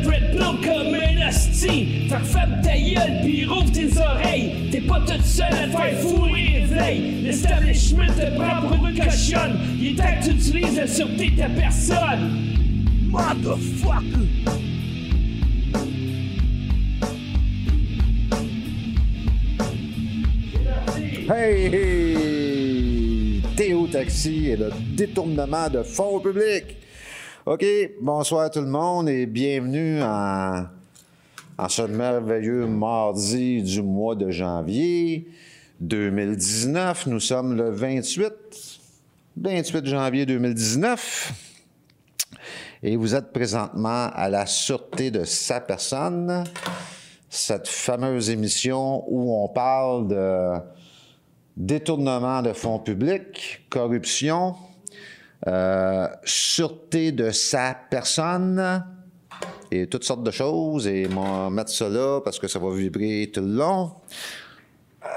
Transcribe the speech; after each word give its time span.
red 0.00 0.32
pill 0.32 0.56
comme 0.62 0.94
un 0.94 1.28
hostie. 1.28 2.08
Fait 2.08 2.16
que 2.16 2.64
ta 2.64 2.76
gueule 2.76 3.20
pis 3.24 3.44
rouvre 3.44 3.70
tes 3.72 3.98
oreilles. 3.98 4.68
T'es 4.70 4.80
pas 4.80 5.00
toute 5.00 5.24
seule 5.24 5.52
à 5.52 5.66
te 5.66 5.76
faire 5.76 5.98
fourrer 6.00 6.42
les 6.54 6.64
vieilles. 6.66 7.22
L'establishment 7.22 8.06
te 8.06 8.36
prend 8.36 8.68
pour 8.68 8.86
une 8.86 8.98
cochonne. 8.98 9.58
Il 9.78 9.88
est 9.88 9.94
temps 9.96 10.04
que 10.20 10.24
tu 10.24 10.30
utilises 10.30 10.76
la 10.76 10.86
sûreté 10.86 11.30
de 11.30 11.36
ta 11.36 11.48
personne. 11.48 12.52
Motherfucker! 13.10 14.62
Hey, 21.30 21.74
hey! 21.74 23.42
Théo 23.56 23.86
Taxi 23.86 24.48
et 24.48 24.56
le 24.56 24.70
détournement 24.96 25.68
de 25.68 25.82
fonds 25.82 26.18
publics. 26.20 26.81
OK, 27.44 27.64
bonsoir 28.00 28.52
tout 28.52 28.60
le 28.60 28.68
monde 28.68 29.08
et 29.08 29.26
bienvenue 29.26 30.00
en, 30.00 30.68
ce 31.68 31.82
merveilleux 31.82 32.68
mardi 32.68 33.64
du 33.64 33.82
mois 33.82 34.14
de 34.14 34.30
janvier 34.30 35.26
2019. 35.80 37.08
Nous 37.08 37.18
sommes 37.18 37.56
le 37.56 37.70
28, 37.70 38.32
28 39.38 39.86
janvier 39.86 40.24
2019 40.24 41.32
et 42.84 42.94
vous 42.94 43.12
êtes 43.12 43.32
présentement 43.32 44.08
à 44.14 44.28
la 44.28 44.46
sûreté 44.46 45.10
de 45.10 45.24
sa 45.24 45.60
personne, 45.60 46.44
cette 47.28 47.66
fameuse 47.66 48.30
émission 48.30 49.02
où 49.08 49.34
on 49.34 49.48
parle 49.48 50.06
de 50.06 50.60
détournement 51.56 52.40
de 52.40 52.52
fonds 52.52 52.78
publics, 52.78 53.66
corruption, 53.68 54.54
euh, 55.46 56.08
sûreté 56.24 57.12
de 57.12 57.30
sa 57.30 57.76
personne 57.90 58.84
et 59.70 59.86
toutes 59.86 60.04
sortes 60.04 60.22
de 60.22 60.30
choses. 60.30 60.86
Et 60.86 61.06
va 61.06 61.50
mettre 61.50 61.70
ça 61.70 61.88
là 61.88 62.20
parce 62.20 62.38
que 62.38 62.48
ça 62.48 62.58
va 62.58 62.74
vibrer 62.74 63.30
tout 63.32 63.40
le 63.40 63.54
long. 63.54 63.92
Euh. 65.04 65.08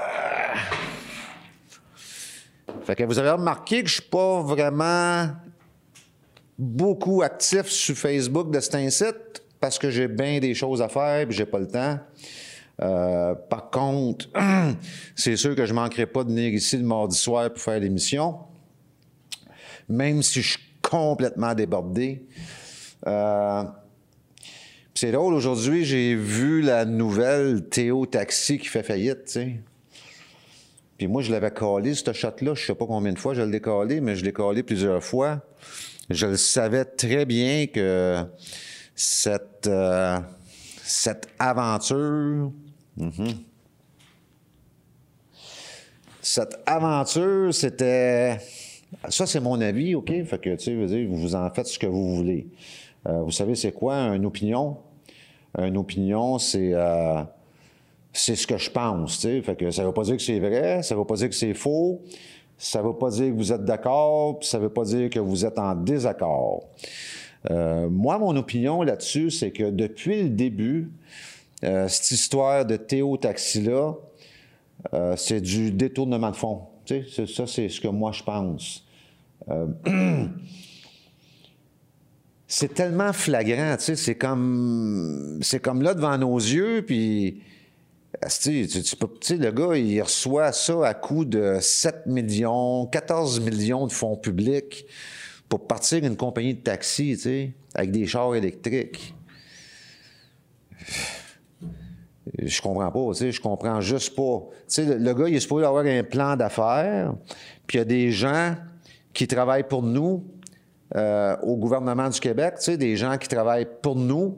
Que 2.94 3.04
vous 3.04 3.18
avez 3.18 3.30
remarqué 3.30 3.82
que 3.82 3.88
je 3.88 3.94
suis 3.94 4.02
pas 4.02 4.42
vraiment 4.42 5.28
beaucoup 6.58 7.22
actif 7.22 7.66
sur 7.66 7.96
Facebook 7.96 8.50
de 8.50 8.60
cet 8.60 8.74
parce 9.60 9.78
que 9.78 9.90
j'ai 9.90 10.08
bien 10.08 10.38
des 10.38 10.54
choses 10.54 10.80
à 10.80 10.88
faire 10.88 11.28
et 11.28 11.30
j'ai 11.30 11.46
pas 11.46 11.58
le 11.58 11.68
temps. 11.68 11.98
Euh, 12.82 13.34
par 13.34 13.70
contre, 13.70 14.28
c'est 15.14 15.36
sûr 15.36 15.54
que 15.54 15.64
je 15.64 15.72
manquerai 15.72 16.06
pas 16.06 16.24
de 16.24 16.28
venir 16.28 16.52
ici 16.52 16.76
le 16.76 16.84
mardi 16.84 17.16
soir 17.16 17.50
pour 17.50 17.62
faire 17.62 17.80
l'émission, 17.80 18.36
même 19.88 20.22
si 20.22 20.42
je 20.42 20.50
suis 20.50 20.62
complètement 20.82 21.54
débordé. 21.54 22.24
Euh, 23.06 23.64
c'est 24.94 25.12
drôle, 25.12 25.34
aujourd'hui, 25.34 25.84
j'ai 25.84 26.14
vu 26.14 26.62
la 26.62 26.84
nouvelle 26.84 27.68
Théo 27.68 28.06
Taxi 28.06 28.58
qui 28.58 28.66
fait 28.66 28.82
faillite, 28.82 29.26
tu 29.26 29.32
sais. 29.32 29.60
Puis 30.96 31.06
moi, 31.06 31.20
je 31.20 31.30
l'avais 31.30 31.50
collé, 31.50 31.94
ce 31.94 32.10
shot-là, 32.12 32.54
je 32.54 32.66
sais 32.66 32.74
pas 32.74 32.86
combien 32.86 33.12
de 33.12 33.18
fois 33.18 33.34
je 33.34 33.42
l'ai 33.42 33.60
collé, 33.60 34.00
mais 34.00 34.16
je 34.16 34.24
l'ai 34.24 34.32
collé 34.32 34.62
plusieurs 34.62 35.04
fois. 35.04 35.42
Je 36.08 36.26
le 36.26 36.36
savais 36.36 36.86
très 36.86 37.26
bien 37.26 37.66
que 37.66 38.24
cette, 38.94 39.66
euh, 39.66 40.18
cette 40.82 41.28
aventure 41.38 42.50
Mhm. 42.96 43.44
Cette 46.22 46.58
aventure, 46.66 47.54
c'était. 47.54 48.38
Ça, 49.08 49.26
c'est 49.26 49.40
mon 49.40 49.60
avis, 49.60 49.94
OK? 49.94 50.12
Fait 50.24 50.40
que, 50.40 50.54
tu 50.56 50.86
sais, 50.88 51.04
vous 51.04 51.34
en 51.34 51.50
faites 51.50 51.66
ce 51.66 51.78
que 51.78 51.86
vous 51.86 52.16
voulez. 52.16 52.46
Euh, 53.06 53.20
vous 53.22 53.30
savez, 53.30 53.54
c'est 53.54 53.72
quoi 53.72 53.94
une 53.94 54.26
opinion? 54.26 54.78
Une 55.58 55.76
opinion, 55.76 56.38
c'est. 56.38 56.70
Euh, 56.72 57.22
ce 58.12 58.46
que 58.46 58.56
je 58.56 58.70
pense, 58.70 59.20
tu 59.20 59.42
sais. 59.42 59.70
Ça 59.70 59.84
veut 59.84 59.92
pas 59.92 60.02
dire 60.02 60.16
que 60.16 60.22
c'est 60.22 60.38
vrai, 60.38 60.82
ça 60.82 60.94
veut 60.94 61.04
pas 61.04 61.16
dire 61.16 61.28
que 61.28 61.34
c'est 61.34 61.54
faux, 61.54 62.00
ça 62.56 62.80
veut 62.80 62.94
pas 62.94 63.10
dire 63.10 63.26
que 63.26 63.36
vous 63.36 63.52
êtes 63.52 63.64
d'accord, 63.64 64.38
puis 64.38 64.48
ça 64.48 64.58
veut 64.58 64.70
pas 64.70 64.84
dire 64.84 65.10
que 65.10 65.18
vous 65.18 65.44
êtes 65.44 65.58
en 65.58 65.74
désaccord. 65.74 66.64
Euh, 67.50 67.88
moi, 67.90 68.18
mon 68.18 68.34
opinion 68.36 68.82
là-dessus, 68.82 69.30
c'est 69.30 69.50
que 69.50 69.70
depuis 69.70 70.22
le 70.22 70.30
début, 70.30 70.90
cette 71.60 72.10
histoire 72.10 72.64
de 72.64 72.76
Théo 72.76 73.16
Taxi-là, 73.16 73.94
c'est 75.16 75.40
du 75.40 75.72
détournement 75.72 76.30
de 76.30 76.36
fonds. 76.36 76.62
ça, 76.86 77.46
c'est 77.46 77.68
ce 77.68 77.80
que 77.80 77.88
moi, 77.88 78.12
je 78.12 78.22
pense. 78.22 78.85
Euh, 79.48 79.66
c'est 82.46 82.74
tellement 82.74 83.12
flagrant, 83.12 83.76
c'est 83.78 84.14
comme, 84.14 85.38
c'est 85.42 85.60
comme 85.60 85.82
là 85.82 85.94
devant 85.94 86.16
nos 86.18 86.36
yeux, 86.36 86.84
puis 86.86 87.42
tu, 88.42 88.66
tu, 88.66 89.36
le 89.36 89.50
gars, 89.50 89.76
il 89.76 90.00
reçoit 90.00 90.52
ça 90.52 90.86
à 90.86 90.94
coût 90.94 91.24
de 91.24 91.58
7 91.60 92.06
millions, 92.06 92.86
14 92.86 93.40
millions 93.40 93.86
de 93.86 93.92
fonds 93.92 94.16
publics 94.16 94.86
pour 95.48 95.66
partir 95.66 96.04
une 96.04 96.16
compagnie 96.16 96.54
de 96.54 96.60
taxi, 96.60 97.52
avec 97.74 97.90
des 97.90 98.06
chars 98.06 98.34
électriques 98.34 99.14
je 102.38 102.60
comprends 102.60 102.90
pas, 102.90 103.12
tu 103.12 103.18
sais, 103.18 103.32
je 103.32 103.40
comprends 103.40 103.80
juste 103.80 104.14
pas. 104.14 104.40
Tu 104.50 104.64
sais, 104.68 104.98
le, 104.98 105.14
gars, 105.14 105.28
il 105.28 105.36
est 105.36 105.40
supposé 105.40 105.64
avoir 105.64 105.84
un 105.84 106.02
plan 106.02 106.36
d'affaires, 106.36 107.14
puis 107.66 107.76
il 107.76 107.80
y 107.80 107.82
a 107.82 107.84
des 107.84 108.10
gens 108.10 108.54
qui 109.16 109.26
travaillent 109.26 109.66
pour 109.66 109.82
nous 109.82 110.24
euh, 110.94 111.36
au 111.42 111.56
gouvernement 111.56 112.10
du 112.10 112.20
Québec, 112.20 112.56
des 112.68 112.96
gens 112.96 113.16
qui 113.16 113.28
travaillent 113.28 113.66
pour 113.80 113.96
nous, 113.96 114.36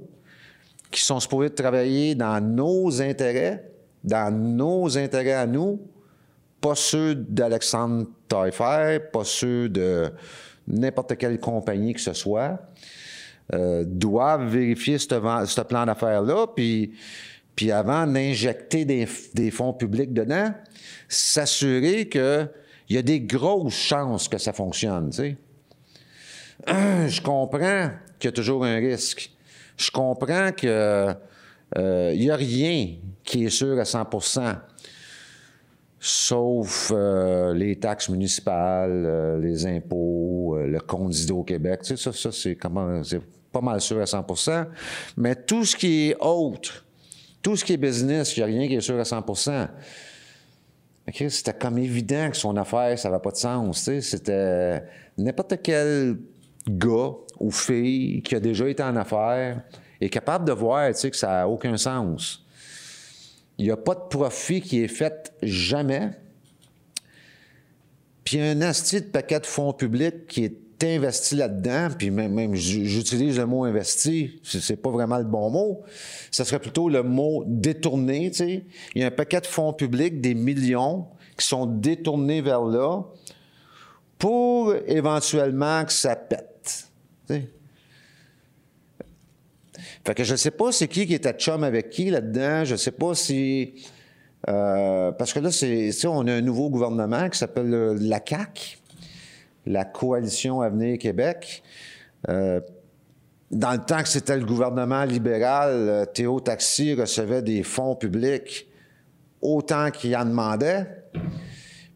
qui 0.93 1.01
sont 1.01 1.19
supposés 1.19 1.51
travailler 1.51 2.15
dans 2.15 2.41
nos 2.41 3.03
intérêts, 3.03 3.69
dans 4.05 4.33
nos 4.33 4.97
intérêts 4.97 5.33
à 5.33 5.47
nous, 5.47 5.81
pas 6.61 6.77
ceux 6.77 7.17
d'Alexandre 7.17 8.07
Taillefer, 8.29 9.01
pas 9.13 9.25
ceux 9.25 9.69
de 9.69 10.13
n'importe 10.69 11.17
quelle 11.17 11.41
compagnie 11.41 11.93
que 11.93 12.01
ce 12.01 12.13
soit, 12.13 12.61
euh, 13.53 13.83
doivent 13.85 14.47
vérifier 14.47 14.99
ce 14.99 15.63
plan 15.63 15.87
d'affaires-là, 15.87 16.47
puis 16.55 16.93
puis 17.57 17.73
avant 17.73 18.07
d'injecter 18.07 18.85
des, 18.85 19.51
fonds 19.51 19.73
publics 19.73 20.13
dedans, 20.13 20.55
s'assurer 21.09 22.09
qu'il 22.89 22.97
y 22.97 22.99
a 22.99 23.03
des 23.03 23.21
grosses 23.21 23.75
chances 23.75 24.29
que 24.29 24.39
ça 24.39 24.55
fonctionne. 24.55 25.11
Tu 25.11 25.17
sais. 25.17 25.37
Je 26.67 27.21
comprends 27.21 27.91
qu'il 28.19 28.29
y 28.29 28.33
a 28.33 28.33
toujours 28.33 28.65
un 28.65 28.77
risque. 28.77 29.31
Je 29.77 29.91
comprends 29.91 30.51
qu'il 30.53 30.71
euh, 30.71 31.15
n'y 31.77 32.31
a 32.31 32.37
rien 32.37 32.95
qui 33.23 33.45
est 33.45 33.51
sûr 33.51 33.79
à 33.79 33.83
100% 33.83 34.57
sauf 36.01 36.93
euh, 36.95 37.53
les 37.55 37.77
taxes 37.77 38.09
municipales, 38.09 39.05
euh, 39.05 39.41
les 39.41 39.67
impôts, 39.67 40.57
le 40.57 40.79
compte 40.81 41.15
au 41.31 41.43
Québec. 41.43 41.81
Ça 41.85 42.13
c'est 42.33 42.55
pas 42.55 43.61
mal 43.61 43.81
sûr 43.81 44.01
à 44.01 44.05
100% 44.05 44.67
Mais 45.17 45.35
tout 45.35 45.65
ce 45.65 45.77
qui 45.77 46.09
est 46.09 46.17
autre, 46.21 46.87
tout 47.43 47.57
ce 47.57 47.65
qui 47.65 47.75
est 47.75 47.79
business, 47.79 48.37
il 48.37 48.41
n'y 48.41 48.45
a 48.45 48.47
rien 48.47 48.69
qui 48.69 48.75
est 48.75 48.81
sûr 48.81 48.99
à 48.99 49.05
100 49.05 49.23
c'était 51.13 51.55
comme 51.55 51.79
évident 51.79 52.31
que 52.31 52.37
son 52.37 52.57
affaire, 52.57 52.99
ça 52.99 53.09
n'avait 53.09 53.23
pas 53.23 53.31
de 53.31 53.37
sens. 53.37 53.91
C'était 54.01 54.83
n'importe 55.17 55.55
quel 55.63 56.19
gars 56.69 57.13
ou 57.39 57.51
fille 57.51 58.23
qui 58.23 58.35
a 58.35 58.41
déjà 58.41 58.69
été 58.69 58.83
en 58.83 58.97
affaires 58.97 59.63
est 60.01 60.09
capable 60.09 60.45
de 60.45 60.53
voir 60.53 60.91
que 60.93 61.17
ça 61.17 61.29
n'a 61.29 61.49
aucun 61.49 61.77
sens. 61.77 62.45
Il 63.57 63.65
n'y 63.65 63.71
a 63.71 63.77
pas 63.77 63.95
de 63.95 64.09
profit 64.09 64.61
qui 64.61 64.83
est 64.83 64.89
fait 64.89 65.33
jamais. 65.43 66.11
Puis 68.25 68.41
un 68.41 68.61
asti 68.61 69.01
de 69.01 69.07
paquet 69.07 69.41
de 69.41 69.47
fonds 69.47 69.73
publics 69.73 70.27
qui 70.27 70.45
est 70.45 70.68
investi 70.87 71.35
là-dedans, 71.35 71.89
puis 71.97 72.11
même, 72.11 72.33
même 72.33 72.55
j'utilise 72.55 73.39
le 73.39 73.47
mot 73.47 73.65
investi, 73.65 74.41
c'est 74.43 74.81
pas 74.81 74.91
vraiment 74.91 75.19
le 75.19 75.25
bon 75.25 75.51
mot, 75.51 75.83
ça 76.31 76.45
serait 76.45 76.61
plutôt 76.61 76.89
le 76.89 77.03
mot 77.03 77.45
détourné, 77.47 78.31
tu 78.31 78.37
sais. 78.37 78.65
Il 78.95 79.03
y 79.03 79.05
a 79.05 79.09
un 79.09 79.11
paquet 79.11 79.41
de 79.41 79.47
fonds 79.47 79.73
publics, 79.73 80.21
des 80.21 80.35
millions, 80.35 81.07
qui 81.37 81.47
sont 81.47 81.67
détournés 81.67 82.41
vers 82.41 82.63
là 82.63 83.03
pour 84.19 84.75
éventuellement 84.87 85.85
que 85.85 85.93
ça 85.93 86.17
pète. 86.17 86.89
sais. 87.29 87.49
Fait 90.05 90.15
que 90.15 90.25
je 90.25 90.37
sais 90.37 90.51
pas 90.51 90.73
c'est 90.73 90.89
qui 90.89 91.07
qui 91.07 91.15
est 91.15 91.27
à 91.27 91.33
chum 91.33 91.63
avec 91.63 91.91
qui 91.91 92.11
là-dedans, 92.11 92.65
je 92.65 92.77
sais 92.77 92.93
pas 92.93 93.15
si... 93.15 93.75
Euh, 94.49 95.11
parce 95.13 95.33
que 95.33 95.41
là, 95.41 95.51
c'est, 95.51 95.93
on 96.07 96.27
a 96.29 96.33
un 96.33 96.41
nouveau 96.41 96.71
gouvernement 96.71 97.29
qui 97.29 97.39
s'appelle 97.39 97.71
la 98.01 98.21
CAQ, 98.25 98.79
la 99.69 99.85
coalition 99.85 100.61
Avenir 100.61 100.99
Québec. 100.99 101.63
Euh, 102.29 102.61
dans 103.51 103.73
le 103.73 103.79
temps 103.79 104.03
que 104.03 104.09
c'était 104.09 104.37
le 104.37 104.45
gouvernement 104.45 105.05
libéral, 105.05 105.71
euh, 105.73 106.05
Théo 106.05 106.41
Taxi 106.41 106.95
recevait 106.95 107.43
des 107.43 107.63
fonds 107.63 107.95
publics 107.95 108.67
autant 109.41 109.91
qu'il 109.91 110.17
en 110.17 110.25
demandait. 110.25 110.87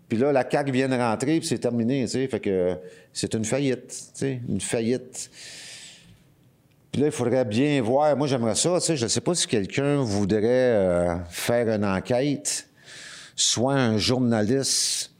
Puis 0.08 0.18
là, 0.18 0.32
la 0.32 0.48
CAQ 0.48 0.70
vient 0.70 0.88
de 0.88 0.96
rentrer, 0.96 1.38
puis 1.38 1.48
c'est 1.48 1.58
terminé, 1.58 2.02
tu 2.04 2.10
sais. 2.10 2.26
Fait 2.28 2.40
que 2.40 2.76
c'est 3.12 3.34
une 3.34 3.44
faillite, 3.44 4.12
une 4.22 4.60
faillite. 4.60 5.30
Puis 6.92 7.00
là, 7.00 7.08
il 7.08 7.12
faudrait 7.12 7.46
bien 7.46 7.80
voir. 7.80 8.14
Moi, 8.16 8.26
j'aimerais 8.26 8.54
ça. 8.54 8.78
Je 8.78 9.02
ne 9.02 9.08
sais 9.08 9.22
pas 9.22 9.34
si 9.34 9.46
quelqu'un 9.46 10.02
voudrait 10.02 10.44
euh, 10.44 11.16
faire 11.30 11.68
une 11.68 11.86
enquête, 11.86 12.68
soit 13.34 13.74
un 13.74 13.96
journaliste 13.96 15.11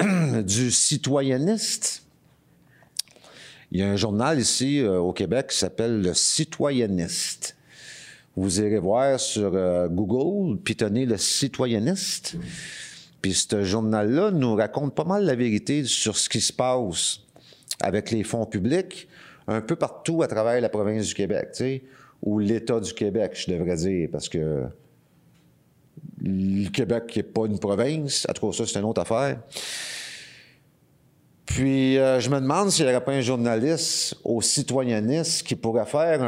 du 0.46 0.70
citoyenniste. 0.70 2.04
Il 3.72 3.80
y 3.80 3.82
a 3.82 3.90
un 3.90 3.96
journal 3.96 4.38
ici 4.38 4.80
euh, 4.80 4.98
au 4.98 5.12
Québec 5.12 5.48
qui 5.48 5.56
s'appelle 5.56 6.00
Le 6.00 6.14
Citoyenniste. 6.14 7.56
Vous 8.36 8.60
irez 8.60 8.78
voir 8.78 9.20
sur 9.20 9.52
euh, 9.54 9.88
Google, 9.88 10.58
puis 10.62 10.76
tenez 10.76 11.06
le 11.06 11.16
Citoyenniste. 11.16 12.36
Puis 13.20 13.34
ce 13.34 13.62
journal-là 13.62 14.30
nous 14.30 14.54
raconte 14.54 14.94
pas 14.94 15.04
mal 15.04 15.24
la 15.24 15.34
vérité 15.34 15.84
sur 15.84 16.16
ce 16.16 16.28
qui 16.28 16.40
se 16.40 16.52
passe 16.52 17.20
avec 17.80 18.10
les 18.10 18.24
fonds 18.24 18.46
publics 18.46 19.08
un 19.46 19.60
peu 19.60 19.76
partout 19.76 20.22
à 20.22 20.28
travers 20.28 20.60
la 20.60 20.68
province 20.68 21.08
du 21.08 21.14
Québec, 21.14 21.48
tu 21.52 21.58
sais, 21.58 21.82
ou 22.22 22.38
l'État 22.38 22.80
du 22.80 22.92
Québec, 22.94 23.32
je 23.34 23.52
devrais 23.52 23.76
dire, 23.76 24.08
parce 24.10 24.28
que 24.28 24.64
le 26.22 26.68
Québec 26.70 27.12
n'est 27.16 27.22
pas 27.22 27.46
une 27.46 27.58
province. 27.58 28.26
En 28.28 28.32
tout 28.32 28.48
cas, 28.48 28.56
ça, 28.56 28.66
c'est 28.66 28.78
une 28.78 28.84
autre 28.84 29.00
affaire. 29.00 29.38
Puis, 31.46 31.98
euh, 31.98 32.20
je 32.20 32.30
me 32.30 32.40
demande 32.40 32.70
s'il 32.70 32.84
n'y 32.84 32.92
aurait 32.92 33.04
pas 33.04 33.12
un 33.12 33.20
journaliste 33.20 34.16
au 34.22 34.40
citoyennisme 34.40 35.44
qui 35.44 35.56
pourrait 35.56 35.86
faire 35.86 36.22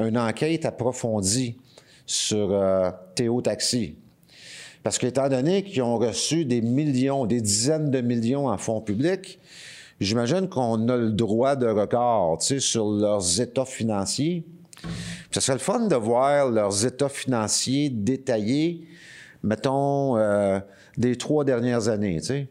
une 0.00 0.18
enquête 0.18 0.64
approfondie 0.64 1.56
sur 2.04 2.48
euh, 2.50 2.90
Théo 3.14 3.40
Taxi. 3.40 3.96
Parce 4.82 4.98
qu'étant 4.98 5.28
donné 5.28 5.62
qu'ils 5.62 5.82
ont 5.82 5.98
reçu 5.98 6.44
des 6.44 6.62
millions, 6.62 7.26
des 7.26 7.40
dizaines 7.40 7.90
de 7.90 8.00
millions 8.00 8.48
en 8.48 8.58
fonds 8.58 8.80
publics, 8.80 9.38
j'imagine 10.00 10.48
qu'on 10.48 10.88
a 10.88 10.96
le 10.96 11.12
droit 11.12 11.54
de 11.54 11.68
record, 11.68 12.38
tu 12.38 12.46
sais, 12.46 12.60
sur 12.60 12.90
leurs 12.90 13.40
états 13.40 13.66
financiers. 13.66 14.44
Ce 15.30 15.40
serait 15.40 15.52
le 15.52 15.60
fun 15.60 15.86
de 15.86 15.94
voir 15.94 16.50
leurs 16.50 16.86
états 16.86 17.08
financiers 17.08 17.90
détaillés, 17.90 18.86
mettons, 19.42 20.16
euh, 20.16 20.60
des 20.96 21.16
trois 21.16 21.44
dernières 21.44 21.88
années, 21.88 22.20
tu 22.20 22.26
sais. 22.26 22.48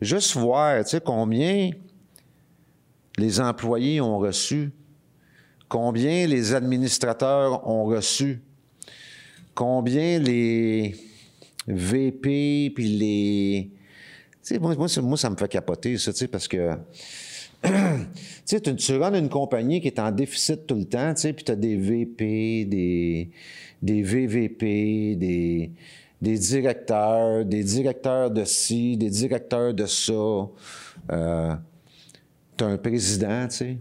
Juste 0.00 0.36
voir, 0.36 0.82
tu 0.84 0.90
sais, 0.90 1.00
combien 1.00 1.70
les 3.18 3.40
employés 3.40 4.00
ont 4.00 4.18
reçu, 4.18 4.72
combien 5.68 6.26
les 6.26 6.54
administrateurs 6.54 7.68
ont 7.68 7.84
reçu, 7.84 8.42
combien 9.54 10.18
les 10.18 10.96
VP 11.68 12.72
puis 12.74 12.88
les 12.88 13.70
moi, 14.58 14.74
moi, 14.74 14.88
moi, 15.02 15.16
ça 15.16 15.30
me 15.30 15.36
fait 15.36 15.48
capoter, 15.48 15.96
ça, 15.98 16.12
parce 16.30 16.48
que. 16.48 16.72
tu 18.44 18.60
tu, 18.60 18.74
tu 18.74 18.92
une 18.92 19.28
compagnie 19.28 19.80
qui 19.80 19.86
est 19.86 20.00
en 20.00 20.10
déficit 20.10 20.66
tout 20.66 20.74
le 20.74 20.84
temps, 20.84 21.14
puis 21.14 21.44
tu 21.44 21.52
as 21.52 21.56
des 21.56 21.76
VP, 21.76 22.64
des, 22.64 23.30
des 23.82 24.02
VVP, 24.02 25.16
des, 25.16 25.72
des 26.20 26.38
directeurs, 26.38 27.44
des 27.44 27.64
directeurs 27.64 28.30
de 28.30 28.44
ci, 28.44 28.96
des 28.96 29.10
directeurs 29.10 29.74
de 29.74 29.86
ça. 29.86 30.12
Euh, 31.10 31.54
tu 32.56 32.64
as 32.64 32.66
un 32.66 32.78
président, 32.78 33.48
tu 33.48 33.56
sais. 33.56 33.78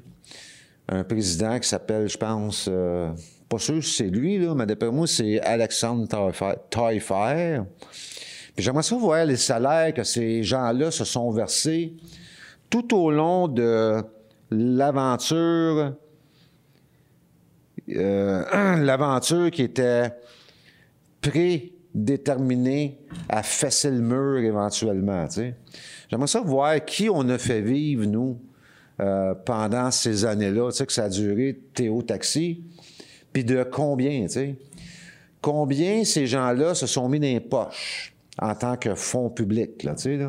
Un 0.89 1.03
président 1.03 1.57
qui 1.59 1.69
s'appelle, 1.69 2.09
je 2.09 2.17
pense, 2.17 2.67
euh, 2.69 3.11
pas 3.47 3.59
sûr 3.59 3.83
si 3.83 3.93
c'est 3.93 4.09
lui, 4.09 4.39
là, 4.39 4.55
mais 4.55 4.65
d'après 4.65 4.91
moi, 4.91 5.07
c'est 5.07 5.39
Alexandre 5.41 6.07
Taillefer. 6.69 7.61
J'aimerais 8.57 8.83
ça 8.83 8.95
voir 8.95 9.25
les 9.25 9.37
salaires 9.37 9.93
que 9.93 10.03
ces 10.03 10.43
gens-là 10.43 10.91
se 10.91 11.05
sont 11.05 11.31
versés 11.31 11.93
tout 12.69 12.95
au 12.95 13.11
long 13.11 13.47
de 13.47 14.01
l'aventure, 14.49 15.95
euh, 17.89 18.77
l'aventure 18.83 19.51
qui 19.51 19.63
était 19.63 20.11
prédéterminée 21.21 22.99
à 23.29 23.43
fesser 23.43 23.91
le 23.91 24.01
mur 24.01 24.39
éventuellement. 24.39 25.27
J'aimerais 26.09 26.27
ça 26.27 26.41
voir 26.41 26.83
qui 26.85 27.09
on 27.09 27.27
a 27.29 27.37
fait 27.37 27.61
vivre, 27.61 28.05
nous, 28.05 28.39
euh, 28.99 29.33
pendant 29.33 29.91
ces 29.91 30.25
années-là, 30.25 30.71
que 30.71 30.93
ça 30.93 31.05
a 31.05 31.09
duré 31.09 31.59
Théo 31.73 32.01
Taxi, 32.01 32.63
puis 33.33 33.43
de 33.43 33.63
combien, 33.63 34.23
tu 34.23 34.29
sais. 34.29 34.55
Combien 35.41 36.03
ces 36.03 36.27
gens-là 36.27 36.75
se 36.75 36.85
sont 36.85 37.09
mis 37.09 37.19
dans 37.19 37.25
les 37.25 37.39
poches 37.39 38.13
en 38.39 38.53
tant 38.53 38.77
que 38.77 38.93
fonds 38.93 39.29
public, 39.29 39.83
là, 39.83 39.95
tu 39.95 40.19
sais. 40.19 40.27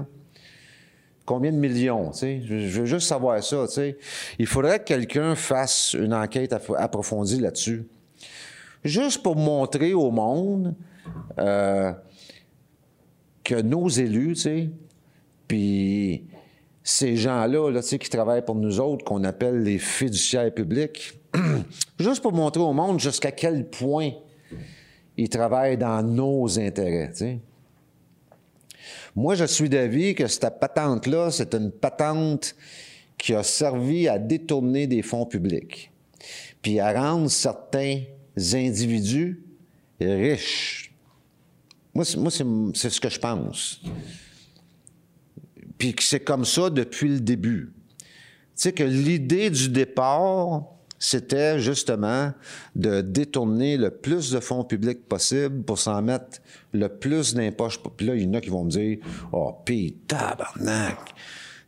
Combien 1.24 1.52
de 1.52 1.56
millions, 1.56 2.10
tu 2.10 2.18
sais? 2.18 2.42
Je, 2.44 2.80
veux 2.80 2.86
juste 2.86 3.06
savoir 3.06 3.42
ça, 3.42 3.66
tu 3.68 3.74
sais. 3.74 3.98
Il 4.38 4.46
faudrait 4.46 4.80
que 4.80 4.84
quelqu'un 4.84 5.34
fasse 5.34 5.94
une 5.94 6.12
enquête 6.12 6.52
approfondie 6.52 7.38
là-dessus. 7.38 7.86
Juste 8.84 9.22
pour 9.22 9.36
montrer 9.36 9.94
au 9.94 10.10
monde 10.10 10.74
euh, 11.38 11.92
que 13.44 13.54
nos 13.60 13.88
élus, 13.88 14.34
tu 14.34 14.40
sais, 14.40 14.70
puis 15.46 16.24
ces 16.82 17.16
gens-là, 17.16 17.70
là, 17.70 17.80
qui 17.82 18.10
travaillent 18.10 18.44
pour 18.44 18.56
nous 18.56 18.80
autres, 18.80 19.04
qu'on 19.04 19.22
appelle 19.22 19.62
les 19.62 19.78
fiduciaires 19.78 20.52
publics, 20.52 21.20
juste 22.00 22.22
pour 22.22 22.32
montrer 22.32 22.62
au 22.62 22.72
monde 22.72 22.98
jusqu'à 22.98 23.30
quel 23.30 23.68
point 23.68 24.10
ils 25.16 25.28
travaillent 25.28 25.78
dans 25.78 26.02
nos 26.02 26.58
intérêts. 26.58 27.12
Moi, 29.14 29.34
je 29.34 29.44
suis 29.44 29.68
d'avis 29.68 30.14
que 30.14 30.26
cette 30.26 30.58
patente-là, 30.58 31.30
c'est 31.30 31.54
une 31.54 31.70
patente 31.70 32.54
qui 33.18 33.34
a 33.34 33.42
servi 33.42 34.08
à 34.08 34.18
détourner 34.18 34.86
des 34.86 35.02
fonds 35.02 35.26
publics, 35.26 35.92
puis 36.60 36.80
à 36.80 36.92
rendre 36.92 37.30
certains 37.30 38.02
individus 38.36 39.42
riches. 40.00 40.92
Moi, 41.94 42.04
c'est 42.04 42.90
ce 42.90 43.00
que 43.00 43.10
je 43.10 43.18
pense. 43.18 43.82
Puis 45.76 45.94
c'est 46.00 46.20
comme 46.20 46.44
ça 46.44 46.70
depuis 46.70 47.08
le 47.08 47.20
début. 47.20 47.72
Tu 48.08 48.14
sais 48.54 48.72
que 48.72 48.82
l'idée 48.82 49.50
du 49.50 49.68
départ, 49.68 50.64
c'était 51.04 51.58
justement 51.58 52.32
de 52.76 53.00
détourner 53.00 53.76
le 53.76 53.90
plus 53.90 54.30
de 54.30 54.38
fonds 54.38 54.62
publics 54.62 55.08
possible 55.08 55.64
pour 55.64 55.76
s'en 55.76 56.00
mettre 56.00 56.38
le 56.72 56.88
plus 56.88 57.34
dans 57.34 57.50
Puis 57.96 58.06
là, 58.06 58.14
il 58.14 58.22
y 58.22 58.26
en 58.28 58.34
a 58.34 58.40
qui 58.40 58.50
vont 58.50 58.62
me 58.62 58.70
dire 58.70 58.98
Oh, 59.32 59.52
pis 59.64 59.96
tabarnak, 60.06 61.12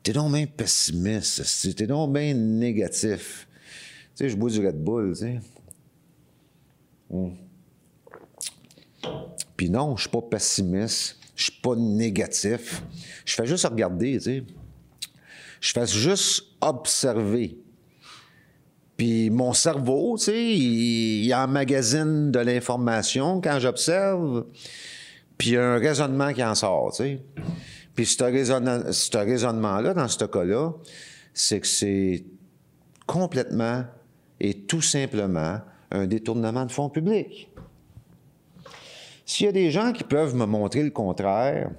t'es 0.04 0.12
donc 0.12 0.32
bien 0.32 0.46
pessimiste, 0.46 1.74
t'es 1.74 1.88
donc 1.88 2.12
bien 2.12 2.32
négatif. 2.32 3.48
Tu 4.14 4.18
sais, 4.22 4.28
je 4.28 4.36
bois 4.36 4.50
du 4.50 4.64
Red 4.64 4.80
Bull, 4.80 5.14
tu 5.14 5.24
sais. 5.24 5.40
Hmm. 7.10 7.30
Puis 9.56 9.68
non, 9.68 9.96
je 9.96 10.02
suis 10.02 10.10
pas 10.10 10.22
pessimiste, 10.22 11.18
je 11.34 11.42
suis 11.42 11.60
pas 11.60 11.74
négatif. 11.74 12.84
Je 13.24 13.34
fais 13.34 13.46
juste 13.46 13.66
regarder, 13.66 14.12
tu 14.12 14.20
sais. 14.20 14.44
Je 15.60 15.72
fais 15.72 15.88
juste 15.88 16.44
observer. 16.60 17.63
Puis 18.96 19.30
mon 19.30 19.52
cerveau, 19.52 20.16
tu 20.18 20.24
sais, 20.24 20.44
il, 20.44 21.24
il 21.24 21.34
emmagasine 21.34 22.30
de 22.30 22.38
l'information 22.38 23.40
quand 23.40 23.58
j'observe, 23.58 24.46
puis 25.36 25.50
il 25.50 25.52
y 25.54 25.56
a 25.56 25.64
un 25.64 25.78
raisonnement 25.78 26.32
qui 26.32 26.44
en 26.44 26.54
sort, 26.54 26.92
tu 26.92 27.02
sais. 27.02 27.22
Puis 27.94 28.06
ce, 28.06 29.14
raisonnement-là, 29.14 29.94
dans 29.94 30.08
ce 30.08 30.24
cas-là, 30.24 30.72
c'est 31.32 31.60
que 31.60 31.66
c'est 31.66 32.24
complètement 33.06 33.84
et 34.40 34.54
tout 34.54 34.82
simplement 34.82 35.60
un 35.90 36.06
détournement 36.06 36.66
de 36.66 36.72
fonds 36.72 36.88
publics. 36.88 37.50
S'il 39.24 39.46
y 39.46 39.48
a 39.48 39.52
des 39.52 39.70
gens 39.70 39.92
qui 39.92 40.04
peuvent 40.04 40.34
me 40.34 40.44
montrer 40.44 40.82
le 40.82 40.90
contraire 40.90 41.70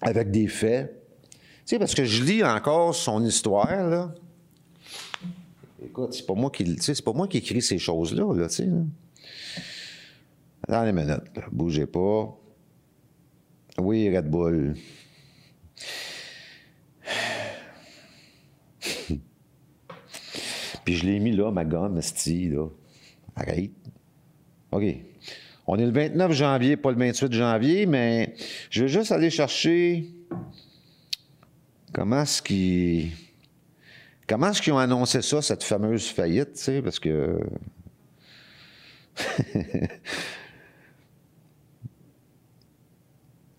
avec 0.00 0.30
des 0.30 0.48
faits, 0.48 0.92
tu 1.30 1.38
sais, 1.64 1.78
parce 1.78 1.94
que 1.94 2.04
je 2.04 2.24
lis 2.24 2.42
encore 2.42 2.94
son 2.94 3.24
histoire, 3.24 3.88
là, 3.88 4.12
Écoute, 5.84 6.14
c'est 6.14 6.26
pas 6.26 6.34
moi 6.34 6.50
qui, 6.50 6.76
c'est 6.80 7.04
pas 7.04 7.12
moi 7.12 7.28
qui 7.28 7.38
écris 7.38 7.62
ces 7.62 7.78
choses-là, 7.78 8.34
là, 8.34 8.48
tu 8.48 8.54
sais. 8.54 8.68
Les 10.68 10.92
minutes, 10.92 11.22
bougez 11.50 11.86
pas. 11.86 12.38
Oui, 13.78 14.14
Red 14.14 14.30
Bull. 14.30 14.76
Puis 20.84 20.96
je 20.96 21.06
l'ai 21.06 21.18
mis 21.18 21.32
là, 21.32 21.50
ma 21.50 21.64
gomme, 21.64 22.00
sti, 22.00 22.50
là. 22.50 22.68
Arrête. 23.34 23.72
OK. 24.70 24.84
On 25.66 25.78
est 25.78 25.86
le 25.86 25.92
29 25.92 26.32
janvier, 26.32 26.76
pas 26.76 26.90
le 26.90 26.98
28 26.98 27.32
janvier, 27.32 27.86
mais 27.86 28.34
je 28.70 28.82
vais 28.82 28.88
juste 28.88 29.12
aller 29.12 29.30
chercher 29.30 30.10
comment 31.92 32.22
est-ce 32.22 32.42
qu'il 32.42 33.12
Comment 34.32 34.48
est-ce 34.48 34.62
qu'ils 34.62 34.72
ont 34.72 34.78
annoncé 34.78 35.20
ça, 35.20 35.42
cette 35.42 35.62
fameuse 35.62 36.06
faillite, 36.06 36.54
tu 36.54 36.62
sais, 36.62 36.80
parce 36.80 36.98
que... 36.98 37.38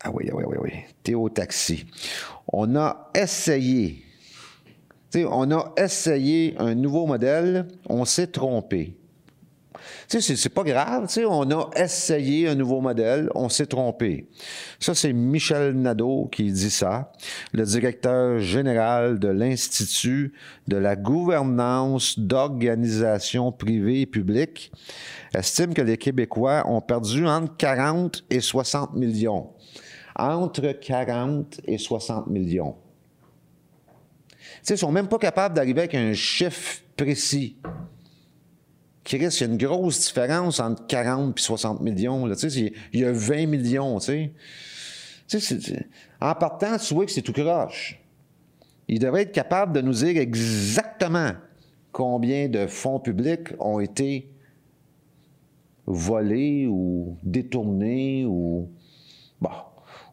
ah 0.03 0.10
oui, 0.12 0.30
ah 0.32 0.36
oui, 0.36 0.44
ah 0.44 0.50
oui, 0.50 0.58
oui. 0.63 0.72
Théo 1.03 1.30
Taxi. 1.30 1.86
On 2.48 2.75
a 2.75 3.12
essayé, 3.13 4.03
tu 5.12 5.20
sais, 5.20 5.25
on 5.30 5.51
a 5.51 5.75
essayé 5.77 6.56
un 6.58 6.74
nouveau 6.74 7.06
modèle, 7.06 7.68
on 7.88 8.03
s'est 8.03 8.25
trompé. 8.25 8.98
C'est 10.07 10.53
pas 10.53 10.63
grave. 10.63 11.07
On 11.27 11.51
a 11.51 11.69
essayé 11.75 12.48
un 12.48 12.55
nouveau 12.55 12.81
modèle, 12.81 13.29
on 13.36 13.50
s'est 13.50 13.65
trompé. 13.65 14.27
Ça, 14.79 14.93
c'est 14.93 15.13
Michel 15.13 15.74
Nadeau 15.74 16.27
qui 16.31 16.51
dit 16.51 16.69
ça, 16.69 17.12
le 17.51 17.63
directeur 17.65 18.39
général 18.39 19.19
de 19.19 19.29
l'Institut 19.29 20.33
de 20.67 20.77
la 20.77 20.95
gouvernance 20.95 22.19
d'organisations 22.19 23.51
privées 23.51 24.01
et 24.01 24.05
publiques, 24.05 24.72
estime 25.33 25.74
que 25.74 25.81
les 25.81 25.98
Québécois 25.98 26.63
ont 26.67 26.81
perdu 26.81 27.25
entre 27.25 27.55
40 27.57 28.24
et 28.29 28.39
60 28.39 28.93
millions. 28.95 29.50
Entre 30.15 30.74
40 30.74 31.62
et 31.65 31.77
60 31.77 32.27
millions. 32.27 32.75
Tu 34.29 34.67
sais, 34.67 34.74
ils 34.75 34.77
sont 34.77 34.91
même 34.91 35.07
pas 35.07 35.17
capables 35.17 35.55
d'arriver 35.55 35.81
avec 35.81 35.95
un 35.95 36.13
chiffre 36.13 36.81
précis. 36.95 37.57
Chris, 39.03 39.17
il 39.17 39.41
y 39.41 39.43
a 39.43 39.48
une 39.48 39.57
grosse 39.57 40.00
différence 40.00 40.60
entre 40.60 40.88
40 40.88 41.38
et 41.38 41.41
60 41.41 41.81
millions. 41.81 42.25
Là. 42.25 42.36
Il 42.93 43.00
y 43.00 43.05
a 43.05 43.12
20 43.12 43.48
millions. 43.48 44.00
En 46.22 46.36
partant, 46.36 46.77
tu 46.77 46.93
vois 46.93 47.05
que 47.05 47.12
c'est 47.12 47.22
tout 47.22 47.33
croche. 47.33 48.00
Il 48.88 49.00
devrait 49.00 49.24
être 49.24 49.31
capable 49.31 49.74
de 49.74 49.81
nous 49.81 49.93
dire 49.93 50.17
exactement 50.17 51.31
combien 51.91 52.48
de 52.48 52.67
fonds 52.67 53.00
publics 53.00 53.50
ont 53.60 53.79
été 53.79 54.29
volés 55.86 56.67
ou 56.67 57.17
détournés 57.24 58.25
ou, 58.25 58.69
bon, 59.41 59.50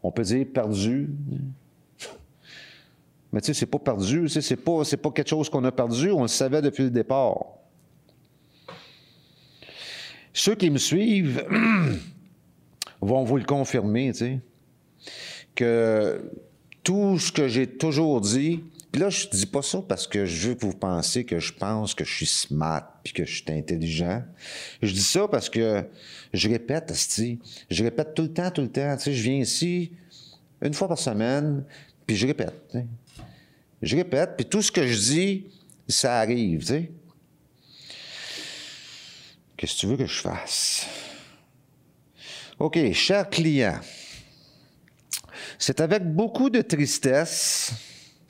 on 0.02 0.10
peut 0.10 0.22
dire 0.22 0.46
perdus. 0.52 1.10
Mais 3.32 3.40
tu 3.40 3.46
sais, 3.46 3.54
c'est 3.60 3.66
pas 3.66 3.78
perdu, 3.78 4.28
c'est 4.28 4.56
pas, 4.56 4.84
c'est 4.84 4.96
pas 4.96 5.10
quelque 5.10 5.28
chose 5.28 5.48
qu'on 5.48 5.62
a 5.64 5.70
perdu, 5.70 6.10
on 6.10 6.22
le 6.22 6.28
savait 6.28 6.60
depuis 6.62 6.84
le 6.84 6.90
départ. 6.90 7.59
Ceux 10.32 10.54
qui 10.54 10.70
me 10.70 10.78
suivent 10.78 11.44
vont 13.00 13.24
vous 13.24 13.36
le 13.36 13.44
confirmer, 13.44 14.12
tu 14.12 14.18
sais, 14.18 14.40
que 15.54 16.30
tout 16.82 17.18
ce 17.18 17.32
que 17.32 17.48
j'ai 17.48 17.66
toujours 17.66 18.20
dit, 18.20 18.62
puis 18.90 19.00
là, 19.00 19.10
je 19.10 19.28
dis 19.28 19.46
pas 19.46 19.62
ça 19.62 19.82
parce 19.86 20.06
que 20.06 20.24
je 20.24 20.48
veux 20.48 20.54
que 20.54 20.66
vous 20.66 20.72
pensiez 20.72 21.24
que 21.24 21.38
je 21.38 21.52
pense 21.52 21.94
que 21.94 22.04
je 22.04 22.12
suis 22.12 22.26
smart 22.26 23.00
puis 23.04 23.12
que 23.12 23.24
je 23.24 23.42
suis 23.42 23.52
intelligent. 23.52 24.22
Je 24.82 24.92
dis 24.92 25.02
ça 25.02 25.28
parce 25.28 25.48
que 25.48 25.84
je 26.32 26.48
répète, 26.48 26.92
je 27.70 27.84
répète 27.84 28.14
tout 28.14 28.22
le 28.22 28.32
temps, 28.32 28.50
tout 28.50 28.62
le 28.62 28.70
temps. 28.70 28.96
Tu 28.96 29.04
sais, 29.04 29.12
je 29.12 29.22
viens 29.22 29.38
ici 29.38 29.92
une 30.60 30.74
fois 30.74 30.88
par 30.88 30.98
semaine, 30.98 31.64
puis 32.06 32.16
je 32.16 32.26
répète. 32.26 32.76
Je 33.80 33.96
répète, 33.96 34.30
puis 34.36 34.46
tout 34.46 34.60
ce 34.60 34.72
que 34.72 34.86
je 34.86 34.98
dis, 34.98 35.46
ça 35.88 36.18
arrive, 36.18 36.60
tu 36.60 36.66
sais. 36.66 36.90
Qu'est-ce 39.60 39.74
que 39.74 39.80
tu 39.80 39.86
veux 39.88 39.96
que 39.98 40.06
je 40.06 40.22
fasse? 40.22 40.86
OK, 42.58 42.78
cher 42.94 43.28
client, 43.28 43.78
c'est 45.58 45.82
avec 45.82 46.02
beaucoup 46.02 46.48
de 46.48 46.62
tristesse 46.62 47.70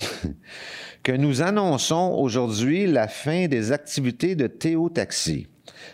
que 1.04 1.12
nous 1.12 1.40
annonçons 1.40 2.16
aujourd'hui 2.18 2.88
la 2.88 3.06
fin 3.06 3.46
des 3.46 3.70
activités 3.70 4.34
de 4.34 4.48
Théo 4.48 4.88
Taxi. 4.88 5.46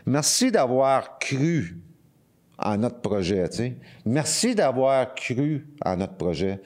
Merci 0.06 0.50
d'avoir 0.50 1.18
cru 1.18 1.82
en 2.56 2.78
notre 2.78 3.02
projet. 3.02 3.76
Merci 4.06 4.54
d'avoir 4.54 5.14
cru 5.14 5.66
en 5.84 5.98
notre 5.98 6.16
projet. 6.16 6.62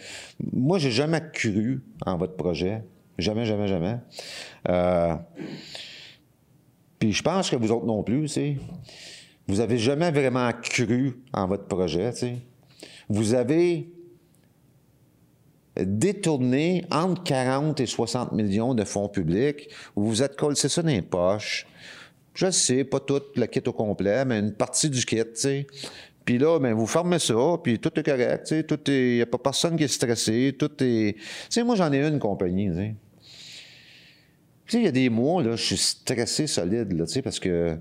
Moi, 0.53 0.79
j'ai 0.79 0.93
jamais 0.93 1.23
cru 1.33 1.83
en 2.07 2.17
votre 2.17 2.37
projet. 2.37 2.85
Jamais, 3.19 3.47
jamais, 3.47 3.67
jamais. 3.67 3.97
Euh, 4.69 5.17
puis 7.00 7.12
je 7.12 7.23
pense 7.23 7.50
que 7.50 7.57
vous 7.57 7.73
autres 7.73 7.87
non 7.87 8.04
plus, 8.04 8.33
tu. 8.33 8.59
Vous 9.49 9.59
avez 9.59 9.78
jamais 9.78 10.12
vraiment 10.12 10.52
cru 10.52 11.16
en 11.33 11.49
votre 11.49 11.64
projet, 11.64 12.12
tu. 12.12 12.35
Vous 13.09 13.35
avez 13.35 13.88
détourné 15.76 16.85
entre 16.90 17.23
40 17.25 17.80
et 17.80 17.87
60 17.87 18.33
millions 18.33 18.75
de 18.75 18.85
fonds 18.85 19.09
publics, 19.09 19.71
vous 19.97 20.09
vous 20.09 20.23
êtes 20.23 20.37
collé 20.37 20.54
ça 20.54 20.83
dans 20.83 20.88
les 20.88 21.02
poches. 21.02 21.66
Je 22.35 22.50
sais, 22.50 22.85
pas 22.85 23.00
tout 23.00 23.23
le 23.35 23.47
kit 23.47 23.62
au 23.66 23.73
complet, 23.73 24.25
mais 24.25 24.38
une 24.38 24.52
partie 24.52 24.90
du 24.90 25.04
kit, 25.04 25.23
tu. 25.35 25.66
Puis 26.25 26.38
là, 26.38 26.61
ben, 26.61 26.75
vous 26.75 26.87
fermez 26.87 27.19
ça, 27.19 27.35
puis 27.62 27.78
tout 27.78 27.99
est 27.99 28.02
correct, 28.02 28.47
tu 28.47 28.61
sais. 28.61 28.66
Il 28.87 29.16
n'y 29.16 29.23
a 29.23 29.26
pas 29.26 29.38
personne 29.38 29.76
qui 29.76 29.85
est 29.85 29.88
stressé, 29.88 30.54
tout 30.57 30.71
est... 30.80 31.14
Tu 31.14 31.23
sais, 31.49 31.64
moi, 31.64 31.76
j'en 31.76 31.90
ai 31.92 32.07
une 32.07 32.19
compagnie, 32.19 32.71
tu. 32.71 32.95
Tu 34.71 34.77
sais, 34.77 34.83
il 34.83 34.85
y 34.85 34.89
a 34.89 34.93
des 34.93 35.09
mois, 35.09 35.43
là, 35.43 35.57
je 35.57 35.65
suis 35.65 35.77
stressé 35.77 36.47
solide, 36.47 36.93
là, 36.93 37.05
tu 37.05 37.15
sais, 37.15 37.23
parce 37.23 37.41
que, 37.41 37.77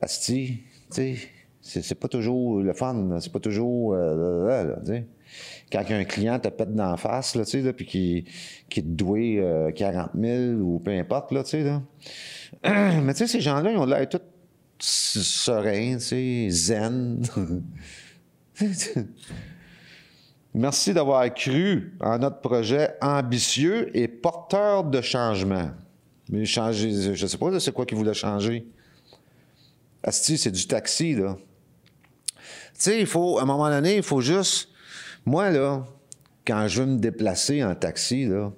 asti, 0.00 0.62
tu 0.90 1.16
sais, 1.60 1.82
c'est 1.82 1.94
pas 1.94 2.08
toujours 2.08 2.62
le 2.62 2.72
fun, 2.72 3.18
c'est 3.20 3.30
pas 3.30 3.40
toujours, 3.40 3.92
euh, 3.94 4.74
tu 4.80 4.86
sais 4.86 5.06
quand 5.70 5.84
un 5.90 6.04
client 6.04 6.38
te 6.38 6.48
pète 6.48 6.74
d'en 6.74 6.96
face, 6.96 7.34
là, 7.34 7.44
tu 7.44 7.62
sais, 7.62 7.72
puis 7.72 7.86
qui, 7.86 8.24
qui 8.68 8.82
te 8.82 8.88
doit 8.88 9.72
40 9.72 10.10
000 10.18 10.52
ou 10.60 10.78
peu 10.80 10.90
importe, 10.90 11.32
là, 11.32 11.42
tu 11.44 11.50
sais, 11.50 11.62
là. 11.62 11.82
Mais 13.02 13.12
tu 13.14 13.18
sais, 13.18 13.26
ces 13.26 13.40
gens-là, 13.40 13.70
ils 13.70 13.78
ont 13.78 13.86
l'air 13.86 14.08
tout 14.08 14.20
sereins, 14.78 15.96
tu 15.98 16.00
sais, 16.00 16.48
zen. 16.50 17.22
Merci 20.54 20.92
d'avoir 20.92 21.32
cru 21.32 21.96
en 22.00 22.18
notre 22.18 22.40
projet 22.40 22.90
ambitieux 23.00 23.96
et 23.96 24.08
porteur 24.08 24.82
de 24.82 25.00
changement. 25.00 25.70
Mais 26.30 26.44
changer, 26.44 27.14
je 27.14 27.26
sais 27.26 27.38
pas, 27.38 27.58
c'est 27.58 27.72
quoi 27.72 27.84
qui 27.84 27.94
voulait 27.94 28.14
changer? 28.14 28.64
Asti, 30.02 30.38
c'est 30.38 30.52
du 30.52 30.66
taxi, 30.66 31.14
là. 31.14 31.36
Tu 32.36 32.84
sais, 32.84 33.00
il 33.00 33.06
faut, 33.06 33.38
à 33.38 33.42
un 33.42 33.44
moment 33.44 33.68
donné, 33.68 33.96
il 33.96 34.02
faut 34.02 34.20
juste 34.20 34.68
moi, 35.26 35.50
là, 35.50 35.84
quand 36.46 36.66
je 36.68 36.80
veux 36.80 36.86
me 36.86 36.98
déplacer 36.98 37.62
en 37.62 37.74
taxi, 37.74 38.24
là, 38.24 38.52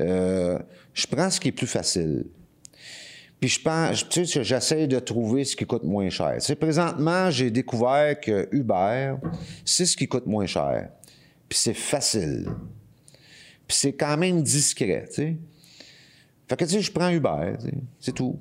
euh, 0.00 0.58
je 0.92 1.06
prends 1.06 1.30
ce 1.30 1.38
qui 1.38 1.48
est 1.48 1.52
plus 1.52 1.66
facile. 1.66 2.26
Puis 3.38 3.50
je 3.50 3.60
pense, 3.60 4.08
tu 4.08 4.24
sais, 4.24 4.42
j'essaie 4.42 4.86
de 4.86 4.98
trouver 4.98 5.44
ce 5.44 5.54
qui 5.54 5.66
coûte 5.66 5.84
moins 5.84 6.08
cher. 6.08 6.34
Tu 6.36 6.40
sais, 6.40 6.56
présentement, 6.56 7.30
j'ai 7.30 7.50
découvert 7.50 8.18
que 8.18 8.48
Uber, 8.50 9.14
c'est 9.64 9.84
ce 9.84 9.96
qui 9.96 10.08
coûte 10.08 10.26
moins 10.26 10.46
cher. 10.46 10.88
Puis 11.48 11.58
c'est 11.58 11.74
facile. 11.74 12.48
Puis 13.68 13.76
c'est 13.76 13.92
quand 13.92 14.16
même 14.16 14.42
discret, 14.42 15.04
tu 15.08 15.14
sais. 15.14 15.36
Fait 16.48 16.56
que, 16.56 16.64
tu 16.64 16.70
sais, 16.72 16.80
je 16.80 16.92
prends 16.92 17.08
Uber, 17.08 17.54
c'est 17.98 18.14
tout. 18.14 18.38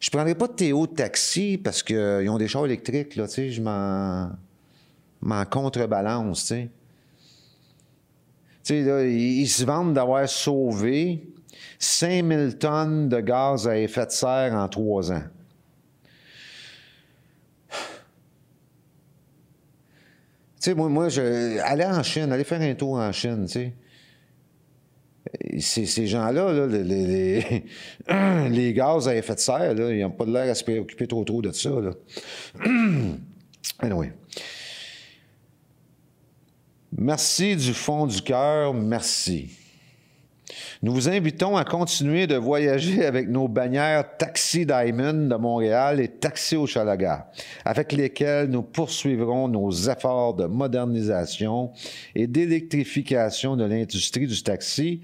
Je 0.00 0.10
prendrai 0.10 0.34
pas 0.34 0.46
de 0.46 0.52
Théo 0.52 0.86
de 0.86 0.94
taxi 0.94 1.58
parce 1.58 1.82
qu'ils 1.82 2.28
ont 2.28 2.38
des 2.38 2.48
chars 2.48 2.66
électriques, 2.66 3.16
là, 3.16 3.26
tu 3.26 3.34
sais, 3.34 3.50
je 3.50 3.60
m'en 3.62 5.44
contrebalance, 5.50 6.42
tu 6.42 6.46
sais. 6.46 6.70
Tu 8.64 8.84
sais, 8.84 9.12
ils, 9.12 9.46
se 9.46 9.64
vendent 9.64 9.94
d'avoir 9.94 10.28
sauvé 10.28 11.24
5000 11.78 12.58
tonnes 12.58 13.08
de 13.08 13.20
gaz 13.20 13.68
à 13.68 13.78
effet 13.78 14.06
de 14.06 14.10
serre 14.10 14.54
en 14.54 14.68
trois 14.68 15.12
ans. 15.12 15.22
Tu 20.60 20.72
sais, 20.72 20.74
moi, 20.74 20.88
moi 20.88 21.08
je, 21.08 21.60
aller 21.60 21.84
en 21.84 22.02
Chine, 22.02 22.32
aller 22.32 22.42
faire 22.42 22.60
un 22.60 22.74
tour 22.74 22.94
en 22.94 23.12
Chine, 23.12 23.44
tu 23.46 23.52
sais. 23.52 23.72
Ces, 25.58 26.06
gens-là, 26.06 26.66
les, 28.48 28.72
gaz 28.72 29.08
à 29.08 29.16
effet 29.16 29.34
de 29.34 29.40
serre, 29.40 29.74
là, 29.74 29.92
ils 29.92 30.00
n'ont 30.02 30.10
pas 30.10 30.24
de 30.24 30.32
l'air 30.32 30.50
à 30.50 30.54
se 30.54 30.62
préoccuper 30.62 31.06
trop 31.06 31.24
trop 31.24 31.42
de 31.42 31.52
ça. 31.52 31.70
Anyway. 33.80 34.12
Merci 36.96 37.56
du 37.56 37.74
fond 37.74 38.06
du 38.06 38.22
cœur, 38.22 38.72
merci. 38.72 39.50
Nous 40.86 40.92
vous 40.92 41.08
invitons 41.08 41.56
à 41.56 41.64
continuer 41.64 42.28
de 42.28 42.36
voyager 42.36 43.04
avec 43.06 43.28
nos 43.28 43.48
bannières 43.48 44.16
Taxi 44.18 44.64
Diamond 44.64 45.26
de 45.26 45.34
Montréal 45.34 45.98
et 45.98 46.06
Taxi 46.06 46.54
au 46.54 46.64
Chalaga, 46.68 47.28
avec 47.64 47.90
lesquelles 47.90 48.48
nous 48.48 48.62
poursuivrons 48.62 49.48
nos 49.48 49.72
efforts 49.72 50.34
de 50.34 50.44
modernisation 50.44 51.72
et 52.14 52.28
d'électrification 52.28 53.56
de 53.56 53.64
l'industrie 53.64 54.28
du 54.28 54.40
taxi 54.44 55.00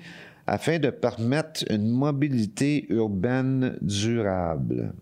afin 0.46 0.78
de 0.78 0.90
permettre 0.90 1.64
une 1.68 1.88
mobilité 1.88 2.86
urbaine 2.88 3.76
durable. 3.82 4.94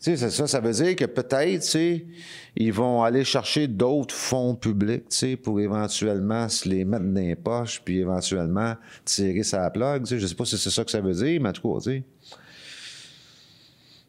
Tu 0.00 0.16
sais, 0.16 0.30
ça, 0.30 0.46
ça 0.46 0.60
veut 0.60 0.72
dire 0.72 0.94
que 0.94 1.06
peut-être, 1.06 1.60
tu 1.62 1.68
sais, 1.68 2.06
ils 2.54 2.72
vont 2.72 3.02
aller 3.02 3.24
chercher 3.24 3.66
d'autres 3.66 4.14
fonds 4.14 4.54
publics, 4.54 5.08
tu 5.08 5.16
sais, 5.16 5.36
pour 5.36 5.58
éventuellement 5.58 6.48
se 6.48 6.68
les 6.68 6.84
mettre 6.84 7.04
dans 7.04 7.20
les 7.20 7.34
poches, 7.34 7.82
puis 7.84 7.98
éventuellement 7.98 8.76
tirer 9.04 9.42
sa 9.42 9.68
plug, 9.70 10.04
tu 10.04 10.10
sais. 10.10 10.20
Je 10.20 10.26
sais 10.28 10.36
pas 10.36 10.44
si 10.44 10.56
c'est 10.56 10.70
ça 10.70 10.84
que 10.84 10.90
ça 10.92 11.00
veut 11.00 11.14
dire, 11.14 11.40
mais 11.40 11.48
en 11.48 11.52
tout 11.52 11.80
cas. 11.80 11.90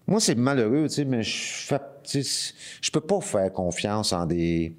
Moi, 0.05 0.19
c'est 0.19 0.36
malheureux, 0.36 0.88
tu 0.88 0.96
sais, 0.96 1.05
mais 1.05 1.24
je 1.24 1.75
sais, 2.03 2.53
je 2.81 2.91
peux 2.91 3.01
pas 3.01 3.19
faire 3.22 3.51
confiance 3.51 4.13
en 4.13 4.27
des 4.27 4.75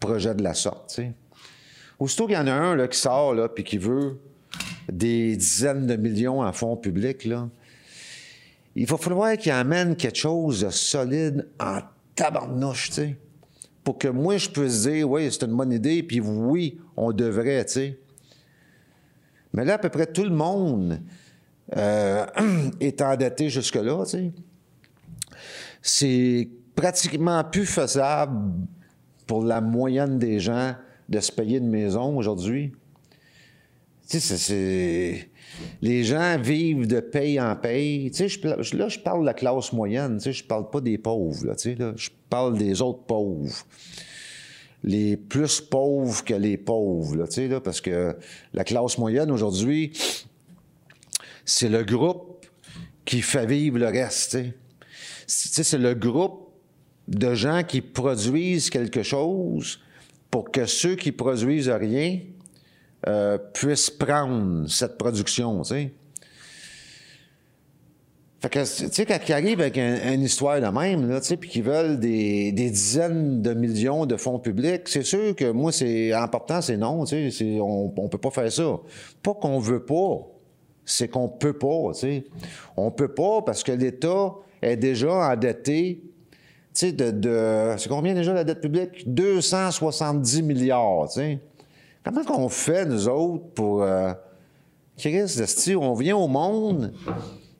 projets 0.00 0.34
de 0.34 0.42
la 0.42 0.54
sorte, 0.54 0.88
tu 0.88 0.94
sais. 0.94 1.12
Aussitôt 1.98 2.26
qu'il 2.26 2.36
y 2.36 2.38
en 2.38 2.46
a 2.46 2.52
un, 2.52 2.76
là, 2.76 2.88
qui 2.88 2.98
sort, 2.98 3.34
là, 3.34 3.48
puis 3.48 3.64
qui 3.64 3.76
veut 3.76 4.18
des 4.90 5.36
dizaines 5.36 5.86
de 5.86 5.96
millions 5.96 6.40
en 6.42 6.52
fonds 6.52 6.76
publics, 6.76 7.24
là, 7.24 7.48
il 8.76 8.86
va 8.86 8.98
falloir 8.98 9.36
qu'il 9.38 9.52
amène 9.52 9.96
quelque 9.96 10.18
chose 10.18 10.60
de 10.60 10.68
solide 10.68 11.48
en 11.58 11.78
tabarnouche, 12.14 12.88
tu 12.88 12.94
sais. 12.94 13.16
Pour 13.82 13.96
que 13.96 14.08
moi, 14.08 14.36
je 14.36 14.50
puisse 14.50 14.82
dire, 14.82 15.08
oui, 15.08 15.28
c'est 15.32 15.46
une 15.46 15.56
bonne 15.56 15.72
idée, 15.72 16.02
puis 16.02 16.20
oui, 16.20 16.78
on 16.94 17.12
devrait, 17.12 17.64
tu 17.64 17.72
sais. 17.72 17.98
Mais 19.54 19.64
là, 19.64 19.74
à 19.74 19.78
peu 19.78 19.88
près 19.88 20.06
tout 20.06 20.24
le 20.24 20.30
monde 20.30 21.00
euh, 21.74 22.26
est 22.80 23.00
endetté 23.00 23.48
jusque-là, 23.48 24.04
tu 24.04 24.10
sais. 24.10 24.32
C'est 25.80 26.48
pratiquement 26.74 27.44
plus 27.44 27.64
faisable 27.64 28.52
pour 29.26 29.42
la 29.42 29.62
moyenne 29.62 30.18
des 30.18 30.38
gens 30.38 30.74
de 31.08 31.20
se 31.20 31.32
payer 31.32 31.58
une 31.58 31.70
maison 31.70 32.18
aujourd'hui. 32.18 32.72
Tu 34.08 34.20
sais, 34.20 34.36
c'est 34.36 35.30
les 35.82 36.04
gens 36.04 36.38
vivent 36.38 36.86
de 36.86 37.00
paye 37.00 37.40
en 37.40 37.54
paye. 37.56 38.10
Tu 38.10 38.28
sais, 38.28 38.40
là, 38.44 38.88
je 38.88 38.98
parle 38.98 39.20
de 39.20 39.26
la 39.26 39.34
classe 39.34 39.72
moyenne. 39.72 40.18
Tu 40.18 40.24
sais, 40.24 40.32
je 40.32 40.44
parle 40.44 40.70
pas 40.70 40.80
des 40.80 40.98
pauvres. 40.98 41.54
Je 41.56 42.10
parle 42.28 42.58
des 42.58 42.82
autres 42.82 43.04
pauvres. 43.04 43.66
Les 44.84 45.16
plus 45.16 45.60
pauvres 45.60 46.22
que 46.24 46.34
les 46.34 46.56
pauvres. 46.56 47.26
Parce 47.60 47.80
que 47.80 48.16
la 48.52 48.64
classe 48.64 48.98
moyenne 48.98 49.30
aujourd'hui, 49.30 49.92
c'est 51.44 51.68
le 51.68 51.84
groupe 51.84 52.46
qui 53.04 53.22
fait 53.22 53.46
vivre 53.46 53.78
le 53.78 53.86
reste. 53.86 54.38
C'est 55.26 55.78
le 55.78 55.94
groupe 55.94 56.50
de 57.08 57.34
gens 57.34 57.62
qui 57.62 57.80
produisent 57.80 58.70
quelque 58.70 59.02
chose 59.02 59.80
pour 60.30 60.50
que 60.50 60.66
ceux 60.66 60.96
qui 60.96 61.12
produisent 61.12 61.68
rien 61.68 62.20
euh, 63.08 63.38
puissent 63.38 63.90
prendre 63.90 64.68
cette 64.68 64.98
production, 64.98 65.62
tu 65.62 65.68
sais. 65.68 65.92
Fait 68.40 68.50
que, 68.50 68.58
tu 68.58 68.92
sais, 68.92 69.06
quand 69.06 69.18
ils 69.28 69.32
arrivent 69.32 69.60
avec 69.60 69.78
une 69.78 70.22
histoire 70.22 70.60
de 70.60 70.66
même, 70.66 71.08
tu 71.20 71.24
sais, 71.24 71.36
puis 71.36 71.48
qu'ils 71.48 71.62
veulent 71.62 71.98
des, 71.98 72.52
dizaines 72.52 73.42
de 73.42 73.54
millions 73.54 74.06
de 74.06 74.16
fonds 74.16 74.38
publics, 74.38 74.88
c'est 74.88 75.04
sûr 75.04 75.34
que 75.34 75.50
moi, 75.50 75.72
c'est 75.72 76.12
important, 76.12 76.60
c'est 76.60 76.76
non, 76.76 77.04
tu 77.04 77.30
sais, 77.30 77.58
on, 77.60 77.92
on 77.96 78.08
peut 78.08 78.18
pas 78.18 78.30
faire 78.30 78.52
ça. 78.52 78.78
Pas 79.22 79.34
qu'on 79.34 79.58
veut 79.58 79.84
pas, 79.84 80.26
c'est 80.84 81.08
qu'on 81.08 81.28
peut 81.28 81.54
pas, 81.54 81.92
tu 81.92 82.00
sais. 82.00 82.24
On 82.76 82.90
peut 82.90 83.14
pas 83.14 83.40
parce 83.42 83.62
que 83.62 83.72
l'État 83.72 84.34
est 84.60 84.76
déjà 84.76 85.30
endetté, 85.32 86.02
tu 86.02 86.08
sais, 86.72 86.92
de, 86.92 87.10
de 87.10 87.74
c'est 87.78 87.88
combien 87.88 88.14
déjà 88.14 88.34
la 88.34 88.44
dette 88.44 88.60
publique? 88.60 89.04
270 89.06 90.42
milliards, 90.42 91.08
tu 91.08 91.20
sais. 91.20 91.38
Comment 92.06 92.22
qu'on 92.22 92.48
fait, 92.48 92.86
nous 92.86 93.08
autres, 93.08 93.48
pour. 93.52 93.82
Euh, 93.82 94.12
Chris, 94.96 95.24
on 95.74 95.92
vient 95.94 96.16
au 96.16 96.28
monde 96.28 96.94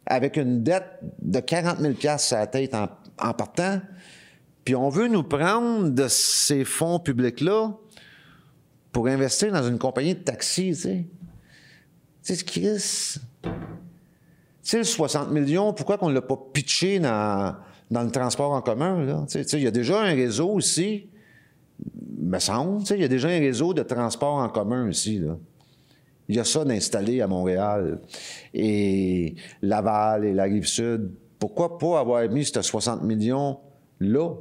avec 0.07 0.37
une 0.37 0.63
dette 0.63 1.01
de 1.21 1.41
40 1.41 1.81
000 1.81 1.95
à 2.07 2.37
la 2.37 2.47
tête 2.47 2.73
en, 2.73 3.33
partant, 3.33 3.81
puis 4.65 4.77
on 4.77 4.89
veut 4.89 5.09
nous 5.09 5.25
prendre 5.25 5.89
de 5.89 6.07
ces 6.07 6.65
fonds 6.65 7.01
publics-là 7.01 7.77
pour 8.93 9.09
investir 9.09 9.51
dans 9.51 9.67
une 9.67 9.81
compagnie 9.81 10.15
de 10.15 10.21
taxi, 10.21 10.71
tu 10.77 11.09
sais. 12.23 12.45
Chris. 12.45 13.19
Tu 13.43 13.51
sais, 14.63 14.85
60 14.85 15.33
millions, 15.33 15.73
pourquoi 15.73 15.99
qu'on 15.99 16.09
ne 16.09 16.15
l'a 16.15 16.23
pas 16.23 16.39
pitché 16.53 17.01
dans, 17.01 17.57
dans 17.91 18.03
le 18.05 18.13
transport 18.13 18.53
en 18.53 18.63
commun? 18.63 19.27
Tu 19.29 19.43
sais, 19.43 19.59
il 19.59 19.65
y 19.65 19.67
a 19.67 19.73
déjà 19.73 20.03
un 20.03 20.15
réseau 20.15 20.61
ici 20.61 21.09
me 22.19 22.39
semble. 22.39 22.83
Il 22.91 23.01
y 23.01 23.05
a 23.05 23.09
déjà 23.09 23.29
un 23.29 23.39
réseau 23.39 23.75
de 23.75 23.83
transport 23.83 24.37
en 24.37 24.49
commun 24.49 24.89
ici. 24.91 25.23
Il 26.29 26.35
y 26.35 26.39
a 26.39 26.45
ça 26.45 26.65
d'installer 26.65 27.21
à 27.21 27.27
Montréal. 27.27 28.01
Et 28.53 29.35
Laval 29.63 30.25
et 30.25 30.35
la 30.35 30.45
Rive-Sud. 30.45 31.11
Pourquoi 31.39 31.79
pas 31.79 32.01
avoir 32.01 32.29
mis 32.29 32.45
ces 32.45 32.63
60 32.63 33.03
millions 33.03 33.59
là, 34.01 34.35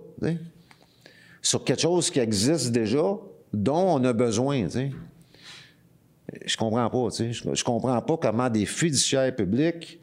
sur 1.41 1.63
quelque 1.63 1.81
chose 1.81 2.09
qui 2.09 2.19
existe 2.19 2.71
déjà, 2.71 3.17
dont 3.53 3.95
on 3.95 4.03
a 4.03 4.13
besoin, 4.13 4.67
t'sais? 4.67 4.91
Je 6.45 6.57
comprends 6.57 6.89
pas, 6.89 7.11
tu 7.11 7.33
sais. 7.33 7.53
Je, 7.53 7.63
comprends 7.63 8.01
pas 8.01 8.17
comment 8.17 8.49
des 8.49 8.65
fiduciaires 8.65 9.35
publics 9.35 9.99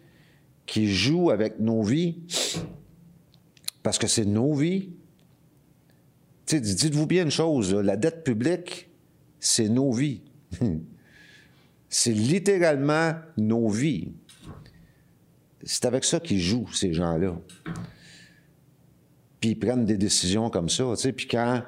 qui 0.66 0.87
jouent 0.87 1.31
avec 1.31 1.59
nos 1.59 1.83
vies, 1.83 2.21
parce 3.83 3.99
que 3.99 4.07
c'est 4.07 4.25
nos 4.25 4.55
vies, 4.55 4.90
dites-vous 6.46 7.07
bien 7.07 7.24
une 7.24 7.31
chose, 7.31 7.74
la 7.74 7.96
dette 7.96 8.24
publique, 8.24 8.90
c'est 9.40 9.68
nos 9.68 9.92
vies. 9.92 10.22
c'est 11.88 12.12
littéralement 12.12 13.14
nos 13.37 13.68
vies. 13.68 14.12
C'est 15.64 15.85
avec 15.85 16.05
ça 16.05 16.20
qu'ils 16.20 16.40
jouent, 16.40 16.72
ces 16.72 16.92
gens-là. 16.92 17.37
Puis 19.40 19.50
ils 19.50 19.59
prennent 19.59 19.85
des 19.85 19.96
décisions 19.96 20.50
comme 20.50 20.68
ça. 20.68 20.85
Puis 21.16 21.26
quand, 21.26 21.62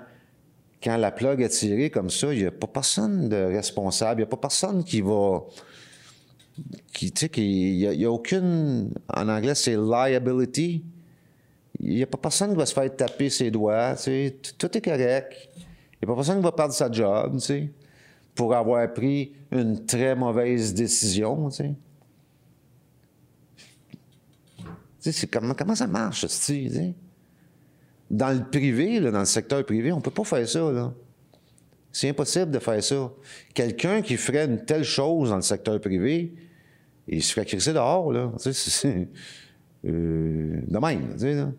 quand 0.82 0.96
la 0.96 1.10
plug 1.10 1.40
est 1.40 1.48
tirée 1.48 1.90
comme 1.90 2.10
ça, 2.10 2.32
il 2.32 2.40
n'y 2.40 2.46
a 2.46 2.50
pas 2.50 2.66
personne 2.66 3.28
de 3.28 3.36
responsable, 3.36 4.20
il 4.20 4.24
n'y 4.24 4.28
a 4.28 4.30
pas 4.30 4.36
personne 4.36 4.84
qui 4.84 5.00
va. 5.00 5.44
Qui, 6.92 7.12
il 7.36 7.76
n'y 7.76 8.04
a, 8.04 8.08
a, 8.08 8.12
aucune. 8.12 8.90
En 9.12 9.28
anglais, 9.28 9.56
c'est 9.56 9.76
liability. 9.76 10.84
Il 11.80 11.96
n'y 11.96 12.02
a 12.02 12.06
pas 12.06 12.18
personne 12.18 12.50
qui 12.50 12.56
va 12.56 12.66
se 12.66 12.74
faire 12.74 12.94
taper 12.94 13.30
ses 13.30 13.50
doigts, 13.50 13.94
tout 14.58 14.76
est 14.76 14.80
correct. 14.80 15.48
Il 15.56 15.60
n'y 15.60 16.04
a 16.04 16.06
pas 16.06 16.14
personne 16.14 16.38
qui 16.38 16.44
va 16.44 16.52
perdre 16.52 16.74
sa 16.74 16.90
job, 16.90 17.38
pour 18.34 18.54
avoir 18.54 18.92
pris 18.92 19.32
une 19.50 19.84
très 19.86 20.14
mauvaise 20.14 20.74
décision, 20.74 21.48
comment, 25.30 25.54
comment 25.54 25.74
ça 25.74 25.86
marche, 25.86 26.20
tu 26.22 26.26
sais? 26.26 26.94
Dans 28.10 28.36
le 28.36 28.44
privé, 28.44 29.00
dans 29.00 29.20
le 29.20 29.24
secteur 29.24 29.64
privé, 29.64 29.92
on 29.92 29.96
ne 29.96 30.02
peut 30.02 30.10
pas 30.10 30.24
faire 30.24 30.48
ça, 30.48 30.70
là. 30.70 30.92
C'est 31.92 32.08
impossible 32.08 32.50
de 32.50 32.58
faire 32.58 32.82
ça. 32.82 33.12
Quelqu'un 33.54 34.02
qui 34.02 34.16
ferait 34.16 34.46
une 34.46 34.64
telle 34.64 34.82
chose 34.82 35.30
dans 35.30 35.36
le 35.36 35.42
secteur 35.42 35.80
privé, 35.80 36.34
il 37.06 37.22
se 37.22 37.32
ferait 37.32 37.46
crisser 37.46 37.72
dehors, 37.72 38.12
là. 38.12 38.32
Tu 38.40 38.52
sais. 38.52 39.08
Euh, 39.86 40.60
de 40.66 40.78
même, 40.78 41.12
tu 41.12 41.20
sais, 41.20 41.34
là. 41.34 41.52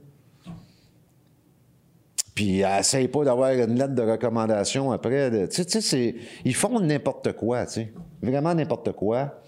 Puis 2.36 2.60
essaye 2.60 3.08
pas 3.08 3.24
d'avoir 3.24 3.52
une 3.52 3.80
lettre 3.80 3.95
de 3.95 4.02
recommandation 4.02 4.91
après. 4.91 5.48
Tu 5.48 5.63
sais, 5.63 6.15
ils 6.43 6.54
font 6.54 6.82
n'importe 6.82 7.32
quoi, 7.32 7.65
tu 7.65 7.71
sais. 7.71 7.93
Vraiment 8.21 8.54
n'importe 8.54 8.91
quoi 8.91 9.41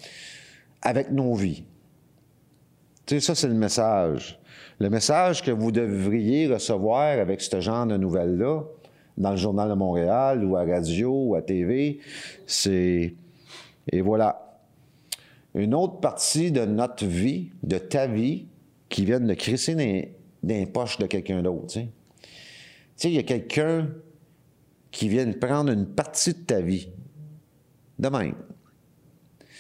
avec 0.82 1.12
nos 1.12 1.34
vies. 1.34 1.66
Tu 3.06 3.16
sais, 3.16 3.20
ça, 3.20 3.36
c'est 3.36 3.50
le 3.50 3.56
message. 3.56 4.40
Le 4.80 4.90
message 4.90 5.44
que 5.44 5.52
vous 5.52 5.72
devriez 5.72 6.48
recevoir 6.48 7.20
avec 7.20 7.42
ce 7.42 7.60
genre 7.60 7.86
de 7.86 7.98
nouvelles-là, 7.98 8.64
dans 9.18 9.32
le 9.32 9.38
Journal 9.38 9.70
de 9.70 9.74
Montréal 9.74 10.46
ou 10.46 10.56
à 10.56 10.64
radio 10.64 11.12
ou 11.12 11.36
à 11.36 11.42
TV, 11.42 12.00
c'est... 12.46 13.16
Et 13.92 14.02
voilà. 14.02 14.62
Une 15.56 15.74
autre 15.74 16.00
partie 16.00 16.52
de 16.52 16.64
notre 16.64 17.06
vie, 17.06 17.50
de 17.64 17.80
ta 17.80 18.08
vie, 18.08 18.46
qui 18.88 19.04
vient 19.04 19.20
de 19.20 19.34
crisser 19.34 19.76
dans 19.76 20.56
les 20.56 20.66
poches 20.68 21.00
de 21.00 21.08
quelqu'un 21.08 21.42
d'autre, 21.42 21.68
tu 21.68 21.80
sais. 21.80 21.90
Sais, 22.98 23.10
il 23.10 23.14
y 23.14 23.20
a 23.20 23.24
quelqu'un 23.24 23.90
qui 24.90 25.08
vient 25.08 25.32
prendre 25.34 25.72
une 25.72 25.86
partie 25.86 26.34
de 26.34 26.40
ta 26.40 26.60
vie, 26.60 26.90
de 28.00 28.10
même, 28.10 28.34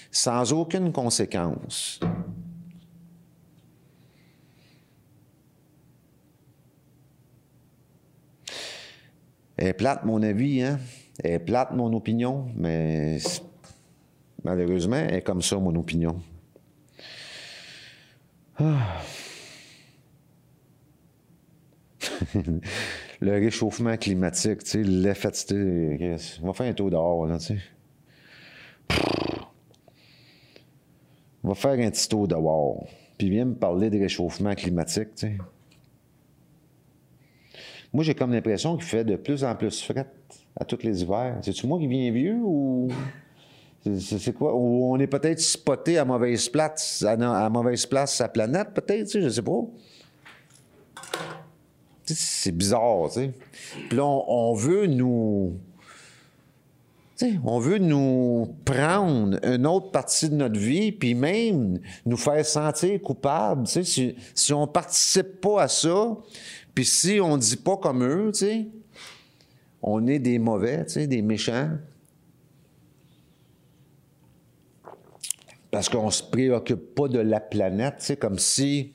sans 0.09 0.51
aucune 0.53 0.91
conséquence. 0.91 1.99
Elle 9.55 9.67
est 9.67 9.73
plate, 9.73 10.03
mon 10.03 10.23
avis, 10.23 10.63
hein? 10.63 10.79
Elle 11.23 11.33
est 11.33 11.39
plate, 11.39 11.73
mon 11.73 11.93
opinion, 11.93 12.47
mais 12.55 13.19
malheureusement, 14.43 14.95
elle 14.95 15.15
est 15.15 15.21
comme 15.21 15.43
ça, 15.43 15.57
mon 15.57 15.75
opinion. 15.75 16.19
Ah. 18.59 19.03
le 23.19 23.31
réchauffement 23.31 23.97
climatique, 23.97 24.63
tu 24.63 24.69
sais, 24.69 24.83
l'effet 24.83 25.31
de... 25.49 26.15
On 26.41 26.47
va 26.47 26.53
faire 26.53 26.67
un 26.67 26.73
tour 26.73 26.89
dehors, 26.89 27.25
là, 27.25 27.37
tu 27.37 27.45
sais. 27.45 27.57
On 31.43 31.49
va 31.49 31.55
faire 31.55 31.71
un 31.71 31.89
petit 31.89 32.07
tour 32.07 32.27
dehors. 32.27 32.85
Puis 33.17 33.29
viens 33.29 33.45
me 33.45 33.55
parler 33.55 33.89
de 33.89 33.99
réchauffement 33.99 34.53
climatique, 34.53 35.15
tu 35.15 35.27
sais. 35.27 35.37
Moi, 37.93 38.03
j'ai 38.03 38.13
comme 38.13 38.33
l'impression 38.33 38.75
qu'il 38.75 38.85
fait 38.85 39.05
de 39.05 39.15
plus 39.15 39.43
en 39.43 39.55
plus 39.55 39.81
fret 39.81 40.07
à 40.55 40.65
tous 40.65 40.83
les 40.83 41.01
hivers. 41.01 41.39
C'est-tu 41.41 41.65
moi 41.67 41.79
qui 41.79 41.87
viens 41.87 42.11
vieux 42.11 42.39
ou... 42.43 42.89
C'est 43.99 44.33
quoi? 44.33 44.53
Ou 44.53 44.91
on 44.91 44.99
est 44.99 45.07
peut-être 45.07 45.39
spoté 45.39 45.97
à 45.97 46.03
mauvaise 46.03 46.49
place, 46.49 47.03
à, 47.07 47.49
mauvaise 47.49 47.85
place 47.85 48.15
sa 48.15 48.27
planète, 48.27 48.73
peut-être, 48.73 49.05
tu 49.05 49.11
sais, 49.13 49.21
je 49.21 49.29
sais 49.29 49.41
pas 49.41 49.61
c'est 52.15 52.51
bizarre, 52.51 53.07
tu 53.07 53.19
sais. 53.19 53.33
Puis 53.89 53.97
là, 53.97 54.05
on, 54.05 54.53
veut 54.53 54.87
nous. 54.87 55.59
on 57.43 57.59
veut 57.59 57.77
nous 57.77 58.55
prendre 58.65 59.39
une 59.43 59.67
autre 59.67 59.91
partie 59.91 60.29
de 60.29 60.35
notre 60.35 60.59
vie, 60.59 60.91
puis 60.91 61.13
même 61.13 61.79
nous 62.05 62.17
faire 62.17 62.45
sentir 62.45 63.01
coupables. 63.01 63.67
Si, 63.67 64.15
si 64.33 64.53
on 64.53 64.67
participe 64.67 65.41
pas 65.41 65.63
à 65.63 65.67
ça, 65.67 66.17
puis 66.73 66.85
si 66.85 67.19
on 67.21 67.37
dit 67.37 67.57
pas 67.57 67.77
comme 67.77 68.03
eux, 68.03 68.31
on 69.81 70.07
est 70.07 70.19
des 70.19 70.39
mauvais, 70.39 70.85
des 70.95 71.21
méchants. 71.21 71.71
Parce 75.71 75.89
qu'on 75.89 76.09
se 76.09 76.23
préoccupe 76.23 76.95
pas 76.95 77.07
de 77.07 77.19
la 77.19 77.39
planète, 77.39 78.17
comme 78.19 78.39
si, 78.39 78.93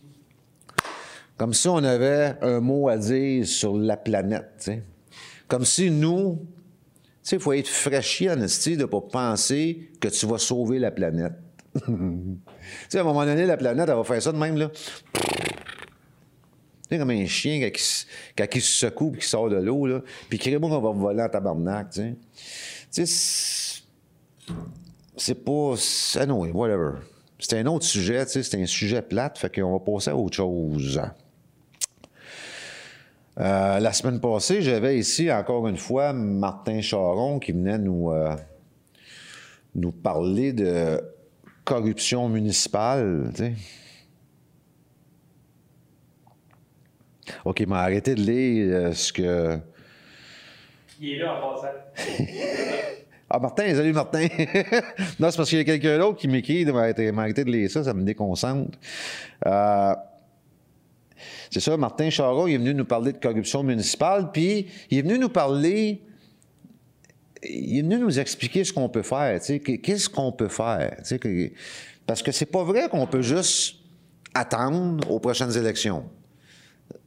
comme 1.43 1.55
si 1.55 1.67
on 1.67 1.79
avait 1.79 2.37
un 2.41 2.61
mot 2.61 2.89
à 2.89 2.97
dire 2.97 3.45
sur 3.45 3.77
la 3.77 3.97
planète. 3.97 4.71
Comme 5.49 5.65
si 5.65 5.91
nous, 5.91 6.39
il 7.33 7.41
faut 7.41 7.53
être 7.53 7.67
fraîchi 7.67 8.31
en 8.31 8.37
de 8.37 8.85
pas 8.85 9.01
penser 9.01 9.91
que 9.99 10.07
tu 10.07 10.25
vas 10.25 10.39
sauver 10.39 10.79
la 10.79 10.93
planète. 10.93 11.33
à 11.75 11.91
un 11.91 13.03
moment 13.03 13.25
donné, 13.25 13.45
la 13.45 13.57
planète, 13.57 13.89
elle 13.89 13.97
va 13.97 14.05
faire 14.05 14.23
ça 14.23 14.31
de 14.31 14.39
même, 14.39 14.57
là. 14.57 14.71
Comme 16.89 17.11
un 17.11 17.27
chien 17.27 17.59
quand 18.39 18.47
il, 18.55 18.61
se- 18.63 18.79
secoue 18.79 19.11
puis 19.11 19.23
qu'il 19.23 19.29
sort 19.29 19.51
de 19.51 19.57
l'eau, 19.57 19.85
là. 19.89 20.01
Puis 20.29 20.39
crée-moi 20.39 20.71
qu'on 20.71 20.81
va 20.81 20.93
voler 20.93 21.25
en 21.25 21.29
tabarnak, 21.29 21.91
tu 21.91 22.03
sais. 22.03 22.17
Tu 22.93 23.05
sais, 23.05 23.83
c'est- 25.17 25.35
pas. 25.45 25.75
Anyway, 26.21 26.53
whatever. 26.53 27.01
C'est 27.41 27.59
un 27.59 27.67
autre 27.67 27.85
sujet, 27.85 28.25
c'est 28.29 28.55
un 28.63 28.67
sujet 28.67 29.03
plate, 29.03 29.39
fait 29.39 29.53
qu'on 29.53 29.73
va 29.73 29.81
passer 29.81 30.11
à 30.11 30.17
autre 30.17 30.37
chose. 30.37 31.01
Euh, 33.39 33.81
la 33.81 33.93
semaine 33.93 34.21
passée, 34.21 34.61
j'avais 34.61 34.99
ici 34.99 35.33
encore 35.33 35.67
une 35.67 35.79
fois 35.79 36.13
Martin 36.13 36.81
Charon 36.81 37.39
qui 37.39 37.53
venait 37.53 37.79
nous, 37.79 38.11
euh, 38.11 38.37
nous 39.75 39.93
parler 39.93 40.53
de 40.53 41.01
corruption 41.65 42.29
municipale. 42.29 43.31
tu 43.35 43.45
sais. 43.45 43.55
OK, 47.45 47.65
mais 47.67 47.77
arrêtez 47.77 48.15
de 48.15 48.21
lire 48.21 48.67
euh, 48.75 48.93
ce 48.93 49.13
que. 49.13 49.59
Il 51.01 51.15
est 51.15 51.19
là 51.19 51.35
en 51.35 51.55
passant. 51.55 51.69
Ah, 53.35 53.39
Martin, 53.39 53.75
salut 53.75 53.95
Martin. 53.95 54.27
non, 55.19 55.31
c'est 55.31 55.37
parce 55.39 55.49
qu'il 55.49 55.57
y 55.57 55.63
a 55.63 55.65
quelqu'un 55.65 55.99
d'autre 55.99 56.19
qui 56.19 56.29
m'écrit 56.29 56.67
de 56.67 56.73
m'arrêter 56.73 57.11
m'arrêter 57.13 57.45
de 57.45 57.51
lire 57.51 57.71
ça, 57.71 57.83
ça 57.83 57.95
me 57.95 58.03
déconcentre. 58.03 58.77
Euh, 59.47 59.95
c'est 61.53 61.61
ça, 61.61 61.77
Martin 61.77 62.09
Charon, 62.11 62.47
il 62.47 62.55
est 62.55 62.59
venu 62.59 62.75
nous 62.75 62.85
parler 62.85 63.13
de 63.13 63.19
corruption 63.19 63.63
municipale, 63.63 64.31
puis 64.33 64.67
il 64.91 64.99
est 64.99 65.03
venu 65.03 65.19
nous 65.19 65.29
parler, 65.29 66.01
il 67.43 67.79
est 67.79 67.83
venu 67.83 67.99
nous 67.99 68.19
expliquer 68.19 68.65
ce 68.65 68.73
qu'on 68.73 68.89
peut 68.89 69.03
faire, 69.03 69.41
qu'est-ce 69.41 70.09
qu'on 70.09 70.33
peut 70.33 70.49
faire, 70.49 70.97
que- 71.21 71.51
parce 72.07 72.23
que 72.23 72.33
c'est 72.33 72.47
pas 72.47 72.65
vrai 72.65 72.89
qu'on 72.89 73.07
peut 73.07 73.23
juste 73.23 73.77
attendre 74.35 75.11
aux 75.11 75.21
prochaines 75.21 75.57
élections 75.57 76.05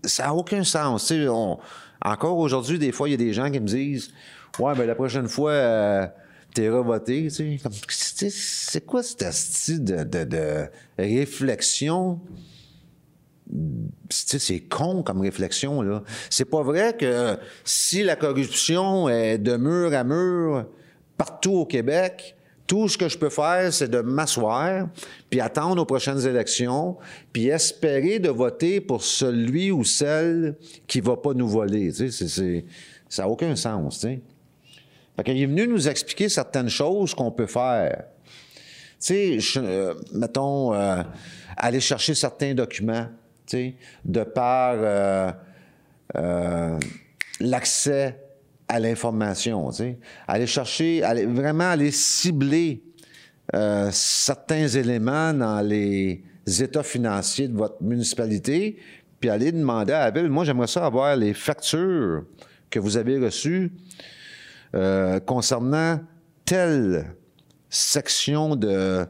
ça 0.03 0.23
n'a 0.25 0.33
aucun 0.35 0.63
sens. 0.63 1.11
On- 1.11 1.57
encore 2.03 2.37
aujourd'hui, 2.37 2.77
des 2.77 2.91
fois, 2.91 3.07
il 3.07 3.11
y 3.11 3.15
a 3.15 3.17
des 3.17 3.33
gens 3.33 3.49
qui 3.49 3.59
me 3.59 3.67
disent 3.67 4.11
Ouais, 4.59 4.73
ben 4.75 4.85
la 4.85 4.93
prochaine 4.95 5.27
fois, 5.27 5.51
euh, 5.51 6.07
tu 6.53 7.29
sais, 7.29 8.29
c'est 8.29 8.85
quoi 8.85 9.01
cette 9.03 9.23
de, 9.83 10.23
de 10.23 10.65
réflexion? 10.97 12.19
C'est 14.09 14.61
con 14.61 15.03
comme 15.03 15.21
réflexion, 15.21 15.81
là. 15.81 16.03
C'est 16.29 16.45
pas 16.45 16.63
vrai 16.63 16.95
que 16.97 17.37
si 17.63 18.03
la 18.03 18.15
corruption 18.15 19.07
est 19.07 19.37
de 19.37 19.55
mur 19.55 19.93
à 19.93 20.03
mur 20.03 20.65
partout 21.17 21.53
au 21.53 21.65
Québec, 21.65 22.35
tout 22.67 22.89
ce 22.89 22.97
que 22.97 23.07
je 23.07 23.17
peux 23.17 23.29
faire, 23.29 23.71
c'est 23.71 23.89
de 23.89 24.01
m'asseoir, 24.01 24.87
puis 25.29 25.39
attendre 25.39 25.81
aux 25.81 25.85
prochaines 25.85 26.25
élections, 26.25 26.97
puis 27.31 27.47
espérer 27.47 28.19
de 28.19 28.29
voter 28.29 28.81
pour 28.81 29.03
celui 29.03 29.71
ou 29.71 29.83
celle 29.83 30.55
qui 30.87 30.99
va 30.99 31.15
pas 31.15 31.33
nous 31.33 31.47
voler. 31.47 31.91
Tu 31.93 32.11
sais, 32.11 32.65
ça 33.07 33.23
n'a 33.23 33.29
aucun 33.29 33.55
sens, 33.55 33.99
tu. 33.99 34.19
Fait 35.15 35.23
qu'il 35.23 35.41
est 35.41 35.45
venu 35.45 35.67
nous 35.67 35.87
expliquer 35.87 36.27
certaines 36.27 36.69
choses 36.69 37.13
qu'on 37.13 37.31
peut 37.31 37.45
faire. 37.45 38.03
Tu 38.99 39.39
sais, 39.39 39.57
euh, 39.57 39.93
mettons, 40.13 40.73
euh, 40.73 41.03
aller 41.55 41.79
chercher 41.79 42.15
certains 42.15 42.53
documents, 42.53 43.07
de 44.05 44.23
par 44.23 44.75
euh, 44.77 45.31
euh, 46.15 46.79
l'accès 47.39 48.19
à 48.67 48.79
l'information. 48.79 49.69
Aller 50.27 50.47
chercher, 50.47 51.03
aller, 51.03 51.25
vraiment 51.25 51.69
aller 51.69 51.91
cibler 51.91 52.83
euh, 53.53 53.89
certains 53.91 54.67
éléments 54.67 55.33
dans 55.33 55.61
les 55.61 56.23
états 56.47 56.83
financiers 56.83 57.47
de 57.47 57.57
votre 57.57 57.81
municipalité, 57.81 58.77
puis 59.19 59.29
aller 59.29 59.51
demander 59.51 59.93
à 59.93 60.09
la 60.09 60.11
ville, 60.11 60.29
moi 60.29 60.43
j'aimerais 60.45 60.67
ça 60.67 60.85
avoir 60.85 61.15
les 61.15 61.33
factures 61.33 62.25
que 62.69 62.79
vous 62.79 62.97
avez 62.97 63.19
reçues 63.19 63.71
concernant 65.25 66.01
telle 66.43 67.15
section 67.69 68.55
de, 68.55 69.07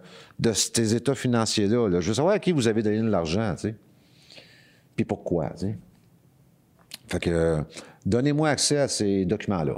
ces 0.54 0.95
états 0.95 1.15
financiers-là. 1.15 1.88
là. 1.89 2.02
Je 2.02 2.08
veux 2.10 2.13
savoir 2.13 2.36
à 2.36 2.39
qui 2.39 2.52
vous 2.52 2.67
avez 2.67 2.84
donné 2.84 3.00
de 3.00 3.10
l'argent. 3.10 3.56
Puis 4.95 5.05
pourquoi. 5.05 5.51
Fait 7.08 7.19
que, 7.19 7.29
euh, 7.29 7.62
donnez-moi 8.05 8.49
accès 8.49 8.77
à 8.77 8.88
ces 8.88 9.25
documents-là. 9.25 9.75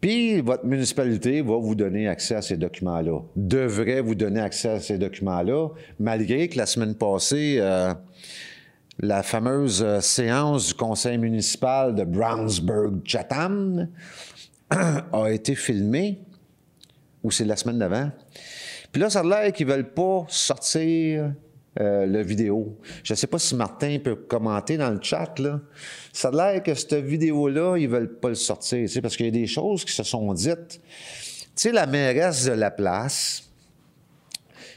Puis 0.00 0.40
votre 0.40 0.64
municipalité 0.64 1.42
va 1.42 1.56
vous 1.56 1.74
donner 1.74 2.08
accès 2.08 2.34
à 2.34 2.42
ces 2.42 2.56
documents-là, 2.56 3.20
devrait 3.36 4.00
vous 4.00 4.14
donner 4.14 4.40
accès 4.40 4.70
à 4.70 4.80
ces 4.80 4.98
documents-là, 4.98 5.68
malgré 5.98 6.48
que 6.48 6.56
la 6.56 6.66
semaine 6.66 6.94
passée, 6.94 7.56
euh, 7.58 7.92
la 8.98 9.22
fameuse 9.22 9.82
euh, 9.82 10.00
séance 10.00 10.68
du 10.68 10.74
conseil 10.74 11.18
municipal 11.18 11.94
de 11.94 12.04
Brownsburg-Chatham 12.04 13.88
a 14.70 15.30
été 15.30 15.54
filmée, 15.54 16.20
ou 17.22 17.30
c'est 17.30 17.44
la 17.44 17.56
semaine 17.56 17.78
d'avant. 17.78 18.10
Puis 18.92 19.02
là, 19.02 19.10
ça 19.10 19.20
a 19.20 19.22
l'air 19.22 19.52
qu'ils 19.52 19.66
veulent 19.66 19.92
pas 19.92 20.24
sortir 20.28 21.32
euh, 21.78 22.04
le 22.04 22.20
vidéo. 22.22 22.76
Je 23.04 23.12
ne 23.12 23.16
sais 23.16 23.28
pas 23.28 23.38
si 23.38 23.54
Martin 23.54 23.98
peut 24.02 24.16
commenter 24.16 24.76
dans 24.76 24.90
le 24.90 24.98
chat, 25.00 25.38
là. 25.38 25.60
Ça 26.12 26.28
a 26.28 26.32
l'air 26.32 26.62
que 26.64 26.74
cette 26.74 26.94
vidéo-là, 26.94 27.76
ils 27.76 27.88
veulent 27.88 28.18
pas 28.18 28.28
le 28.28 28.34
sortir, 28.34 28.88
parce 29.00 29.16
qu'il 29.16 29.26
y 29.26 29.28
a 29.28 29.32
des 29.32 29.46
choses 29.46 29.84
qui 29.84 29.92
se 29.92 30.02
sont 30.02 30.34
dites. 30.34 30.80
Tu 30.80 31.50
sais, 31.54 31.72
la 31.72 31.86
mairesse 31.86 32.46
de 32.46 32.52
la 32.52 32.72
place, 32.72 33.48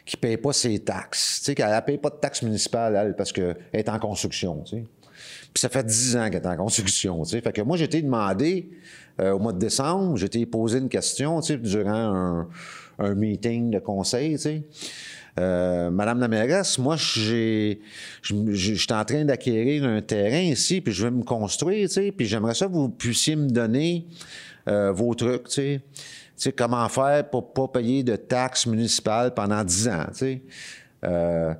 qui 0.06 0.18
ne 0.18 0.22
paye 0.22 0.38
pas 0.38 0.54
ses 0.54 0.78
taxes, 0.80 1.40
tu 1.40 1.46
sais, 1.46 1.56
qu'elle 1.56 1.74
ne 1.74 1.80
paye 1.80 1.98
pas 1.98 2.12
de 2.12 2.18
taxes 2.18 2.44
municipales, 2.44 2.96
elle, 2.96 3.16
parce 3.16 3.32
qu'elle 3.32 3.58
est 3.74 3.90
en 3.90 3.98
construction, 3.98 4.62
tu 4.64 4.78
sais. 4.78 4.84
Puis 5.52 5.62
ça 5.62 5.70
fait 5.70 5.84
10 5.84 6.18
ans 6.18 6.30
qu'elle 6.30 6.44
est 6.44 6.48
en 6.48 6.58
construction, 6.58 7.24
tu 7.24 7.32
sais. 7.32 7.42
Fait 7.42 7.54
que 7.54 7.62
moi, 7.62 7.76
j'ai 7.76 7.86
été 7.86 8.04
demandé 8.04 8.70
euh, 9.20 9.32
au 9.32 9.40
mois 9.40 9.54
de 9.54 9.60
décembre, 9.60 10.16
j'ai 10.18 10.28
été 10.28 10.46
posé 10.46 10.78
une 10.78 10.90
question, 10.90 11.42
tu 11.42 11.54
sais, 11.54 11.58
durant 11.58 11.90
un, 11.90 12.50
un 13.00 13.16
meeting 13.16 13.72
de 13.72 13.80
conseil, 13.80 14.34
tu 14.34 14.42
sais. 14.42 14.64
Euh, 15.40 15.90
Madame 15.90 16.20
la 16.20 16.28
mairesse, 16.28 16.78
moi, 16.78 16.96
j'ai, 16.96 17.82
suis 18.22 18.88
en 18.92 19.04
train 19.04 19.26
d'acquérir 19.26 19.84
un 19.84 20.02
terrain 20.02 20.42
ici, 20.42 20.80
puis 20.80 20.94
je 20.94 21.06
vais 21.06 21.12
me 21.12 21.24
construire, 21.24 21.88
tu 21.88 21.96
sais, 21.96 22.12
puis 22.12 22.28
j'aimerais 22.28 22.54
ça 22.54 22.68
que 22.68 22.72
vous 22.72 22.90
puissiez 22.90 23.36
me 23.36 23.50
donner 23.50 24.06
euh, 24.68 24.92
vos 24.92 25.14
trucs, 25.16 25.46
tu 25.46 25.54
sais. 25.54 25.82
Tu 25.96 26.02
sais, 26.36 26.52
comment 26.52 26.88
faire 26.90 27.30
pour 27.30 27.54
pas 27.54 27.68
payer 27.68 28.04
de 28.04 28.16
taxes 28.16 28.68
municipales 28.68 29.34
pendant 29.34 29.64
10 29.64 29.88
ans, 29.88 30.06
tu 30.10 30.14
sais. 30.14 30.42
Euh, 31.04 31.54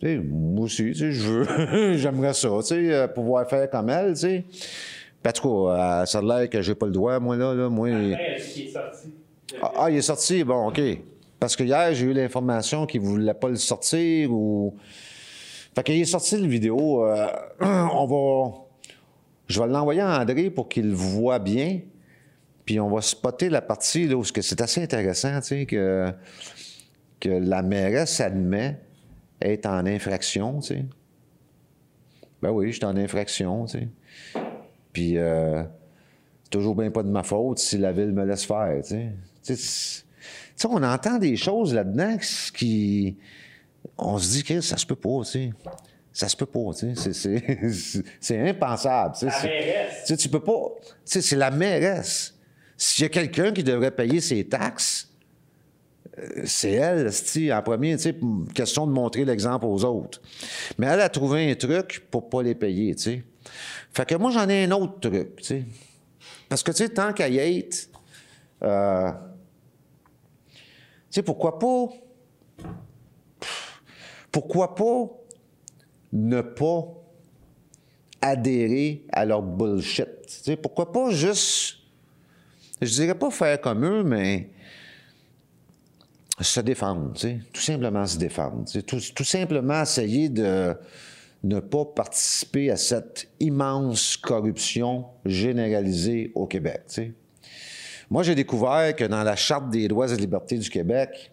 tu 0.00 0.06
sais, 0.06 0.16
moi 0.18 0.64
aussi, 0.64 0.84
tu 0.84 0.94
sais, 0.94 1.12
je 1.12 1.22
veux, 1.22 1.96
j'aimerais 1.96 2.34
ça, 2.34 2.50
tu 2.58 2.66
sais, 2.66 2.92
euh, 2.92 3.08
pouvoir 3.08 3.48
faire 3.48 3.70
comme 3.70 3.88
elle, 3.88 4.12
tu 4.12 4.20
sais. 4.20 4.44
Puis 5.22 5.30
en 5.30 5.32
tout 5.32 5.66
cas, 5.66 6.04
ça 6.06 6.18
a 6.18 6.22
l'air 6.22 6.50
que 6.50 6.60
j'ai 6.60 6.74
pas 6.74 6.86
le 6.86 6.92
droit, 6.92 7.18
moi, 7.20 7.36
là, 7.36 7.54
là, 7.54 7.70
moi... 7.70 7.88
Après, 7.88 8.36
est-ce 8.36 8.54
qu'il 8.54 8.66
est 8.66 8.70
sorti? 8.70 9.14
Ah, 9.62 9.72
ah, 9.76 9.90
il 9.90 9.96
est 9.96 10.02
sorti, 10.02 10.44
bon, 10.44 10.68
OK. 10.68 10.80
Parce 11.40 11.56
que 11.56 11.64
hier, 11.64 11.94
j'ai 11.94 12.04
eu 12.04 12.12
l'information 12.12 12.86
qu'il 12.86 13.00
voulait 13.00 13.34
pas 13.34 13.48
le 13.48 13.56
sortir 13.56 14.30
ou... 14.30 14.76
Fait 15.74 15.82
qu'il 15.82 16.00
est 16.00 16.04
sorti 16.04 16.36
le 16.36 16.46
vidéo. 16.46 17.06
euh, 17.06 17.26
on 17.60 18.06
va... 18.06 18.52
Je 19.48 19.60
vais 19.60 19.66
l'envoyer 19.66 20.02
à 20.02 20.20
André 20.20 20.50
pour 20.50 20.68
qu'il 20.68 20.92
voit 20.92 21.38
bien. 21.38 21.80
Puis 22.66 22.78
on 22.78 22.90
va 22.90 23.00
spotter 23.00 23.48
la 23.48 23.62
partie 23.62 24.06
là 24.06 24.16
où 24.16 24.22
c'est 24.22 24.60
assez 24.60 24.82
intéressant, 24.82 25.40
tu 25.40 25.46
sais, 25.46 25.66
que, 25.66 26.12
la 27.24 27.62
mairesse 27.62 28.20
admet 28.20 28.78
être 29.40 29.66
en 29.66 29.86
infraction, 29.86 30.60
tu 30.60 30.74
sais. 30.74 30.84
Ben 32.42 32.50
oui, 32.50 32.70
je 32.70 32.76
suis 32.76 32.84
en 32.84 32.96
infraction, 32.96 33.64
tu 33.64 33.78
sais. 33.78 33.88
Puis 34.92 35.18
euh, 35.18 35.62
c'est 36.44 36.50
toujours 36.50 36.76
bien 36.76 36.90
pas 36.90 37.02
de 37.02 37.08
ma 37.08 37.22
faute 37.22 37.58
si 37.58 37.76
la 37.78 37.92
ville 37.92 38.12
me 38.12 38.24
laisse 38.24 38.44
faire, 38.44 38.80
sais, 40.60 40.68
on 40.70 40.82
entend 40.82 41.18
des 41.18 41.36
choses 41.36 41.74
là-dedans 41.74 42.16
qui... 42.54 43.16
On 43.96 44.18
se 44.18 44.30
dit 44.30 44.44
que 44.44 44.60
ça 44.60 44.76
se 44.76 44.86
peut 44.86 44.96
pas, 44.96 45.20
tu 45.24 45.30
sais. 45.30 45.50
Ça 46.12 46.28
se 46.28 46.36
peut 46.36 46.46
pas, 46.46 46.72
tu 46.76 46.94
sais. 46.96 47.92
C'est 48.20 48.48
impensable. 48.48 49.14
Tu 49.18 49.30
sais, 49.30 49.30
La 49.30 49.42
mairesse. 49.42 49.94
Tu 50.00 50.06
sais, 50.06 50.16
tu 50.16 50.28
peux 50.28 50.40
pas. 50.40 50.62
Tu 50.82 50.92
sais, 51.04 51.22
c'est 51.22 51.36
la 51.36 51.50
mairesse. 51.50 52.34
S'il 52.76 53.02
y 53.02 53.06
a 53.06 53.08
quelqu'un 53.08 53.52
qui 53.52 53.62
devrait 53.62 53.90
payer 53.90 54.20
ses 54.20 54.44
taxes, 54.44 55.08
euh, 56.18 56.42
c'est 56.44 56.72
elle, 56.72 57.10
en 57.52 57.62
premier, 57.62 57.96
tu 57.96 58.14
question 58.54 58.86
de 58.86 58.92
montrer 58.92 59.24
l'exemple 59.24 59.66
aux 59.66 59.84
autres. 59.84 60.20
Mais 60.78 60.86
elle 60.86 61.00
a 61.00 61.08
trouvé 61.08 61.50
un 61.50 61.54
truc 61.54 62.06
pour 62.10 62.28
pas 62.28 62.42
les 62.42 62.54
payer, 62.54 62.94
tu 62.94 63.02
sais. 63.02 63.24
Fait 63.92 64.06
que 64.06 64.14
moi, 64.14 64.30
j'en 64.30 64.48
ai 64.48 64.64
un 64.64 64.70
autre 64.72 64.98
truc, 65.00 65.36
tu 65.36 65.44
sais. 65.44 65.64
Parce 66.48 66.62
que, 66.62 66.72
tu 66.72 66.78
sais, 66.78 66.88
tant 66.88 67.12
qu'à 67.12 67.28
y 67.28 67.38
être, 67.38 67.88
euh, 68.62 69.10
sais, 71.10 71.22
pourquoi 71.22 71.58
pas... 71.58 71.88
Ne 76.12 76.40
pas 76.40 76.88
adhérer 78.20 79.04
à 79.12 79.24
leur 79.24 79.42
bullshit? 79.42 80.08
Tu 80.44 80.56
pourquoi 80.56 80.92
pas 80.92 81.10
juste... 81.10 81.76
Je 82.80 82.90
dirais 82.90 83.14
pas 83.14 83.30
faire 83.30 83.60
comme 83.60 83.84
eux, 83.84 84.02
mais 84.02 84.50
se 86.40 86.60
défendre, 86.60 87.12
tu 87.12 87.44
tout 87.52 87.60
simplement 87.60 88.06
se 88.06 88.16
défendre, 88.16 88.64
tu 88.64 88.82
tout, 88.82 89.00
tout 89.14 89.24
simplement 89.24 89.82
essayer 89.82 90.30
de 90.30 90.74
ne 91.42 91.60
pas 91.60 91.84
participer 91.84 92.70
à 92.70 92.76
cette 92.76 93.28
immense 93.40 94.16
corruption 94.16 95.06
généralisée 95.24 96.32
au 96.34 96.46
Québec. 96.46 96.82
Moi, 98.10 98.24
j'ai 98.24 98.34
découvert 98.34 98.96
que 98.96 99.04
dans 99.04 99.22
la 99.22 99.36
Charte 99.36 99.70
des 99.70 99.86
droits 99.86 100.10
et 100.10 100.16
libertés 100.16 100.58
du 100.58 100.68
Québec, 100.68 101.30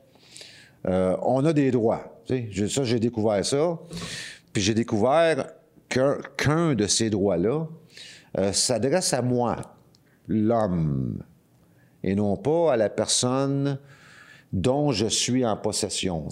euh, 0.88 1.18
on 1.24 1.44
a 1.46 1.52
des 1.52 1.72
droits. 1.72 2.22
Ça, 2.70 2.84
j'ai 2.84 3.00
découvert 3.00 3.44
ça. 3.44 3.80
Puis 4.54 4.62
j'ai 4.62 4.76
découvert 4.76 5.54
qu'un 5.90 6.76
de 6.76 6.86
ces 6.86 7.10
droits-là 7.10 7.66
euh, 8.38 8.54
s'adresse 8.54 9.12
à 9.14 9.24
moi, 9.24 9.58
l'homme, 10.28 11.24
et 12.04 12.14
non 12.14 12.38
pas 12.38 12.74
à 12.74 12.78
la 12.78 12.90
personne 12.90 13.80
dont 14.54 14.92
je 14.92 15.08
suis 15.08 15.44
en 15.44 15.58
possession. 15.58 16.28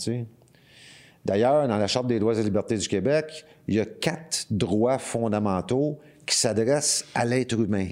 D'ailleurs, 1.25 1.67
dans 1.67 1.77
la 1.77 1.88
Charte 1.88 2.05
des 2.05 2.19
droits 2.19 2.38
et 2.38 2.43
libertés 2.43 2.77
du 2.77 2.88
Québec, 2.88 3.45
il 3.67 3.75
y 3.75 3.79
a 3.79 3.86
quatre 3.86 4.45
droits 4.51 4.99
fondamentaux 4.99 5.99
qui 6.26 6.36
s'adressent 6.36 7.06
à 7.14 7.26
l'être 7.26 7.60
humain. 7.60 7.90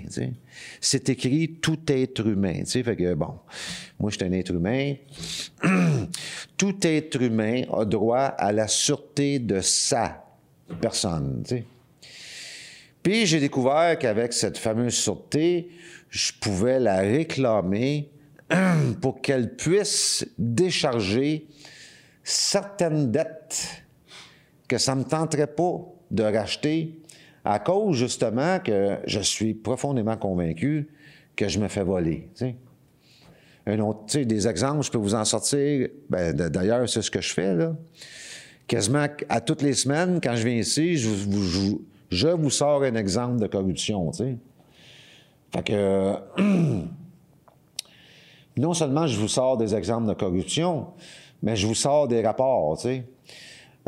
C'est 0.82 1.10
écrit 1.10 1.58
tout 1.62 1.80
être 1.88 2.26
humain. 2.28 2.60
tu 2.60 2.66
sais. 2.66 2.84
Fait 2.84 2.96
que, 2.96 3.14
bon, 3.14 3.40
moi, 4.00 4.12
je 4.12 4.18
suis 4.18 4.26
un 4.26 4.32
être 4.32 4.54
humain. 4.54 4.96
tout 6.58 6.76
être 6.82 7.22
humain 7.22 7.64
a 7.72 7.86
droit 7.86 8.26
à 8.26 8.52
la 8.52 8.68
sûreté 8.68 9.40
de 9.40 9.62
sa 9.62 10.26
personne. 10.82 11.44
Puis 13.02 13.26
j'ai 13.26 13.40
découvert 13.40 13.98
qu'avec 14.00 14.34
cette 14.34 14.58
fameuse 14.58 14.96
sûreté, 14.96 15.70
je 16.10 16.32
pouvais 16.40 16.80
la 16.80 17.00
réclamer 17.00 18.10
pour 19.02 19.22
qu'elle 19.22 19.56
puisse 19.56 20.26
décharger 20.38 21.48
certaines 22.24 23.12
dettes 23.12 23.84
que 24.68 24.78
ça 24.78 24.96
ne 24.96 25.02
me 25.02 25.06
tenterait 25.06 25.48
pas 25.48 25.82
de 26.10 26.24
racheter 26.24 27.02
à 27.46 27.60
cause 27.60 27.98
justement 27.98 28.60
que 28.60 28.98
je 29.06 29.20
suis 29.20 29.54
profondément 29.54 30.18
convaincu 30.18 30.90
que 31.36 31.48
je 31.48 31.60
me 31.60 31.68
fais 31.68 31.84
voler. 31.84 32.30
Un 33.66 33.80
autre, 33.80 34.18
des 34.20 34.48
exemples, 34.48 34.84
je 34.84 34.92
peux 34.92 34.98
vous 34.98 35.16
en 35.16 35.26
sortir. 35.26 35.90
Ben, 36.10 36.34
D'ailleurs, 36.36 36.88
c'est 36.88 37.02
ce 37.02 37.12
que 37.12 37.22
je 37.22 37.34
fais, 37.34 37.54
là. 37.56 37.76
Quasiment 38.68 39.08
à 39.30 39.42
toutes 39.42 39.62
les 39.62 39.74
semaines, 39.74 40.20
quand 40.22 40.36
je 40.36 40.48
viens 40.48 40.58
ici, 40.58 40.96
je 40.98 41.10
vous, 41.10 42.50
sors 42.50 42.84
un 42.84 42.96
exemple 42.96 43.40
de 43.40 43.48
corruption. 43.48 44.12
Fait 44.14 45.64
que, 45.64 46.16
non 48.58 48.74
seulement 48.74 49.06
je 49.06 49.20
vous 49.20 49.28
sors 49.28 49.58
des 49.58 49.76
exemples 49.76 50.08
de 50.08 50.14
corruption, 50.14 50.88
mais 51.42 51.58
je 51.58 51.68
vous 51.68 51.76
sors 51.76 52.08
des 52.08 52.22
rapports. 52.22 52.82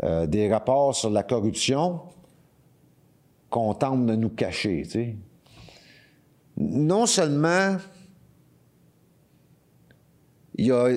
Euh, 0.02 0.26
des 0.26 0.52
rapports 0.52 0.94
sur 0.94 1.08
la 1.08 1.22
corruption 1.22 2.00
qu'on 3.50 3.72
de 3.72 4.16
nous 4.16 4.30
cacher. 4.30 5.16
Non 6.56 7.06
seulement 7.06 7.76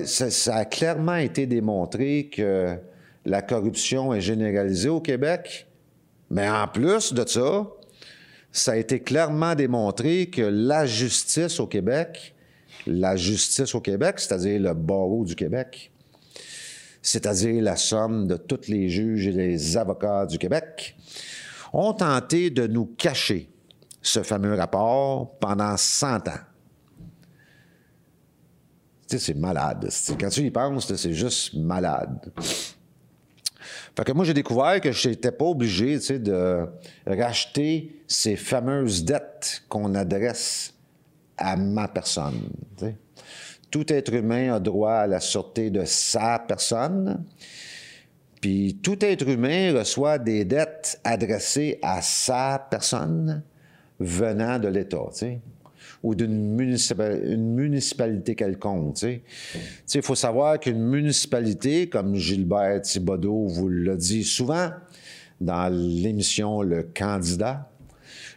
ça 0.06 0.56
a 0.56 0.64
clairement 0.64 1.16
été 1.16 1.46
démontré 1.46 2.30
que 2.32 2.76
la 3.24 3.42
corruption 3.42 4.14
est 4.14 4.20
généralisée 4.20 4.88
au 4.88 5.00
Québec, 5.00 5.66
mais 6.30 6.48
en 6.48 6.66
plus 6.66 7.12
de 7.12 7.26
ça, 7.26 7.66
ça 8.52 8.72
a 8.72 8.76
été 8.76 9.00
clairement 9.00 9.54
démontré 9.54 10.26
que 10.26 10.42
la 10.42 10.86
justice 10.86 11.60
au 11.60 11.66
Québec, 11.66 12.34
la 12.86 13.16
justice 13.16 13.74
au 13.74 13.80
Québec, 13.80 14.18
c'est-à-dire 14.18 14.60
le 14.60 14.74
barreau 14.74 15.24
du 15.24 15.36
Québec, 15.36 15.92
c'est-à-dire 17.02 17.62
la 17.62 17.76
somme 17.76 18.26
de 18.26 18.36
tous 18.36 18.68
les 18.68 18.88
juges 18.88 19.26
et 19.26 19.32
les 19.32 19.76
avocats 19.76 20.26
du 20.26 20.38
Québec, 20.38 20.96
ont 21.72 21.92
tenté 21.92 22.50
de 22.50 22.66
nous 22.66 22.86
cacher 22.86 23.50
ce 24.02 24.22
fameux 24.22 24.54
rapport 24.54 25.38
pendant 25.38 25.76
100 25.76 26.28
ans. 26.28 26.40
Tu 29.08 29.18
sais, 29.18 29.18
c'est 29.18 29.34
malade. 29.34 29.88
Quand 30.18 30.28
tu 30.28 30.42
y 30.42 30.50
penses, 30.50 30.94
c'est 30.94 31.14
juste 31.14 31.54
malade. 31.54 32.32
Fait 33.96 34.04
que 34.04 34.12
moi, 34.12 34.24
j'ai 34.24 34.34
découvert 34.34 34.80
que 34.80 34.92
je 34.92 35.08
n'étais 35.08 35.32
pas 35.32 35.46
obligé 35.46 35.98
tu 35.98 36.06
sais, 36.06 36.18
de 36.18 36.66
racheter 37.06 38.02
ces 38.06 38.36
fameuses 38.36 39.04
dettes 39.04 39.64
qu'on 39.68 39.94
adresse 39.94 40.72
à 41.36 41.56
ma 41.56 41.88
personne. 41.88 42.48
Tout 43.70 43.92
être 43.92 44.12
humain 44.14 44.54
a 44.54 44.60
droit 44.60 44.92
à 44.92 45.06
la 45.06 45.20
sûreté 45.20 45.70
de 45.70 45.84
sa 45.84 46.38
personne. 46.38 47.24
Puis 48.40 48.78
tout 48.82 49.04
être 49.04 49.28
humain 49.28 49.74
reçoit 49.78 50.18
des 50.18 50.44
dettes 50.44 50.98
adressées 51.04 51.78
à 51.82 52.00
sa 52.00 52.66
personne 52.70 53.42
venant 53.98 54.58
de 54.58 54.68
l'État, 54.68 55.02
tu 55.12 55.18
sais, 55.18 55.40
ou 56.02 56.14
d'une 56.14 56.56
municipa- 56.56 57.20
une 57.22 57.54
municipalité 57.54 58.34
quelconque. 58.34 58.94
tu 58.94 59.00
sais. 59.00 59.22
Tu 59.52 59.60
sais, 59.84 59.98
Il 59.98 60.04
faut 60.04 60.14
savoir 60.14 60.58
qu'une 60.58 60.80
municipalité, 60.82 61.88
comme 61.90 62.14
Gilbert 62.16 62.80
Thibodeau 62.80 63.46
vous 63.46 63.68
l'a 63.68 63.96
dit 63.96 64.24
souvent 64.24 64.70
dans 65.38 65.68
l'émission 65.70 66.62
Le 66.62 66.84
Candidat, 66.94 67.70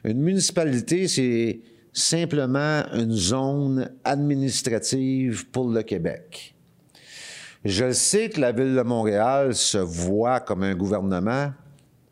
une 0.03 0.19
municipalité, 0.21 1.07
c'est 1.07 1.61
simplement 1.93 2.83
une 2.93 3.13
zone 3.13 3.89
administrative 4.03 5.47
pour 5.49 5.69
le 5.69 5.83
Québec. 5.83 6.52
Je 7.65 7.91
sais 7.93 8.29
que 8.29 8.41
la 8.41 8.51
ville 8.51 8.75
de 8.75 8.81
Montréal 8.81 9.55
se 9.55 9.77
voit 9.77 10.41
comme 10.41 10.63
un 10.63 10.75
gouvernement, 10.75 11.51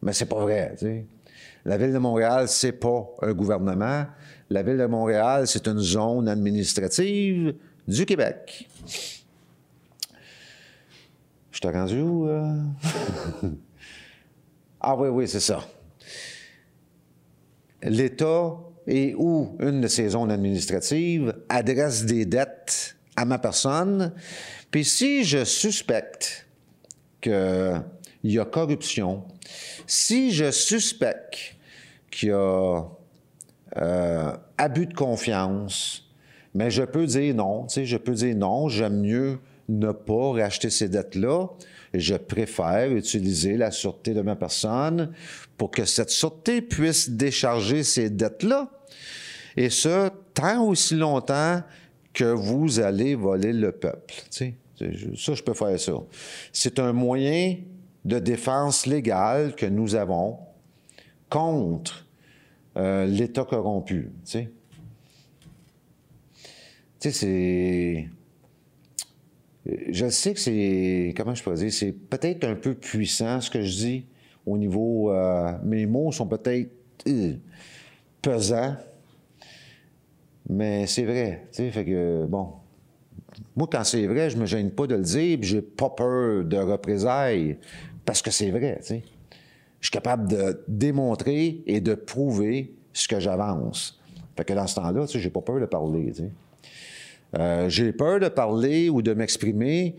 mais 0.02 0.14
c'est 0.14 0.26
pas 0.26 0.40
vrai. 0.40 0.76
La 1.66 1.78
ville 1.78 1.92
de 1.92 1.98
Montréal, 1.98 2.48
c'est 2.48 2.72
pas 2.72 3.06
un 3.22 3.34
gouvernement. 3.34 4.06
La 4.50 4.64
ville 4.64 4.78
de 4.78 4.86
Montréal, 4.86 5.48
c'est 5.48 5.68
une 5.68 5.80
zone 5.80 6.28
administrative 6.30 7.56
du 7.88 8.06
Québec. 8.06 8.70
Je 11.52 11.60
t'ai 11.60 11.70
rendu 11.70 12.02
où? 12.02 12.28
euh? 12.28 12.64
ah 14.82 14.96
oui, 14.96 15.10
oui, 15.10 15.28
c'est 15.28 15.42
ça. 15.42 15.60
L'État 17.84 18.58
et 18.88 19.14
ou 19.16 19.56
une 19.60 19.82
de 19.82 19.88
ces 19.88 20.10
zones 20.10 20.32
administratives 20.32 21.36
adresse 21.50 22.06
des 22.06 22.26
dettes 22.26 22.96
à 23.16 23.26
ma 23.26 23.38
personne. 23.38 24.14
Puis 24.72 24.86
si 24.86 25.26
je 25.26 25.44
suspecte 25.44 26.48
qu'il 27.20 27.84
y 28.24 28.40
a 28.40 28.46
corruption, 28.46 29.26
si 29.86 30.32
je 30.32 30.50
suspecte 30.50 31.56
qu'il 32.10 32.30
y 32.30 32.32
a 32.32 32.84
euh, 33.78 34.38
abus 34.58 34.88
de 34.88 34.94
confiance, 34.94 36.10
mais 36.54 36.72
je 36.72 36.84
peux 36.84 37.06
dire 37.06 37.36
non, 37.36 37.66
tu 37.68 37.76
sais, 37.76 37.86
je 37.86 37.98
peux 37.98 38.14
dire 38.14 38.36
non, 38.36 38.70
j'aime 38.70 39.02
mieux 39.02 39.40
ne 39.70 39.92
pas 39.92 40.32
racheter 40.32 40.70
ces 40.70 40.90
dettes-là. 40.90 41.48
Je 41.94 42.16
préfère 42.16 42.92
utiliser 42.92 43.58
la 43.58 43.72
sûreté 43.72 44.14
de 44.14 44.22
ma 44.22 44.36
personne 44.36 45.12
pour 45.58 45.72
que 45.72 45.86
cette 45.86 46.10
sûreté 46.10 46.62
puisse 46.62 47.10
décharger 47.10 47.84
ces 47.84 48.10
dettes-là. 48.10 48.70
Et 49.58 49.70
ce, 49.70 50.10
tant 50.34 50.66
aussi 50.66 50.96
longtemps 50.96 51.62
que 52.14 52.26
vous 52.26 52.80
allez 52.80 53.16
voler 53.16 53.54
le 53.54 53.72
peuple. 53.72 54.16
tu 54.16 54.22
sais. 54.30 54.54
Ça, 55.16 55.34
je 55.34 55.44
peux 55.44 55.54
faire 55.54 55.80
ça. 55.80 55.94
C'est 56.52 56.80
un 56.80 56.94
moyen 56.94 57.58
de 58.06 58.20
défense 58.20 58.86
légale 58.86 59.56
que 59.56 59.66
nous 59.66 59.96
avons 59.96 60.40
contre 61.30 62.08
euh, 62.78 63.06
l'État 63.06 63.44
corrompu. 63.44 64.12
Tu 64.26 64.32
sais, 64.32 64.52
Tu 67.00 67.12
sais, 67.12 67.12
c'est. 67.12 68.10
Je 69.92 70.10
sais 70.10 70.34
que 70.34 70.40
c'est. 70.40 71.14
Comment 71.18 71.34
je 71.34 71.44
peux 71.44 71.54
dire? 71.56 71.74
C'est 71.74 71.92
peut-être 71.92 72.44
un 72.44 72.56
peu 72.56 72.76
puissant 72.76 73.42
ce 73.42 73.50
que 73.50 73.62
je 73.64 73.76
dis, 73.76 74.06
au 74.46 74.58
niveau. 74.58 75.12
euh, 75.12 75.58
mes 75.64 75.86
mots 75.86 76.12
sont 76.12 76.28
peut-être 76.28 76.70
euh, 77.08 77.34
pesants, 78.22 78.76
mais 80.48 80.86
c'est 80.86 81.06
vrai. 81.06 81.48
Tu 81.52 81.58
sais, 81.58 81.72
fait 81.72 81.86
que, 81.86 82.26
bon. 82.26 82.61
Moi, 83.56 83.68
quand 83.72 83.84
c'est 83.84 84.06
vrai, 84.08 84.30
je 84.30 84.38
me 84.38 84.46
gêne 84.46 84.72
pas 84.72 84.88
de 84.88 84.96
le 84.96 85.04
dire, 85.04 85.38
puis 85.40 85.50
j'ai 85.50 85.62
pas 85.62 85.90
peur 85.90 86.44
de 86.44 86.58
représailles, 86.58 87.58
parce 88.06 88.22
que 88.22 88.32
c'est 88.32 88.52
vrai. 88.52 88.80
Je 88.82 88.96
suis 89.82 89.92
capable 89.92 90.30
de 90.30 90.64
démontrer 90.68 91.64
et 91.66 91.82
de 91.82 91.96
prouver 91.96 92.74
ce 92.94 93.08
que 93.08 93.20
j'avance. 93.20 94.00
Fait 94.36 94.46
que 94.46 94.54
dans 94.54 94.68
ce 94.68 94.76
temps-là, 94.76 95.06
tu 95.06 95.14
sais, 95.14 95.20
j'ai 95.20 95.30
pas 95.30 95.42
peur 95.42 95.60
de 95.60 95.66
parler. 95.66 96.14
Euh, 97.38 97.70
j'ai 97.70 97.92
peur 97.94 98.20
de 98.20 98.28
parler 98.28 98.90
ou 98.90 99.02
de 99.02 99.14
m'exprimer 99.14 99.96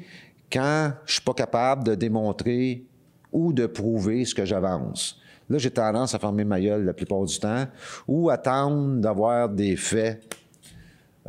quand 0.50 0.92
je 1.06 1.14
suis 1.14 1.22
pas 1.22 1.34
capable 1.34 1.84
de 1.84 1.94
démontrer 1.94 2.84
ou 3.32 3.52
de 3.52 3.66
prouver 3.66 4.24
ce 4.24 4.34
que 4.34 4.44
j'avance. 4.44 5.18
Là, 5.48 5.58
j'ai 5.58 5.70
tendance 5.70 6.14
à 6.14 6.18
fermer 6.18 6.44
ma 6.44 6.60
gueule 6.60 6.84
la 6.84 6.92
plupart 6.92 7.24
du 7.24 7.38
temps 7.38 7.66
ou 8.06 8.30
attendre 8.30 9.00
d'avoir 9.00 9.48
des 9.48 9.76
faits 9.76 10.22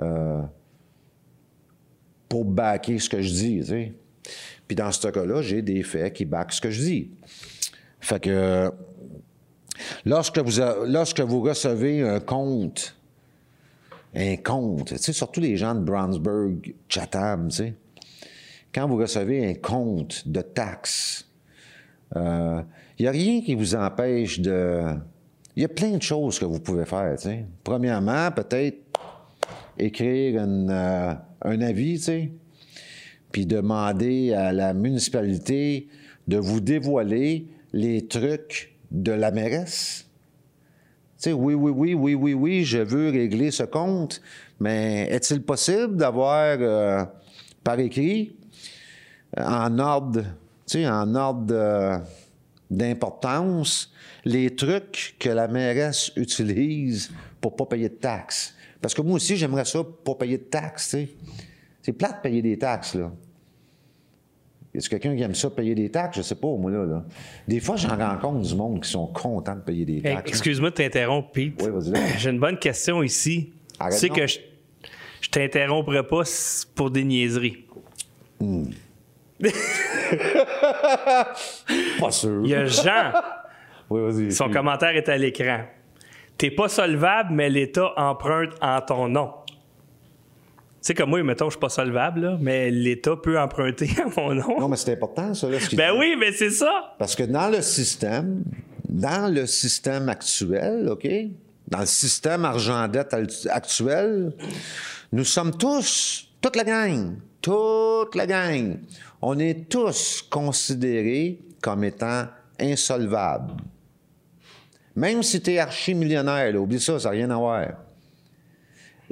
euh, 0.02 0.42
pour 2.34 2.46
backer 2.46 2.98
ce 2.98 3.08
que 3.08 3.22
je 3.22 3.32
dis. 3.32 3.92
Puis 4.68 4.76
dans 4.76 4.92
ce 4.92 5.08
cas-là, 5.08 5.44
j'ai 5.44 5.62
des 5.62 5.84
faits 5.84 6.14
qui 6.14 6.26
backent 6.26 6.54
ce 6.54 6.62
que 6.62 6.72
je 6.72 6.82
dis. 6.82 7.12
Fait 8.00 8.20
que 8.20 8.72
lorsque 10.04 10.40
vous, 10.40 10.60
lorsque 10.88 11.20
vous 11.20 11.42
recevez 11.42 12.02
un 12.02 12.20
compte 12.20 12.96
un 14.16 14.36
compte. 14.38 14.88
Tu 14.88 14.98
sais, 14.98 15.14
surtout 15.14 15.42
les 15.42 15.58
gens 15.58 15.76
de 15.76 15.82
Brownsburg, 15.82 16.74
Chatham, 16.90 17.50
tu 17.50 17.58
sais. 17.58 17.76
Quand 18.74 18.88
vous 18.88 18.98
recevez 18.98 19.48
un 19.48 19.54
compte 19.54 20.28
de 20.28 20.42
taxes, 20.42 21.28
il 22.16 22.66
n'y 23.00 23.08
a 23.08 23.12
rien 23.12 23.42
qui 23.42 23.54
vous 23.54 23.76
empêche 23.76 24.40
de... 24.40 24.86
Il 25.56 25.62
y 25.62 25.66
a 25.66 25.70
plein 25.70 25.98
de 25.98 26.02
choses 26.02 26.40
que 26.40 26.46
vous 26.46 26.60
pouvez 26.60 26.86
faire, 26.86 27.16
tu 27.16 27.28
sais. 27.28 27.46
Premièrement, 27.64 28.32
peut-être 28.32 28.78
écrire 29.78 30.44
une, 30.44 30.70
euh, 30.70 31.14
un 31.42 31.62
avis, 31.62 32.30
puis 33.32 33.46
demander 33.46 34.34
à 34.34 34.54
la 34.54 34.74
municipalité 34.74 35.88
de 36.28 36.38
vous 36.38 36.62
dévoiler 36.62 37.48
les 37.74 38.08
trucs 38.08 38.76
de 38.92 39.12
la 39.12 39.32
mairesse. 39.32 40.08
Tu 41.18 41.30
sais, 41.30 41.34
oui, 41.34 41.54
oui, 41.54 41.72
oui, 41.72 41.94
oui, 41.94 42.14
oui, 42.16 42.34
oui, 42.34 42.64
je 42.64 42.78
veux 42.80 43.10
régler 43.10 43.50
ce 43.50 43.64
compte, 43.64 44.22
mais 44.60 45.08
est-il 45.10 45.42
possible 45.42 45.96
d'avoir 45.96 46.58
euh, 46.60 47.04
par 47.64 47.80
écrit, 47.80 48.36
euh, 49.40 49.44
en 49.44 49.80
ordre, 49.80 50.22
tu 50.68 50.80
sais, 50.80 50.88
en 50.88 51.16
ordre 51.16 51.46
de- 51.46 52.04
d'importance, 52.70 53.92
les 54.26 54.56
trucs 54.56 55.16
que 55.20 55.30
la 55.30 55.48
mairesse 55.48 56.12
utilise 56.16 57.12
pour 57.42 57.56
pas 57.56 57.66
payer 57.66 57.90
de 57.90 57.96
taxes? 57.96 58.54
Parce 58.84 58.94
que 58.94 59.02
moi 59.02 59.16
aussi, 59.16 59.38
j'aimerais 59.38 59.64
ça 59.64 59.80
pour 60.04 60.18
payer 60.18 60.38
de 60.38 60.44
taxes, 60.44 60.90
tu 60.90 60.98
sais. 60.98 61.10
C'est 61.82 61.94
plate 61.94 62.18
de 62.18 62.22
payer 62.30 62.42
des 62.42 62.58
taxes, 62.60 62.96
là. 62.96 63.12
Y 64.74 64.78
a 64.80 64.82
quelqu'un 64.90 65.16
qui 65.16 65.22
aime 65.22 65.34
ça 65.36 65.50
payer 65.50 65.74
des 65.74 65.90
taxes? 65.90 66.18
Je 66.18 66.22
sais 66.22 66.36
pas, 66.36 66.48
moi, 66.58 66.70
là. 66.70 66.84
là. 66.86 67.06
Des 67.48 67.62
fois, 67.62 67.78
j'en 67.78 67.96
rencontre 67.96 68.42
du 68.42 68.54
monde 68.56 68.82
qui 68.84 68.90
sont 68.90 69.08
contents 69.08 69.56
de 69.56 69.62
payer 69.62 69.86
des 69.86 69.98
Hey, 69.98 70.16
taxes. 70.16 70.30
Excuse-moi 70.32 70.72
de 70.72 70.76
t'interrompre, 70.76 71.32
Pete. 71.32 71.62
Oui, 71.64 71.70
vas-y. 71.72 71.94
J'ai 72.20 72.30
une 72.32 72.40
bonne 72.40 72.58
question 72.60 73.02
ici. 73.04 73.54
Arrête 73.80 73.94
tu 73.94 74.00
sais 74.00 74.10
que 74.10 74.28
je, 74.28 74.40
je 75.22 75.30
t'interromprai 75.30 76.06
pas 76.06 76.24
pour 76.76 76.92
des 76.92 77.06
niaiseries. 77.06 77.66
Pas 82.00 82.12
sûr. 82.12 82.42
Il 82.44 82.50
y 82.50 82.56
a 82.56 82.66
Jean, 82.66 83.14
Oui, 83.90 84.02
vas-y. 84.02 84.32
son 84.32 84.50
commentaire 84.50 84.96
est 84.96 85.08
à 85.08 85.18
l'écran. 85.18 85.62
T'es 86.38 86.52
pas 86.52 86.68
solvable, 86.68 87.34
mais 87.34 87.50
l'État 87.50 87.94
emprunte 87.96 88.52
en 88.62 88.82
ton 88.82 89.08
nom. 89.08 89.32
Tu 90.84 90.88
sais, 90.88 90.94
comme 90.96 91.12
moi, 91.12 91.24
mettons, 91.24 91.46
je 91.46 91.52
suis 91.52 91.60
pas 91.60 91.70
solvable, 91.70 92.20
là, 92.22 92.38
mais 92.42 92.70
l'État 92.70 93.16
peut 93.16 93.40
emprunter 93.40 93.90
à 94.02 94.20
mon 94.20 94.34
nom. 94.36 94.60
Non, 94.60 94.68
mais 94.68 94.76
c'est 94.76 94.92
important, 94.92 95.34
ça, 95.34 95.48
là, 95.48 95.60
ce 95.60 95.76
ben 95.76 95.94
dit. 95.94 96.00
oui, 96.00 96.16
mais 96.20 96.34
c'est 96.34 96.50
ça. 96.50 96.96
Parce 97.00 97.16
que 97.16 97.24
dans 97.24 97.50
le 97.50 97.62
système, 97.62 98.44
dans 98.90 99.34
le 99.34 99.46
système 99.46 100.10
actuel, 100.10 100.90
OK? 100.90 101.08
Dans 101.70 101.80
le 101.80 101.86
système 101.86 102.44
argent-dette 102.44 103.16
actuel, 103.50 104.34
nous 105.14 105.24
sommes 105.24 105.56
tous, 105.56 106.28
toute 106.42 106.58
la 106.58 106.66
gang, 106.66 107.16
toute 107.42 108.16
la 108.16 108.28
gang, 108.28 108.78
on 109.22 109.40
est 109.40 109.70
tous 109.70 110.28
considérés 110.30 111.40
comme 111.62 111.86
étant 111.86 112.26
insolvables. 112.60 113.54
Même 114.96 115.24
si 115.24 115.42
tu 115.42 115.52
es 115.52 115.60
archi-millionnaire, 115.60 116.52
là, 116.52 116.60
oublie 116.60 116.80
ça, 116.80 117.00
ça 117.00 117.10
n'a 117.10 117.16
rien 117.16 117.30
à 117.32 117.38
voir. 117.38 117.68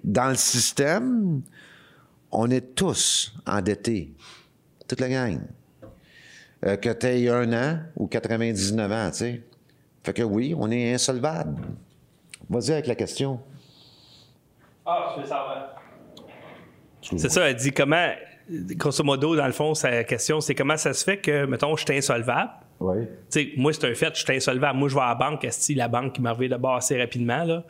Dans 0.04 0.30
le 0.30 0.36
système, 0.36 1.42
on 2.32 2.50
est 2.50 2.76
tous 2.76 3.34
endettés. 3.46 4.14
Toute 4.88 5.00
la 5.00 5.10
gang. 5.10 5.42
Euh, 6.66 6.76
que 6.76 6.90
tu 6.90 7.08
aies 7.08 7.30
un 7.30 7.52
an 7.54 7.80
ou 7.96 8.08
99 8.08 8.92
ans, 8.92 9.10
tu 9.12 9.18
sais. 9.18 9.42
Fait 10.04 10.14
que 10.14 10.24
oui, 10.24 10.54
on 10.58 10.70
est 10.70 10.94
insolvable. 10.94 11.62
Vas-y 12.50 12.72
avec 12.72 12.88
la 12.88 12.96
question. 12.96 13.40
Ah, 14.86 15.14
je 15.16 15.22
veux 15.22 15.28
savoir. 15.28 15.76
C'est 17.02 17.30
ça, 17.30 17.50
elle 17.50 17.56
dit 17.56 17.72
comment, 17.72 18.12
grosso 18.50 19.04
modo, 19.04 19.36
dans 19.36 19.46
le 19.46 19.52
fond, 19.52 19.74
sa 19.74 20.04
question, 20.04 20.40
c'est 20.42 20.54
comment 20.54 20.78
ça 20.78 20.94
se 20.94 21.04
fait 21.04 21.18
que, 21.18 21.46
mettons, 21.46 21.76
je 21.76 21.84
suis 21.84 21.98
insolvable? 21.98 22.52
Oui. 22.82 23.06
Moi, 23.58 23.74
c'est 23.74 23.86
un 23.86 23.94
fait, 23.94 24.10
je 24.16 24.24
suis 24.24 24.36
insolvable. 24.36 24.80
Moi, 24.80 24.90
je 24.90 24.96
vais 24.96 25.02
à 25.02 25.10
la 25.10 25.16
banque, 25.16 25.46
si 25.52 25.76
la 25.76 25.88
banque 25.88 26.14
qui 26.14 26.22
m'a 26.22 26.34
revient 26.34 26.50
de 26.50 26.58
bord 26.58 26.76
assez 26.76 27.00
rapidement, 27.00 27.44
là. 27.44 27.64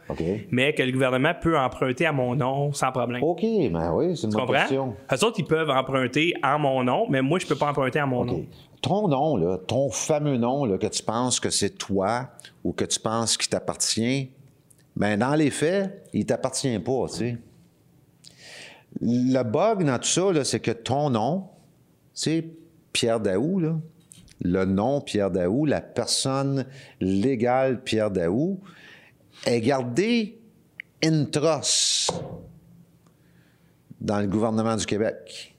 Mais 0.50 0.74
que 0.74 0.82
le 0.84 0.92
gouvernement 0.92 1.34
peut 1.40 1.58
emprunter 1.58 2.06
à 2.06 2.14
mon 2.14 2.34
nom 2.34 2.72
sans 2.72 2.92
problème. 2.92 3.22
OK, 3.22 3.42
ben 3.42 3.94
oui, 3.94 4.16
c'est 4.16 4.28
une 4.28 4.34
bonne 4.34 4.48
question. 4.48 4.96
Eux 5.12 5.26
autres, 5.26 5.40
ils 5.40 5.46
peuvent 5.46 5.70
emprunter 5.70 6.34
en 6.42 6.58
mon 6.60 6.84
nom, 6.84 7.08
mais 7.10 7.22
moi, 7.22 7.40
je 7.40 7.46
peux 7.46 7.58
pas 7.58 7.70
emprunter 7.70 8.00
à 8.00 8.06
mon 8.06 8.24
nom. 8.24 8.46
Ton 8.82 9.10
nom, 9.10 9.36
là, 9.36 9.58
ton 9.58 9.92
fameux 9.92 10.38
nom, 10.38 10.66
là, 10.66 10.78
que 10.78 10.88
tu 10.88 11.04
penses 11.04 11.40
que 11.40 11.50
c'est 11.50 11.78
toi 11.78 12.30
ou 12.64 12.72
que 12.72 12.86
tu 12.86 13.00
penses 13.00 13.38
qu'il 13.38 13.50
t'appartient, 13.50 14.32
ben 14.96 15.20
dans 15.20 15.36
les 15.36 15.52
faits, 15.52 16.10
il 16.14 16.26
t'appartient 16.26 16.80
pas, 16.80 17.06
tu 17.10 17.16
sais. 17.16 17.38
Le 19.02 19.44
bug 19.44 19.84
dans 19.84 20.00
tout 20.00 20.08
ça, 20.08 20.44
c'est 20.44 20.60
que 20.60 20.72
ton 20.72 21.10
nom, 21.10 21.50
c'est 22.14 22.46
Pierre 22.92 23.20
Daou, 23.20 23.60
là. 23.60 23.76
Le 24.42 24.66
nom 24.66 25.02
Pierre 25.02 25.32
Daou, 25.32 25.66
la 25.66 25.82
personne 25.82 26.66
légale 27.00 27.84
Pierre 27.84 28.12
Daou, 28.12 28.60
est 29.46 29.62
gardé 29.62 30.40
intros 31.04 32.12
dans 34.00 34.20
le 34.20 34.28
gouvernement 34.28 34.76
du 34.76 34.86
Québec. 34.86 35.56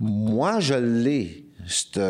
Moi, 0.00 0.58
je 0.60 0.74
l'ai, 0.74 1.46
cette 1.66 2.00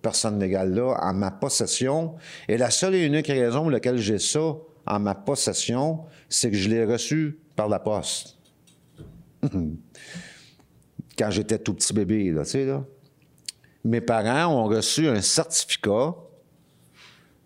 personne 0.00 0.38
légale-là, 0.38 0.96
en 1.02 1.12
ma 1.12 1.30
possession. 1.30 2.14
Et 2.48 2.56
la 2.56 2.70
seule 2.70 2.94
et 2.94 3.04
unique 3.04 3.26
raison 3.26 3.62
pour 3.62 3.70
laquelle 3.70 3.98
j'ai 3.98 4.18
ça 4.18 4.54
en 4.86 4.98
ma 5.00 5.14
possession, 5.14 6.04
c'est 6.28 6.50
que 6.50 6.56
je 6.56 6.68
l'ai 6.68 6.84
reçu 6.84 7.38
par 7.56 7.68
la 7.68 7.78
poste. 7.78 8.38
Quand 11.18 11.30
j'étais 11.30 11.58
tout 11.58 11.74
petit 11.74 11.92
bébé, 11.92 12.32
tu 12.36 12.44
sais, 12.44 12.64
là. 12.64 12.84
Mes 13.84 14.00
parents 14.00 14.52
ont 14.54 14.64
reçu 14.64 15.08
un 15.08 15.20
certificat 15.20 16.14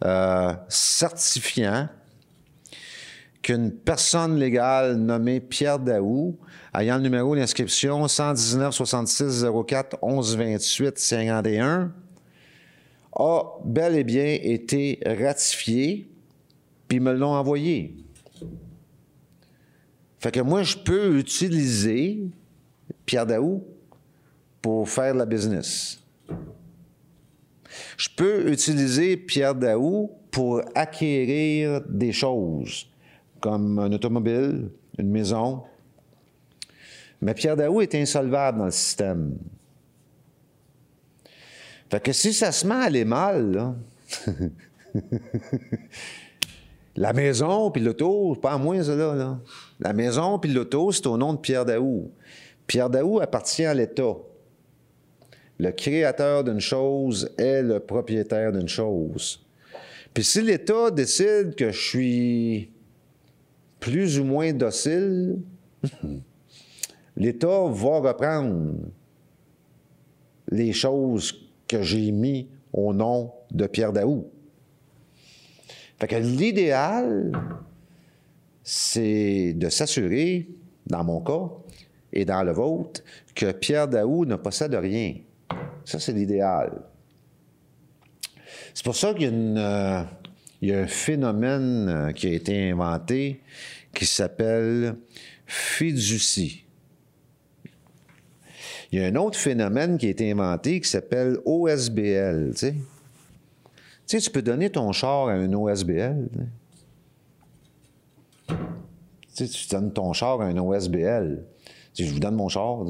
euh, 0.04 0.52
certifiant 0.68 1.88
qu'une 3.40 3.70
personne 3.70 4.36
légale 4.36 4.96
nommée 4.96 5.40
Pierre 5.40 5.78
Daou, 5.78 6.36
ayant 6.76 6.96
le 6.96 7.02
numéro 7.02 7.36
d'inscription 7.36 8.08
119 8.08 8.74
66 8.74 9.46
04 9.66 9.98
11 10.02 10.36
28 10.36 10.98
51, 10.98 11.92
a 13.14 13.42
bel 13.64 13.96
et 13.96 14.04
bien 14.04 14.38
été 14.42 15.00
ratifié, 15.04 16.08
puis 16.88 16.98
me 16.98 17.12
l'ont 17.12 17.34
envoyé. 17.34 17.94
Fait 20.18 20.32
que 20.32 20.40
moi, 20.40 20.62
je 20.62 20.76
peux 20.76 21.16
utiliser 21.18 22.20
Pierre 23.06 23.26
Daou 23.26 23.64
pour 24.60 24.88
faire 24.88 25.14
de 25.14 25.18
la 25.18 25.26
business. 25.26 26.01
Je 27.96 28.08
peux 28.14 28.50
utiliser 28.50 29.16
Pierre 29.16 29.54
Daou 29.54 30.10
pour 30.30 30.62
acquérir 30.74 31.82
des 31.88 32.12
choses, 32.12 32.86
comme 33.40 33.78
un 33.78 33.92
automobile, 33.92 34.70
une 34.98 35.10
maison. 35.10 35.62
Mais 37.20 37.34
Pierre 37.34 37.56
Daou 37.56 37.80
est 37.80 37.94
insolvable 37.94 38.58
dans 38.58 38.64
le 38.66 38.70
système. 38.70 39.36
Fait 41.90 42.00
que 42.00 42.12
si 42.12 42.32
ça 42.32 42.52
se 42.52 42.66
met 42.66 42.74
à 42.74 42.84
aller 42.84 43.04
mal, 43.04 43.74
la 46.96 47.12
maison 47.12 47.70
puis 47.70 47.82
l'auto, 47.82 48.34
pas 48.36 48.52
à 48.52 48.58
moi, 48.58 48.82
ça, 48.82 48.96
là, 48.96 49.14
là. 49.14 49.38
La 49.78 49.92
maison 49.92 50.38
puis 50.38 50.50
l'auto, 50.50 50.90
c'est 50.92 51.06
au 51.06 51.18
nom 51.18 51.34
de 51.34 51.38
Pierre 51.38 51.66
Daou. 51.66 52.10
Pierre 52.66 52.88
Daou 52.88 53.20
appartient 53.20 53.64
à 53.64 53.74
l'État. 53.74 54.14
Le 55.62 55.70
créateur 55.70 56.42
d'une 56.42 56.58
chose 56.58 57.32
est 57.38 57.62
le 57.62 57.78
propriétaire 57.78 58.50
d'une 58.50 58.66
chose. 58.66 59.46
Puis 60.12 60.24
si 60.24 60.42
l'État 60.42 60.90
décide 60.90 61.54
que 61.54 61.70
je 61.70 61.80
suis 61.80 62.70
plus 63.78 64.18
ou 64.18 64.24
moins 64.24 64.52
docile, 64.52 65.38
l'État 67.16 67.68
va 67.68 68.00
reprendre 68.00 68.74
les 70.50 70.72
choses 70.72 71.48
que 71.68 71.80
j'ai 71.80 72.10
mis 72.10 72.48
au 72.72 72.92
nom 72.92 73.30
de 73.52 73.68
Pierre 73.68 73.92
Daou. 73.92 74.26
Fait 76.00 76.08
que 76.08 76.16
l'idéal, 76.16 77.30
c'est 78.64 79.52
de 79.52 79.68
s'assurer, 79.68 80.48
dans 80.88 81.04
mon 81.04 81.20
cas 81.20 81.52
et 82.12 82.24
dans 82.24 82.42
le 82.42 82.50
vôtre, 82.50 83.04
que 83.36 83.52
Pierre 83.52 83.86
Daou 83.86 84.24
ne 84.24 84.34
possède 84.34 84.74
rien. 84.74 85.14
Ça, 85.84 85.98
c'est 85.98 86.12
l'idéal. 86.12 86.82
C'est 88.74 88.84
pour 88.84 88.96
ça 88.96 89.12
qu'il 89.14 89.22
y 89.22 89.26
a, 89.58 90.06
euh, 90.68 90.82
un 90.84 90.86
phénomène 90.86 91.88
euh, 91.88 92.12
qui 92.12 92.28
a 92.28 92.32
été 92.32 92.70
inventé 92.70 93.40
qui 93.94 94.06
s'appelle 94.06 94.96
fiducie. 95.46 96.64
Il 98.90 99.00
y 99.00 99.04
a 99.04 99.06
un 99.06 99.16
autre 99.16 99.38
phénomène 99.38 99.98
qui 99.98 100.06
a 100.06 100.10
été 100.10 100.30
inventé 100.30 100.80
qui 100.80 100.88
s'appelle 100.88 101.38
OSBL. 101.44 102.52
Tu 102.54 102.74
sais. 104.06 104.18
Tu 104.18 104.30
peux 104.30 104.42
donner 104.42 104.70
ton 104.70 104.92
char 104.92 105.28
à 105.28 105.32
un 105.32 105.52
OSBL. 105.52 106.28
Tu 108.48 108.54
sais, 109.32 109.48
tu 109.48 109.68
donnes 109.68 109.92
ton 109.92 110.12
char 110.12 110.40
à 110.42 110.44
un 110.44 110.56
OSBL. 110.58 111.42
Je 111.98 112.04
vous 112.04 112.18
donne 112.18 112.34
mon 112.34 112.48
char. 112.48 112.84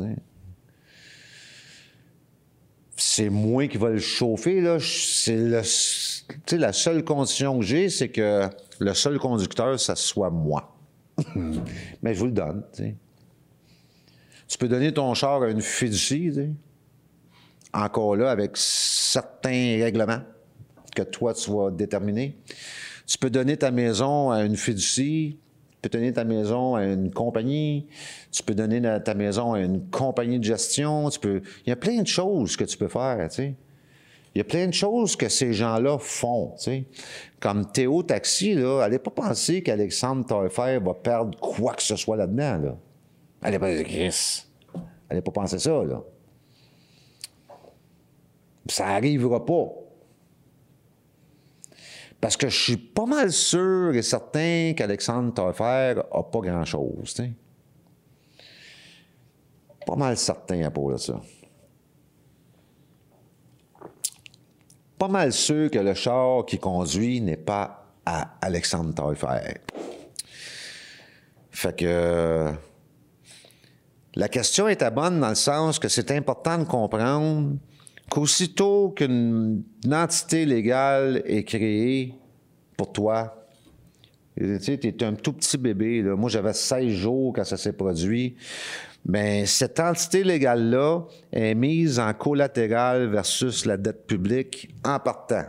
C'est 3.15 3.29
moi 3.29 3.69
qui 3.69 3.77
va 3.77 3.91
le 3.91 3.99
chauffer. 3.99 4.63
Là. 4.63 4.79
C'est 4.81 5.37
le, 5.37 5.61
la 6.57 6.73
seule 6.73 7.05
condition 7.05 7.59
que 7.59 7.65
j'ai, 7.67 7.91
c'est 7.91 8.09
que 8.09 8.49
le 8.79 8.95
seul 8.95 9.19
conducteur, 9.19 9.79
ça 9.79 9.97
soit 9.97 10.31
moi. 10.31 10.75
Mais 12.03 12.15
je 12.15 12.21
vous 12.21 12.25
le 12.25 12.33
donne. 12.33 12.65
Tu, 14.49 14.57
peux 14.57 14.67
donner 14.67 14.95
ton 14.95 15.13
char 15.13 15.43
à 15.43 15.51
une 15.51 15.61
fiducie, 15.61 16.33
encore 17.75 18.17
là, 18.17 18.31
avec 18.31 18.53
certains 18.55 19.83
règlements 19.83 20.23
que 20.97 21.03
toi, 21.03 21.35
tu 21.35 21.51
vas 21.51 21.71
déterminer. 21.71 22.39
Tu 23.07 23.19
peux 23.19 23.29
donner 23.29 23.59
ta 23.59 23.71
maison 23.71 24.31
à 24.31 24.43
une 24.43 24.57
fiducie, 24.57 25.37
peux 25.83 25.89
donner 25.89 26.13
ta 26.13 26.25
maison 26.25 26.77
à 26.77 26.85
une 26.85 27.11
compagnie, 27.13 27.87
tu 28.31 28.43
peux 28.43 28.55
donner 28.55 28.81
ta 29.05 29.15
maison 29.15 29.55
à 29.55 29.61
une 29.61 29.89
compagnie 29.91 30.39
de 30.39 30.45
gestion, 30.45 31.11
tu 31.11 31.19
peux... 31.19 31.43
Il 31.67 31.71
y 31.71 31.73
a 31.73 31.77
plein 31.77 32.01
de 32.03 32.07
choses 32.07 32.57
que 32.57 32.65
tu 32.65 32.77
peux 32.79 32.89
faire, 32.89 33.29
tu 33.29 33.35
sais. 33.35 33.55
Il 34.35 34.39
y 34.39 34.41
a 34.41 34.45
plein 34.45 34.67
de 34.67 34.73
choses 34.73 35.15
que 35.15 35.29
ces 35.29 35.53
gens-là 35.53 35.99
font, 35.99 36.55
tu 36.57 36.63
sais. 36.63 36.85
Comme 37.39 37.71
Théo 37.71 38.03
Taxi, 38.03 38.55
là, 38.55 38.89
pas 38.99 39.11
penser 39.11 39.63
qu'Alexandre 39.63 40.25
Taillefer 40.25 40.79
va 40.83 40.95
perdre 40.95 41.39
quoi 41.39 41.75
que 41.75 41.83
ce 41.83 41.97
soit 41.97 42.17
là-dedans, 42.17 42.59
là. 42.59 42.77
Allez 43.43 43.59
pas 43.59 43.83
Chris. 43.83 44.47
Allez 45.11 45.21
pas 45.21 45.33
penser 45.33 45.59
ça, 45.59 45.83
là. 45.83 46.01
Ça 48.69 48.87
arrivera 48.87 49.45
pas. 49.45 49.69
Parce 52.23 52.37
que 52.37 52.49
je 52.49 52.57
suis 52.57 52.77
pas 52.77 53.05
mal 53.05 53.33
sûr 53.33 53.93
et 53.97 54.03
certain 54.03 54.75
qu'Alexandre 54.77 55.35
Taillefer 55.35 56.01
a 56.13 56.23
pas 56.23 56.39
grand-chose. 56.39 57.21
Pas 59.85 59.97
mal 59.97 60.17
certain 60.17 60.63
à 60.63 60.71
propos 60.71 60.93
de 60.93 60.99
ça. 60.99 61.21
Pas 64.97 65.09
mal 65.09 65.33
sûr 65.33 65.69
que 65.69 65.81
le 65.81 65.95
char 65.95 66.47
qui 66.47 66.61
conduit 66.61 67.21
n'est 67.21 67.37
pas 67.37 67.89
à 68.07 68.37
Alexandre 68.41 68.95
Taillefer. 68.95 69.59
Fait 71.51 71.77
que 71.77 72.53
la 74.15 74.29
question 74.29 74.69
est 74.69 74.83
à 74.83 74.91
bonne 74.91 75.19
dans 75.19 75.31
le 75.31 75.35
sens 75.35 75.81
que 75.81 75.89
c'est 75.89 76.13
important 76.13 76.59
de 76.59 76.65
comprendre 76.65 77.57
qu'aussitôt 78.13 78.91
qu'une 78.91 79.63
entité 79.91 80.45
légale 80.45 81.23
est 81.25 81.45
créée 81.45 82.13
pour 82.77 82.93
toi, 82.93 83.47
tu 84.37 84.71
es 84.71 85.03
un 85.03 85.15
tout 85.15 85.33
petit 85.33 85.57
bébé. 85.57 86.03
Moi, 86.03 86.29
j'avais 86.29 86.53
16 86.53 86.91
jours 86.91 87.33
quand 87.35 87.45
ça 87.45 87.57
s'est 87.57 87.73
produit. 87.73 88.37
Mais 89.07 89.47
cette 89.47 89.81
entité 89.81 90.25
légale-là 90.25 91.05
est 91.33 91.55
mise 91.55 91.99
en 91.99 92.13
collatéral 92.13 93.07
versus 93.07 93.65
la 93.65 93.79
dette 93.79 94.07
publique 94.07 94.69
en 94.85 94.99
partant. 94.99 95.47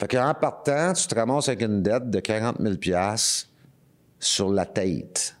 Fait 0.00 0.08
qu'en 0.08 0.34
partant, 0.34 0.92
tu 0.92 1.06
te 1.06 1.14
ramasses 1.14 1.50
avec 1.50 1.62
une 1.62 1.84
dette 1.84 2.10
de 2.10 2.18
40 2.18 2.56
000 2.60 2.74
sur 4.18 4.50
la 4.50 4.66
tête. 4.66 5.36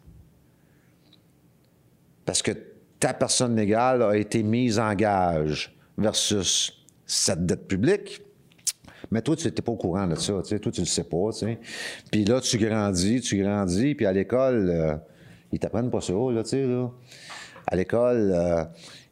Parce 2.24 2.40
que 2.40 2.52
ta 3.00 3.14
personne 3.14 3.56
légale 3.56 4.04
a 4.04 4.16
été 4.16 4.44
mise 4.44 4.78
en 4.78 4.94
gage 4.94 5.76
versus 6.00 6.72
cette 7.06 7.46
dette 7.46 7.68
publique. 7.68 8.22
Mais 9.10 9.22
toi, 9.22 9.36
tu 9.36 9.46
n'étais 9.46 9.62
pas 9.62 9.72
au 9.72 9.76
courant 9.76 10.06
de 10.06 10.14
ça. 10.14 10.34
Toi, 10.42 10.58
tu 10.58 10.68
ne 10.68 10.84
le 10.84 10.84
sais 10.84 11.04
pas. 11.04 11.30
Puis 12.10 12.24
là, 12.24 12.40
tu 12.40 12.58
grandis, 12.58 13.20
tu 13.20 13.42
grandis, 13.42 13.94
puis 13.94 14.06
à 14.06 14.12
l'école, 14.12 14.70
euh, 14.70 14.96
ils 15.52 15.58
t'apprennent 15.58 15.90
pas 15.90 16.00
ça, 16.00 16.12
là. 16.12 16.90
À 17.66 17.76
l'école, 17.76 18.32
euh, 18.34 18.64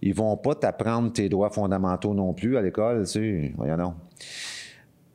ils 0.02 0.14
vont 0.14 0.36
pas 0.36 0.54
t'apprendre 0.54 1.12
tes 1.12 1.28
droits 1.28 1.50
fondamentaux 1.50 2.14
non 2.14 2.32
plus 2.32 2.56
à 2.56 2.62
l'école. 2.62 3.04
Voyons 3.56 3.76
non. 3.76 3.94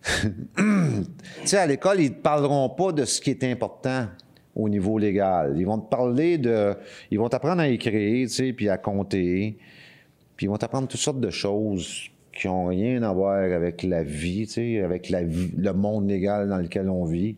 tu 1.45 1.55
à 1.55 1.65
l'école, 1.65 2.01
ils 2.01 2.13
te 2.13 2.21
parleront 2.21 2.69
pas 2.69 2.91
de 2.91 3.05
ce 3.05 3.21
qui 3.21 3.29
est 3.29 3.43
important 3.45 4.07
au 4.55 4.69
niveau 4.69 4.97
légal. 4.97 5.55
Ils 5.57 5.65
vont 5.65 5.79
te 5.79 5.89
parler 5.89 6.37
de... 6.37 6.75
Ils 7.09 7.19
vont 7.19 7.29
t'apprendre 7.29 7.61
à 7.61 7.67
écrire, 7.67 8.27
tu 8.27 8.33
sais, 8.33 8.53
puis 8.53 8.69
à 8.69 8.77
compter. 8.77 9.57
Ils 10.43 10.49
vont 10.49 10.57
t'apprendre 10.57 10.89
toutes 10.89 10.99
sortes 10.99 11.21
de 11.21 11.29
choses 11.29 12.09
qui 12.33 12.49
ont 12.49 12.65
rien 12.65 13.01
à 13.03 13.13
voir 13.13 13.37
avec 13.37 13.81
la 13.83 14.03
vie, 14.03 14.45
avec 14.83 15.09
le 15.09 15.71
monde 15.71 16.09
légal 16.09 16.49
dans 16.49 16.57
lequel 16.57 16.89
on 16.89 17.05
vit. 17.05 17.37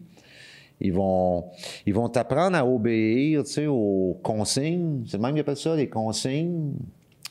Ils 0.82 0.92
vont, 0.92 1.46
ils 1.86 1.94
vont 1.94 2.10
t'apprendre 2.10 2.58
à 2.58 2.66
obéir, 2.66 3.44
aux 3.70 4.20
consignes. 4.24 5.04
C'est 5.08 5.20
même 5.20 5.34
qu'ils 5.34 5.42
appellent 5.42 5.56
ça, 5.56 5.76
les 5.76 5.88
consignes. 5.88 6.74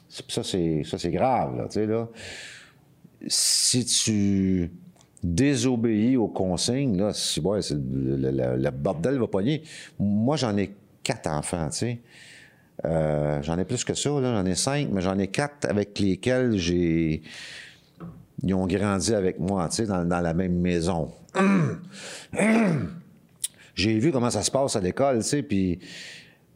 Ça, 0.09 0.45
c'est, 0.45 0.83
ça, 0.85 0.97
c'est 0.97 1.11
grave, 1.11 1.57
là, 1.57 1.87
là. 1.87 2.09
Si 3.27 3.85
tu 3.85 4.71
désobéis 5.25 6.17
aux 6.17 6.29
consignes, 6.29 6.99
là, 6.99 7.13
c'est, 7.13 7.43
le, 7.43 8.71
bordel 8.71 9.19
va 9.19 9.27
pogner. 9.27 9.63
Moi, 9.99 10.37
j'en 10.37 10.57
ai 10.57 10.73
quatre 11.03 11.29
enfants, 11.29 11.69
sais. 11.73 12.01
Euh, 12.85 13.41
j'en 13.43 13.59
ai 13.59 13.65
plus 13.65 13.85
que 13.85 13.95
ça. 13.95 14.11
J'en 14.11 14.45
ai 14.45 14.55
cinq, 14.55 14.89
mais 14.91 15.01
j'en 15.01 15.19
ai 15.19 15.29
quatre 15.29 15.67
avec 15.69 15.99
lesquels 15.99 16.57
j'ai... 16.57 17.23
Ils 18.43 18.53
ont 18.53 18.67
grandi 18.67 19.15
avec 19.15 19.39
moi, 19.39 19.69
tu 19.69 19.77
sais, 19.77 19.87
dans, 19.87 20.05
la 20.05 20.35
même 20.35 20.59
maison. 20.59 21.11
j'ai 23.75 23.99
vu 23.99 24.13
comment 24.13 24.29
ça 24.29 24.43
se 24.43 24.51
passe 24.51 24.77
à 24.77 24.81
l'école, 24.81 25.23
tu 25.23 25.29
sais, 25.29 25.43
puis 25.43 25.79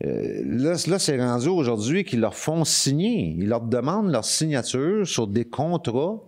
euh, 0.05 0.43
là, 0.45 0.75
là 0.87 0.99
c'est 0.99 1.19
rendu 1.19 1.49
aujourd'hui 1.49 2.05
qu'ils 2.05 2.21
leur 2.21 2.35
font 2.35 2.65
signer. 2.65 3.35
Ils 3.39 3.49
leur 3.49 3.63
demandent 3.63 4.11
leur 4.11 4.27
signature 4.27 5.07
sur 5.07 5.27
des 5.27 5.47
contrats, 5.47 6.21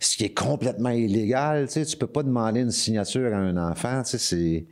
ce 0.00 0.16
qui 0.16 0.24
est 0.24 0.34
complètement 0.34 0.90
illégal, 0.90 1.66
tu 1.66 1.74
sais. 1.74 1.84
Tu 1.84 1.96
peux 1.96 2.08
pas 2.08 2.24
demander 2.24 2.62
une 2.62 2.72
signature 2.72 3.32
à 3.32 3.38
un 3.38 3.56
enfant, 3.56 4.02
tu 4.02 4.10
sais, 4.12 4.18
c'est... 4.18 4.64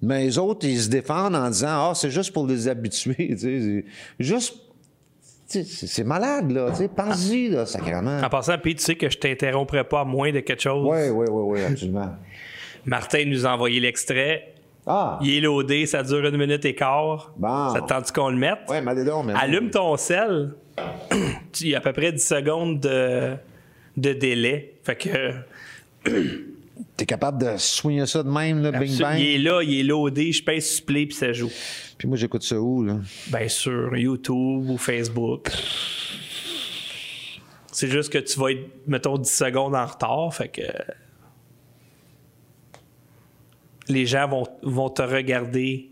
Mais 0.00 0.24
les 0.24 0.38
autres, 0.38 0.66
ils 0.66 0.80
se 0.80 0.88
défendent 0.88 1.34
en 1.34 1.50
disant 1.50 1.68
«Ah, 1.90 1.92
c'est 1.94 2.10
juste 2.10 2.32
pour 2.32 2.46
les 2.46 2.68
habituer, 2.68 3.14
tu 3.30 3.38
sais. 3.38 3.84
Juste 4.18 4.54
c'est 5.48 6.04
malade, 6.04 6.50
là. 6.50 6.72
Pense-y, 6.94 7.48
là, 7.48 7.64
sacrément. 7.64 8.20
En 8.20 8.28
passant, 8.28 8.58
puis 8.58 8.74
tu 8.74 8.82
sais 8.82 8.96
que 8.96 9.08
je 9.08 9.16
t'interromprai 9.16 9.84
pas 9.84 10.00
à 10.00 10.04
moins 10.04 10.30
de 10.30 10.40
quelque 10.40 10.60
chose. 10.60 10.86
Oui, 10.86 11.08
oui, 11.08 11.26
oui, 11.30 11.42
oui, 11.60 11.64
absolument. 11.64 12.16
Martin 12.84 13.24
nous 13.24 13.46
a 13.46 13.54
envoyé 13.54 13.80
l'extrait. 13.80 14.54
Ah. 14.86 15.18
Il 15.22 15.34
est 15.34 15.40
loadé, 15.40 15.86
ça 15.86 16.02
dure 16.02 16.26
une 16.26 16.36
minute 16.36 16.64
et 16.64 16.74
quart. 16.74 17.32
Bon. 17.36 17.70
Ça 17.70 17.80
te 17.80 17.86
tente 17.88 18.12
qu'on 18.12 18.28
le 18.28 18.36
mette? 18.36 18.58
Oui, 18.68 18.76
mais 18.82 18.94
mais 18.94 19.34
Allume 19.34 19.70
ton 19.70 19.96
sel. 19.96 20.54
Il 21.60 21.68
y 21.68 21.74
a 21.74 21.78
à 21.78 21.80
peu 21.80 21.92
près 21.92 22.12
10 22.12 22.26
secondes 22.26 22.80
de, 22.80 23.34
de 23.96 24.12
délai. 24.12 24.74
Fait 24.82 24.96
que. 24.96 25.32
T'es 26.96 27.06
capable 27.06 27.38
de 27.44 27.56
soigner 27.56 28.06
ça 28.06 28.22
de 28.22 28.28
même, 28.30 28.62
là, 28.62 28.70
bing 28.72 28.98
bang? 28.98 29.18
Il 29.18 29.26
est 29.26 29.38
là, 29.38 29.62
il 29.62 29.80
est 29.80 29.82
loadé, 29.82 30.30
je 30.32 30.42
pèse 30.42 30.68
sur 30.76 30.84
play 30.86 31.06
puis 31.06 31.16
ça 31.16 31.32
joue. 31.32 31.50
Puis 31.96 32.06
moi, 32.08 32.16
j'écoute 32.16 32.42
ça 32.42 32.60
où, 32.60 32.84
là? 32.84 32.98
Ben, 33.28 33.48
sur 33.48 33.96
YouTube 33.96 34.70
ou 34.70 34.76
Facebook. 34.78 35.50
C'est 37.72 37.88
juste 37.88 38.12
que 38.12 38.18
tu 38.18 38.38
vas 38.38 38.50
être, 38.52 38.66
mettons, 38.86 39.18
10 39.18 39.28
secondes 39.30 39.74
en 39.74 39.86
retard, 39.86 40.32
fait 40.34 40.48
que. 40.48 40.62
Les 43.88 44.04
gens 44.06 44.28
vont, 44.28 44.44
vont 44.62 44.90
te 44.90 45.02
regarder, 45.02 45.88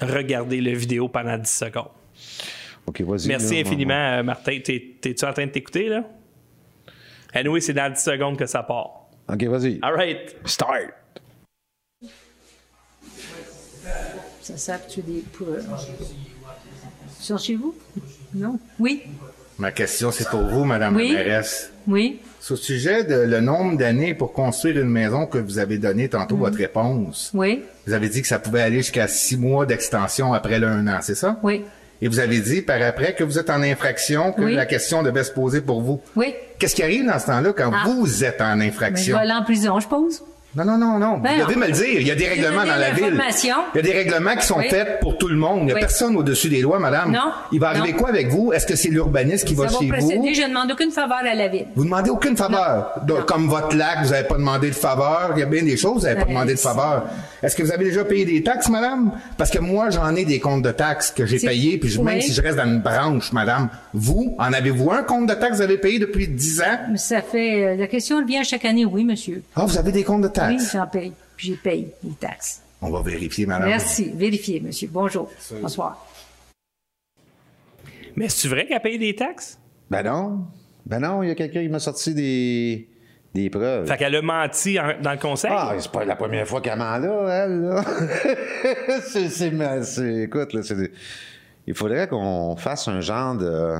regarder 0.00 0.60
la 0.60 0.72
vidéo 0.72 1.08
pendant 1.08 1.36
10 1.38 1.50
secondes. 1.50 1.88
OK, 2.86 3.00
vas-y. 3.00 3.28
Merci 3.28 3.54
là, 3.54 3.60
infiniment, 3.60 3.94
euh, 4.18 4.22
Martin. 4.22 4.60
T'es- 4.62 4.94
T'es-tu 5.00 5.24
en 5.24 5.32
train 5.32 5.46
de 5.46 5.50
t'écouter, 5.50 5.88
là? 5.88 6.04
Anyway, 7.34 7.60
c'est 7.60 7.72
dans 7.74 7.92
10 7.92 8.00
secondes 8.00 8.38
que 8.38 8.46
ça 8.46 8.62
part. 8.62 8.95
OK, 9.28 9.42
vas-y. 9.44 9.78
All 9.82 9.94
right. 9.94 10.36
Start. 10.44 10.92
Ça 14.42 14.56
sert 14.56 14.86
tu 14.86 15.00
des 15.02 15.24
pour. 15.32 15.48
Ils 17.18 17.24
sont 17.24 17.38
chez 17.38 17.56
vous? 17.56 17.74
Non? 18.34 18.58
Oui? 18.78 19.02
Ma 19.58 19.72
question, 19.72 20.10
c'est 20.12 20.28
pour 20.28 20.42
vous, 20.42 20.64
Madame 20.64 20.94
Oui. 20.96 21.08
la 21.12 21.24
mairesse. 21.24 21.72
Oui? 21.88 22.20
C'est 22.40 22.52
Au 22.52 22.56
sujet 22.56 23.02
de 23.04 23.14
le 23.14 23.40
nombre 23.40 23.76
d'années 23.76 24.14
pour 24.14 24.32
construire 24.32 24.78
une 24.78 24.90
maison 24.90 25.26
que 25.26 25.38
vous 25.38 25.58
avez 25.58 25.78
donné 25.78 26.08
tantôt 26.08 26.36
votre 26.36 26.58
réponse. 26.58 27.30
Oui? 27.34 27.64
Vous 27.86 27.92
avez 27.92 28.08
dit 28.08 28.22
que 28.22 28.28
ça 28.28 28.38
pouvait 28.38 28.62
aller 28.62 28.78
jusqu'à 28.78 29.08
six 29.08 29.36
mois 29.36 29.66
d'extension 29.66 30.32
après 30.32 30.60
le 30.60 30.68
un 30.68 30.86
an, 30.86 30.98
c'est 31.00 31.14
ça? 31.16 31.40
Oui? 31.42 31.64
Et 32.02 32.08
vous 32.08 32.18
avez 32.18 32.40
dit 32.40 32.60
par 32.62 32.80
après 32.82 33.14
que 33.14 33.24
vous 33.24 33.38
êtes 33.38 33.48
en 33.50 33.62
infraction, 33.62 34.32
que 34.32 34.42
Oui. 34.42 34.54
la 34.54 34.66
question 34.66 35.02
devait 35.02 35.24
se 35.24 35.30
poser 35.32 35.60
pour 35.62 35.80
vous. 35.82 36.00
Oui? 36.14 36.34
Qu'est-ce 36.58 36.74
qui 36.74 36.82
arrive 36.82 37.06
dans 37.06 37.18
ce 37.18 37.26
temps-là 37.26 37.52
quand 37.56 37.70
Ah. 37.74 37.84
vous 37.86 38.22
êtes 38.24 38.40
en 38.40 38.56
Mais 38.56 38.66
je 38.66 38.70
infraction? 38.70 39.16
vais 39.16 39.22
aller 39.22 39.32
en 39.32 39.42
prison, 39.44 39.80
je 39.80 39.88
pose. 39.88 40.22
Non, 40.56 40.64
non, 40.64 40.78
non, 40.78 40.98
non. 40.98 41.18
Ben 41.18 41.32
vous 41.40 41.42
devez 41.44 41.54
non. 41.54 41.60
me 41.60 41.66
le 41.66 41.72
dire. 41.72 42.00
Il 42.00 42.06
y 42.06 42.10
a 42.10 42.14
des 42.14 42.28
règlements 42.28 42.64
dans 42.64 42.76
la 42.76 42.90
ville. 42.92 43.20
Il 43.44 43.50
y 43.76 43.78
a 43.78 43.82
des 43.82 43.92
règlements 43.92 44.34
qui 44.36 44.46
sont 44.46 44.56
Oui. 44.58 44.68
faits 44.70 45.00
pour 45.00 45.18
tout 45.18 45.28
le 45.28 45.36
monde. 45.36 45.60
Il 45.60 45.64
n'y 45.66 45.72
a 45.72 45.74
Oui. 45.74 45.80
personne 45.80 46.16
au-dessus 46.16 46.48
des 46.48 46.62
lois, 46.62 46.78
madame. 46.78 47.12
Non. 47.12 47.30
Il 47.52 47.60
va 47.60 47.68
arriver 47.68 47.92
Non. 47.92 47.98
quoi 47.98 48.08
avec 48.08 48.28
vous? 48.28 48.52
Est-ce 48.54 48.66
que 48.66 48.74
c'est 48.74 48.88
l'urbaniste 48.88 49.44
qui 49.46 49.54
va, 49.54 49.68
Ça 49.68 49.74
va 49.74 49.80
chez 49.80 49.88
procéder, 49.88 50.16
vous? 50.16 50.28
je 50.34 50.42
ne 50.42 50.48
demande 50.48 50.72
aucune 50.72 50.90
faveur 50.90 51.18
à 51.30 51.34
la 51.34 51.48
ville. 51.48 51.66
Vous 51.76 51.84
demandez 51.84 52.08
aucune 52.10 52.36
faveur. 52.36 52.92
Donc. 53.06 53.26
Comme 53.26 53.48
votre 53.48 53.76
lac, 53.76 53.98
vous 54.04 54.10
n'avez 54.12 54.26
pas 54.26 54.36
demandé 54.36 54.70
de 54.70 54.74
faveur. 54.74 55.32
Il 55.36 55.40
y 55.40 55.42
a 55.42 55.46
bien 55.46 55.62
des 55.62 55.76
choses, 55.76 55.96
vous 55.98 56.02
n'avez 56.06 56.14
pas 56.16 56.22
Ouais. 56.22 56.28
demandé 56.32 56.54
de 56.54 56.58
faveur. 56.58 57.04
Est-ce 57.42 57.54
que 57.54 57.62
vous 57.62 57.72
avez 57.72 57.84
déjà 57.84 58.04
payé 58.04 58.24
des 58.24 58.42
taxes, 58.42 58.68
madame? 58.70 59.12
Parce 59.36 59.50
que 59.50 59.58
moi, 59.58 59.90
j'en 59.90 60.14
ai 60.16 60.24
des 60.24 60.40
comptes 60.40 60.62
de 60.62 60.70
taxes 60.72 61.10
que 61.10 61.26
j'ai 61.26 61.38
payés, 61.38 61.76
puis 61.76 61.90
je- 61.90 62.00
même 62.00 62.16
Oui. 62.16 62.22
si 62.22 62.32
je 62.32 62.40
reste 62.40 62.56
dans 62.56 62.64
une 62.64 62.80
branche, 62.80 63.30
madame, 63.32 63.68
vous, 63.92 64.34
en 64.38 64.52
avez-vous 64.54 64.90
un 64.90 65.02
compte 65.02 65.26
de 65.26 65.34
taxes 65.34 65.50
que 65.50 65.56
vous 65.56 65.62
avez 65.62 65.76
payé 65.78 65.98
depuis 65.98 66.28
10 66.28 66.62
ans? 66.62 66.94
Ça 66.96 67.20
fait. 67.20 67.64
euh, 67.64 67.76
la 67.76 67.86
question 67.88 68.18
revient 68.18 68.42
chaque 68.44 68.64
année, 68.64 68.84
oui, 68.86 69.04
monsieur. 69.04 69.42
Ah, 69.54 69.64
vous 69.66 69.76
avez 69.76 69.92
des 69.92 70.02
comptes 70.04 70.22
de 70.22 70.28
Oui, 70.45 70.45
taxes? 70.52 70.72
j'en 70.72 70.86
paye. 70.86 71.12
Puis 71.36 71.48
j'ai 71.48 71.56
payé 71.56 71.94
les 72.04 72.12
taxes. 72.14 72.62
On 72.82 72.90
va 72.90 73.02
vérifier, 73.02 73.46
madame. 73.46 73.68
Merci. 73.68 74.12
Vérifiez, 74.14 74.60
monsieur. 74.60 74.88
Bonjour. 74.92 75.30
Bonsoir. 75.60 76.06
Mais 78.16 78.28
c'est-tu 78.28 78.48
vrai 78.48 78.66
qu'elle 78.66 78.80
paye 78.80 78.98
des 78.98 79.14
taxes? 79.14 79.58
Ben 79.90 80.02
non. 80.02 80.46
Ben 80.84 81.00
non, 81.00 81.22
il 81.22 81.28
y 81.28 81.32
a 81.32 81.34
quelqu'un 81.34 81.62
qui 81.62 81.68
m'a 81.68 81.78
sorti 81.80 82.14
des, 82.14 82.88
des 83.34 83.50
preuves. 83.50 83.86
Fait 83.86 83.96
qu'elle 83.96 84.14
a 84.14 84.22
menti 84.22 84.78
en- 84.78 85.00
dans 85.00 85.12
le 85.12 85.18
conseil? 85.18 85.50
Ah, 85.52 85.74
c'est 85.78 85.90
pas 85.90 86.04
la 86.04 86.16
première 86.16 86.46
fois 86.46 86.60
qu'elle 86.60 86.78
ment 86.78 86.96
là, 86.98 87.44
elle, 87.44 87.60
là. 87.62 87.84
c'est, 89.06 89.28
c'est, 89.28 89.82
c'est- 89.82 90.22
écoute, 90.22 90.52
là, 90.52 90.62
c'est, 90.62 90.90
il 91.66 91.74
faudrait 91.74 92.08
qu'on 92.08 92.56
fasse 92.56 92.88
un 92.88 93.00
genre 93.00 93.34
de... 93.36 93.78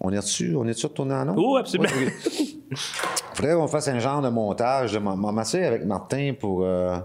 On 0.00 0.12
est 0.12 0.16
dessus, 0.16 0.54
on 0.56 0.66
est 0.66 0.82
retourné 0.82 1.14
en 1.14 1.28
ondes? 1.28 1.38
Oh, 1.38 1.56
absolument. 1.56 1.88
Ouais, 1.88 2.12
ok. 2.26 2.40
Il 2.70 2.76
faudrait 3.34 3.54
qu'on 3.54 3.68
fasse 3.68 3.88
un 3.88 3.98
genre 3.98 4.20
de 4.22 4.28
montage. 4.28 4.92
Je 4.92 4.98
m'asseoir 4.98 5.64
avec 5.64 5.84
Martin 5.84 6.34
pour... 6.38 6.64
euh, 6.64 6.96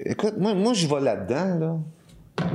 Écoute, 0.00 0.34
moi, 0.38 0.54
moi 0.54 0.72
je 0.74 0.86
vais 0.86 1.00
là-dedans, 1.00 1.58
là. 1.58 1.78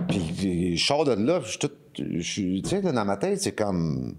Puis, 0.08 0.76
je 0.78 0.86
sors 0.86 1.06
de 1.06 1.14
là, 1.14 1.40
je 1.44 1.50
suis 1.50 1.60
tout... 1.60 1.72
Tu 1.94 2.62
sais, 2.64 2.82
dans 2.82 3.06
ma 3.06 3.18
tête, 3.18 3.42
c'est 3.42 3.54
comme... 3.54 4.16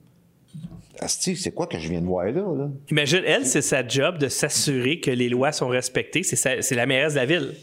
Asti, 0.99 1.37
c'est 1.37 1.53
quoi 1.53 1.67
que 1.67 1.79
je 1.79 1.89
viens 1.89 2.01
de 2.01 2.07
voir 2.07 2.27
là, 2.27 2.33
là? 2.33 2.69
Imagine, 2.91 3.23
elle, 3.25 3.47
c'est 3.47 3.63
sa 3.63 3.87
job 3.87 4.19
de 4.19 4.29
s'assurer 4.29 5.01
que 5.01 5.11
les 5.11 5.29
lois 5.29 5.53
sont 5.53 5.69
respectées. 5.69 6.23
C'est 6.23 6.75
la 6.75 6.87
mairesse 6.87 7.15
de 7.15 7.19
la 7.19 7.27
ville. 7.27 7.55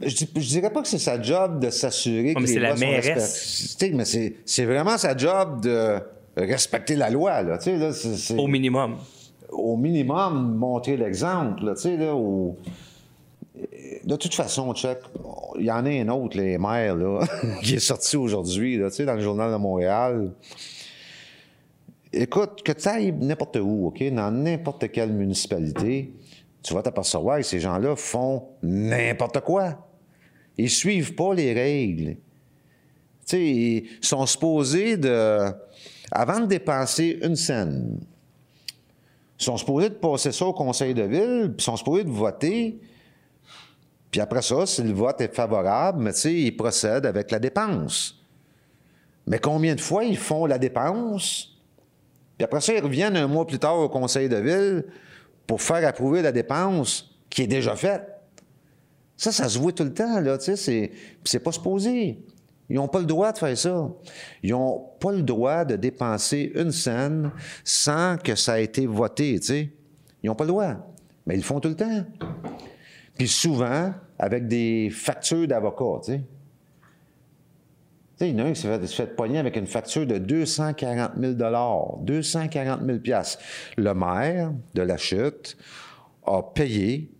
Je, 0.00 0.24
je 0.36 0.48
dirais 0.48 0.70
pas 0.72 0.82
que 0.82 0.86
c'est 0.86 0.98
sa 0.98 1.20
job 1.20 1.58
de 1.58 1.70
s'assurer 1.70 2.34
que 2.34 2.40
les 2.40 2.58
lois 2.58 2.76
sont 2.76 2.86
respectées, 2.86 3.90
mais 3.94 4.04
c'est, 4.04 4.36
c'est 4.44 4.64
vraiment 4.64 4.96
sa 4.96 5.16
job 5.16 5.60
de 5.60 5.98
respecter 6.40 6.94
la 6.96 7.10
loi, 7.10 7.42
là, 7.42 7.58
tu 7.58 7.64
sais, 7.64 7.76
là, 7.76 7.92
c'est, 7.92 8.16
c'est- 8.16 8.38
Au 8.38 8.46
minimum. 8.46 8.96
au 9.50 9.76
minimum, 9.76 10.56
montrer 10.56 10.96
l'exemple, 10.96 11.64
là, 11.64 11.74
tu 11.74 11.82
sais, 11.82 11.96
là, 11.96 12.14
De 14.04 14.16
toute 14.16 14.34
façon, 14.34 14.72
il 15.58 15.64
y 15.66 15.70
en 15.70 15.84
a 15.84 15.90
un 15.90 16.08
autre, 16.08 16.36
les 16.36 16.56
maires, 16.58 16.94
là, 16.96 17.20
qui 17.62 17.74
est 17.74 17.78
sorti 17.80 18.16
aujourd'hui, 18.16 18.76
là, 18.78 18.88
tu 18.90 18.96
sais, 18.96 19.04
dans 19.04 19.14
le 19.14 19.20
Journal 19.20 19.50
de 19.52 19.56
Montréal. 19.56 20.30
Écoute, 22.12 22.62
que 22.62 22.72
tu 22.72 22.88
ailles 22.88 23.12
n'importe 23.12 23.56
où, 23.56 23.88
OK, 23.88 24.02
dans 24.12 24.30
n'importe 24.30 24.90
quelle 24.90 25.12
municipalité, 25.12 26.12
tu 26.62 26.72
vas 26.74 26.82
t'apercevoir 26.82 27.38
que 27.38 27.42
ces 27.44 27.60
gens-là 27.60 27.96
font 27.96 28.44
n'importe 28.62 29.40
quoi. 29.40 29.86
Ils 30.56 30.70
suivent 30.70 31.14
pas 31.14 31.34
les 31.34 31.52
règles. 31.52 32.14
Tu 32.14 33.36
sais, 33.36 33.44
ils 33.46 33.88
sont 34.00 34.24
supposés 34.26 34.96
de... 34.96 35.50
Avant 36.10 36.40
de 36.40 36.46
dépenser 36.46 37.18
une 37.22 37.36
scène, 37.36 38.00
ils 39.38 39.44
sont 39.44 39.56
supposés 39.56 39.90
de 39.90 39.94
passer 39.94 40.32
ça 40.32 40.46
au 40.46 40.52
conseil 40.52 40.94
de 40.94 41.02
ville, 41.02 41.52
puis 41.56 41.56
ils 41.58 41.64
sont 41.64 41.76
supposés 41.76 42.04
de 42.04 42.10
voter. 42.10 42.80
Puis 44.10 44.20
après 44.20 44.42
ça, 44.42 44.66
si 44.66 44.82
le 44.82 44.92
vote 44.92 45.20
est 45.20 45.34
favorable, 45.34 46.02
mais 46.02 46.12
tu 46.12 46.20
sais, 46.20 46.34
ils 46.34 46.56
procèdent 46.56 47.06
avec 47.06 47.30
la 47.30 47.38
dépense. 47.38 48.16
Mais 49.26 49.38
combien 49.38 49.74
de 49.74 49.80
fois 49.80 50.04
ils 50.04 50.16
font 50.16 50.46
la 50.46 50.58
dépense, 50.58 51.58
puis 52.38 52.44
après 52.44 52.60
ça, 52.60 52.72
ils 52.72 52.82
reviennent 52.82 53.16
un 53.16 53.26
mois 53.26 53.46
plus 53.46 53.58
tard 53.58 53.78
au 53.78 53.88
conseil 53.88 54.28
de 54.28 54.36
ville 54.36 54.84
pour 55.46 55.60
faire 55.60 55.86
approuver 55.86 56.22
la 56.22 56.32
dépense 56.32 57.14
qui 57.28 57.42
est 57.42 57.46
déjà 57.46 57.74
faite. 57.74 58.06
Ça, 59.16 59.32
ça 59.32 59.48
se 59.48 59.58
voit 59.58 59.72
tout 59.72 59.82
le 59.82 59.92
temps, 59.92 60.20
là, 60.20 60.38
tu 60.38 60.56
sais, 60.56 60.92
c'est, 61.24 61.38
pas 61.40 61.50
supposé. 61.50 62.20
Ils 62.68 62.76
n'ont 62.76 62.88
pas 62.88 63.00
le 63.00 63.06
droit 63.06 63.32
de 63.32 63.38
faire 63.38 63.56
ça. 63.56 63.88
Ils 64.42 64.50
n'ont 64.50 64.90
pas 65.00 65.12
le 65.12 65.22
droit 65.22 65.64
de 65.64 65.76
dépenser 65.76 66.52
une 66.54 66.70
scène 66.70 67.30
sans 67.64 68.16
que 68.18 68.34
ça 68.34 68.60
ait 68.60 68.64
été 68.64 68.86
voté, 68.86 69.38
tu 69.40 69.46
sais. 69.46 69.72
Ils 70.22 70.26
n'ont 70.26 70.34
pas 70.34 70.44
le 70.44 70.48
droit. 70.48 70.74
Mais 71.26 71.34
ils 71.34 71.38
le 71.38 71.44
font 71.44 71.60
tout 71.60 71.68
le 71.68 71.76
temps. 71.76 72.04
Puis 73.16 73.28
souvent, 73.28 73.92
avec 74.18 74.46
des 74.48 74.90
factures 74.90 75.48
d'avocats, 75.48 76.00
tu 76.04 76.12
sais. 76.12 76.18
Tu 78.18 78.24
sais, 78.24 78.30
il 78.30 78.38
y 78.38 78.42
en 78.42 78.46
a 78.46 78.48
un 78.48 78.52
qui 78.52 78.60
s'est 78.60 78.78
fait, 78.78 78.86
fait 78.86 79.36
avec 79.36 79.56
une 79.56 79.66
facture 79.66 80.06
de 80.06 80.18
240 80.18 81.12
000 81.20 81.34
240 82.02 82.80
000 82.84 82.98
Le 83.76 83.92
maire 83.94 84.52
de 84.74 84.82
la 84.82 84.96
chute 84.96 85.56
a 86.26 86.42
payé 86.42 87.10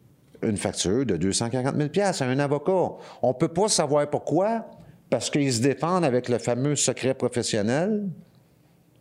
une 0.43 0.57
facture 0.57 1.07
de 1.07 1.17
240 1.17 1.77
000 1.95 2.07
à 2.07 2.25
un 2.25 2.39
avocat. 2.39 2.97
On 3.23 3.29
ne 3.29 3.33
peut 3.33 3.49
pas 3.49 3.69
savoir 3.69 4.11
pourquoi, 4.11 4.67
parce 5.11 5.31
qu'ils 5.31 5.53
se 5.53 5.61
défendent 5.61 6.05
avec 6.05 6.29
le 6.29 6.39
fameux 6.39 6.77
secret 6.77 7.15
professionnel. 7.15 8.09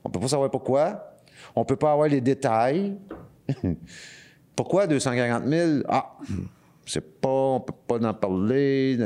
On 0.03 0.09
ne 0.09 0.13
peut 0.13 0.19
pas 0.19 0.29
savoir 0.29 0.49
pourquoi. 0.49 1.15
On 1.55 1.61
ne 1.61 1.65
peut 1.65 1.75
pas 1.75 1.91
avoir 1.91 2.07
les 2.07 2.21
détails. 2.21 2.95
pourquoi 4.55 4.87
240 4.87 5.45
000? 5.45 5.71
Ah, 5.87 6.17
c'est 6.85 7.19
pas, 7.19 7.29
on 7.29 7.59
peut 7.59 7.73
pas 7.87 8.07
en 8.07 8.13
parler. 8.13 8.97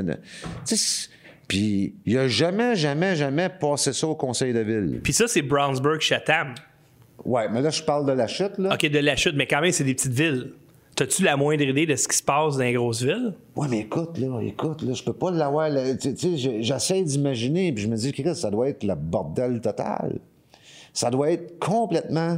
Puis, 1.47 1.95
il 2.05 2.17
a 2.17 2.27
jamais, 2.27 2.75
jamais, 2.75 3.15
jamais 3.15 3.49
passé 3.49 3.93
ça 3.93 4.07
au 4.07 4.15
conseil 4.15 4.53
de 4.53 4.59
ville. 4.59 5.01
Puis 5.03 5.13
ça, 5.13 5.27
c'est 5.27 5.41
Brownsburg-Chatham. 5.41 6.55
Ouais, 7.25 7.49
mais 7.49 7.61
là, 7.61 7.69
je 7.69 7.83
parle 7.83 8.05
de 8.05 8.13
la 8.13 8.27
chute, 8.27 8.57
là. 8.57 8.73
OK, 8.73 8.85
de 8.85 8.99
la 8.99 9.15
chute, 9.15 9.35
mais 9.35 9.47
quand 9.47 9.61
même, 9.61 9.71
c'est 9.71 9.83
des 9.83 9.93
petites 9.93 10.13
villes. 10.13 10.53
T'as-tu 11.01 11.23
la 11.23 11.35
moindre 11.35 11.63
idée 11.63 11.87
de 11.87 11.95
ce 11.95 12.07
qui 12.07 12.15
se 12.15 12.21
passe 12.21 12.57
dans 12.57 12.63
les 12.63 12.73
grosses 12.73 13.01
villes? 13.01 13.33
Ouais, 13.55 13.67
mais 13.67 13.79
écoute, 13.79 14.19
là, 14.19 14.39
écoute, 14.43 14.83
là, 14.83 14.93
je 14.93 15.01
peux 15.03 15.13
pas 15.13 15.31
l'avoir. 15.31 15.67
Tu 15.99 16.15
sais, 16.15 16.37
je- 16.37 16.61
j'essaie 16.61 17.01
d'imaginer, 17.01 17.73
puis 17.73 17.85
je 17.85 17.87
me 17.89 17.95
dis, 17.95 18.11
Chris, 18.13 18.35
ça 18.35 18.51
doit 18.51 18.69
être 18.69 18.83
le 18.83 18.93
bordel 18.93 19.59
total. 19.61 20.19
Ça 20.93 21.09
doit 21.09 21.31
être 21.31 21.57
complètement. 21.57 22.37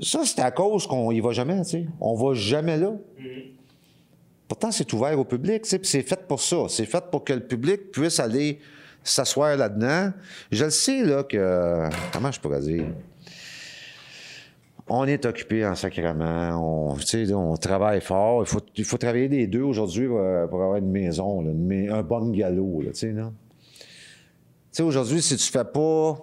Ça, 0.00 0.20
c'est 0.24 0.40
à 0.40 0.50
cause 0.52 0.86
qu'on 0.86 1.10
y 1.10 1.20
va 1.20 1.32
jamais, 1.32 1.58
tu 1.64 1.68
sais. 1.68 1.86
On 2.00 2.14
va 2.14 2.32
jamais 2.32 2.78
là. 2.78 2.94
Pourtant, 4.48 4.70
c'est 4.70 4.90
ouvert 4.94 5.18
au 5.20 5.24
public, 5.26 5.64
tu 5.64 5.68
sais, 5.68 5.78
puis 5.78 5.88
c'est 5.88 6.00
fait 6.02 6.26
pour 6.26 6.40
ça. 6.40 6.64
C'est 6.70 6.86
fait 6.86 7.04
pour 7.10 7.24
que 7.24 7.34
le 7.34 7.40
public 7.40 7.90
puisse 7.92 8.20
aller 8.20 8.58
s'asseoir 9.02 9.54
là-dedans. 9.58 10.12
Je 10.50 10.64
le 10.64 10.70
sais, 10.70 11.02
là, 11.04 11.22
que. 11.24 11.90
Comment 12.10 12.32
je 12.32 12.40
pourrais 12.40 12.60
dire? 12.60 12.86
On 14.86 15.04
est 15.06 15.24
occupé 15.24 15.64
en 15.66 15.74
sacrement, 15.74 16.60
on, 16.60 16.96
on 17.34 17.56
travaille 17.56 18.02
fort. 18.02 18.42
Il 18.42 18.46
faut, 18.46 18.60
il 18.76 18.84
faut 18.84 18.98
travailler 18.98 19.28
les 19.28 19.46
deux 19.46 19.62
aujourd'hui 19.62 20.06
pour, 20.06 20.20
avoir 20.20 20.76
une 20.76 20.90
maison, 20.90 21.40
un 21.40 22.02
bon 22.02 22.30
galop. 22.30 22.82
Aujourd'hui, 24.80 25.22
si 25.22 25.36
tu 25.36 25.50
fais 25.50 25.64
pas 25.64 26.18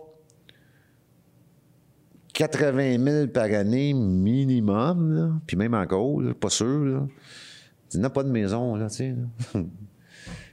80 2.34 3.03
000 3.03 3.28
par 3.28 3.45
année 3.45 3.93
minimum, 3.93 5.41
puis 5.47 5.57
même 5.57 5.74
encore, 5.74 6.22
pas 6.39 6.49
sûr, 6.49 7.07
tu 7.89 7.97
n'as 7.97 8.09
pas 8.09 8.24
de 8.24 8.30
maison, 8.30 8.76
là, 8.76 8.89
tu 8.89 8.95
sais. 8.95 9.16
là. 9.55 9.62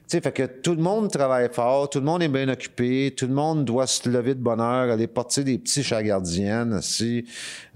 Sais, 0.08 0.22
fait 0.22 0.32
que 0.32 0.44
tout 0.44 0.74
le 0.74 0.80
monde 0.80 1.10
travaille 1.10 1.50
fort, 1.52 1.90
tout 1.90 1.98
le 1.98 2.06
monde 2.06 2.22
est 2.22 2.28
bien 2.28 2.48
occupé, 2.48 3.12
tout 3.14 3.26
le 3.26 3.34
monde 3.34 3.66
doit 3.66 3.86
se 3.86 4.08
lever 4.08 4.34
de 4.34 4.40
bonne 4.40 4.58
heure, 4.58 4.90
aller 4.90 5.06
porter 5.06 5.44
des 5.44 5.58
petits 5.58 5.82
chats 5.82 6.02
gardiennes. 6.02 6.80
Si 6.80 7.26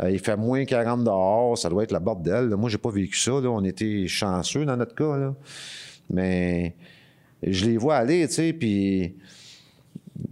euh, 0.02 0.10
il 0.10 0.18
fait 0.18 0.38
moins 0.38 0.64
40 0.64 1.04
dehors, 1.04 1.58
ça 1.58 1.68
doit 1.68 1.82
être 1.82 1.92
la 1.92 2.00
bordel. 2.00 2.48
là. 2.48 2.56
Moi, 2.56 2.70
j'ai 2.70 2.78
pas 2.78 2.90
vécu 2.90 3.18
ça. 3.18 3.32
Là. 3.32 3.50
On 3.50 3.62
était 3.64 4.06
chanceux 4.06 4.64
dans 4.64 4.78
notre 4.78 4.94
cas. 4.94 5.18
Là. 5.18 5.34
Mais 6.08 6.74
je 7.42 7.66
les 7.66 7.76
vois 7.76 7.96
aller, 7.96 8.26
tu 8.28 8.34
sais, 8.34 8.52
puis... 8.54 9.14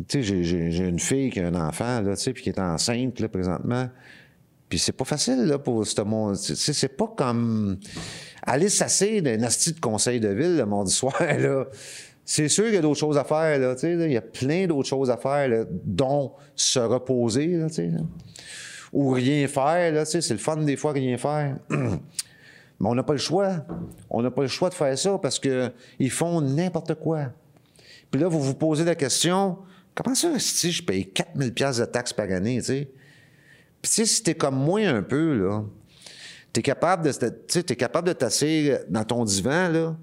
Tu 0.09 0.25
sais, 0.25 0.45
j'ai 0.45 0.89
une 0.89 0.99
fille 0.99 1.31
qui 1.31 1.41
a 1.41 1.49
un 1.49 1.55
enfant, 1.55 2.01
là, 2.01 2.17
tu 2.17 2.23
sais, 2.23 2.33
puis 2.33 2.43
qui 2.43 2.49
est 2.49 2.59
enceinte, 2.59 3.21
là, 3.21 3.29
présentement. 3.29 3.91
Puis 4.71 4.79
c'est 4.79 4.93
pas 4.93 5.05
facile, 5.05 5.45
là, 5.45 5.59
pour 5.59 5.87
ce 5.87 6.01
monde. 6.01 6.39
Tu 6.39 6.55
sais, 6.57 6.73
c'est 6.73 6.97
pas 6.97 7.13
comme 7.15 7.79
aller 8.43 8.69
s'asseoir 8.69 9.23
d'un 9.23 9.43
asti 9.43 9.73
de 9.73 9.81
conseil 9.81 10.21
de 10.21 10.29
ville 10.29 10.57
le 10.57 10.67
mardi 10.67 10.93
soir, 10.93 11.21
là. 11.39 11.67
C'est 12.25 12.49
sûr 12.49 12.67
qu'il 12.67 12.75
y 12.75 12.79
a 12.79 12.81
d'autres 12.81 13.01
choses 13.01 13.19
à 13.19 13.25
faire, 13.25 13.59
là. 13.59 13.75
Il 13.83 14.13
y 14.13 14.17
a 14.17 14.23
plein 14.23 14.67
d'autres 14.67 14.89
choses 14.89 15.11
à 15.11 15.17
faire, 15.17 15.49
là, 15.49 15.65
dont 15.85 16.33
se 16.55 16.79
reposer, 16.79 17.49
là, 17.49 17.67
là. 17.67 18.01
Ou 18.93 19.11
rien 19.11 19.47
faire. 19.49 20.07
C'est 20.07 20.31
le 20.31 20.39
fun, 20.39 20.57
des 20.57 20.77
fois, 20.77 20.93
rien 20.93 21.17
faire. 21.17 21.57
Mais 22.81 22.89
on 22.89 22.95
n'a 22.95 23.03
pas 23.03 23.13
le 23.13 23.19
choix. 23.19 23.65
On 24.09 24.23
n'a 24.23 24.31
pas 24.31 24.43
le 24.43 24.49
choix 24.49 24.71
de 24.71 24.75
faire 24.75 24.97
ça 24.99 25.19
parce 25.19 25.39
que 25.39 25.71
ils 25.99 26.11
font 26.11 26.41
n'importe 26.41 26.95
quoi. 26.95 27.27
Puis 28.11 28.21
là, 28.21 28.29
vous 28.29 28.41
vous 28.41 28.55
posez 28.55 28.85
la 28.85 28.95
question, 28.95 29.59
comment 29.95 30.15
ça, 30.15 30.39
si 30.39 30.73
je 30.73 30.83
paye 30.83 31.11
4000 31.11 31.55
pièces 31.55 31.77
de 31.77 31.85
taxes 31.85 32.13
par 32.13 32.31
année, 32.31 32.59
tu 32.59 32.65
sais? 32.65 32.89
Puis 33.83 33.91
tu 33.91 33.97
sais, 33.97 34.05
si 34.07 34.23
t'es 34.23 34.35
comme 34.35 34.57
moi 34.57 34.81
un 34.81 35.03
peu, 35.03 35.35
là, 35.35 35.63
t'es 36.53 36.63
capable 36.63 37.05
de, 37.05 37.75
capable 37.75 38.09
de 38.09 38.13
t'asseoir 38.13 38.81
dans 38.89 39.05
ton 39.05 39.25
divan, 39.25 39.69
là. 39.69 39.97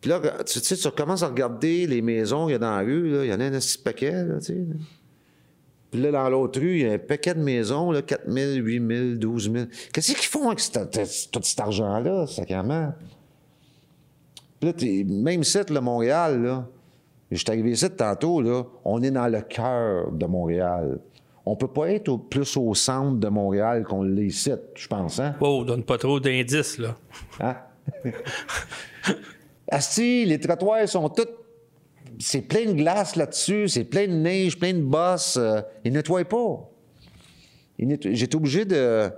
Puis 0.00 0.10
là, 0.10 0.20
tu 0.44 0.60
sais, 0.60 0.76
tu 0.76 0.86
recommences 0.86 1.22
à 1.22 1.28
regarder 1.28 1.86
les 1.86 2.02
maisons 2.02 2.44
qu'il 2.44 2.52
y 2.52 2.54
a 2.56 2.58
dans 2.58 2.76
la 2.76 2.82
rue. 2.82 3.24
Il 3.24 3.30
y 3.30 3.32
en 3.32 3.40
a 3.40 3.44
un 3.46 3.50
petit 3.50 3.78
paquet, 3.78 4.24
là. 4.24 4.38
Puis 5.90 6.00
là, 6.00 6.10
dans 6.10 6.28
l'autre 6.28 6.60
rue, 6.60 6.80
il 6.80 6.82
y 6.82 6.86
a 6.86 6.92
un 6.92 6.98
paquet 6.98 7.34
de 7.34 7.40
maisons, 7.40 7.90
là, 7.90 8.02
4 8.02 8.30
000, 8.30 8.52
8 8.54 8.88
000, 8.88 9.14
12 9.16 9.52
000. 9.52 9.64
Qu'est-ce 9.92 10.12
qu'ils 10.12 10.26
font 10.26 10.48
avec 10.48 10.58
tout 10.58 11.40
cet 11.42 11.60
argent-là, 11.60 12.26
sacrément? 12.26 12.92
Puis 14.60 15.04
là, 15.04 15.04
même 15.22 15.40
ici, 15.42 15.58
là, 15.68 15.80
Montréal, 15.80 16.64
je 17.30 17.36
suis 17.36 17.50
arrivé 17.50 17.70
ici 17.70 17.88
tantôt, 17.90 18.40
là, 18.40 18.64
on 18.84 19.02
est 19.02 19.10
dans 19.10 19.28
le 19.28 19.40
cœur 19.42 20.12
de 20.12 20.26
Montréal. 20.26 20.98
On 21.48 21.54
peut 21.54 21.68
pas 21.68 21.90
être 21.92 22.08
au- 22.08 22.18
plus 22.18 22.56
au 22.56 22.74
centre 22.74 23.18
de 23.18 23.28
Montréal 23.28 23.84
qu'on 23.84 24.02
l'est 24.02 24.26
ici, 24.26 24.50
je 24.74 24.88
pense, 24.88 25.20
hein? 25.20 25.36
Wow, 25.40 25.64
donne 25.64 25.84
pas 25.84 25.96
trop 25.96 26.18
d'indices, 26.18 26.78
là. 26.78 26.96
Hein? 27.40 27.56
Asti, 29.68 30.24
les 30.24 30.38
trottoirs 30.40 30.88
sont 30.88 31.08
tous. 31.08 31.26
C'est 32.18 32.42
plein 32.42 32.64
de 32.66 32.72
glace 32.72 33.14
là-dessus, 33.16 33.68
c'est 33.68 33.84
plein 33.84 34.06
de 34.06 34.12
neige, 34.12 34.58
plein 34.58 34.72
de 34.72 34.80
bosses. 34.82 35.36
euh, 35.36 35.60
ils 35.84 35.92
nettoient 35.92 36.24
pas. 36.24 36.70
J'étais 37.78 38.36
obligé 38.36 38.64
de. 38.64 39.08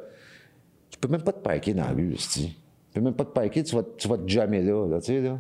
Tu 0.91 0.99
peux 0.99 1.09
même 1.09 1.23
pas 1.23 1.33
te 1.33 1.39
parquer 1.41 1.75
dans 1.75 1.85
la 1.85 1.93
rue, 1.93 2.15
Asti. 2.15 2.49
Tu 2.93 2.95
peux 2.95 3.01
même 3.01 3.15
pas 3.15 3.25
te 3.25 3.31
parquer, 3.31 3.63
tu 3.63 3.77
vas, 3.77 3.83
tu 3.97 4.09
vas 4.09 4.19
te 4.19 4.27
jammer 4.29 4.63
là, 4.63 4.87
là, 4.89 4.99
tu 5.01 5.07
sais, 5.07 5.21
là. 5.21 5.39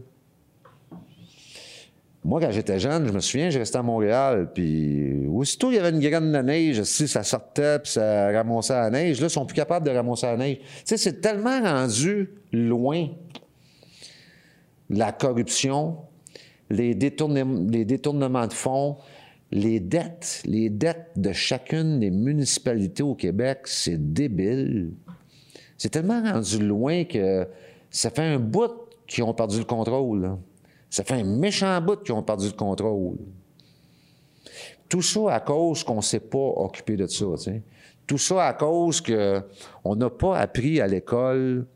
Moi, 2.28 2.42
quand 2.42 2.50
j'étais 2.50 2.78
jeune, 2.78 3.06
je 3.06 3.12
me 3.12 3.20
souviens, 3.20 3.48
j'ai 3.48 3.58
resté 3.58 3.78
à 3.78 3.82
Montréal, 3.82 4.50
puis 4.52 5.26
aussitôt 5.28 5.70
il 5.70 5.76
y 5.76 5.78
avait 5.78 5.88
une 5.88 5.98
graine 5.98 6.30
de 6.30 6.38
neige, 6.40 6.82
si 6.82 7.08
ça 7.08 7.22
sortait, 7.22 7.78
puis 7.78 7.92
ça 7.92 8.30
ramassait 8.30 8.74
la 8.74 8.90
neige, 8.90 9.18
là, 9.18 9.28
ils 9.28 9.30
sont 9.30 9.46
plus 9.46 9.54
capables 9.54 9.86
de 9.86 9.92
ramasser 9.92 10.26
la 10.26 10.36
neige. 10.36 10.58
Tu 10.58 10.82
sais, 10.84 10.98
c'est 10.98 11.22
tellement 11.22 11.58
rendu 11.58 12.28
loin 12.52 13.08
la 14.90 15.10
corruption, 15.10 15.96
les, 16.68 16.94
détournem- 16.94 17.70
les 17.70 17.86
détournements 17.86 18.46
de 18.46 18.52
fonds, 18.52 18.98
les 19.50 19.80
dettes, 19.80 20.42
les 20.44 20.68
dettes 20.68 21.12
de 21.16 21.32
chacune 21.32 21.98
des 21.98 22.10
municipalités 22.10 23.02
au 23.02 23.14
Québec, 23.14 23.60
c'est 23.64 24.12
débile. 24.12 24.92
C'est 25.78 25.88
tellement 25.88 26.22
rendu 26.22 26.58
loin 26.58 27.04
que 27.04 27.48
ça 27.88 28.10
fait 28.10 28.20
un 28.20 28.38
bout 28.38 28.72
qu'ils 29.06 29.24
ont 29.24 29.32
perdu 29.32 29.60
le 29.60 29.64
contrôle. 29.64 30.36
Ça 30.90 31.04
fait 31.04 31.14
un 31.14 31.24
méchant 31.24 31.80
bout 31.80 32.02
qu'ils 32.02 32.14
ont 32.14 32.22
perdu 32.22 32.46
le 32.46 32.52
contrôle. 32.52 33.18
Tout 34.88 35.02
ça 35.02 35.34
à 35.34 35.40
cause 35.40 35.84
qu'on 35.84 35.96
ne 35.96 36.02
s'est 36.02 36.20
pas 36.20 36.38
occupé 36.38 36.96
de 36.96 37.06
ça. 37.06 37.26
Tout 38.06 38.18
ça 38.18 38.46
à 38.46 38.54
cause 38.54 39.02
qu'on 39.02 39.96
n'a 39.96 40.10
pas 40.10 40.38
appris 40.38 40.80
à 40.80 40.86
l'école 40.86 41.66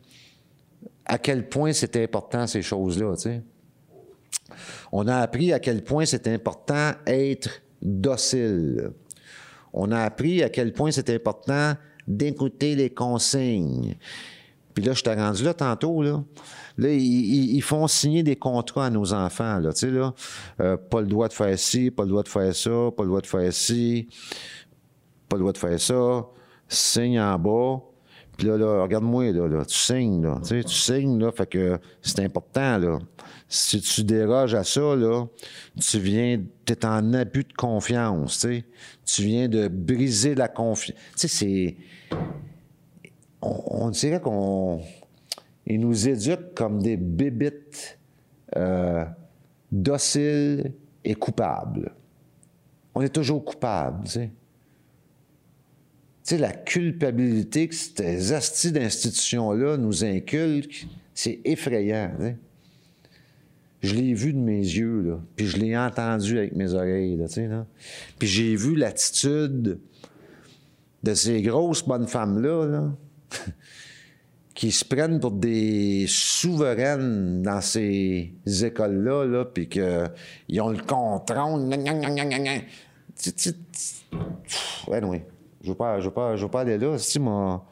à 1.05 1.19
quel 1.19 1.49
point 1.49 1.73
c'était 1.73 2.05
important 2.05 2.47
ces 2.47 2.63
choses-là. 2.63 3.15
On 4.93 5.07
a 5.09 5.17
appris 5.17 5.53
à 5.53 5.59
quel 5.59 5.83
point 5.83 6.07
c'était 6.07 6.33
important 6.33 6.93
être 7.07 7.63
docile. 7.83 8.93
On 9.73 9.91
a 9.91 10.01
appris 10.01 10.43
à 10.43 10.49
quel 10.49 10.73
point 10.73 10.91
c'était 10.91 11.15
important 11.15 11.75
d'écouter 12.07 12.75
les 12.75 12.91
consignes. 12.91 13.97
Puis 14.75 14.85
là, 14.85 14.93
je 14.93 15.03
t'ai 15.03 15.15
rendu 15.15 15.45
là 15.45 15.55
tantôt, 15.55 16.03
là. 16.03 16.23
Là, 16.79 16.89
ils, 16.91 17.55
ils- 17.57 17.63
font 17.63 17.87
signer 17.87 18.23
des 18.23 18.37
contrats 18.37 18.87
à 18.87 18.91
nos 18.91 19.13
enfants, 19.13 19.59
là, 19.59 19.73
tu 19.73 19.81
sais, 19.81 19.91
là. 19.91 20.15
Euh, 20.61 20.77
pas 20.77 21.01
le 21.01 21.07
droit 21.07 21.29
de 21.29 21.33
faire 21.33 21.59
ci, 21.59 21.91
pas 21.91 22.05
le 22.05 22.09
droit 22.11 22.23
de 22.23 22.29
faire 22.29 22.55
ça, 22.55 22.71
pas 22.97 23.03
le 23.03 23.09
droit 23.09 23.21
de 23.21 23.27
faire 23.27 23.53
ci, 23.53 24.09
pas 25.29 25.37
le 25.37 25.41
droit 25.41 25.53
de 25.53 25.59
faire 25.59 25.81
ça. 25.81 26.27
Signe 26.69 27.21
en 27.21 27.39
bas. 27.39 27.83
Puis 28.39 28.47
là, 28.47 28.57
là, 28.57 28.83
regarde-moi, 28.83 29.31
là, 29.33 29.47
là, 29.47 29.65
tu 29.67 29.77
signes, 29.77 30.23
là. 30.23 30.41
Tu 30.43 30.63
signes, 30.67 31.19
là, 31.19 31.31
fait 31.31 31.47
que 31.47 31.79
c'est 32.01 32.21
important, 32.21 32.79
là. 32.79 32.99
Si 33.47 33.81
tu 33.83 34.03
déroges 34.05 34.55
à 34.55 34.65
ça, 34.65 34.97
là, 34.97 35.27
tu 35.79 35.99
viens, 35.99 36.43
t'es 36.65 36.87
en 36.87 37.13
abus 37.13 37.45
de 37.45 37.53
confiance, 37.53 38.39
tu 38.41 38.49
sais. 38.49 38.65
Tu 39.05 39.23
viens 39.25 39.49
de 39.49 39.69
briser 39.69 40.35
la 40.35 40.49
confiance. 40.49 40.97
Tu 41.19 41.29
sais, 41.29 41.29
c'est 41.29 41.77
on, 43.43 43.85
on 43.87 43.91
dirait 43.91 44.21
qu'on 44.21 44.81
ils 45.67 45.81
nous 45.81 46.09
éduquent 46.09 46.55
comme 46.55 46.83
des 46.83 46.97
bébites 46.97 47.99
euh, 48.57 49.05
dociles 49.71 50.73
et 51.05 51.15
coupables. 51.15 51.93
On 52.95 53.01
est 53.01 53.09
toujours 53.09 53.45
coupable, 53.45 54.05
tu 54.05 54.11
sais. 54.11 54.31
Tu 56.25 56.37
sais, 56.37 56.39
la 56.39 56.53
culpabilité 56.53 57.69
que 57.69 57.75
ces 57.75 58.33
astis 58.33 58.71
d'institutions-là 58.71 59.77
nous 59.77 60.05
inculquent, 60.05 60.87
c'est 61.15 61.41
effrayant. 61.45 62.13
Je 63.81 63.95
l'ai 63.95 64.15
vu 64.15 64.33
de 64.33 64.39
mes 64.39 64.61
yeux, 64.61 65.03
là, 65.03 65.21
puis 65.35 65.47
je 65.47 65.57
l'ai 65.57 65.77
entendu 65.77 66.39
avec 66.39 66.55
mes 66.55 66.75
oreilles, 66.75 67.17
là, 67.17 67.27
tu 67.27 67.35
sais. 67.35 67.51
Puis 68.19 68.29
j'ai 68.29 68.55
vu 68.55 68.77
l'attitude 68.77 69.81
de 71.03 71.15
ces 71.15 71.43
grosses 71.43 71.85
bonnes 71.85 72.07
femmes-là, 72.07 72.67
là, 72.67 72.93
qui 74.55 74.71
se 74.71 74.85
prennent 74.85 75.19
pour 75.19 75.33
des 75.33 76.07
souveraines 76.09 77.43
dans 77.43 77.61
ces 77.61 78.33
écoles-là, 78.47 79.25
là, 79.25 79.45
puis 79.45 79.69
qu'ils 79.69 80.61
ont 80.61 80.69
le 80.69 80.83
contrôle. 80.83 81.69
ouais, 84.89 85.05
oui. 85.05 85.23
Je 85.63 85.69
veux 85.69 85.77
pas, 85.77 86.01
je 86.01 86.07
veux 86.07 86.13
pas, 86.13 86.37
je 86.37 86.45
veux 86.45 86.51
pas 86.51 86.63
aller 86.63 86.77
là. 86.77 86.99
Si 86.99 87.21
m'a 87.21 87.63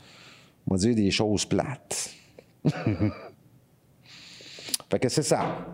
dire 0.70 0.94
des 0.94 1.10
choses 1.10 1.44
plates. 1.44 2.10
fait 4.90 4.98
que 5.00 5.08
c'est 5.08 5.24
ça. 5.24 5.66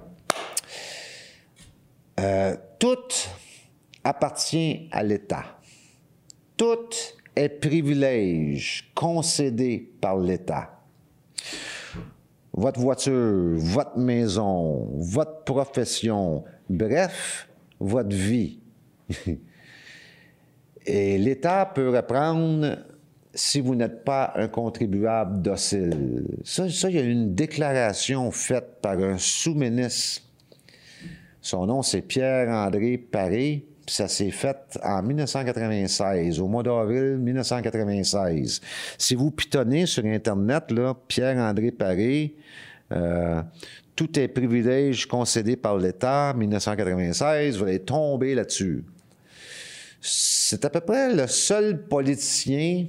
Euh, 2.19 2.57
tout 2.79 2.97
appartient 4.03 4.89
à 4.91 5.03
l'État. 5.03 5.45
Tout 6.57 6.89
est 7.35 7.51
privilège 7.51 8.91
concédé 8.95 9.93
par 10.01 10.17
l'État. 10.17 10.77
Votre 12.57 12.81
voiture, 12.81 13.55
votre 13.57 13.99
maison, 13.99 14.89
votre 14.97 15.45
profession, 15.45 16.43
bref, 16.69 17.49
votre 17.79 18.17
vie. 18.17 18.59
Et 20.87 21.19
l'État 21.19 21.71
peut 21.75 21.91
reprendre 21.91 22.79
si 23.35 23.61
vous 23.61 23.75
n'êtes 23.75 24.05
pas 24.05 24.33
un 24.37 24.49
contribuable 24.49 25.43
docile. 25.43 26.25
Ça, 26.45 26.71
ça, 26.71 26.89
il 26.89 26.97
y 26.97 26.99
a 26.99 27.03
une 27.03 27.35
déclaration 27.35 28.31
faite 28.31 28.81
par 28.81 28.99
un 28.99 29.19
sous-ministre. 29.19 30.23
Son 31.41 31.67
nom, 31.67 31.83
c'est 31.83 32.03
Pierre-André 32.03 32.99
Paré. 32.99 33.67
Ça 33.89 34.09
s'est 34.09 34.33
fait 34.33 34.79
en 34.83 35.03
1996, 35.03 36.41
au 36.41 36.49
mois 36.49 36.65
d'avril 36.65 37.19
1996. 37.19 38.61
Si 38.99 39.15
vous 39.15 39.31
pitonnez 39.31 39.87
sur 39.87 40.05
Internet, 40.05 40.65
Pierre-André 41.07 41.71
Paré, 41.71 42.35
euh, 42.93 43.43
tout 43.95 44.19
est 44.19 44.29
privilège 44.29 45.07
concédé 45.07 45.57
par 45.57 45.79
l'État, 45.79 46.35
1996, 46.35 47.59
vous 47.59 47.65
allez 47.65 47.79
tomber 47.79 48.35
là-dessus. 48.35 48.85
C'est 50.01 50.65
à 50.65 50.71
peu 50.71 50.81
près 50.81 51.15
le 51.15 51.27
seul 51.29 51.87
politicien 51.87 52.87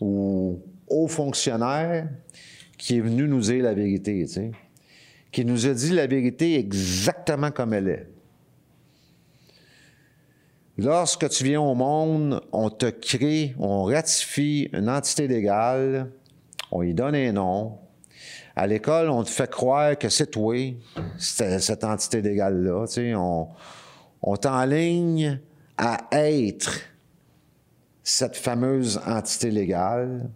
ou 0.00 0.60
haut 0.88 1.08
fonctionnaire 1.08 2.08
qui 2.76 2.96
est 2.96 3.00
venu 3.00 3.26
nous 3.26 3.40
dire 3.40 3.64
la 3.64 3.74
vérité, 3.74 4.24
qui 5.32 5.44
nous 5.44 5.66
a 5.66 5.74
dit 5.74 5.90
la 5.90 6.06
vérité 6.06 6.58
exactement 6.58 7.50
comme 7.50 7.74
elle 7.74 7.88
est. 7.88 8.17
Lorsque 10.80 11.28
tu 11.30 11.42
viens 11.42 11.60
au 11.60 11.74
monde, 11.74 12.40
on 12.52 12.70
te 12.70 12.86
crée, 12.86 13.52
on 13.58 13.82
ratifie 13.82 14.70
une 14.72 14.88
entité 14.88 15.26
légale, 15.26 16.08
on 16.70 16.82
y 16.82 16.94
donne 16.94 17.16
un 17.16 17.32
nom. 17.32 17.78
À 18.54 18.68
l'école, 18.68 19.10
on 19.10 19.24
te 19.24 19.28
fait 19.28 19.50
croire 19.50 19.98
que 19.98 20.08
c'est 20.08 20.30
toi, 20.30 20.54
cette 21.18 21.82
entité 21.82 22.22
légale-là. 22.22 22.86
tu 22.86 22.92
sais, 22.92 23.14
On, 23.16 23.48
on 24.22 24.36
t'enligne 24.36 25.40
à 25.76 25.98
être 26.12 26.78
cette 28.04 28.36
fameuse 28.36 29.00
entité 29.04 29.50
légale, 29.50 30.30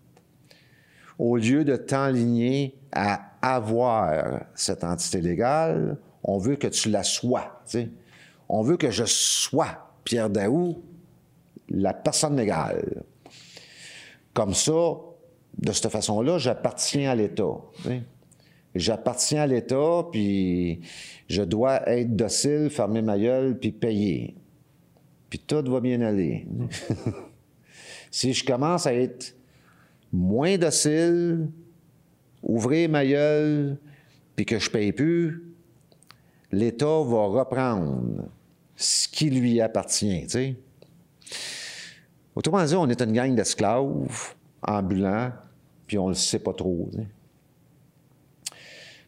au 1.20 1.36
lieu 1.36 1.64
de 1.64 1.76
t'enligner 1.76 2.74
à 2.90 3.30
avoir 3.43 4.40
cette 4.57 4.82
entité 4.82 5.20
légale, 5.20 5.99
on 6.24 6.38
veut 6.38 6.57
que 6.57 6.66
tu 6.66 6.90
la 6.90 7.05
sois. 7.05 7.62
On 8.49 8.62
veut 8.62 8.76
que 8.76 8.90
je 8.90 9.05
sois 9.05 9.91
Pierre 10.05 10.30
Daou, 10.30 10.82
la 11.68 11.94
personne 11.94 12.36
légale. 12.36 13.05
Comme 14.32 14.55
ça, 14.55 14.72
de 15.59 15.72
cette 15.72 15.90
façon-là, 15.90 16.38
j'appartiens 16.38 17.11
à 17.11 17.14
l'État. 17.14 17.57
J'appartiens 18.74 19.42
à 19.42 19.46
l'État, 19.46 20.07
puis 20.11 20.80
je 21.28 21.42
dois 21.42 21.88
être 21.88 22.16
docile, 22.16 22.70
fermer 22.70 23.03
ma 23.03 23.18
gueule, 23.18 23.59
puis 23.59 23.70
payer. 23.70 24.34
Puis 25.28 25.38
tout 25.38 25.62
va 25.70 25.80
bien 25.80 26.00
aller. 26.00 26.46
si 28.11 28.32
je 28.32 28.44
commence 28.44 28.86
à 28.86 28.94
être 28.94 29.34
moins 30.11 30.57
docile, 30.57 31.48
ouvrir 32.42 32.88
ma 32.88 33.05
gueule, 33.05 33.78
puis 34.36 34.46
que 34.46 34.59
je 34.59 34.70
paye 34.70 34.92
plus, 34.92 35.55
l'État 36.50 37.03
va 37.03 37.26
reprendre 37.26 38.28
ce 38.83 39.09
qui 39.09 39.30
lui 39.30 39.61
appartient. 39.61 40.26
Autrement 42.35 42.64
dit, 42.64 42.74
on 42.74 42.89
est 42.89 43.01
une 43.01 43.12
gang 43.12 43.35
d'esclaves 43.35 44.35
ambulants, 44.62 45.33
puis 45.87 45.99
on 45.99 46.09
le 46.09 46.14
sait 46.14 46.39
pas 46.39 46.53
trop. 46.53 46.91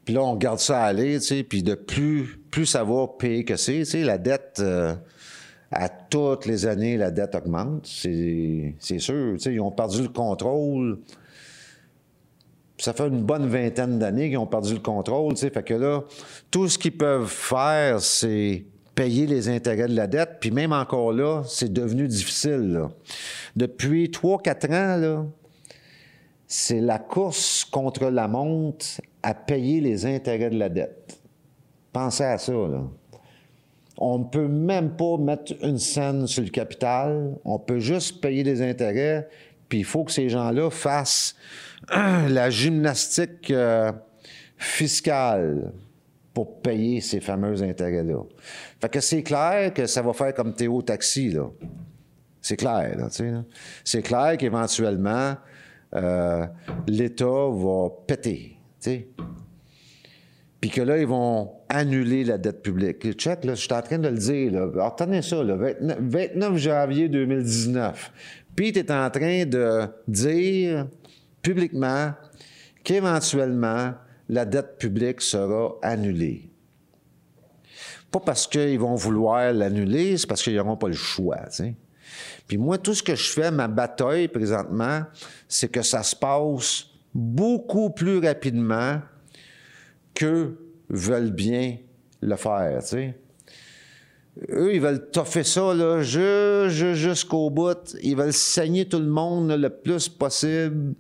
Puis 0.04 0.14
là, 0.14 0.22
on 0.22 0.32
regarde 0.32 0.58
ça 0.58 0.84
aller, 0.84 1.18
puis 1.48 1.62
de 1.62 1.74
plus, 1.74 2.38
plus 2.50 2.76
va 2.76 3.08
payer 3.18 3.44
que 3.44 3.56
c'est, 3.56 3.84
la 4.02 4.18
dette, 4.18 4.58
euh, 4.60 4.94
à 5.70 5.88
toutes 5.88 6.46
les 6.46 6.66
années, 6.66 6.96
la 6.96 7.10
dette 7.10 7.34
augmente, 7.34 7.86
c'est 7.86 8.98
sûr, 8.98 9.36
ils 9.46 9.60
ont 9.60 9.72
perdu 9.72 10.02
le 10.02 10.08
contrôle. 10.08 11.00
Ça 12.78 12.92
fait 12.92 13.06
une 13.06 13.22
bonne 13.22 13.46
vingtaine 13.46 13.98
d'années 13.98 14.28
qu'ils 14.28 14.38
ont 14.38 14.46
perdu 14.46 14.74
le 14.74 14.80
contrôle, 14.80 15.36
fait 15.36 15.64
que 15.64 15.74
là, 15.74 16.02
tout 16.50 16.68
ce 16.68 16.76
qu'ils 16.76 16.96
peuvent 16.96 17.28
faire, 17.28 18.00
c'est 18.00 18.66
payer 18.94 19.26
les 19.26 19.48
intérêts 19.48 19.88
de 19.88 19.96
la 19.96 20.06
dette, 20.06 20.38
puis 20.40 20.50
même 20.50 20.72
encore 20.72 21.12
là, 21.12 21.42
c'est 21.46 21.72
devenu 21.72 22.06
difficile. 22.06 22.82
Depuis 23.56 24.08
3-4 24.08 24.74
ans, 24.74 25.28
c'est 26.46 26.80
la 26.80 26.98
course 26.98 27.64
contre 27.64 28.10
la 28.10 28.28
montre 28.28 28.86
à 29.22 29.34
payer 29.34 29.80
les 29.80 30.06
intérêts 30.06 30.50
de 30.50 30.58
la 30.58 30.68
dette. 30.68 31.18
Pensez 31.92 32.24
à 32.24 32.38
ça. 32.38 32.52
On 33.96 34.18
ne 34.18 34.24
peut 34.24 34.48
même 34.48 34.96
pas 34.96 35.16
mettre 35.16 35.54
une 35.62 35.78
scène 35.78 36.26
sur 36.26 36.42
le 36.42 36.50
capital. 36.50 37.36
On 37.44 37.58
peut 37.58 37.78
juste 37.78 38.20
payer 38.20 38.42
les 38.42 38.60
intérêts. 38.62 39.28
Puis 39.68 39.78
il 39.78 39.84
faut 39.84 40.04
que 40.04 40.12
ces 40.12 40.28
gens-là 40.28 40.70
fassent 40.70 41.36
la 41.90 42.50
gymnastique 42.50 43.50
euh, 43.50 43.92
fiscale 44.58 45.72
pour 46.32 46.60
payer 46.60 47.00
ces 47.00 47.20
fameux 47.20 47.62
intérêts-là. 47.62 48.22
Fait 48.84 48.90
que 48.90 49.00
c'est 49.00 49.22
clair 49.22 49.72
que 49.72 49.86
ça 49.86 50.02
va 50.02 50.12
faire 50.12 50.34
comme 50.34 50.52
Théo 50.52 50.82
Taxi, 50.82 51.30
là. 51.30 51.46
C'est 52.42 52.58
clair, 52.58 52.94
là, 52.98 53.08
tu 53.08 53.16
sais. 53.16 53.32
C'est 53.82 54.02
clair 54.02 54.36
qu'éventuellement, 54.36 55.36
euh, 55.94 56.46
l'État 56.86 57.24
va 57.24 57.88
péter, 58.06 58.58
tu 58.82 58.90
sais. 58.90 59.08
Puis 60.60 60.68
que 60.68 60.82
là, 60.82 60.98
ils 60.98 61.06
vont 61.06 61.50
annuler 61.70 62.24
la 62.24 62.36
dette 62.36 62.60
publique. 62.60 63.10
Check, 63.12 63.46
là, 63.46 63.54
je 63.54 63.62
suis 63.62 63.72
en 63.72 63.80
train 63.80 63.98
de 63.98 64.08
le 64.08 64.18
dire. 64.18 64.52
Là. 64.52 64.68
Alors, 64.74 64.96
tenez 64.96 65.22
ça, 65.22 65.42
là, 65.42 65.56
29, 65.56 65.98
29 66.02 66.56
janvier 66.58 67.08
2019. 67.08 68.12
Puis, 68.54 68.72
tu 68.72 68.80
es 68.80 68.92
en 68.92 69.08
train 69.08 69.46
de 69.46 69.86
dire 70.06 70.88
publiquement 71.40 72.12
qu'éventuellement, 72.82 73.94
la 74.28 74.44
dette 74.44 74.76
publique 74.76 75.22
sera 75.22 75.74
annulée. 75.80 76.50
Pas 78.14 78.20
parce 78.20 78.46
qu'ils 78.46 78.78
vont 78.78 78.94
vouloir 78.94 79.52
l'annuler, 79.52 80.16
c'est 80.16 80.28
parce 80.28 80.40
qu'ils 80.40 80.54
n'auront 80.54 80.76
pas 80.76 80.86
le 80.86 80.94
choix. 80.94 81.40
Puis 82.46 82.56
moi, 82.58 82.78
tout 82.78 82.94
ce 82.94 83.02
que 83.02 83.16
je 83.16 83.28
fais, 83.32 83.50
ma 83.50 83.66
bataille 83.66 84.28
présentement, 84.28 85.02
c'est 85.48 85.66
que 85.66 85.82
ça 85.82 86.04
se 86.04 86.14
passe 86.14 86.86
beaucoup 87.12 87.90
plus 87.90 88.24
rapidement 88.24 89.00
qu'eux 90.14 90.56
veulent 90.88 91.32
bien 91.32 91.78
le 92.20 92.36
faire. 92.36 92.78
Eux, 94.48 94.74
ils 94.74 94.80
veulent 94.80 95.10
toffer 95.10 95.42
ça, 95.42 96.00
jusqu'au 96.00 97.50
bout. 97.50 97.96
Ils 98.00 98.16
veulent 98.16 98.32
saigner 98.32 98.88
tout 98.88 99.00
le 99.00 99.08
monde 99.08 99.50
le 99.50 99.70
plus 99.70 100.08
possible. 100.08 100.94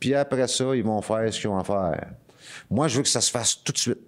Puis 0.00 0.14
après 0.14 0.48
ça, 0.48 0.74
ils 0.74 0.82
vont 0.84 1.02
faire 1.02 1.30
ce 1.30 1.38
qu'ils 1.38 1.50
ont 1.50 1.58
à 1.58 1.64
faire. 1.64 2.12
Moi, 2.70 2.88
je 2.88 2.96
veux 2.96 3.02
que 3.02 3.10
ça 3.10 3.20
se 3.20 3.30
fasse 3.30 3.62
tout 3.62 3.72
de 3.72 3.78
suite. 3.78 3.98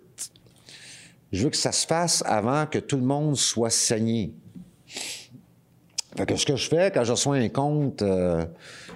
Je 1.33 1.45
veux 1.45 1.51
que 1.51 1.57
ça 1.57 1.73
se 1.73 1.87
fasse 1.87 2.23
avant 2.27 2.67
que 2.67 2.79
tout 2.79 2.97
le 2.97 3.03
monde 3.03 3.37
soit 3.37 3.71
saigné. 3.71 4.33
Fait 6.17 6.27
que 6.27 6.37
ce 6.37 6.47
que 6.47 6.57
je 6.57 6.69
fais 6.69 6.91
quand 6.91 7.05
je 7.05 7.13
reçois 7.13 7.37
un 7.37 7.49
compte 7.49 8.03
euh, 8.03 8.45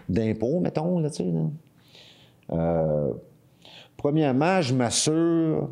d'impôt, 0.09 0.61
mettons, 0.61 0.99
là, 0.99 1.11
tu 1.11 1.17
sais, 1.17 1.25
là, 1.25 1.51
euh, 2.53 3.13
premièrement, 3.97 4.61
je 4.63 4.75
m'assure 4.75 5.71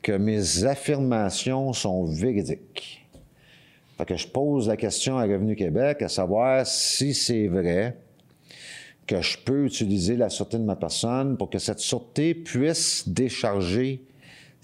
que 0.00 0.12
mes 0.12 0.64
affirmations 0.64 1.72
sont 1.72 2.04
véridiques. 2.04 3.06
Fait 3.98 4.04
que 4.06 4.16
je 4.16 4.26
pose 4.26 4.68
la 4.68 4.76
question 4.76 5.18
à 5.18 5.24
Revenu 5.24 5.54
Québec 5.54 6.02
à 6.02 6.08
savoir 6.08 6.66
si 6.66 7.14
c'est 7.14 7.46
vrai 7.48 7.96
que 9.06 9.20
je 9.20 9.38
peux 9.38 9.66
utiliser 9.66 10.16
la 10.16 10.28
sûreté 10.28 10.58
de 10.58 10.64
ma 10.64 10.76
personne 10.76 11.36
pour 11.36 11.50
que 11.50 11.58
cette 11.58 11.80
sûreté 11.80 12.34
puisse 12.34 13.08
décharger 13.08 14.02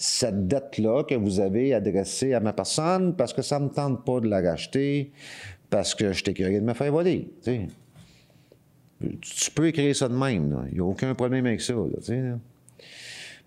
cette 0.01 0.47
dette-là 0.47 1.03
que 1.03 1.17
vous 1.17 1.41
avez 1.41 1.75
adressée 1.75 2.33
à 2.33 2.39
ma 2.39 2.53
personne 2.53 3.17
parce 3.17 3.33
que 3.33 3.43
ça 3.43 3.59
ne 3.59 3.65
me 3.65 3.71
tente 3.71 4.05
pas 4.05 4.21
de 4.21 4.29
la 4.29 4.41
racheter, 4.41 5.11
parce 5.69 5.95
que 5.95 6.13
je 6.13 6.23
t'ai 6.23 6.33
de 6.33 6.61
me 6.61 6.73
faire 6.73 6.93
voler. 6.93 7.29
tu 7.43 9.51
peux 9.55 9.67
écrire 9.67 9.95
ça 9.95 10.09
de 10.09 10.15
même. 10.15 10.67
Il 10.71 10.75
n'y 10.75 10.81
a 10.81 10.85
aucun 10.85 11.15
problème 11.15 11.47
avec 11.47 11.61
ça. 11.61 11.75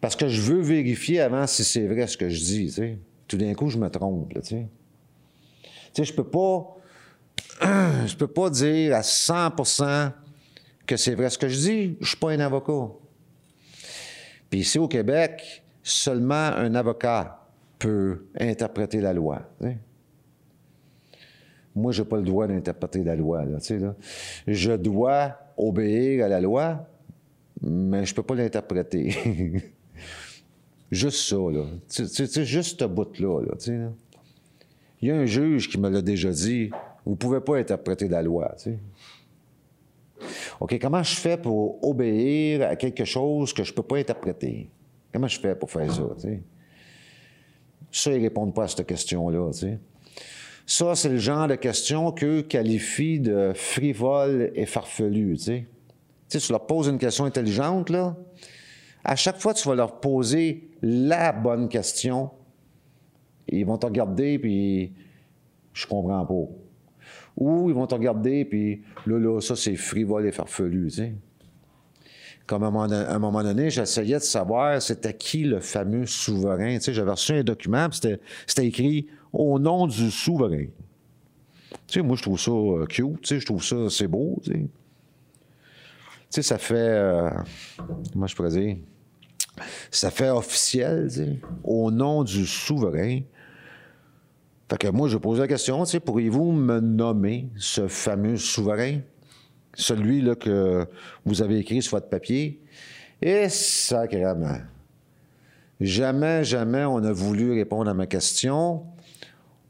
Parce 0.01 0.15
que 0.15 0.27
je 0.27 0.41
veux 0.41 0.61
vérifier 0.61 1.21
avant 1.21 1.47
si 1.47 1.63
c'est 1.63 1.87
vrai 1.87 2.07
ce 2.07 2.17
que 2.17 2.29
je 2.29 2.39
dis. 2.39 2.97
Tout 3.27 3.37
d'un 3.37 3.53
coup, 3.53 3.69
je 3.69 3.77
me 3.77 3.89
trompe. 3.89 4.33
Je 4.43 6.13
peux 6.13 6.27
peux 8.17 8.27
pas 8.27 8.49
dire 8.49 8.95
à 8.95 9.01
100% 9.01 10.11
que 10.85 10.97
c'est 10.97 11.15
vrai 11.15 11.29
ce 11.29 11.37
que 11.37 11.47
je 11.47 11.57
dis. 11.57 11.97
Je 12.01 12.09
suis 12.09 12.17
pas 12.17 12.31
un 12.31 12.39
avocat. 12.41 12.93
Puis 14.49 14.59
ici 14.59 14.77
au 14.77 14.89
Québec, 14.89 15.60
seulement 15.83 16.33
un 16.33 16.75
avocat 16.75 17.41
peut 17.79 18.25
interpréter 18.39 19.01
la 19.01 19.13
loi. 19.13 19.41
Moi, 21.73 21.91
j'ai 21.91 22.05
pas 22.05 22.17
le 22.17 22.23
droit 22.23 22.47
d'interpréter 22.47 23.03
la 23.03 23.15
loi. 23.15 23.43
Je 24.47 24.75
dois 24.75 25.37
obéir 25.57 26.25
à 26.25 26.27
la 26.27 26.41
loi, 26.41 26.87
mais 27.61 28.05
je 28.05 28.13
peux 28.13 28.23
pas 28.23 28.35
l'interpréter. 28.35 29.15
juste 30.91 31.29
ça, 31.29 31.37
là. 31.37 31.65
Sais, 31.87 32.45
juste 32.45 32.79
ce 32.79 32.85
bout-là. 32.85 33.41
Il 35.01 35.07
y 35.07 35.11
a 35.11 35.15
un 35.15 35.25
juge 35.25 35.69
qui 35.69 35.79
me 35.79 35.89
l'a 35.89 36.01
déjà 36.01 36.29
dit, 36.31 36.69
vous 37.05 37.15
pouvez 37.15 37.39
pas 37.39 37.57
interpréter 37.57 38.07
la 38.07 38.21
loi. 38.21 38.55
OK, 40.59 40.77
comment 40.79 41.01
je 41.01 41.15
fais 41.15 41.37
pour 41.37 41.83
obéir 41.87 42.67
à 42.67 42.75
quelque 42.75 43.05
chose 43.05 43.53
que 43.53 43.63
je 43.63 43.73
peux 43.73 43.81
pas 43.81 43.97
interpréter? 43.97 44.69
Comment 45.13 45.27
je 45.27 45.39
fais 45.39 45.55
pour 45.55 45.69
faire 45.69 45.91
ça? 45.91 46.03
Ça, 47.91 48.11
ils 48.11 48.21
répondent 48.21 48.53
pas 48.53 48.63
à 48.63 48.67
cette 48.67 48.87
question-là. 48.87 49.51
Ça, 50.65 50.95
c'est 50.95 51.09
le 51.09 51.17
genre 51.17 51.47
de 51.47 51.55
question 51.55 52.11
qu'eux 52.11 52.43
qualifient 52.43 53.19
de 53.19 53.51
frivole 53.53 54.51
et 54.55 54.65
farfelu, 54.65 55.37
tu 55.37 56.51
leur 56.51 56.65
poses 56.65 56.87
une 56.87 56.97
question 56.97 57.25
intelligente, 57.25 57.89
là. 57.89 58.15
À 59.03 59.15
chaque 59.15 59.39
fois, 59.39 59.53
tu 59.53 59.67
vas 59.67 59.75
leur 59.75 59.99
poser 59.99 60.69
la 60.81 61.31
bonne 61.31 61.67
question. 61.67 62.29
Ils 63.47 63.65
vont 63.65 63.77
te 63.77 63.87
regarder, 63.87 64.37
puis 64.39 64.93
je 65.73 65.87
comprends 65.87 66.25
pas. 66.25 66.53
Ou 67.35 67.69
ils 67.69 67.75
vont 67.75 67.87
te 67.87 67.95
regarder, 67.95 68.45
puis 68.45 68.83
là, 69.07 69.17
là, 69.17 69.41
ça, 69.41 69.55
c'est 69.55 69.75
frivole 69.75 70.27
et 70.27 70.31
farfelu. 70.31 70.89
À 72.51 73.15
un 73.15 73.19
moment 73.19 73.43
donné, 73.43 73.69
j'essayais 73.69 74.17
de 74.17 74.23
savoir 74.23 74.81
c'était 74.81 75.13
qui 75.13 75.43
le 75.43 75.59
fameux 75.59 76.05
souverain. 76.05 76.75
Tu 76.75 76.81
sais, 76.81 76.93
j'avais 76.93 77.11
reçu 77.11 77.33
un 77.33 77.43
document, 77.43 77.87
c'était, 77.91 78.19
écrit 78.65 79.07
au 79.31 79.59
nom 79.59 79.87
du 79.87 80.11
souverain. 80.11 80.65
Tu 81.87 81.99
sais, 81.99 82.01
moi, 82.01 82.15
je 82.15 82.23
trouve 82.23 82.39
ça 82.39 82.51
euh, 82.51 82.85
cute, 82.85 83.21
tu 83.21 83.27
sais, 83.27 83.39
je 83.39 83.45
trouve 83.45 83.63
ça, 83.63 83.89
c'est 83.89 84.07
beau. 84.07 84.39
Tu 84.43 84.69
sais, 86.29 86.41
ça 86.41 86.57
fait, 86.57 86.75
euh, 86.75 87.29
comment 88.13 88.27
je 88.27 88.35
pourrais 88.35 88.49
dire, 88.49 88.77
ça 89.89 90.11
fait 90.11 90.29
officiel, 90.29 91.07
tu 91.09 91.15
sais, 91.15 91.39
au 91.63 91.91
nom 91.91 92.23
du 92.23 92.45
souverain. 92.45 93.21
Fait 94.69 94.77
que 94.77 94.87
moi, 94.87 95.09
je 95.09 95.17
pose 95.17 95.39
la 95.39 95.47
question, 95.47 95.83
tu 95.83 95.91
sais, 95.91 95.99
pourriez-vous 95.99 96.51
me 96.53 96.79
nommer 96.79 97.49
ce 97.57 97.87
fameux 97.87 98.37
souverain? 98.37 98.99
Celui 99.73 100.21
là 100.21 100.35
que 100.35 100.85
vous 101.25 101.41
avez 101.41 101.59
écrit 101.59 101.81
sur 101.81 101.97
votre 101.97 102.09
papier? 102.09 102.61
Et 103.21 103.49
sacrément. 103.49 104.57
Jamais, 105.79 106.43
jamais 106.43 106.85
on 106.85 107.03
a 107.03 107.11
voulu 107.11 107.53
répondre 107.53 107.89
à 107.89 107.93
ma 107.93 108.05
question. 108.05 108.85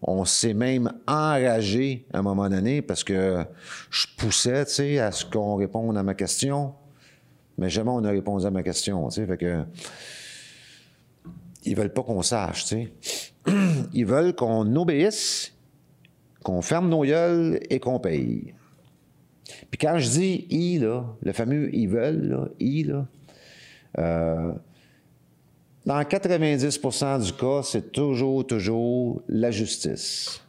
On 0.02 0.26
s'est 0.26 0.54
même 0.54 0.92
enragé 1.08 2.06
à 2.12 2.20
un 2.20 2.22
moment 2.22 2.50
donné 2.50 2.82
parce 2.82 3.04
que 3.04 3.46
je 3.90 4.08
poussais, 4.18 4.66
tu 4.66 4.72
sais, 4.72 5.00
à 5.00 5.12
ce 5.12 5.26
qu'on 5.26 5.56
réponde 5.56 5.98
à 5.98 6.04
ma 6.04 6.16
question. 6.16 6.74
Mais 7.58 7.70
jamais 7.70 7.92
on 7.92 8.04
a 8.04 8.10
répondu 8.10 8.46
à 8.46 8.52
ma 8.52 8.64
question, 8.64 9.08
tu 9.10 9.16
sais. 9.16 9.28
Fait 9.28 9.38
que. 9.38 9.64
Ils 11.64 11.76
veulent 11.76 11.94
pas 11.94 12.02
qu'on 12.02 12.24
sache. 12.24 12.74
Ils 13.94 14.06
veulent 14.06 14.34
qu'on 14.34 14.76
obéisse, 14.76 15.54
qu'on 16.44 16.62
ferme 16.62 16.90
nos 16.90 17.04
gueules 17.04 17.60
et 17.70 17.80
qu'on 17.80 18.00
paye. 18.00 18.56
Puis 19.70 19.78
quand 19.78 19.98
je 19.98 20.10
dis 20.10 20.48
ils, 20.50 20.82
là, 20.82 21.06
le 21.22 21.32
fameux 21.32 21.74
ils 21.74 21.88
veulent, 21.88 22.52
ils, 22.60 22.88
là, 22.88 23.08
euh, 23.98 24.54
dans 25.86 26.02
90% 26.02 27.24
du 27.26 27.34
cas, 27.34 27.62
c'est 27.64 27.92
toujours, 27.92 28.46
toujours 28.46 29.22
la 29.28 29.50
justice. 29.52 30.42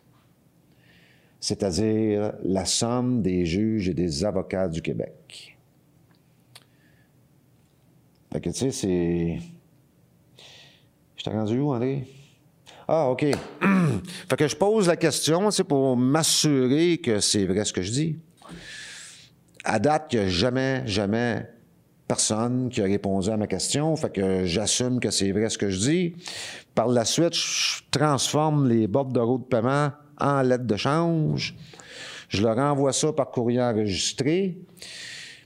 C'est-à-dire 1.41 2.35
la 2.45 2.65
somme 2.65 3.23
des 3.23 3.47
juges 3.47 3.89
et 3.89 3.95
des 3.95 4.25
avocats 4.25 4.69
du 4.69 4.83
Québec. 4.83 5.57
Fait 8.33 8.41
que, 8.41 8.51
tu 8.51 8.57
sais, 8.57 8.71
c'est. 8.71 9.39
Je 11.17 11.25
t'ai 11.25 11.31
rendu 11.31 11.59
où, 11.59 11.73
André? 11.73 12.07
Ah, 12.87 13.09
OK. 13.11 13.25
fait 14.29 14.37
que 14.37 14.49
je 14.49 14.57
pose 14.57 14.87
la 14.87 14.97
question, 14.97 15.51
c'est 15.51 15.65
pour 15.65 15.97
m'assurer 15.97 16.99
que 16.99 17.21
c'est 17.21 17.45
vrai 17.45 17.65
ce 17.65 17.73
que 17.73 17.83
je 17.83 17.91
dis. 17.91 18.17
À 19.65 19.79
date, 19.79 20.09
il 20.13 20.21
n'y 20.21 20.25
a 20.27 20.29
jamais, 20.29 20.83
jamais 20.87 21.47
personne 22.09 22.69
qui 22.69 22.83
a 22.83 22.85
répondu 22.85 23.31
à 23.31 23.37
ma 23.37 23.47
question. 23.47 23.95
Fait 23.97 24.13
que 24.13 24.45
j'assume 24.45 25.01
que 25.01 25.11
c'est 25.11 25.33
vrai 25.33 25.49
ce 25.49 25.57
que 25.57 25.71
je 25.71 25.79
dis. 25.79 26.15
Par 26.75 26.89
la 26.89 27.05
suite, 27.05 27.35
je 27.35 27.83
transforme 27.91 28.69
les 28.69 28.87
bordereaux 28.87 29.39
de 29.39 29.45
paiement 29.45 29.93
en 30.19 30.43
lettres 30.43 30.67
de 30.67 30.77
change. 30.77 31.55
Je 32.29 32.43
leur 32.43 32.59
envoie 32.59 32.93
ça 32.93 33.13
par 33.13 33.31
courrier 33.31 33.63
enregistré. 33.63 34.59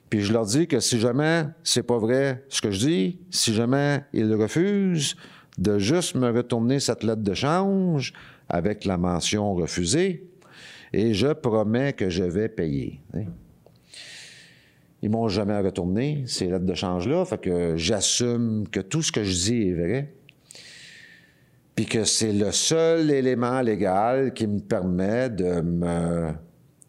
Puis 0.09 0.23
je 0.23 0.33
leur 0.33 0.47
dis 0.47 0.67
que 0.67 0.81
si 0.81 0.99
jamais 0.99 1.45
c'est 1.63 1.83
pas 1.83 1.99
vrai 1.99 2.45
ce 2.49 2.61
que 2.61 2.71
je 2.71 2.79
dis, 2.79 3.19
si 3.31 3.55
jamais 3.55 4.03
ils 4.13 4.35
refusent, 4.35 5.17
de 5.59 5.79
juste 5.79 6.15
me 6.15 6.31
retourner 6.31 6.81
cette 6.81 7.03
lettre 7.03 7.23
de 7.23 7.35
change 7.35 8.13
avec 8.49 8.85
la 8.85 8.97
mention 8.97 9.55
refusée 9.55 10.29
et 10.93 11.15
je 11.15 11.33
promets 11.33 11.93
que 11.93 12.09
je 12.09 12.25
vais 12.25 12.49
payer. 12.49 13.01
Ils 15.03 15.11
m'ont 15.11 15.29
jamais 15.29 15.59
retourné 15.61 16.25
ces 16.27 16.47
lettres 16.47 16.65
de 16.65 16.75
change-là, 16.75 17.25
fait 17.25 17.39
que 17.39 17.77
j'assume 17.77 18.67
que 18.69 18.81
tout 18.81 19.03
ce 19.03 19.13
que 19.13 19.25
je 19.25 19.33
dis 19.33 19.69
est 19.69 19.75
vrai, 19.75 20.15
puis 21.75 21.85
que 21.85 22.05
c'est 22.05 22.33
le 22.33 22.51
seul 22.53 23.11
élément 23.11 23.61
légal 23.61 24.33
qui 24.33 24.47
me 24.47 24.61
permet 24.61 25.29
de 25.29 25.61
me 25.61 26.31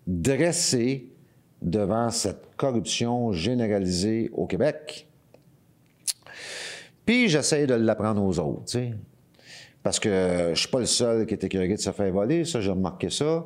dresser 0.07 1.11
devant 1.61 2.09
cette 2.09 2.55
corruption 2.55 3.33
généralisée 3.33 4.29
au 4.33 4.47
Québec. 4.47 5.07
Puis 7.05 7.27
j'essaie 7.27 7.67
de 7.67 7.73
l'apprendre 7.73 8.23
aux 8.23 8.39
autres. 8.39 8.79
Parce 9.83 9.99
que 9.99 10.51
je 10.53 10.59
suis 10.59 10.69
pas 10.69 10.79
le 10.79 10.85
seul 10.85 11.25
qui 11.25 11.33
est 11.33 11.43
écœuré 11.43 11.69
de 11.69 11.77
se 11.77 11.91
faire 11.91 12.11
voler, 12.11 12.45
ça, 12.45 12.59
j'ai 12.61 12.71
remarqué 12.71 13.09
ça. 13.09 13.45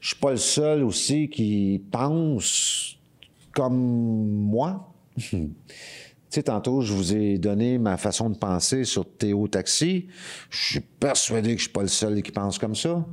Je 0.00 0.08
suis 0.08 0.16
pas 0.16 0.30
le 0.30 0.36
seul 0.38 0.82
aussi 0.82 1.28
qui 1.28 1.82
pense 1.90 2.96
comme 3.52 3.76
moi. 3.76 4.92
tu 5.16 5.54
sais, 6.30 6.42
tantôt, 6.42 6.80
je 6.80 6.92
vous 6.92 7.14
ai 7.14 7.38
donné 7.38 7.78
ma 7.78 7.96
façon 7.96 8.30
de 8.30 8.36
penser 8.36 8.84
sur 8.84 9.08
Théo 9.16 9.48
Taxi. 9.48 10.08
Je 10.50 10.64
suis 10.72 10.80
persuadé 10.80 11.52
que 11.54 11.58
je 11.58 11.64
suis 11.64 11.72
pas 11.72 11.82
le 11.82 11.88
seul 11.88 12.22
qui 12.22 12.32
pense 12.32 12.58
comme 12.58 12.74
ça. 12.74 13.04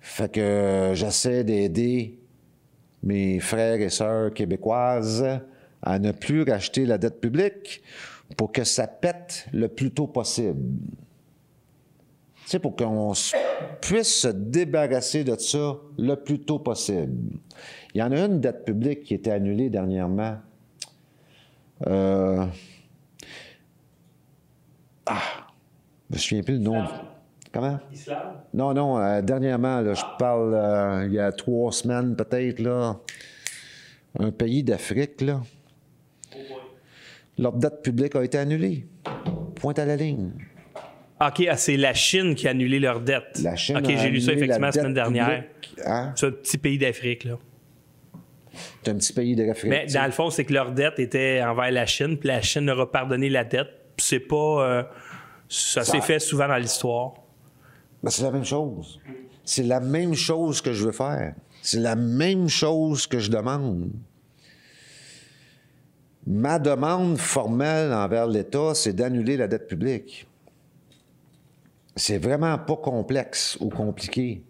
Fait 0.00 0.32
que 0.32 0.92
j'essaie 0.94 1.44
d'aider 1.44 2.18
mes 3.02 3.38
frères 3.40 3.80
et 3.80 3.90
sœurs 3.90 4.34
québécoises 4.34 5.24
à 5.82 5.98
ne 5.98 6.12
plus 6.12 6.42
racheter 6.42 6.84
la 6.84 6.98
dette 6.98 7.20
publique 7.20 7.82
pour 8.36 8.52
que 8.52 8.64
ça 8.64 8.86
pète 8.86 9.46
le 9.52 9.68
plus 9.68 9.90
tôt 9.90 10.06
possible. 10.06 10.60
Tu 12.50 12.56
sais, 12.56 12.58
pour 12.58 12.74
qu'on 12.74 13.12
puisse 13.80 14.22
se 14.22 14.26
débarrasser 14.26 15.22
de 15.22 15.36
ça 15.36 15.76
le 15.96 16.16
plus 16.16 16.40
tôt 16.40 16.58
possible. 16.58 17.38
Il 17.94 18.00
y 18.00 18.02
en 18.02 18.10
a 18.10 18.24
une 18.24 18.40
dette 18.40 18.64
publique 18.64 19.04
qui 19.04 19.14
a 19.14 19.18
été 19.18 19.30
annulée 19.30 19.70
dernièrement. 19.70 20.36
Euh... 21.86 22.44
Ah, 25.06 25.22
je 26.10 26.16
me 26.16 26.18
souviens 26.18 26.42
plus 26.42 26.54
le 26.54 26.58
nom. 26.58 26.84
Comment? 27.52 27.78
Islam? 27.92 28.42
Non, 28.52 28.74
non, 28.74 28.98
euh, 28.98 29.22
dernièrement, 29.22 29.80
là, 29.80 29.94
je 29.94 30.02
parle 30.18 30.52
euh, 30.52 31.06
il 31.06 31.12
y 31.12 31.20
a 31.20 31.30
trois 31.30 31.70
semaines 31.70 32.16
peut-être, 32.16 32.58
là. 32.58 32.98
Un 34.18 34.32
pays 34.32 34.64
d'Afrique, 34.64 35.20
là. 35.20 35.40
Leur 37.38 37.52
dette 37.52 37.82
publique 37.82 38.16
a 38.16 38.24
été 38.24 38.38
annulée. 38.38 38.88
Point 39.54 39.74
à 39.74 39.84
la 39.84 39.94
ligne. 39.94 40.32
OK, 41.22 41.46
ah, 41.50 41.56
c'est 41.56 41.76
la 41.76 41.92
Chine 41.92 42.34
qui 42.34 42.46
a 42.48 42.52
annulé 42.52 42.78
leur 42.80 43.00
dette. 43.00 43.40
La 43.42 43.54
Chine 43.56 43.76
OK, 43.76 43.84
j'ai 43.86 44.08
lu 44.08 44.20
ça 44.20 44.32
effectivement 44.32 44.66
la 44.66 44.72
semaine 44.72 44.94
dernière. 44.94 45.44
hein? 45.84 46.12
C'est 46.16 46.26
un 46.26 46.30
petit 46.30 46.56
pays 46.58 46.78
d'Afrique, 46.78 47.24
là. 47.24 47.38
C'est 48.82 48.90
un 48.90 48.94
petit 48.96 49.12
pays 49.12 49.36
d'Afrique. 49.36 49.70
Mais 49.70 49.86
dans 49.86 50.06
le 50.06 50.12
fond, 50.12 50.30
c'est 50.30 50.44
que 50.44 50.52
leur 50.52 50.72
dette 50.72 50.98
était 50.98 51.42
envers 51.42 51.70
la 51.70 51.86
Chine, 51.86 52.16
puis 52.18 52.28
la 52.28 52.40
Chine 52.42 52.66
leur 52.66 52.80
a 52.80 52.90
pardonné 52.90 53.28
la 53.28 53.44
dette. 53.44 53.68
C'est 53.98 54.20
pas. 54.20 54.36
euh, 54.36 54.82
ça 55.48 55.84
Ça- 55.84 55.92
s'est 55.92 56.00
fait 56.00 56.18
souvent 56.18 56.48
dans 56.48 56.56
l'histoire. 56.56 57.14
Ben, 58.02 58.10
c'est 58.10 58.22
la 58.22 58.30
même 58.30 58.44
chose. 58.44 58.98
C'est 59.44 59.62
la 59.64 59.80
même 59.80 60.14
chose 60.14 60.62
que 60.62 60.72
je 60.72 60.86
veux 60.86 60.92
faire. 60.92 61.34
C'est 61.60 61.80
la 61.80 61.96
même 61.96 62.48
chose 62.48 63.06
que 63.06 63.18
je 63.18 63.30
demande. 63.30 63.90
Ma 66.26 66.58
demande 66.58 67.18
formelle 67.18 67.92
envers 67.92 68.26
l'État, 68.26 68.74
c'est 68.74 68.92
d'annuler 68.94 69.36
la 69.36 69.48
dette 69.48 69.66
publique. 69.66 70.26
C'est 72.00 72.16
vraiment 72.16 72.56
pas 72.56 72.76
complexe 72.76 73.58
ou 73.60 73.68
compliqué. 73.68 74.42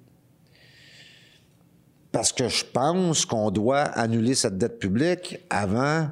Parce 2.13 2.33
que 2.33 2.49
je 2.49 2.65
pense 2.65 3.25
qu'on 3.27 3.51
doit 3.51 3.81
annuler 3.81 4.37
cette 4.37 4.57
dette 4.57 4.79
publique 4.79 5.37
avant. 5.51 6.11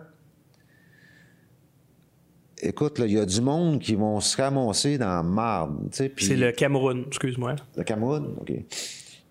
Écoute, 2.60 3.00
il 3.04 3.12
y 3.12 3.18
a 3.20 3.24
du 3.24 3.40
monde 3.40 3.78
qui 3.78 3.94
vont 3.94 4.18
se 4.18 4.36
ramasser 4.36 4.98
dans 4.98 5.14
la 5.14 5.22
marde. 5.22 5.88
C'est 5.92 6.12
le 6.34 6.50
Cameroun, 6.50 7.04
excuse-moi. 7.06 7.54
le 7.76 7.84
Cameroun, 7.84 8.34
OK. 8.40 8.52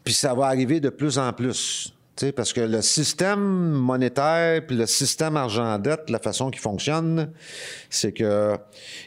Puis 0.05 0.13
ça 0.13 0.33
va 0.33 0.45
arriver 0.45 0.79
de 0.79 0.89
plus 0.89 1.17
en 1.17 1.33
plus. 1.33 1.93
Parce 2.35 2.51
que 2.53 2.61
le 2.61 2.81
système 2.81 3.39
monétaire 3.39 4.65
puis 4.65 4.75
le 4.75 4.85
système 4.85 5.37
argent-dette, 5.37 6.09
la 6.09 6.19
façon 6.19 6.49
qu'il 6.49 6.61
fonctionne, 6.61 7.31
c'est 7.89 8.11
que 8.11 8.57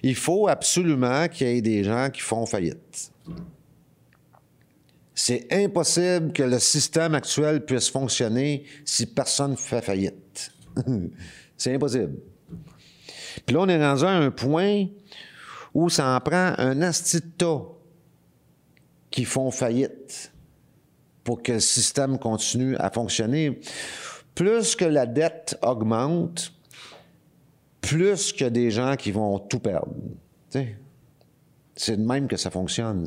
il 0.02 0.14
faut 0.14 0.48
absolument 0.48 1.28
qu'il 1.28 1.48
y 1.48 1.50
ait 1.50 1.61
des 1.62 1.82
gens 1.84 2.08
qui 2.11 2.20
font 2.20 2.46
faillite. 2.46 3.11
C'est 5.14 5.48
impossible 5.52 6.32
que 6.32 6.42
le 6.42 6.58
système 6.58 7.14
actuel 7.14 7.64
puisse 7.64 7.90
fonctionner 7.90 8.64
si 8.84 9.06
personne 9.06 9.56
fait 9.56 9.82
faillite. 9.82 10.52
c'est 11.56 11.74
impossible. 11.74 12.14
Puis 13.44 13.54
là, 13.54 13.62
on 13.62 13.68
est 13.68 13.84
rendu 13.84 14.04
à 14.04 14.11
un 14.11 14.30
point 14.30 14.86
où 15.74 15.88
ça 15.90 16.14
en 16.14 16.20
prend 16.20 16.54
un 16.58 16.80
asti 16.82 17.18
de 17.18 17.26
tas 17.36 17.62
qui 19.11 19.24
font 19.24 19.50
faillite 19.50 20.29
pour 21.24 21.42
que 21.42 21.52
le 21.52 21.60
système 21.60 22.18
continue 22.18 22.76
à 22.76 22.90
fonctionner. 22.90 23.60
Plus 24.34 24.76
que 24.76 24.84
la 24.84 25.06
dette 25.06 25.58
augmente, 25.62 26.52
plus 27.80 28.32
que 28.32 28.44
des 28.44 28.70
gens 28.70 28.96
qui 28.96 29.10
vont 29.10 29.38
tout 29.38 29.58
perdre. 29.58 29.94
C'est 31.74 31.96
de 31.96 32.02
même 32.02 32.28
que 32.28 32.36
ça 32.36 32.50
fonctionne. 32.50 33.06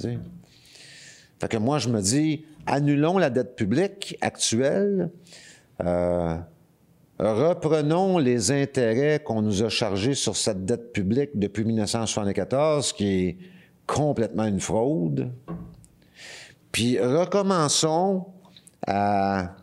Fait 1.40 1.48
que 1.48 1.58
moi, 1.58 1.78
je 1.78 1.90
me 1.90 2.02
dis, 2.02 2.46
annulons 2.66 3.18
la 3.18 3.30
dette 3.30 3.56
publique 3.56 4.18
actuelle, 4.22 5.12
euh, 5.84 6.38
reprenons 7.20 8.18
les 8.18 8.52
intérêts 8.52 9.20
qu'on 9.20 9.42
nous 9.42 9.64
a 9.64 9.70
chargés 9.70 10.14
sur 10.14 10.36
cette 10.36 10.66
dette 10.66 10.94
publique 10.94 11.32
depuis 11.36 11.66
1974, 11.66 12.94
qui 12.94 13.06
est 13.06 13.38
complètement 13.86 14.46
une 14.46 14.60
fraude. 14.60 15.32
Puis 16.74 17.00
recommençons 17.00 18.26
à 18.86 19.56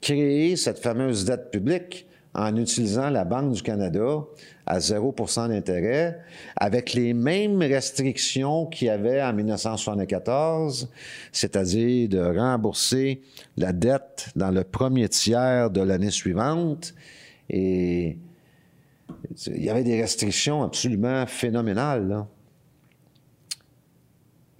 créer 0.00 0.56
cette 0.56 0.78
fameuse 0.78 1.24
dette 1.24 1.50
publique 1.50 2.06
en 2.34 2.54
utilisant 2.56 3.10
la 3.10 3.24
Banque 3.24 3.52
du 3.52 3.62
Canada 3.62 4.20
à 4.64 4.78
0% 4.78 5.48
d'intérêt, 5.48 6.20
avec 6.56 6.92
les 6.92 7.14
mêmes 7.14 7.60
restrictions 7.62 8.66
qu'il 8.66 8.86
y 8.86 8.90
avait 8.90 9.22
en 9.22 9.32
1974, 9.32 10.88
c'est-à-dire 11.32 12.08
de 12.08 12.20
rembourser 12.38 13.22
la 13.56 13.72
dette 13.72 14.28
dans 14.36 14.50
le 14.50 14.62
premier 14.62 15.08
tiers 15.08 15.70
de 15.70 15.80
l'année 15.80 16.10
suivante. 16.10 16.94
Et 17.50 18.18
il 19.46 19.64
y 19.64 19.70
avait 19.70 19.84
des 19.84 20.00
restrictions 20.00 20.62
absolument 20.62 21.26
phénoménales. 21.26 22.26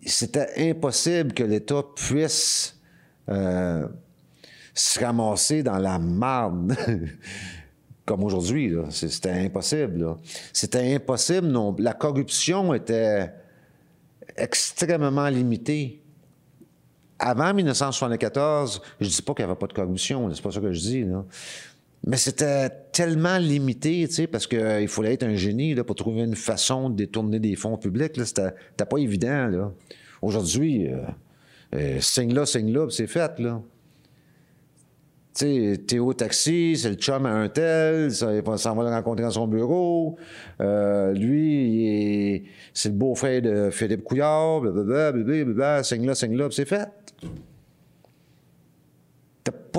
C'était 0.06 0.70
impossible 0.70 1.32
que 1.32 1.42
l'État 1.42 1.82
puisse 1.94 2.78
euh, 3.28 3.88
se 4.72 5.00
ramasser 5.00 5.62
dans 5.64 5.78
la 5.78 5.98
marde 5.98 6.76
comme 8.06 8.22
aujourd'hui. 8.22 8.72
C'était 8.90 9.32
impossible. 9.32 10.16
C'était 10.52 10.94
impossible. 10.94 11.48
Non. 11.48 11.74
La 11.78 11.92
corruption 11.92 12.72
était 12.72 13.32
extrêmement 14.36 15.28
limitée. 15.28 16.02
Avant 17.18 17.52
1974, 17.52 18.82
je 19.00 19.08
dis 19.08 19.22
pas 19.22 19.34
qu'il 19.34 19.44
n'y 19.44 19.50
avait 19.50 19.58
pas 19.58 19.66
de 19.66 19.72
corruption, 19.72 20.32
c'est 20.32 20.42
pas 20.42 20.52
ça 20.52 20.60
que 20.60 20.70
je 20.70 20.78
dis. 20.78 21.06
Mais 22.06 22.18
c'était 22.18 22.70
tellement 22.96 23.36
limité, 23.36 24.06
tu 24.08 24.14
sais, 24.14 24.26
parce 24.26 24.46
qu'il 24.46 24.88
fallait 24.88 25.12
être 25.12 25.22
un 25.22 25.34
génie 25.34 25.74
là, 25.74 25.84
pour 25.84 25.96
trouver 25.96 26.22
une 26.22 26.34
façon 26.34 26.88
de 26.88 26.96
détourner 26.96 27.38
des 27.38 27.54
fonds 27.54 27.76
publics. 27.76 28.12
C'était 28.24 28.52
pas 28.88 28.96
évident. 28.96 29.70
Aujourd'hui, 30.22 30.88
euh, 30.88 31.02
euh, 31.74 32.00
signe 32.00 32.32
là, 32.32 32.46
signe 32.46 32.72
là, 32.72 32.86
c'est 32.88 33.06
fait. 33.06 33.38
là. 33.38 33.60
Tu 35.34 35.74
sais, 35.74 35.76
t'es 35.86 35.98
au 35.98 36.14
taxi, 36.14 36.78
c'est 36.78 36.88
le 36.88 36.94
chum 36.94 37.26
à 37.26 37.32
un 37.32 37.50
tel, 37.50 38.10
ça, 38.10 38.34
il 38.34 38.58
s'en 38.58 38.74
va 38.74 38.84
le 38.84 38.88
rencontrer 38.88 39.24
dans 39.24 39.30
son 39.30 39.46
bureau. 39.46 40.16
Euh, 40.62 41.12
lui, 41.12 42.44
c'est 42.72 42.88
le 42.88 42.94
beau-frère 42.94 43.42
de 43.42 43.68
Philippe 43.70 44.04
Couillard, 44.04 44.62
blablabla, 44.62 45.12
blablabla, 45.12 45.82
signe 45.82 46.06
là, 46.06 46.14
signe 46.14 46.34
là, 46.34 46.48
c'est 46.50 46.64
fait. 46.64 46.88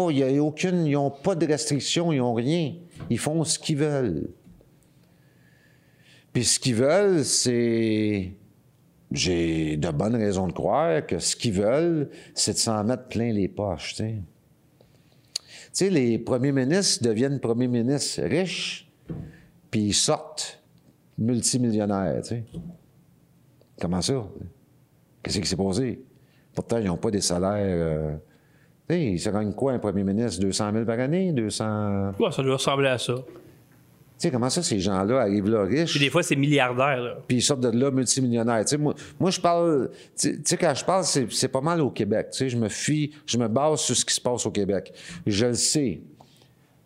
Il 0.10 0.18
y 0.20 0.24
a 0.24 0.44
aucune, 0.44 0.86
ils 0.86 0.94
n'ont 0.94 1.10
pas 1.10 1.34
de 1.34 1.48
restrictions, 1.48 2.14
ils 2.14 2.20
n'ont 2.20 2.36
rien. 2.36 2.74
Ils 3.10 3.20
font 3.20 3.44
ce 3.44 3.58
qu'ils 3.60 3.78
veulent. 3.78 4.30
Puis 6.34 6.44
ce 6.46 6.60
qu'ils 6.60 6.76
veulent, 6.76 7.24
c'est. 7.26 8.34
J'ai 9.12 9.78
de 9.78 9.90
bonnes 9.90 10.16
raisons 10.18 10.48
de 10.48 10.52
croire 10.52 11.06
que 11.06 11.18
ce 11.18 11.36
qu'ils 11.36 11.54
veulent, 11.54 12.10
c'est 12.36 12.54
de 12.54 12.58
s'en 12.58 12.84
mettre 12.84 13.08
plein 13.08 13.32
les 13.32 13.48
poches, 13.48 13.96
tu 13.96 14.04
sais. 15.72 15.90
Les 15.90 16.20
premiers 16.20 16.52
ministres 16.52 17.06
deviennent 17.06 17.40
premiers 17.40 17.70
ministres 17.70 18.24
riches, 18.24 18.92
puis 19.72 19.82
ils 19.88 19.94
sortent 19.94 20.62
multimillionnaires. 21.18 22.22
Comment 23.80 24.02
ça? 24.02 24.28
Qu'est-ce 25.24 25.40
qui 25.40 25.48
s'est 25.48 25.56
passé? 25.56 26.02
Pourtant, 26.54 26.78
ils 26.80 26.86
n'ont 26.86 26.98
pas 26.98 27.12
des 27.12 27.22
salaires. 27.22 27.56
euh, 27.64 28.16
tu 28.90 28.96
sais, 28.96 29.06
ils 29.06 29.20
se 29.20 29.30
gagnent 29.30 29.54
quoi, 29.54 29.74
un 29.74 29.80
premier 29.80 30.04
ministre? 30.04 30.42
200 30.42 30.72
000 30.74 30.86
par 30.86 31.00
année? 31.00 31.32
200. 31.32 32.14
Ouais, 32.20 32.32
ça 32.32 32.42
doit 32.44 32.54
ressembler 32.56 32.88
à 32.88 32.98
ça. 32.98 33.16
Tu 33.16 34.24
sais, 34.24 34.32
comment 34.32 34.50
ça, 34.50 34.64
ces 34.64 34.80
gens-là 34.80 35.20
arrivent 35.20 35.50
là 35.50 35.62
riches? 35.64 35.92
Puis 35.92 36.00
des 36.00 36.10
fois, 36.10 36.24
c'est 36.24 36.36
milliardaire. 36.36 37.00
Là. 37.00 37.18
puis 37.28 37.38
ils 37.38 37.42
sortent 37.42 37.60
de 37.60 37.70
là 37.70 37.92
multimillionnaires. 37.92 38.64
Tu 38.66 38.70
sais, 38.70 38.78
moi, 38.78 38.96
moi, 39.20 39.30
je 39.30 39.40
parle, 39.40 39.92
tu 40.20 40.42
sais- 40.44 40.58
quand 40.58 40.74
je 40.74 40.84
parle, 40.84 41.04
c'est, 41.04 41.48
pas 41.50 41.62
mal 41.62 41.82
au 41.82 41.92
Québec. 41.92 42.30
Tu 42.32 42.38
sais, 42.40 42.50
je 42.50 42.58
me 42.58 42.68
fie, 42.70 43.12
je 43.28 43.38
me 43.38 43.48
base 43.48 43.82
sur 43.82 43.96
ce 43.96 44.04
qui 44.04 44.16
se 44.16 44.22
passe 44.22 44.46
au 44.48 44.52
Québec. 44.52 44.92
Je 45.28 45.46
le 45.46 45.54
sais 45.54 46.02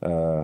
euh, 0.03 0.43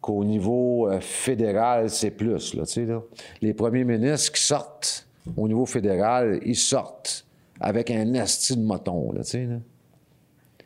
qu'au 0.00 0.24
niveau 0.24 0.88
euh, 0.88 1.00
fédéral, 1.00 1.90
c'est 1.90 2.12
plus. 2.12 2.54
Là, 2.54 2.64
tu 2.64 2.72
sais, 2.72 2.86
là. 2.86 3.02
Les 3.42 3.52
premiers 3.52 3.84
ministres 3.84 4.32
qui 4.32 4.42
sortent 4.42 5.06
au 5.36 5.46
niveau 5.48 5.66
fédéral, 5.66 6.40
ils 6.46 6.56
sortent 6.56 7.26
avec 7.60 7.90
un 7.90 8.14
esti 8.14 8.56
de 8.56 8.62
moton. 8.62 9.12
Là, 9.12 9.22
tu 9.22 9.30
sais, 9.30 9.44
là. 9.44 9.56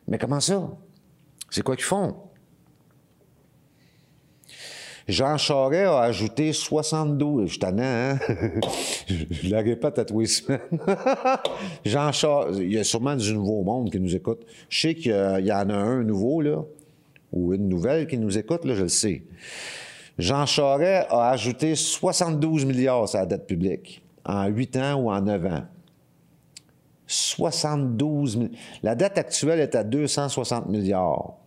Mais 0.07 0.17
comment 0.17 0.39
ça? 0.39 0.69
C'est 1.49 1.61
quoi 1.61 1.75
qu'ils 1.75 1.85
font? 1.85 2.15
Jean 5.07 5.37
Charest 5.37 5.87
a 5.87 6.01
ajouté 6.01 6.53
72. 6.53 7.51
Je 7.51 7.59
tannant, 7.59 7.83
hein? 7.83 8.19
je 9.07 9.49
la 9.49 9.61
répète 9.61 9.99
à 9.99 10.05
tous 10.05 10.21
les 10.21 10.25
semaines. 10.27 10.61
Jean 11.85 12.11
Charest, 12.11 12.59
il 12.59 12.71
y 12.71 12.77
a 12.77 12.83
sûrement 12.83 13.15
du 13.15 13.33
nouveau 13.33 13.63
monde 13.63 13.91
qui 13.91 13.99
nous 13.99 14.15
écoute. 14.15 14.45
Je 14.69 14.79
sais 14.79 14.95
qu'il 14.95 15.11
y 15.11 15.51
en 15.51 15.69
a 15.69 15.75
un 15.75 16.03
nouveau, 16.03 16.41
là, 16.41 16.63
ou 17.33 17.53
une 17.53 17.67
nouvelle 17.67 18.07
qui 18.07 18.17
nous 18.17 18.37
écoute, 18.37 18.63
là, 18.63 18.75
je 18.75 18.83
le 18.83 18.89
sais. 18.89 19.23
Jean 20.17 20.45
Charest 20.45 21.07
a 21.09 21.31
ajouté 21.31 21.75
72 21.75 22.65
milliards 22.65 23.13
à 23.15 23.19
la 23.19 23.25
dette 23.25 23.47
publique 23.47 24.03
en 24.25 24.47
8 24.47 24.77
ans 24.77 24.93
ou 24.95 25.11
en 25.11 25.21
9 25.21 25.45
ans. 25.47 25.63
72 27.07 28.37
000. 28.37 28.49
La 28.81 28.95
dette 28.95 29.17
actuelle 29.17 29.59
est 29.59 29.75
à 29.75 29.83
260 29.83 30.69
milliards. 30.69 31.37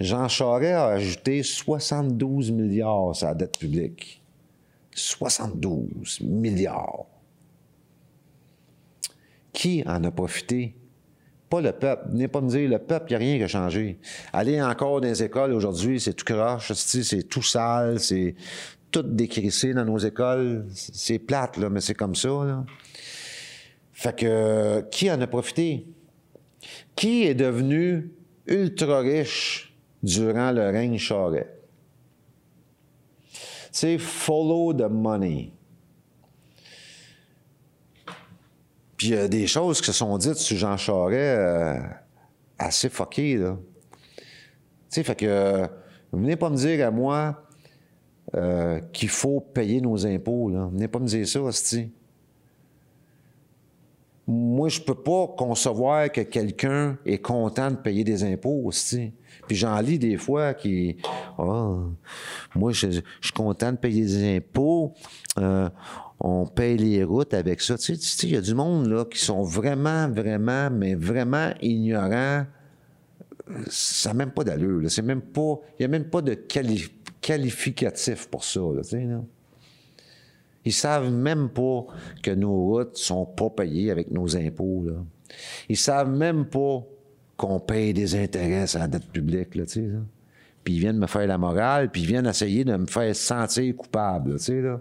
Jean 0.00 0.28
Charest 0.28 0.74
a 0.74 0.86
ajouté 0.86 1.42
72 1.42 2.50
milliards 2.50 3.14
sur 3.14 3.26
la 3.28 3.34
dette 3.34 3.58
publique. 3.58 4.22
72 4.94 6.20
milliards. 6.22 7.06
Qui 9.52 9.82
en 9.86 10.02
a 10.04 10.10
profité? 10.10 10.76
Pas 11.48 11.60
le 11.60 11.72
peuple. 11.72 12.08
Venez 12.10 12.28
pas 12.28 12.40
me 12.40 12.48
dire, 12.48 12.68
le 12.68 12.78
peuple, 12.78 13.06
il 13.10 13.12
n'y 13.12 13.16
a 13.16 13.18
rien 13.18 13.36
qui 13.38 13.44
a 13.44 13.48
changé. 13.48 13.98
Aller 14.32 14.60
encore 14.60 15.00
dans 15.00 15.06
les 15.06 15.22
écoles 15.22 15.52
aujourd'hui, 15.52 16.00
c'est 16.00 16.14
tout 16.14 16.24
croche, 16.24 16.72
c'est 16.72 17.28
tout 17.28 17.42
sale, 17.42 18.00
c'est 18.00 18.34
tout 18.90 19.02
décrissé 19.02 19.74
dans 19.74 19.84
nos 19.84 19.98
écoles. 19.98 20.66
C'est 20.72 21.18
plate, 21.18 21.56
là, 21.56 21.68
mais 21.68 21.80
c'est 21.80 21.94
comme 21.94 22.14
ça. 22.14 22.64
Fait 23.94 24.18
que, 24.18 24.84
qui 24.90 25.10
en 25.10 25.20
a 25.20 25.26
profité? 25.28 25.86
Qui 26.96 27.24
est 27.24 27.34
devenu 27.34 28.10
ultra 28.46 28.98
riche 28.98 29.72
durant 30.02 30.50
le 30.50 30.68
règne 30.68 30.98
Charest? 30.98 31.48
C'est 33.70 33.98
follow 33.98 34.74
the 34.74 34.90
money. 34.90 35.52
Puis 38.96 39.08
il 39.08 39.14
y 39.14 39.16
a 39.16 39.28
des 39.28 39.46
choses 39.46 39.80
qui 39.80 39.86
se 39.86 39.92
sont 39.92 40.18
dites 40.18 40.34
sur 40.34 40.56
Jean 40.56 40.76
Charest 40.76 41.14
euh, 41.14 41.78
assez 42.58 42.88
fuckées, 42.88 43.36
là. 43.36 43.56
Tu 44.16 45.00
sais, 45.00 45.02
fait 45.04 45.16
que, 45.16 45.26
euh, 45.26 45.66
venez 46.12 46.36
pas 46.36 46.50
me 46.50 46.56
dire 46.56 46.86
à 46.86 46.90
moi 46.90 47.44
euh, 48.34 48.80
qu'il 48.92 49.08
faut 49.08 49.40
payer 49.40 49.80
nos 49.80 50.04
impôts, 50.04 50.50
là. 50.50 50.68
Venez 50.72 50.88
pas 50.88 50.98
me 50.98 51.06
dire 51.06 51.26
ça, 51.26 51.40
hostie 51.40 51.92
moi, 54.26 54.68
je 54.68 54.80
peux 54.80 54.94
pas 54.94 55.26
concevoir 55.36 56.10
que 56.10 56.22
quelqu'un 56.22 56.96
est 57.04 57.18
content 57.18 57.70
de 57.70 57.76
payer 57.76 58.04
des 58.04 58.24
impôts 58.24 58.62
aussi. 58.64 59.12
Puis 59.46 59.56
j'en 59.56 59.78
lis 59.80 59.98
des 59.98 60.16
fois 60.16 60.54
qui, 60.54 60.96
ah, 61.38 61.76
moi, 62.54 62.72
je, 62.72 63.00
suis 63.20 63.32
content 63.34 63.72
de 63.72 63.76
payer 63.76 64.02
des 64.02 64.36
impôts. 64.36 64.94
Euh, 65.38 65.68
on 66.20 66.46
paye 66.46 66.78
les 66.78 67.04
routes 67.04 67.34
avec 67.34 67.60
ça. 67.60 67.76
Tu 67.76 67.96
sais, 67.96 68.26
il 68.26 68.32
y 68.32 68.36
a 68.36 68.40
du 68.40 68.54
monde 68.54 68.86
là 68.86 69.04
qui 69.04 69.18
sont 69.18 69.42
vraiment, 69.42 70.08
vraiment, 70.08 70.70
mais 70.70 70.94
vraiment 70.94 71.50
ignorants. 71.60 72.46
Ça 73.66 74.10
n'a 74.10 74.14
même 74.14 74.30
pas 74.30 74.44
d'allure. 74.44 74.90
C'est 74.90 75.02
même 75.02 75.20
pas, 75.20 75.60
il 75.78 75.82
y 75.82 75.84
a 75.84 75.88
même 75.88 76.08
pas 76.08 76.22
de 76.22 76.32
quali- 76.32 76.90
qualificatif 77.20 78.28
pour 78.28 78.44
ça. 78.44 78.60
Là, 78.60 78.82
tu 78.82 78.90
sais, 78.90 79.04
là. 79.04 79.20
Ils 80.64 80.72
savent 80.72 81.10
même 81.10 81.50
pas 81.50 81.86
que 82.22 82.30
nos 82.30 82.54
routes 82.54 82.96
sont 82.96 83.26
pas 83.26 83.50
payées 83.50 83.90
avec 83.90 84.10
nos 84.10 84.36
impôts. 84.36 84.84
Là. 84.86 84.94
Ils 85.68 85.76
savent 85.76 86.10
même 86.10 86.46
pas 86.46 86.82
qu'on 87.36 87.60
paye 87.60 87.92
des 87.92 88.14
intérêts 88.14 88.74
à 88.76 88.78
la 88.78 88.88
dette 88.88 89.10
publique. 89.10 89.54
Là, 89.54 89.64
là. 89.76 89.98
Puis 90.62 90.74
ils 90.74 90.80
viennent 90.80 90.98
me 90.98 91.06
faire 91.06 91.26
la 91.26 91.36
morale, 91.36 91.90
puis 91.90 92.02
ils 92.02 92.06
viennent 92.06 92.26
essayer 92.26 92.64
de 92.64 92.74
me 92.76 92.86
faire 92.86 93.14
sentir 93.14 93.76
coupable. 93.76 94.38
là, 94.48 94.80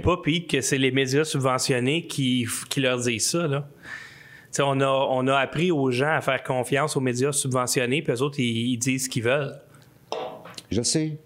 pas, 0.00 0.16
Pete, 0.24 0.50
que 0.50 0.60
c'est 0.60 0.78
les 0.78 0.90
médias 0.90 1.24
subventionnés 1.24 2.06
qui, 2.06 2.46
qui 2.68 2.80
leur 2.80 2.98
disent 2.98 3.28
ça. 3.30 3.46
Là. 3.46 3.68
On, 4.58 4.80
a, 4.80 4.86
on 4.88 5.26
a 5.28 5.36
appris 5.36 5.70
aux 5.70 5.90
gens 5.90 6.16
à 6.16 6.20
faire 6.22 6.42
confiance 6.42 6.96
aux 6.96 7.00
médias 7.00 7.32
subventionnés, 7.32 8.02
puis 8.02 8.14
eux 8.14 8.22
autres, 8.22 8.40
ils, 8.40 8.72
ils 8.72 8.78
disent 8.78 9.04
ce 9.04 9.10
qu'ils 9.10 9.22
veulent. 9.22 9.60
Je 10.70 10.82
sais. 10.82 11.18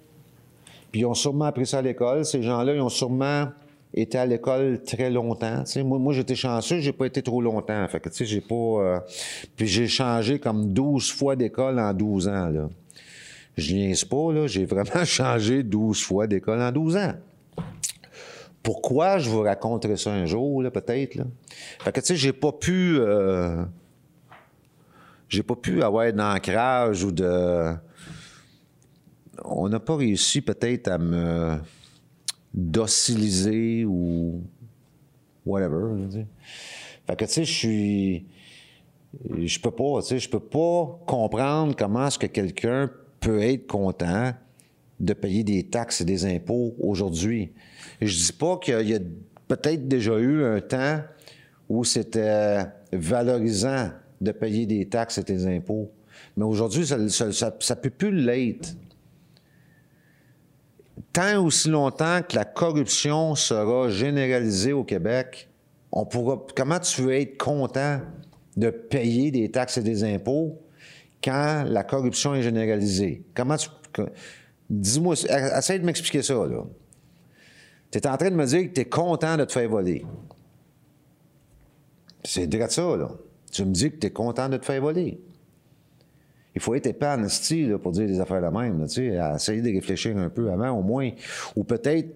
Puis 0.91 1.01
ils 1.03 1.07
ont 1.07 1.15
sûrement 1.15 1.47
appris 1.47 1.67
ça 1.67 1.79
à 1.79 1.83
l'école. 1.83 2.25
Ces 2.25 2.43
gens-là, 2.43 2.75
ils 2.75 2.81
ont 2.81 2.89
sûrement 2.89 3.49
été 3.93 4.19
à 4.19 4.27
l'école 4.27 4.83
très 4.83 5.11
longtemps. 5.11 5.65
Tu 5.65 5.73
sais, 5.73 5.83
moi, 5.83 5.99
moi 5.99 6.13
j'étais 6.13 6.35
chanceux, 6.35 6.81
j'ai 6.81 6.93
pas 6.93 7.07
été 7.07 7.23
trop 7.23 7.41
longtemps. 7.43 7.87
Fait 7.89 8.01
que, 8.01 8.09
tu 8.09 8.17
sais, 8.17 8.25
j'ai 8.25 8.41
pas... 8.41 8.55
euh, 8.55 9.01
Puis 9.57 9.67
j'ai 9.67 9.89
changé 9.89 10.39
comme 10.39 10.73
12 10.73 11.11
fois 11.13 11.37
d'école 11.37 11.79
en 11.79 11.93
12 11.93 12.29
ans, 12.29 12.49
là. 12.49 12.69
Je 13.57 13.75
niaise 13.75 14.05
pas, 14.05 14.33
là. 14.33 14.47
J'ai 14.47 14.65
vraiment 14.65 15.05
changé 15.05 15.63
12 15.63 16.03
fois 16.03 16.27
d'école 16.27 16.61
en 16.61 16.73
12 16.73 16.97
ans. 16.97 17.13
Pourquoi? 18.63 19.19
Je 19.19 19.31
vous 19.31 19.41
raconterai 19.43 19.97
ça 19.97 20.13
un 20.13 20.27
jour, 20.27 20.63
là, 20.63 20.71
peut-être, 20.71 21.15
là? 21.15 21.25
Fait 21.81 21.93
que, 21.93 22.01
tu 22.01 22.07
sais, 22.09 22.17
j'ai 22.17 22.33
pas 22.33 22.53
pu... 22.53 22.99
euh, 23.01 23.65
j'ai 25.29 25.43
pas 25.43 25.55
pu 25.55 25.83
avoir 25.83 26.13
d'ancrage 26.13 27.05
ou 27.05 27.13
de. 27.13 27.73
On 29.63 29.69
n'a 29.69 29.79
pas 29.79 29.95
réussi 29.95 30.41
peut-être 30.41 30.89
à 30.89 30.97
me 30.97 31.59
dociliser 32.55 33.85
ou 33.85 34.43
whatever. 35.45 36.09
Fait 37.07 37.15
que 37.17 37.27
tu 37.27 37.31
sais, 37.31 37.45
je 37.45 37.53
suis. 37.53 38.27
Je 39.37 39.61
peux 39.61 39.71
pas, 39.71 40.01
tu 40.01 40.09
sais, 40.09 40.19
je 40.19 40.31
peux 40.31 40.41
pas 40.41 40.99
comprendre 41.07 41.77
comment 41.77 42.07
est-ce 42.07 42.19
que 42.19 42.27
quelqu'un 42.27 42.91
peut 43.21 43.43
être 43.43 43.67
content 43.67 44.33
de 44.99 45.13
payer 45.13 45.45
des 45.45 45.65
taxes 45.65 46.01
et 46.01 46.07
des 46.07 46.25
impôts 46.25 46.75
aujourd'hui. 46.81 47.53
Je 48.01 48.17
dis 48.17 48.33
pas 48.33 48.57
qu'il 48.57 48.89
y 48.89 48.95
a 48.95 49.01
peut-être 49.47 49.87
déjà 49.87 50.19
eu 50.19 50.43
un 50.43 50.63
temps 50.63 51.03
où 51.69 51.85
c'était 51.85 52.65
valorisant 52.95 53.91
de 54.23 54.33
payer 54.33 54.65
des 54.65 54.89
taxes 54.89 55.19
et 55.19 55.23
des 55.23 55.47
impôts. 55.47 55.91
Mais 56.39 56.45
aujourd'hui, 56.45 56.87
ça 56.87 56.97
ne 56.97 57.75
peut 57.75 57.91
plus 57.91 58.11
l'être. 58.11 58.75
Tant 61.13 61.45
aussi 61.45 61.69
longtemps 61.69 62.21
que 62.27 62.37
la 62.37 62.45
corruption 62.45 63.35
sera 63.35 63.89
généralisée 63.89 64.73
au 64.73 64.85
Québec, 64.85 65.49
on 65.91 66.07
pourra. 66.07 66.41
Comment 66.55 66.79
tu 66.79 67.03
veux 67.03 67.15
être 67.15 67.37
content 67.37 68.01
de 68.57 68.71
payer 68.71 69.31
des 69.31 69.51
taxes 69.51 69.79
et 69.79 69.83
des 69.83 70.05
impôts 70.05 70.61
quand 71.23 71.65
la 71.67 71.83
corruption 71.83 72.35
est 72.35 72.43
généralisée? 72.43 73.25
Comment 73.35 73.57
tu. 73.57 73.69
Dis-moi, 74.69 75.15
essaye 75.57 75.81
de 75.81 75.85
m'expliquer 75.85 76.23
ça, 76.23 76.35
là. 76.35 76.63
Tu 77.91 77.99
es 77.99 78.07
en 78.07 78.17
train 78.17 78.31
de 78.31 78.37
me 78.37 78.47
dire 78.47 78.69
que 78.69 78.75
tu 78.75 78.81
es 78.83 78.85
content 78.85 79.37
de 79.37 79.45
te 79.45 79.53
faire 79.53 79.69
voler. 79.69 80.07
C'est 82.23 82.47
direct 82.47 82.71
ça, 82.71 82.97
là. 82.97 83.11
Tu 83.51 83.65
me 83.65 83.73
dis 83.73 83.91
que 83.91 83.97
tu 83.97 84.07
es 84.07 84.11
content 84.11 84.49
de 84.49 84.59
te 84.59 84.65
faire 84.65 84.81
voler. 84.81 85.21
Il 86.61 86.63
faut 86.63 86.75
être 86.75 86.89
épais 86.89 87.17
pour 87.83 87.91
dire 87.93 88.07
des 88.07 88.21
affaires 88.21 88.43
de 88.43 88.55
même, 88.55 88.87
tu 88.87 89.15
essayer 89.35 89.63
de 89.63 89.71
réfléchir 89.71 90.15
un 90.19 90.29
peu 90.29 90.51
avant, 90.51 90.73
au 90.73 90.83
moins. 90.83 91.09
Ou 91.57 91.65
peut-être, 91.65 92.09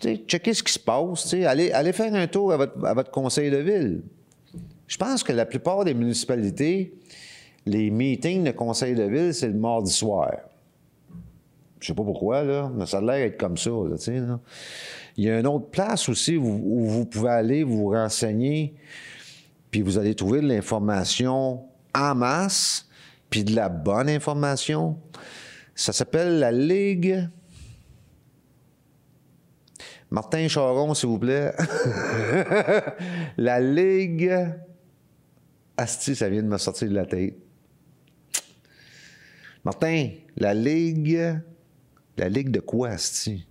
tu 0.00 0.08
sais, 0.08 0.22
checker 0.28 0.52
ce 0.52 0.62
qui 0.62 0.74
se 0.74 0.78
passe, 0.78 1.22
tu 1.22 1.28
sais, 1.28 1.46
aller 1.46 1.92
faire 1.94 2.12
un 2.12 2.26
tour 2.26 2.52
à 2.52 2.58
votre, 2.58 3.10
conseil 3.10 3.50
de 3.50 3.56
ville. 3.56 4.02
Je 4.86 4.98
pense 4.98 5.22
que 5.22 5.32
la 5.32 5.46
plupart 5.46 5.82
des 5.82 5.94
municipalités, 5.94 6.92
les 7.64 7.90
meetings 7.90 8.44
de 8.44 8.50
conseil 8.50 8.94
de 8.94 9.04
ville, 9.04 9.32
c'est 9.32 9.48
le 9.48 9.54
mardi 9.54 9.90
soir. 9.90 10.32
Je 11.80 11.86
sais 11.86 11.94
pas 11.94 12.04
pourquoi, 12.04 12.44
là, 12.44 12.70
mais 12.76 12.84
ça 12.84 12.98
a 12.98 13.00
l'air 13.00 13.30
d'être 13.30 13.40
comme 13.40 13.56
ça, 13.56 13.70
tu 13.92 13.96
sais. 13.96 14.20
Il 15.16 15.24
y 15.24 15.30
a 15.30 15.40
une 15.40 15.46
autre 15.46 15.68
place 15.70 16.06
aussi 16.10 16.36
où, 16.36 16.44
où 16.44 16.84
vous 16.84 17.06
pouvez 17.06 17.30
aller 17.30 17.64
vous 17.64 17.88
renseigner, 17.88 18.74
puis 19.70 19.80
vous 19.80 19.96
allez 19.96 20.14
trouver 20.14 20.42
de 20.42 20.48
l'information 20.48 21.62
en 21.94 22.14
masse, 22.14 22.86
puis 23.30 23.44
de 23.44 23.54
la 23.54 23.68
bonne 23.68 24.08
information. 24.08 25.00
Ça 25.74 25.92
s'appelle 25.92 26.38
la 26.38 26.52
Ligue. 26.52 27.28
Martin 30.10 30.46
Charon, 30.46 30.94
s'il 30.94 31.08
vous 31.08 31.18
plaît. 31.18 31.52
la 33.36 33.60
Ligue. 33.60 34.32
Asti, 35.76 36.14
ça 36.14 36.28
vient 36.28 36.42
de 36.42 36.48
me 36.48 36.58
sortir 36.58 36.88
de 36.88 36.94
la 36.94 37.06
tête. 37.06 37.34
Martin, 39.64 40.10
la 40.36 40.54
Ligue. 40.54 41.40
La 42.16 42.28
Ligue 42.28 42.50
de 42.50 42.60
quoi, 42.60 42.90
Asti? 42.90 43.44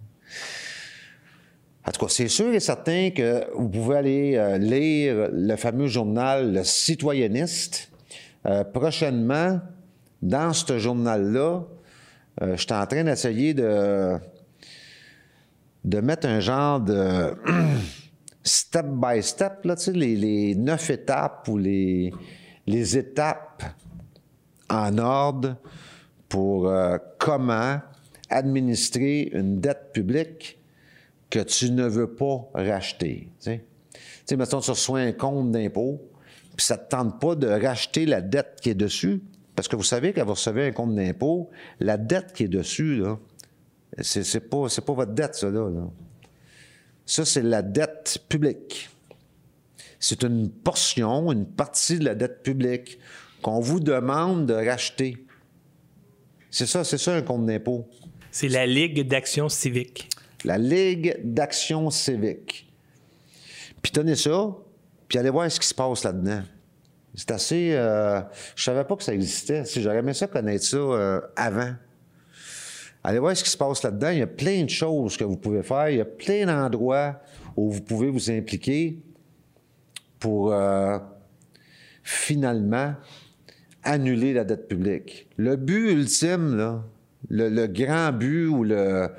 En 1.85 1.91
tout 1.91 2.05
cas, 2.05 2.09
c'est 2.09 2.29
sûr 2.29 2.53
et 2.53 2.61
certain 2.61 3.09
que 3.09 3.45
vous 3.55 3.67
pouvez 3.67 3.97
aller 3.97 4.35
euh, 4.37 4.57
lire 4.57 5.29
le 5.33 5.55
fameux 5.57 5.87
journal 5.87 6.53
Le 6.53 6.63
Citoyenniste. 6.63 7.91
Euh, 8.45 8.63
prochainement, 8.63 9.61
dans 10.21 10.53
ce 10.53 10.77
journal-là, 10.77 11.63
euh, 12.41 12.55
je 12.55 12.61
suis 12.61 12.73
en 12.73 12.85
train 12.85 13.03
d'essayer 13.03 13.53
de, 13.53 14.17
de 15.83 15.99
mettre 15.99 16.27
un 16.27 16.39
genre 16.39 16.81
de 16.81 17.35
step 18.43 18.85
by 18.85 19.23
step, 19.23 19.63
là, 19.63 19.75
tu 19.75 19.83
sais, 19.83 19.91
les, 19.93 20.55
neuf 20.55 20.89
étapes 20.89 21.47
ou 21.47 21.57
les, 21.57 22.13
les 22.67 22.97
étapes 22.97 23.63
en 24.69 24.97
ordre 24.97 25.55
pour 26.27 26.67
euh, 26.67 26.97
comment 27.19 27.79
administrer 28.29 29.29
une 29.33 29.59
dette 29.59 29.91
publique 29.93 30.59
que 31.29 31.39
tu 31.39 31.71
ne 31.71 31.87
veux 31.87 32.13
pas 32.13 32.49
racheter. 32.53 33.29
Tu 33.39 33.51
sais, 33.51 33.65
Tu 33.91 33.99
sais 34.25 34.35
mettons, 34.35 34.59
tu 34.59 34.71
reçois 34.71 34.99
un 34.99 35.11
compte 35.11 35.51
d'impôt, 35.51 36.01
puis 36.63 36.67
ça 36.67 36.77
ne 36.77 36.81
te 36.83 36.87
tente 36.87 37.19
pas 37.19 37.35
de 37.35 37.47
racheter 37.47 38.05
la 38.05 38.21
dette 38.21 38.59
qui 38.61 38.69
est 38.69 38.73
dessus, 38.73 39.21
parce 39.53 39.67
que 39.67 39.75
vous 39.75 39.83
savez 39.83 40.13
quand 40.13 40.23
vous 40.23 40.31
recevez 40.31 40.65
un 40.65 40.71
compte 40.71 40.95
d'impôt, 40.95 41.49
la 41.81 41.97
dette 41.97 42.31
qui 42.31 42.43
est 42.43 42.47
dessus, 42.47 42.95
là, 42.95 43.19
c'est, 43.99 44.23
c'est 44.23 44.49
pas, 44.49 44.69
c'est 44.69 44.85
pas 44.85 44.93
votre 44.93 45.11
dette, 45.11 45.35
ça, 45.35 45.49
là. 45.49 45.69
là. 45.69 45.89
Ça, 47.05 47.25
c'est 47.25 47.41
la 47.41 47.61
dette 47.61 48.23
publique. 48.29 48.89
C'est 49.99 50.23
une 50.23 50.49
portion, 50.49 51.33
une 51.33 51.45
partie 51.45 51.99
de 51.99 52.05
la 52.05 52.15
dette 52.15 52.43
publique 52.43 52.97
qu'on 53.41 53.59
vous 53.59 53.81
demande 53.81 54.45
de 54.45 54.53
racheter. 54.53 55.17
C'est 56.49 56.65
ça, 56.65 56.85
c'est 56.85 56.97
ça 56.97 57.13
un 57.13 57.23
compte 57.23 57.45
d'impôt. 57.45 57.89
C'est 58.31 58.47
la 58.47 58.65
Ligue 58.65 59.05
d'action 59.05 59.49
civique. 59.49 60.09
La 60.45 60.57
Ligue 60.57 61.19
d'action 61.25 61.89
civique. 61.89 62.71
Puis 63.81 63.91
tenez 63.91 64.15
ça, 64.15 64.55
puis 65.13 65.19
allez 65.19 65.29
voir 65.29 65.51
ce 65.51 65.59
qui 65.59 65.67
se 65.67 65.75
passe 65.75 66.03
là-dedans. 66.05 66.41
C'est 67.13 67.29
assez... 67.29 67.73
Euh, 67.75 68.19
je 68.55 68.63
savais 68.63 68.83
pas 68.83 68.95
que 68.95 69.03
ça 69.03 69.13
existait. 69.13 69.63
J'aurais 69.63 69.99
aimé 69.99 70.11
ça 70.15 70.25
connaître 70.25 70.65
ça 70.65 70.77
euh, 70.77 71.21
avant. 71.35 71.71
Allez 73.03 73.19
voir 73.19 73.37
ce 73.37 73.43
qui 73.43 73.49
se 73.51 73.57
passe 73.57 73.83
là-dedans. 73.83 74.09
Il 74.09 74.17
y 74.17 74.23
a 74.23 74.27
plein 74.27 74.63
de 74.63 74.71
choses 74.71 75.15
que 75.15 75.23
vous 75.23 75.37
pouvez 75.37 75.61
faire. 75.61 75.89
Il 75.89 75.97
y 75.97 76.01
a 76.01 76.05
plein 76.05 76.47
d'endroits 76.47 77.21
où 77.55 77.69
vous 77.69 77.81
pouvez 77.81 78.09
vous 78.09 78.31
impliquer 78.31 79.03
pour 80.19 80.51
euh, 80.51 80.97
finalement 82.01 82.95
annuler 83.83 84.33
la 84.33 84.45
dette 84.45 84.67
publique. 84.67 85.29
Le 85.37 85.57
but 85.57 85.91
ultime, 85.91 86.57
là, 86.57 86.83
le 87.29 87.67
grand 87.67 88.11
but 88.13 88.47
ou 88.47 88.63
le, 88.63 89.11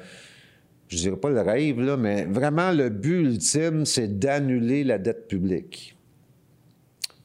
je 0.94 1.02
dirais 1.02 1.16
pas 1.16 1.30
le 1.30 1.40
rêve, 1.40 1.80
là, 1.80 1.96
mais 1.96 2.24
vraiment 2.24 2.70
le 2.70 2.88
but 2.88 3.20
ultime, 3.20 3.84
c'est 3.84 4.18
d'annuler 4.18 4.84
la 4.84 4.98
dette 4.98 5.28
publique. 5.28 5.96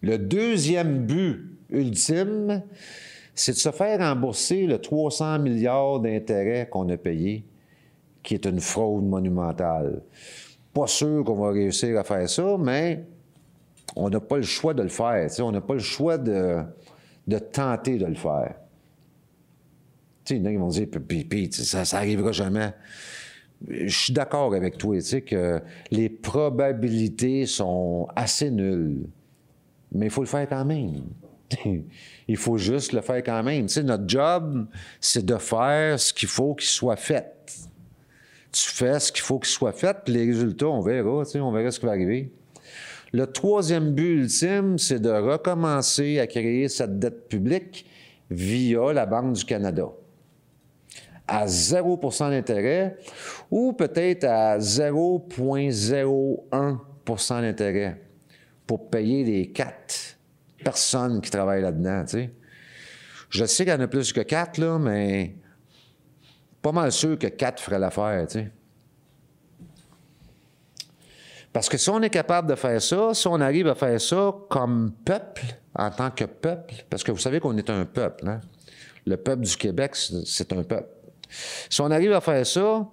Le 0.01 0.17
deuxième 0.17 1.05
but 1.05 1.57
ultime, 1.69 2.63
c'est 3.35 3.53
de 3.53 3.57
se 3.57 3.71
faire 3.71 3.99
rembourser 3.99 4.65
le 4.65 4.79
300 4.79 5.39
milliards 5.39 5.99
d'intérêts 5.99 6.67
qu'on 6.69 6.89
a 6.89 6.97
payés, 6.97 7.45
qui 8.23 8.33
est 8.33 8.45
une 8.45 8.59
fraude 8.59 9.05
monumentale. 9.05 10.01
Pas 10.73 10.87
sûr 10.87 11.23
qu'on 11.23 11.35
va 11.35 11.51
réussir 11.51 11.97
à 11.99 12.03
faire 12.03 12.29
ça, 12.29 12.57
mais 12.59 13.05
on 13.95 14.09
n'a 14.09 14.19
pas 14.19 14.37
le 14.37 14.43
choix 14.43 14.73
de 14.73 14.83
le 14.83 14.89
faire. 14.89 15.29
On 15.39 15.51
n'a 15.51 15.61
pas 15.61 15.73
le 15.73 15.79
choix 15.79 16.17
de, 16.17 16.57
de 17.27 17.39
tenter 17.39 17.97
de 17.97 18.05
le 18.05 18.15
faire. 18.15 18.55
Il 20.29 20.37
y 20.37 20.41
en 20.41 20.45
a 20.45 20.51
qui 20.51 20.57
vont 20.57 20.67
dire, 20.67 20.87
ça, 21.51 21.85
ça 21.85 22.31
jamais. 22.31 22.73
Je 23.67 23.95
suis 23.95 24.13
d'accord 24.13 24.53
avec 24.53 24.77
toi, 24.77 24.95
tu 24.95 25.01
sais, 25.01 25.21
que 25.21 25.61
les 25.91 26.09
probabilités 26.09 27.45
sont 27.45 28.07
assez 28.15 28.49
nulles. 28.49 29.07
Mais 29.91 30.05
il 30.05 30.11
faut 30.11 30.21
le 30.21 30.27
faire 30.27 30.47
quand 30.47 30.65
même. 30.65 31.01
il 32.27 32.37
faut 32.37 32.57
juste 32.57 32.93
le 32.93 33.01
faire 33.01 33.23
quand 33.23 33.43
même. 33.43 33.65
Tu 33.65 33.73
sais, 33.73 33.83
notre 33.83 34.07
job, 34.07 34.67
c'est 35.01 35.25
de 35.25 35.37
faire 35.37 35.99
ce 35.99 36.13
qu'il 36.13 36.29
faut 36.29 36.55
qu'il 36.55 36.69
soit 36.69 36.95
fait. 36.95 37.35
Tu 38.51 38.69
fais 38.69 38.99
ce 38.99 39.11
qu'il 39.11 39.21
faut 39.21 39.39
qu'il 39.39 39.49
soit 39.49 39.73
fait, 39.73 39.95
puis 40.03 40.13
les 40.13 40.25
résultats, 40.25 40.67
on 40.67 40.81
verra, 40.81 41.23
tu 41.25 41.31
sais, 41.31 41.39
on 41.39 41.51
verra 41.51 41.69
ce 41.69 41.79
qui 41.79 41.85
va 41.85 41.91
arriver. 41.91 42.31
Le 43.11 43.27
troisième 43.27 43.91
but 43.91 44.21
ultime, 44.21 44.77
c'est 44.77 44.99
de 44.99 45.09
recommencer 45.09 46.19
à 46.19 46.27
créer 46.27 46.67
cette 46.67 46.97
dette 46.99 47.27
publique 47.27 47.85
via 48.29 48.93
la 48.93 49.05
Banque 49.05 49.33
du 49.33 49.45
Canada 49.45 49.89
à 51.29 51.45
0% 51.45 52.31
d'intérêt 52.31 52.97
ou 53.51 53.73
peut-être 53.73 54.23
à 54.23 54.57
0,01% 54.57 57.41
d'intérêt 57.41 58.01
pour 58.65 58.89
payer 58.89 59.23
les 59.23 59.51
quatre 59.51 60.17
personnes 60.63 61.21
qui 61.21 61.29
travaillent 61.29 61.61
là-dedans. 61.61 62.03
tu 62.05 62.11
sais. 62.11 62.31
Je 63.29 63.45
sais 63.45 63.63
qu'il 63.63 63.73
y 63.73 63.77
en 63.77 63.79
a 63.79 63.87
plus 63.87 64.11
que 64.11 64.21
quatre, 64.21 64.57
là, 64.57 64.79
mais 64.79 65.35
pas 66.61 66.71
mal 66.71 66.91
sûr 66.91 67.17
que 67.17 67.27
quatre 67.27 67.61
feraient 67.61 67.79
l'affaire. 67.79 68.25
tu 68.27 68.39
sais. 68.39 68.51
Parce 71.53 71.69
que 71.69 71.77
si 71.77 71.89
on 71.89 72.01
est 72.01 72.09
capable 72.09 72.49
de 72.49 72.55
faire 72.55 72.81
ça, 72.81 73.13
si 73.13 73.27
on 73.27 73.41
arrive 73.41 73.67
à 73.67 73.75
faire 73.75 73.99
ça 73.99 74.35
comme 74.49 74.93
peuple, 75.05 75.43
en 75.75 75.89
tant 75.89 76.11
que 76.11 76.25
peuple, 76.25 76.85
parce 76.89 77.03
que 77.03 77.11
vous 77.11 77.17
savez 77.17 77.39
qu'on 77.39 77.57
est 77.57 77.69
un 77.69 77.85
peuple, 77.85 78.27
hein? 78.27 78.41
le 79.05 79.17
peuple 79.17 79.43
du 79.43 79.57
Québec, 79.57 79.95
c'est 79.95 80.53
un 80.53 80.63
peuple. 80.63 80.98
Si 81.29 81.81
on 81.81 81.91
arrive 81.91 82.13
à 82.13 82.21
faire 82.21 82.45
ça, 82.45 82.87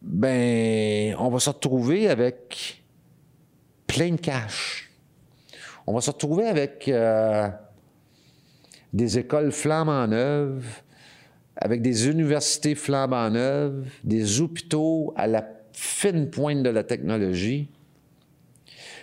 ben, 0.00 1.14
on 1.18 1.28
va 1.28 1.38
se 1.38 1.50
retrouver 1.50 2.08
avec 2.08 2.82
plein 3.86 4.10
de 4.10 4.20
cash. 4.20 4.90
On 5.86 5.94
va 5.94 6.00
se 6.00 6.10
retrouver 6.10 6.46
avec 6.46 6.88
euh, 6.88 7.48
des 8.92 9.18
écoles 9.18 9.52
flambant 9.52 10.06
neuves, 10.06 10.82
avec 11.56 11.82
des 11.82 12.08
universités 12.08 12.74
flambant 12.74 13.30
neuves, 13.30 13.88
des 14.04 14.40
hôpitaux 14.40 15.12
à 15.16 15.26
la 15.26 15.46
fine 15.72 16.30
pointe 16.30 16.62
de 16.62 16.70
la 16.70 16.84
technologie. 16.84 17.68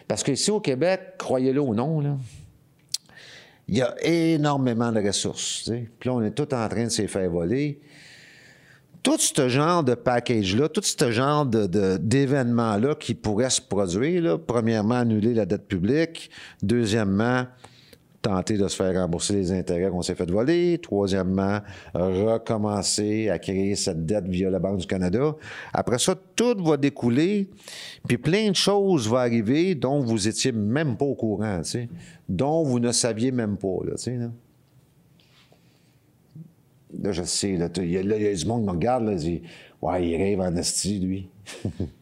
Parce 0.08 0.24
qu'ici 0.24 0.52
au 0.52 0.60
Québec, 0.60 1.16
croyez-le 1.18 1.62
ou 1.62 1.76
non, 1.76 2.00
là, 2.00 2.18
il 3.70 3.78
y 3.78 3.82
a 3.84 3.94
énormément 4.04 4.92
de 4.92 5.00
ressources. 5.00 5.70
Puis 6.00 6.10
là, 6.10 6.16
on 6.16 6.24
est 6.24 6.32
tout 6.32 6.52
en 6.56 6.68
train 6.68 6.86
de 6.86 6.90
se 6.90 7.06
faire 7.06 7.30
voler. 7.30 7.80
Tout 9.04 9.20
ce 9.20 9.48
genre 9.48 9.84
de 9.84 9.94
package-là, 9.94 10.70
tout 10.70 10.82
ce 10.84 11.12
genre 11.12 11.46
d'événements-là 11.46 12.96
qui 12.96 13.14
pourraient 13.14 13.52
se 13.52 13.62
produire, 13.62 14.40
premièrement, 14.40 14.96
annuler 14.96 15.36
la 15.36 15.46
dette 15.46 15.68
publique. 15.68 16.32
Deuxièmement, 16.64 17.46
tenter 18.22 18.58
de 18.58 18.68
se 18.68 18.76
faire 18.76 18.94
rembourser 18.94 19.34
les 19.34 19.52
intérêts 19.52 19.90
qu'on 19.90 20.02
s'est 20.02 20.16
fait 20.16 20.30
voler. 20.30 20.80
Troisièmement, 20.82 21.60
recommencer 21.94 23.30
à 23.30 23.40
créer 23.40 23.76
cette 23.76 24.06
dette 24.06 24.28
via 24.28 24.50
la 24.50 24.60
Banque 24.60 24.80
du 24.80 24.88
Canada. 24.88 25.36
Après 25.74 26.00
ça, 26.00 26.16
tout 26.36 26.56
va 26.64 26.78
découler, 26.78 27.50
puis 28.08 28.18
plein 28.18 28.50
de 28.50 28.56
choses 28.56 29.08
vont 29.08 29.18
arriver 29.18 29.76
dont 29.76 30.02
vous 30.02 30.28
étiez 30.28 30.52
même 30.52 30.98
pas 30.98 31.06
au 31.06 31.16
courant, 31.16 31.60
tu 31.62 31.70
sais, 31.70 31.90
dont 32.28 32.64
vous 32.64 32.80
ne 32.80 32.92
saviez 32.92 33.32
même 33.32 33.58
pas, 33.58 33.78
là, 33.86 33.96
tu 33.96 34.04
sais, 34.04 34.16
là. 34.16 34.32
Là, 37.02 37.12
je 37.12 37.22
sais, 37.22 37.52
il 37.52 37.60
y, 37.60 37.98
a- 37.98 38.34
du 38.34 38.46
monde 38.48 38.62
qui 38.62 38.66
me 38.68 38.72
regarde, 38.72 39.06
là, 39.06 39.14
dit 39.14 39.44
«Ouais, 39.82 40.08
il 40.08 40.18
rêve 40.18 40.40
en 40.42 40.56
esti, 40.56 41.00
lui.» 41.00 41.30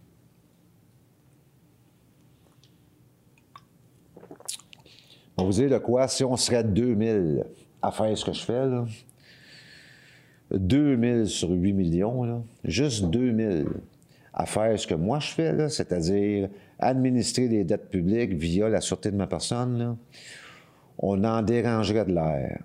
On 5.38 5.46
vous 5.46 5.52
dire 5.52 5.70
de 5.70 5.78
quoi, 5.78 6.08
si 6.08 6.24
on 6.24 6.36
serait 6.36 6.64
2000 6.64 7.46
à 7.82 7.92
faire 7.92 8.18
ce 8.18 8.26
que 8.26 8.34
je 8.34 8.42
fais, 8.42 8.66
là, 8.66 8.86
2000 10.52 11.28
sur 11.28 11.50
8 11.50 11.74
millions, 11.74 12.24
là, 12.24 12.42
juste 12.64 13.06
2000 13.06 13.68
à 14.34 14.46
faire 14.46 14.80
ce 14.80 14.88
que 14.88 14.96
moi 14.96 15.20
je 15.20 15.32
fais, 15.32 15.70
c'est-à-dire 15.70 16.50
administrer 16.80 17.48
des 17.48 17.64
dettes 17.64 17.90
publiques 17.90 18.34
via 18.34 18.70
la 18.70 18.82
sûreté 18.82 19.12
de 19.12 19.16
ma 19.16 19.28
personne, 19.28 19.78
là, 19.78 19.96
on 21.00 21.24
en 21.24 21.42
dérangerait 21.42 22.06
de 22.06 22.14
l'air 22.14 22.64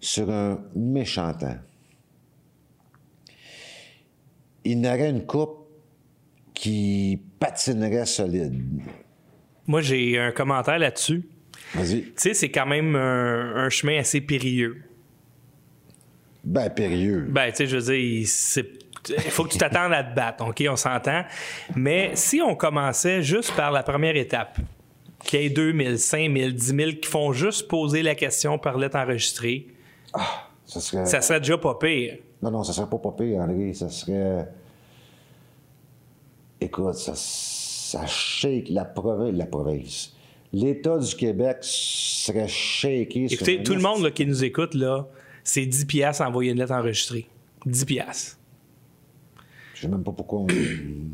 sur 0.00 0.30
un 0.30 0.60
méchant 0.74 1.32
temps. 1.34 1.56
Il 4.64 4.80
n'aurait 4.80 5.10
une 5.10 5.26
coupe 5.26 5.66
qui 6.54 7.20
patinerait 7.40 8.06
solide. 8.06 8.62
Moi, 9.66 9.80
j'ai 9.80 10.18
un 10.18 10.32
commentaire 10.32 10.78
là-dessus. 10.78 11.22
Vas-y. 11.74 12.02
Tu 12.02 12.12
sais, 12.16 12.34
c'est 12.34 12.50
quand 12.50 12.66
même 12.66 12.96
un, 12.96 13.56
un 13.64 13.68
chemin 13.70 13.98
assez 13.98 14.20
périlleux. 14.20 14.82
Ben, 16.44 16.68
périlleux. 16.70 17.26
Ben, 17.28 17.50
tu 17.50 17.56
sais, 17.58 17.66
je 17.66 17.76
veux 17.76 17.94
dire, 17.94 18.26
c'est- 18.26 18.68
il 19.08 19.30
faut 19.30 19.44
que 19.44 19.50
tu 19.50 19.58
t'attendes 19.58 19.92
à 19.92 20.02
te 20.04 20.14
battre, 20.14 20.46
OK? 20.46 20.62
On 20.68 20.76
s'entend. 20.76 21.22
Mais 21.76 22.10
si 22.14 22.40
on 22.42 22.54
commençait 22.56 23.22
juste 23.22 23.54
par 23.56 23.70
la 23.72 23.82
première 23.82 24.16
étape, 24.16 24.58
qu'il 25.24 25.40
y 25.40 25.46
ait 25.46 25.50
2000, 25.50 25.98
5000, 25.98 26.54
10 26.54 26.66
000 26.76 26.90
qui 27.00 27.08
font 27.08 27.32
juste 27.32 27.68
poser 27.68 28.02
la 28.02 28.14
question 28.16 28.58
par 28.58 28.76
lettre 28.76 28.96
enregistrée, 28.96 29.68
Ça 30.66 30.80
serait... 30.80 31.06
ça 31.06 31.20
serait 31.20 31.40
déjà 31.40 31.56
pas 31.58 31.76
pire. 31.80 32.18
Non, 32.42 32.50
non, 32.50 32.64
ça 32.64 32.72
serait 32.72 32.90
pas 32.90 32.98
popé, 32.98 33.38
André. 33.38 33.72
Ça 33.72 33.88
serait. 33.88 34.48
Écoute, 36.60 36.94
ça, 36.94 37.12
ça 37.92 38.06
shake 38.06 38.68
la 38.70 38.84
province. 38.84 39.36
La 39.36 39.46
province. 39.46 40.16
L'État 40.52 40.98
du 40.98 41.14
Québec 41.14 41.58
serait 41.60 42.48
shaké. 42.48 43.26
Écoutez, 43.30 43.62
tout 43.62 43.74
le 43.74 43.80
monde 43.80 44.02
là, 44.02 44.10
qui 44.10 44.26
nous 44.26 44.44
écoute, 44.44 44.74
là, 44.74 45.06
c'est 45.44 45.64
10 45.66 45.86
piastres 45.86 46.22
à 46.22 46.28
envoyer 46.28 46.52
une 46.52 46.58
lettre 46.58 46.72
enregistrée. 46.72 47.26
10 47.66 47.84
piastres. 47.86 48.38
Je 49.74 49.82
sais 49.82 49.88
même 49.88 50.04
pas 50.04 50.12
pourquoi 50.12 50.40
on. 50.40 50.46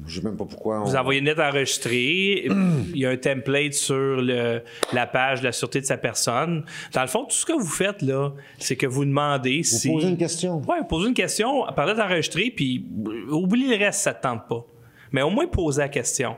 Je 0.06 0.20
sais 0.20 0.24
même 0.26 0.36
pas 0.36 0.44
pourquoi 0.44 0.80
on. 0.82 0.84
Vous 0.84 0.96
envoyez 0.96 1.20
une 1.20 1.26
lettre 1.26 1.40
enregistrée, 1.42 2.44
il 2.94 2.98
y 2.98 3.06
a 3.06 3.10
un 3.10 3.16
template 3.16 3.72
sur 3.74 4.20
le- 4.20 4.62
la 4.92 5.06
page 5.06 5.40
de 5.40 5.46
la 5.46 5.52
sûreté 5.52 5.80
de 5.80 5.86
sa 5.86 5.96
personne. 5.96 6.64
Dans 6.92 7.00
le 7.02 7.06
fond, 7.08 7.24
tout 7.24 7.30
ce 7.36 7.46
que 7.46 7.52
vous 7.54 7.64
faites, 7.66 8.02
là, 8.02 8.32
c'est 8.58 8.76
que 8.76 8.86
vous 8.86 9.04
demandez 9.06 9.58
Vous 9.58 9.64
si... 9.64 9.88
posez 9.90 10.08
une 10.08 10.18
question. 10.18 10.58
Ouais, 10.68 10.78
posez 10.86 11.08
une 11.08 11.14
question 11.14 11.64
par 11.74 11.86
lettre 11.86 12.00
enregistrée, 12.02 12.52
puis 12.54 12.84
euh, 13.06 13.32
oublie 13.32 13.68
le 13.68 13.76
reste 13.76 13.98
si 13.98 14.04
ça 14.04 14.12
te 14.14 14.22
tente 14.22 14.46
pas. 14.48 14.66
Mais 15.12 15.22
au 15.22 15.30
moins, 15.30 15.46
posez 15.46 15.80
la 15.80 15.88
question. 15.88 16.36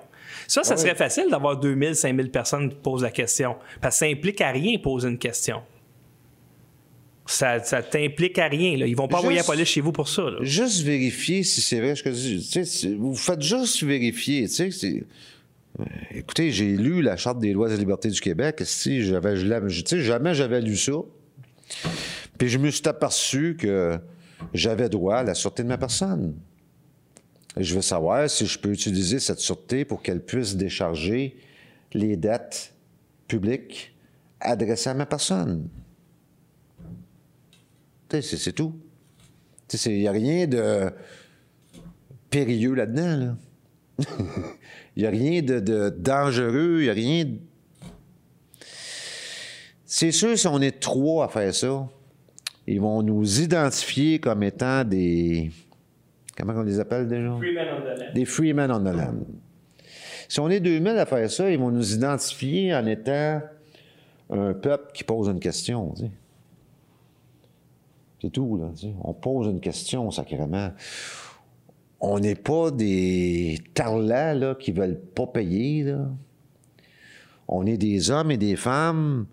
Ça, 0.50 0.64
ça 0.64 0.74
Ouais. 0.74 0.80
serait 0.80 0.94
facile 0.96 1.26
d'avoir 1.30 1.56
2000, 1.60 1.94
5000 1.94 2.30
personnes 2.30 2.70
qui 2.70 2.74
posent 2.74 3.02
la 3.04 3.12
question. 3.12 3.54
Parce 3.80 3.94
que 3.94 3.98
ça 4.06 4.10
implique 4.10 4.40
à 4.40 4.50
rien 4.50 4.78
poser 4.78 5.08
une 5.08 5.18
question. 5.18 5.62
Ça, 7.26 7.62
ça 7.62 7.82
t'implique 7.82 8.36
à 8.38 8.48
rien. 8.48 8.76
Là. 8.76 8.86
Ils 8.86 8.96
vont 8.96 9.06
pas 9.06 9.18
Juste- 9.18 9.24
envoyer 9.24 9.38
la 9.38 9.44
police 9.44 9.68
chez 9.68 9.80
vous 9.80 9.92
pour 9.92 10.08
ça. 10.08 10.22
là. 10.22 10.38
Juste 10.40 10.82
vérifier 10.82 11.44
si 11.44 11.60
c'est 11.60 11.78
vrai 11.78 11.94
ce 11.94 12.02
que. 12.02 12.10
Tu 12.80 12.96
vous 12.96 13.14
faites 13.14 13.42
juste 13.42 13.82
vérifier. 13.84 14.48
Tu 14.48 14.54
sais, 14.54 14.70
c'est- 14.72 15.04
Euh, 15.78 15.84
Écoutez, 16.16 16.50
j'ai 16.50 16.76
lu 16.76 17.00
la 17.00 17.16
Charte 17.16 17.38
des 17.38 17.52
lois 17.52 17.72
et 17.72 17.76
libertés 17.76 18.08
du 18.08 18.20
Québec. 18.20 18.60
Si 18.64 19.02
j'avais, 19.02 19.36
jamais 19.36 20.34
j'avais 20.34 20.60
lu 20.60 20.76
ça. 20.76 20.92
Puis 22.38 22.48
je 22.48 22.58
me 22.58 22.70
suis 22.70 22.82
aperçu 22.88 23.56
que 23.56 23.96
j'avais 24.52 24.88
droit 24.88 25.18
à 25.18 25.22
la 25.22 25.34
sûreté 25.34 25.62
de 25.62 25.68
ma 25.68 25.78
personne. 25.78 26.34
Je 27.56 27.74
veux 27.74 27.82
savoir 27.82 28.30
si 28.30 28.46
je 28.46 28.58
peux 28.58 28.72
utiliser 28.72 29.18
cette 29.18 29.40
sûreté 29.40 29.84
pour 29.84 30.02
qu'elle 30.02 30.20
puisse 30.24 30.56
décharger 30.56 31.36
les 31.92 32.16
dettes 32.16 32.72
publiques 33.26 33.92
adressées 34.40 34.90
à 34.90 34.94
ma 34.94 35.06
personne. 35.06 35.68
C'est, 38.10 38.52
tout. 38.52 38.74
Il 39.86 39.98
n'y 39.98 40.08
a 40.08 40.12
rien 40.12 40.46
de 40.46 40.90
périlleux 42.28 42.74
là-dedans. 42.74 43.16
Là. 43.16 43.36
Il 44.96 45.02
n'y 45.02 45.06
a 45.06 45.10
rien 45.10 45.42
de, 45.42 45.60
de 45.60 45.88
dangereux, 45.90 46.78
il 46.80 46.84
n'y 46.84 46.88
a 46.90 46.92
rien. 46.92 47.24
de- 47.24 47.38
C'est 49.86 50.10
sûr, 50.10 50.36
si 50.36 50.46
on 50.48 50.60
est 50.60 50.80
trois 50.80 51.26
à 51.26 51.28
faire 51.28 51.54
ça, 51.54 51.88
ils 52.66 52.80
vont 52.80 53.00
nous 53.02 53.40
identifier 53.40 54.18
comme 54.18 54.42
étant 54.42 54.82
des. 54.84 55.52
Comment 56.40 56.60
on 56.60 56.62
les 56.62 56.80
appelle 56.80 57.06
déjà? 57.06 57.36
Des 58.14 58.24
freemen 58.24 58.70
on 58.70 58.80
the 58.80 58.94
land. 58.96 59.26
Si 60.28 60.38
on 60.40 60.48
est 60.48 60.60
2000 60.60 60.96
à 60.96 61.06
faire 61.06 61.30
ça, 61.30 61.50
ils 61.50 61.58
vont 61.58 61.70
nous 61.70 61.92
identifier 61.94 62.74
en 62.74 62.86
étant 62.86 63.42
un 64.30 64.54
peuple 64.54 64.92
qui 64.94 65.04
pose 65.04 65.28
une 65.28 65.40
question. 65.40 65.92
tu 65.96 66.02
sais. 66.02 66.10
C'est 68.22 68.30
tout, 68.30 68.56
là. 68.56 68.70
tu 68.74 68.82
sais. 68.86 68.94
On 69.02 69.12
pose 69.12 69.48
une 69.48 69.60
question, 69.60 70.10
sacrément. 70.10 70.72
On 72.00 72.18
n'est 72.18 72.36
pas 72.36 72.70
des 72.70 73.58
tarlats, 73.74 74.34
là, 74.34 74.54
qui 74.54 74.72
veulent 74.72 75.00
pas 75.00 75.26
payer, 75.26 75.82
là. 75.82 76.08
On 77.48 77.66
est 77.66 77.76
des 77.76 78.12
hommes 78.12 78.30
et 78.30 78.36
des 78.36 78.54
femmes 78.54 79.26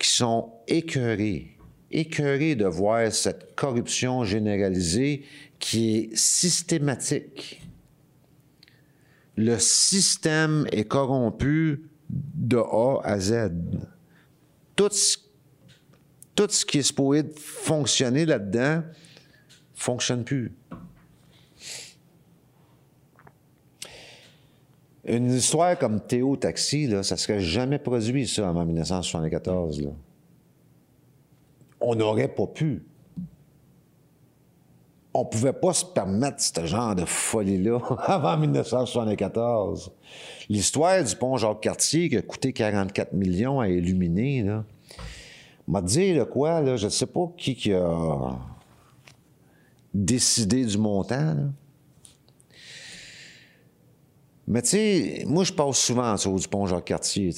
qui 0.00 0.08
sont 0.08 0.50
écœurés, 0.66 1.56
écœurés 1.92 2.56
de 2.56 2.66
voir 2.66 3.12
cette 3.12 3.54
corruption 3.54 4.24
généralisée 4.24 5.22
qui 5.58 5.96
est 5.96 6.16
systématique. 6.16 7.62
Le 9.36 9.58
système 9.58 10.66
est 10.72 10.84
corrompu 10.84 11.90
de 12.08 12.56
A 12.56 13.00
à 13.04 13.18
Z. 13.18 13.52
Tout 14.74 14.90
ce 14.90 16.64
qui 16.64 16.78
est 16.78 16.82
supposé 16.82 17.24
fonctionner 17.36 18.24
là-dedans 18.26 18.82
fonctionne 19.74 20.24
plus. 20.24 20.52
Une 25.04 25.30
histoire 25.32 25.78
comme 25.78 26.00
Théo 26.00 26.36
Taxi, 26.36 26.90
ça 27.04 27.16
serait 27.16 27.40
jamais 27.40 27.78
produit, 27.78 28.26
ça, 28.26 28.48
avant 28.48 28.64
1974. 28.64 29.82
Là. 29.82 29.90
On 31.80 31.94
n'aurait 31.94 32.28
pas 32.28 32.46
pu. 32.46 32.82
On 35.18 35.24
pouvait 35.24 35.54
pas 35.54 35.72
se 35.72 35.82
permettre 35.82 36.42
ce 36.42 36.66
genre 36.66 36.94
de 36.94 37.06
folie-là 37.06 37.78
avant 38.04 38.36
1974. 38.36 39.90
L'histoire 40.50 41.02
du 41.02 41.16
pont 41.16 41.38
Jacques-Cartier 41.38 42.10
qui 42.10 42.18
a 42.18 42.22
coûté 42.22 42.52
44 42.52 43.14
millions 43.14 43.60
à 43.60 43.68
illuminer, 43.68 44.42
là, 44.42 44.64
m'a 45.66 45.80
dit 45.80 46.12
le 46.12 46.26
quoi, 46.26 46.60
là, 46.60 46.76
je 46.76 46.84
ne 46.84 46.90
sais 46.90 47.06
pas 47.06 47.32
qui, 47.38 47.54
qui 47.54 47.72
a 47.72 48.38
décidé 49.94 50.66
du 50.66 50.76
montant. 50.76 51.36
Mais 54.46 54.60
tu 54.60 54.68
sais, 54.68 55.24
moi, 55.26 55.44
je 55.44 55.52
passe 55.54 55.78
souvent 55.78 56.14
du 56.14 56.48
pont 56.48 56.66
Jacques-Cartier. 56.66 57.32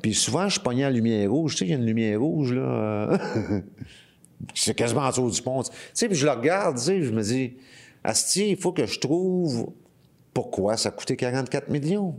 Puis 0.00 0.14
souvent, 0.14 0.48
je 0.48 0.58
pognais 0.58 0.84
la 0.84 0.90
lumière 0.90 1.30
rouge. 1.30 1.52
Tu 1.52 1.58
sais, 1.58 1.64
il 1.66 1.70
y 1.70 1.74
a 1.74 1.76
une 1.76 1.84
lumière 1.84 2.18
rouge, 2.18 2.54
là. 2.54 3.18
C'est 4.54 4.74
quasiment 4.74 5.02
en 5.02 5.10
dessous 5.10 5.30
du 5.30 5.42
pont. 5.42 5.62
Tu 5.62 5.70
sais, 5.94 6.08
puis 6.08 6.16
je 6.16 6.26
le 6.26 6.32
regarde, 6.32 6.76
tu 6.76 6.84
sais, 6.84 7.02
je 7.02 7.10
me 7.10 7.22
dis, 7.22 7.56
Asti, 8.04 8.50
il 8.50 8.56
faut 8.56 8.72
que 8.72 8.86
je 8.86 8.98
trouve 8.98 9.72
pourquoi 10.32 10.76
ça 10.76 10.90
a 10.90 10.92
coûté 10.92 11.16
44 11.16 11.68
millions. 11.68 12.16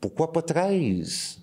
Pourquoi 0.00 0.32
pas 0.32 0.42
13? 0.42 1.38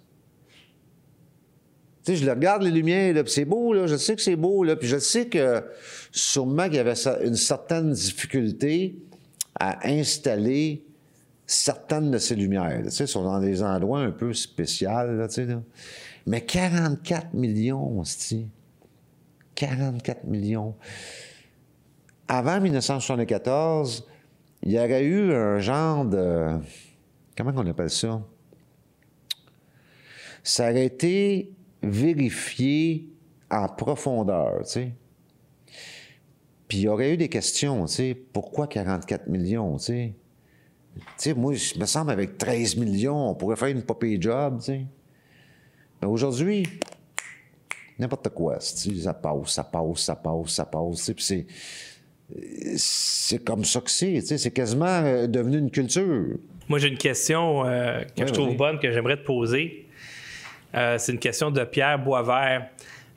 Tu 2.03 2.13
sais, 2.13 2.15
je 2.15 2.25
le 2.25 2.31
regarde 2.31 2.63
les 2.63 2.71
lumières, 2.71 3.15
c'est 3.27 3.45
beau, 3.45 3.73
là, 3.73 3.85
je 3.87 3.95
sais 3.97 4.15
que 4.15 4.21
c'est 4.21 4.35
beau, 4.35 4.63
là, 4.63 4.75
puis 4.75 4.87
je 4.87 4.97
sais 4.97 5.27
que 5.27 5.63
sûrement 6.11 6.65
qu'il 6.65 6.75
y 6.75 6.79
avait 6.79 6.93
une 7.25 7.35
certaine 7.35 7.91
difficulté 7.91 8.97
à 9.59 9.87
installer 9.89 10.85
certaines 11.45 12.11
de 12.11 12.17
ces 12.17 12.35
lumières. 12.35 12.81
là. 12.81 12.89
Tu 12.89 12.91
sais, 12.91 13.07
sont 13.07 13.23
dans 13.23 13.39
des 13.39 13.61
endroits 13.61 13.99
un 13.99 14.11
peu 14.11 14.33
spéciaux, 14.33 14.89
tu 15.27 15.33
sais. 15.33 15.47
Mais 16.27 16.41
44 16.41 17.33
millions, 17.33 17.99
hostie. 17.99 18.49
44 19.55 20.25
millions. 20.25 20.75
Avant 22.27 22.59
1974, 22.59 24.05
il 24.63 24.73
y 24.73 24.77
aurait 24.77 25.05
eu 25.05 25.33
un 25.33 25.59
genre 25.59 26.03
de... 26.03 26.59
Comment 27.35 27.53
on 27.55 27.65
appelle 27.65 27.89
ça? 27.89 28.21
Ça 30.43 30.69
aurait 30.69 30.85
été 30.85 31.53
vérifié 31.81 33.07
en 33.49 33.69
profondeur, 33.69 34.63
tu 34.63 34.71
sais. 34.71 34.91
Puis 36.67 36.79
il 36.79 36.81
y 36.81 36.87
aurait 36.89 37.13
eu 37.13 37.17
des 37.17 37.29
questions, 37.29 37.85
tu 37.85 37.93
sais. 37.93 38.21
Pourquoi 38.33 38.67
44 38.67 39.27
millions, 39.27 39.77
tu 39.77 39.85
sais? 39.85 40.13
Tu 40.95 41.03
sais, 41.17 41.33
moi, 41.33 41.53
je 41.53 41.79
me 41.79 41.85
semble 41.85 42.11
avec 42.11 42.37
13 42.37 42.75
millions, 42.75 43.29
on 43.29 43.35
pourrait 43.35 43.55
faire 43.55 43.69
une 43.69 43.83
poppy 43.83 44.21
job, 44.21 44.57
tu 44.59 44.65
sais. 44.65 44.85
Mais 46.01 46.07
aujourd'hui, 46.07 46.63
n'importe 47.97 48.29
quoi, 48.29 48.59
ça 48.59 49.13
passe, 49.13 49.49
ça 49.49 49.63
passe, 49.63 49.99
ça 49.99 50.15
passe, 50.15 50.49
ça 50.49 50.65
passe, 50.65 51.11
puis 51.11 51.23
c'est... 51.23 51.45
C'est 52.75 53.41
comme 53.41 53.63
ça 53.63 53.79
que 53.79 53.89
c'est, 53.89 54.19
c'est 54.19 54.51
quasiment 54.51 54.85
euh, 54.85 55.27
devenu 55.27 55.59
une 55.59 55.71
culture. 55.71 56.25
Moi, 56.67 56.79
j'ai 56.79 56.89
une 56.89 56.97
question 56.97 57.65
euh, 57.65 58.01
que 58.17 58.27
je 58.27 58.33
trouve 58.33 58.55
bonne, 58.57 58.79
que 58.79 58.91
j'aimerais 58.91 59.15
te 59.15 59.23
poser. 59.23 59.87
Euh, 60.75 60.97
c'est 60.97 61.13
une 61.13 61.19
question 61.19 61.51
de 61.51 61.63
Pierre 61.63 61.99
Boisvert. 61.99 62.69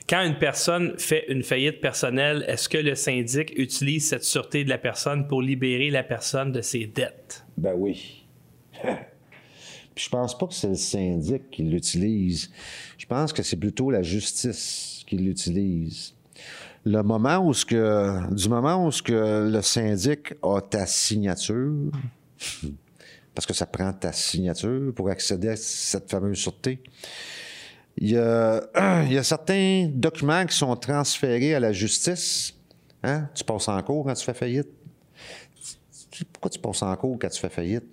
Quand 0.08 0.22
une 0.22 0.38
personne 0.38 0.98
fait 0.98 1.24
une 1.28 1.42
faillite 1.42 1.80
personnelle, 1.80 2.44
est-ce 2.48 2.68
que 2.68 2.78
le 2.78 2.94
syndic 2.94 3.52
utilise 3.56 4.08
cette 4.08 4.24
sûreté 4.24 4.64
de 4.64 4.68
la 4.68 4.78
personne 4.78 5.26
pour 5.26 5.42
libérer 5.42 5.90
la 5.90 6.02
personne 6.02 6.52
de 6.52 6.60
ses 6.60 6.86
dettes? 6.86 7.44
Ben 7.56 7.74
oui. 7.76 8.26
Puis 10.00 10.06
je 10.06 10.16
pense 10.16 10.38
pas 10.38 10.46
que 10.46 10.54
c'est 10.54 10.68
le 10.68 10.76
syndic 10.76 11.50
qui 11.50 11.62
l'utilise. 11.62 12.48
Je 12.96 13.04
pense 13.04 13.34
que 13.34 13.42
c'est 13.42 13.56
plutôt 13.56 13.90
la 13.90 14.00
justice 14.00 15.04
qui 15.06 15.18
l'utilise. 15.18 16.14
Le 16.86 17.02
moment 17.02 17.46
où 17.46 17.52
ce 17.52 17.66
que, 17.66 18.34
du 18.34 18.48
moment 18.48 18.86
où 18.86 18.90
ce 18.90 19.02
que 19.02 19.50
le 19.52 19.60
syndic 19.60 20.32
a 20.42 20.62
ta 20.62 20.86
signature, 20.86 21.90
parce 23.34 23.44
que 23.44 23.52
ça 23.52 23.66
prend 23.66 23.92
ta 23.92 24.10
signature 24.14 24.90
pour 24.94 25.10
accéder 25.10 25.50
à 25.50 25.56
cette 25.56 26.10
fameuse 26.10 26.38
sûreté, 26.38 26.82
il 27.98 28.12
y 28.12 28.16
a, 28.16 28.62
il 29.04 29.12
y 29.12 29.18
a 29.18 29.22
certains 29.22 29.86
documents 29.92 30.46
qui 30.46 30.56
sont 30.56 30.74
transférés 30.76 31.54
à 31.54 31.60
la 31.60 31.74
justice. 31.74 32.54
Hein? 33.02 33.28
Tu 33.34 33.44
passes 33.44 33.68
en 33.68 33.82
cours 33.82 34.06
quand 34.06 34.14
tu 34.14 34.24
fais 34.24 34.32
faillite. 34.32 34.68
Pourquoi 36.32 36.50
tu 36.50 36.58
passes 36.58 36.80
en 36.80 36.96
cours 36.96 37.18
quand 37.20 37.28
tu 37.28 37.38
fais 37.38 37.50
faillite? 37.50 37.84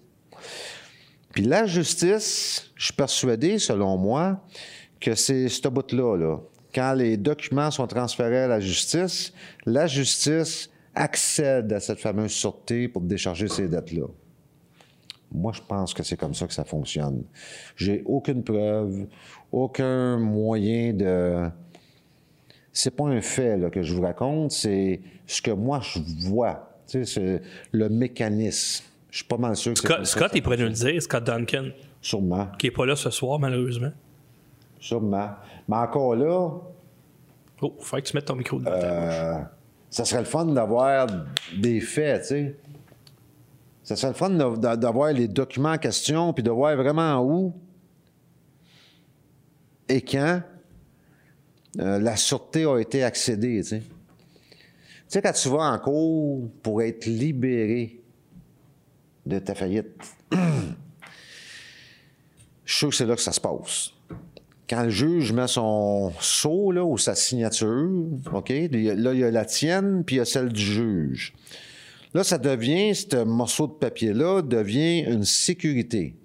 Puis 1.38 1.46
la 1.46 1.68
justice, 1.68 2.72
je 2.74 2.86
suis 2.86 2.94
persuadé, 2.96 3.60
selon 3.60 3.96
moi, 3.96 4.44
que 5.00 5.14
c'est 5.14 5.48
ce 5.50 5.68
bout-là, 5.68 6.18
là. 6.18 6.40
Quand 6.74 6.94
les 6.94 7.16
documents 7.16 7.70
sont 7.70 7.86
transférés 7.86 8.40
à 8.40 8.48
la 8.48 8.60
justice, 8.60 9.34
la 9.64 9.86
justice 9.86 10.68
accède 10.96 11.72
à 11.74 11.80
cette 11.80 12.00
fameuse 12.00 12.32
sûreté 12.32 12.88
pour 12.88 13.04
décharger 13.04 13.48
ces 13.50 13.68
dettes-là. 13.68 14.08
Moi, 15.32 15.52
je 15.54 15.62
pense 15.62 15.94
que 15.94 16.02
c'est 16.02 16.18
comme 16.18 16.34
ça 16.34 16.48
que 16.48 16.54
ça 16.54 16.66
fonctionne. 16.66 17.24
J'ai 17.76 18.02
aucune 18.08 18.44
preuve, 18.44 19.06
aucun 19.52 20.18
moyen 20.18 20.92
de. 20.94 21.52
C'est 22.74 22.96
pas 22.96 23.10
un 23.10 23.22
fait 23.22 23.70
que 23.72 23.84
je 23.84 23.94
vous 23.94 24.02
raconte, 24.02 24.54
c'est 24.54 25.02
ce 25.28 25.40
que 25.44 25.52
moi 25.52 25.82
je 25.84 26.00
vois. 26.28 26.80
Tu 26.88 27.06
sais, 27.06 27.14
c'est 27.14 27.42
le 27.72 27.90
mécanisme. 27.90 28.86
Je 29.10 29.18
suis 29.18 29.26
pas 29.26 29.38
mal 29.38 29.56
sûr 29.56 29.74
que 29.74 29.80
Scott, 29.80 30.06
Scott, 30.06 30.32
il 30.36 30.44
pourrait 30.44 30.58
nous 30.58 30.66
le 30.66 30.72
dire, 30.72 31.02
Scott 31.02 31.24
Duncan, 31.24 31.70
Sûrement, 32.02 32.48
qui 32.60 32.68
n'est 32.68 32.72
pas 32.72 32.86
là 32.86 32.96
ce 32.96 33.10
soir, 33.10 33.40
malheureusement. 33.40 33.92
sûrement. 34.80 35.32
Mais 35.68 35.76
encore 35.78 36.16
là, 36.16 36.50
Oh, 37.60 37.74
il 37.80 37.84
faut 37.84 37.96
que 37.98 38.02
tu 38.02 38.16
mettes 38.16 38.26
ton 38.26 38.36
micro 38.36 38.60
ta 38.60 38.70
bouche. 38.70 38.80
euh, 38.84 39.38
ça 39.90 40.06
serait 40.06 40.20
le 40.20 40.26
fun 40.28 40.46
d'avoir 40.46 41.08
des 41.58 41.80
faits, 41.82 42.22
tu 42.22 42.28
sais. 42.28 42.56
Ça 43.82 43.96
serait 43.96 44.10
le 44.12 44.14
fun 44.16 44.30
d'avoir 44.30 45.12
les 45.12 45.28
documents 45.28 45.72
en 45.72 45.78
question, 45.80 46.34
puis 46.34 46.44
de 46.44 46.52
voir 46.52 46.76
vraiment 46.76 47.20
où 47.24 47.54
et 49.90 50.02
quand 50.02 50.42
euh, 51.80 51.98
la 52.00 52.16
sûreté 52.16 52.66
a 52.66 52.78
été 52.78 53.04
accédée, 53.04 53.58
tu 53.64 53.70
sais. 53.70 53.80
Tu 53.80 53.86
sais, 55.08 55.22
quand 55.22 55.32
tu 55.32 55.50
vas 55.50 55.72
en 55.72 55.80
cours 55.80 56.50
pour 56.62 56.82
être 56.84 57.06
libéré 57.06 57.97
de 59.28 59.40
ta 59.40 59.56
faillite, 59.56 59.88
je 60.32 60.38
suis 62.66 62.78
sûr 62.78 62.90
que 62.90 62.96
c'est 62.96 63.06
là 63.06 63.16
que 63.16 63.22
ça 63.22 63.32
se 63.32 63.42
passe. 63.42 63.92
Quand 64.70 64.84
le 64.84 64.90
juge 64.90 65.32
met 65.32 65.48
son 65.48 66.12
sceau 66.20 66.72
là, 66.72 66.84
ou 66.84 66.98
sa 66.98 67.16
signature, 67.16 67.90
OK, 68.34 68.50
là, 68.50 69.14
il 69.14 69.20
y 69.20 69.24
a 69.24 69.32
la 69.32 69.46
tienne, 69.46 70.04
puis 70.04 70.18
il 70.18 70.20
y 70.20 70.22
a 70.22 70.26
celle 70.26 70.52
du 70.52 70.62
juge. 70.62 71.34
Là, 72.14 72.24
ça 72.24 72.38
devient, 72.38 72.94
ce 72.96 73.24
morceau 73.24 73.68
de 73.68 73.74
papier-là 73.74 74.42
devient 74.42 75.02
une 75.02 75.24
sécurité. 75.24 76.16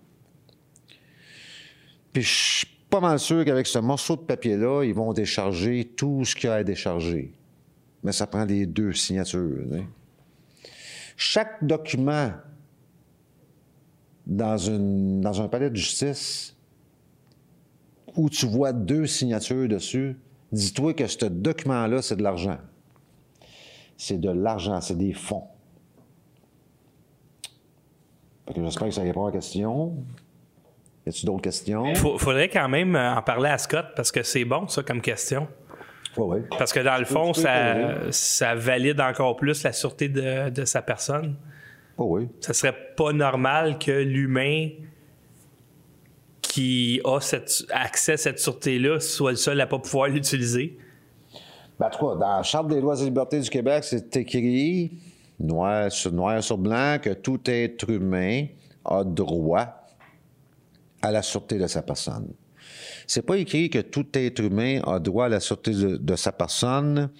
Puis 2.12 2.23
je 2.23 2.29
suis 2.29 2.66
pas 2.91 3.01
mal 3.01 3.19
sûr 3.19 3.45
qu'avec 3.45 3.66
ce 3.66 3.79
morceau 3.79 4.16
de 4.16 4.23
papier-là, 4.23 4.85
ils 4.85 4.95
vont 4.95 5.12
décharger 5.12 5.93
tout 5.97 6.24
ce 6.24 6.35
qu'il 6.35 6.49
y 6.49 6.53
a 6.53 6.57
à 6.57 6.65
décharger. 6.65 7.33
Mais 8.03 8.12
ça 8.12 8.27
prend 8.27 8.45
les 8.45 8.66
deux 8.66 8.93
signatures. 8.93 9.65
Chaque 11.16 11.65
document 11.65 12.33
dans, 14.27 14.57
une, 14.57 15.20
dans 15.20 15.40
un 15.43 15.49
palais 15.49 15.70
de 15.70 15.77
justice 15.77 16.57
où 18.16 18.28
tu 18.28 18.47
vois 18.47 18.73
deux 18.73 19.07
signatures 19.07 19.69
dessus, 19.69 20.19
dis-toi 20.53 20.94
que 20.94 21.07
ce 21.07 21.24
document-là, 21.27 22.03
c'est 22.03 22.16
de 22.16 22.23
l'argent. 22.23 22.59
C'est 23.97 24.20
de 24.20 24.31
l'argent, 24.31 24.81
c'est 24.81 24.99
des 24.99 25.12
fonds. 25.12 25.44
J'espère 28.55 28.89
que 28.89 28.94
ça 28.94 29.03
répond 29.03 29.24
à 29.24 29.31
la 29.31 29.32
question. 29.32 29.94
Y 31.07 31.09
a-t-il 31.09 31.27
d'autres 31.27 31.43
questions? 31.43 31.86
Il 31.86 31.97
faudrait 31.97 32.49
quand 32.49 32.69
même 32.69 32.94
euh, 32.94 33.15
en 33.15 33.23
parler 33.23 33.49
à 33.49 33.59
Scott 33.59 33.86
parce 33.97 34.12
que 34.12 34.23
c'est 34.23 34.44
bon, 34.44 34.69
ça, 34.69 34.82
comme 34.82 35.01
question. 35.01 35.49
Oui, 36.16 36.36
oui. 36.40 36.47
Parce 36.59 36.73
que 36.73 36.81
dans 36.81 36.99
le 36.99 37.05
fond, 37.05 37.32
ça, 37.32 38.11
ça 38.11 38.55
valide 38.55 39.01
encore 39.01 39.36
plus 39.36 39.62
la 39.62 39.73
sûreté 39.73 40.09
de, 40.09 40.51
de 40.51 40.65
sa 40.65 40.82
personne. 40.82 41.36
Oui. 41.98 42.28
Ça 42.40 42.52
serait 42.52 42.94
pas 42.97 43.12
normal 43.12 43.78
que 43.78 43.90
l'humain 43.90 44.69
qui 46.52 47.01
a 47.05 47.19
cette, 47.20 47.64
accès 47.70 48.12
à 48.12 48.16
cette 48.16 48.39
sûreté-là 48.39 49.01
soit 49.01 49.31
le 49.31 49.36
seul 49.36 49.60
à 49.60 49.66
pas 49.66 49.78
pouvoir 49.78 50.09
l'utiliser? 50.09 50.77
Ben, 51.78 51.86
en 51.86 51.90
tout 51.90 52.06
cas, 52.06 52.14
dans 52.16 52.36
la 52.36 52.43
Charte 52.43 52.69
des 52.69 52.81
droits 52.81 53.01
et 53.01 53.05
libertés 53.05 53.40
du 53.40 53.48
Québec, 53.48 53.85
c'est 53.85 54.14
écrit 54.16 54.93
noir 55.40 55.90
sur, 55.90 56.12
noir 56.12 56.43
sur 56.43 56.59
blanc 56.59 56.98
que 57.01 57.10
tout 57.10 57.40
être 57.47 57.89
humain 57.89 58.47
a 58.85 59.02
droit 59.02 59.66
à 61.01 61.10
la 61.10 61.23
sûreté 61.23 61.59
de 61.59 61.66
sa 61.66 61.82
personne. 61.82 62.28
C'est 63.06 63.23
pas 63.23 63.39
écrit 63.39 63.70
que 63.70 63.78
tout 63.78 64.06
être 64.12 64.40
humain 64.40 64.81
a 64.86 64.98
droit 64.98 65.27
à 65.27 65.28
la 65.28 65.40
sûreté 65.40 65.73
de, 65.73 65.97
de 65.97 66.16
sa 66.16 66.32
personne 66.32 67.10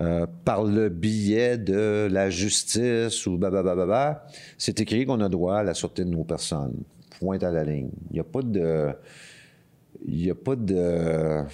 euh, 0.00 0.26
par 0.44 0.64
le 0.64 0.88
biais 0.88 1.58
de 1.58 2.08
la 2.10 2.30
justice 2.30 3.26
ou 3.26 3.36
blablabla. 3.36 4.26
C'est 4.56 4.80
écrit 4.80 5.04
qu'on 5.04 5.20
a 5.20 5.28
droit 5.28 5.56
à 5.56 5.62
la 5.62 5.74
sûreté 5.74 6.04
de 6.04 6.10
nos 6.10 6.24
personnes. 6.24 6.82
Point 7.18 7.38
à 7.38 7.50
la 7.50 7.64
ligne. 7.64 7.90
Il 8.10 8.14
n'y 8.14 8.20
a 8.20 8.24
pas 8.24 8.42
de. 8.42 8.90
Il 10.06 10.16
n'y 10.16 10.30
a 10.30 10.34
pas 10.34 10.56
de 10.56 11.44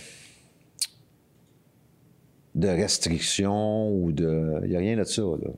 de 2.55 2.69
restrictions 2.69 3.91
ou 3.93 4.13
de. 4.13 4.61
Il 4.65 4.71
n'y 4.71 4.77
a 4.77 4.79
rien 4.81 4.97
de 4.97 5.05
ça, 5.05 5.23
là. 5.23 5.51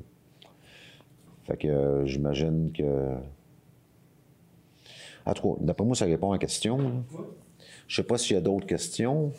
Fait 1.44 1.56
que 1.56 1.68
euh, 1.68 2.06
j'imagine 2.06 2.70
que. 2.72 3.14
En 5.24 5.34
tout 5.34 5.54
cas, 5.54 5.60
d'après 5.64 5.86
moi, 5.86 5.94
ça 5.94 6.06
répond 6.06 6.30
à 6.30 6.34
la 6.34 6.38
question. 6.38 6.78
là. 6.78 6.90
Je 7.86 7.96
sais 7.96 8.02
pas 8.02 8.18
s'il 8.18 8.34
y 8.34 8.38
a 8.38 8.42
d'autres 8.42 8.66
questions. 8.66 9.32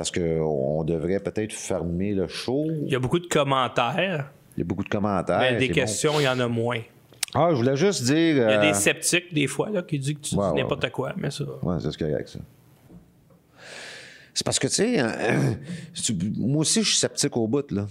Parce 0.00 0.10
qu'on 0.12 0.82
devrait 0.82 1.20
peut-être 1.20 1.52
fermer 1.52 2.14
le 2.14 2.26
show. 2.26 2.64
Il 2.86 2.90
y 2.90 2.94
a 2.94 2.98
beaucoup 2.98 3.18
de 3.18 3.26
commentaires, 3.26 4.32
Il 4.56 4.60
y 4.60 4.62
a 4.62 4.64
beaucoup 4.64 4.82
de 4.82 4.88
commentaires. 4.88 5.40
mais 5.40 5.56
des 5.58 5.68
questions, 5.68 6.14
il 6.18 6.22
y 6.22 6.28
en 6.28 6.40
a 6.40 6.48
moins. 6.48 6.80
Ah, 7.34 7.48
je 7.50 7.56
voulais 7.56 7.76
juste 7.76 8.04
dire. 8.04 8.16
Il 8.16 8.36
y 8.38 8.40
a 8.40 8.62
euh, 8.62 8.62
des 8.62 8.72
sceptiques, 8.72 9.34
des 9.34 9.46
fois, 9.46 9.68
là, 9.68 9.82
qui 9.82 9.98
disent 9.98 10.14
que 10.14 10.20
tu 10.20 10.34
Ouais, 10.36 10.46
dis 10.46 10.52
ouais, 10.54 10.62
n'importe 10.62 10.88
quoi, 10.90 11.12
mais 11.18 11.30
ça. 11.30 11.44
Ouais, 11.62 11.76
c'est 11.82 11.90
ce 11.90 11.98
qu'il 11.98 12.06
y 12.08 12.12
a 12.12 12.14
avec 12.14 12.28
ça. 12.28 12.38
C'est 14.32 14.42
parce 14.42 14.58
que, 14.58 14.68
tu 14.68 14.72
sais, 14.72 15.00
hein, 15.00 15.12
moi 16.38 16.60
aussi, 16.62 16.82
je 16.82 16.88
suis 16.88 16.96
sceptique 16.96 17.36
au 17.36 17.46
bout, 17.46 17.70
là. 17.70 17.86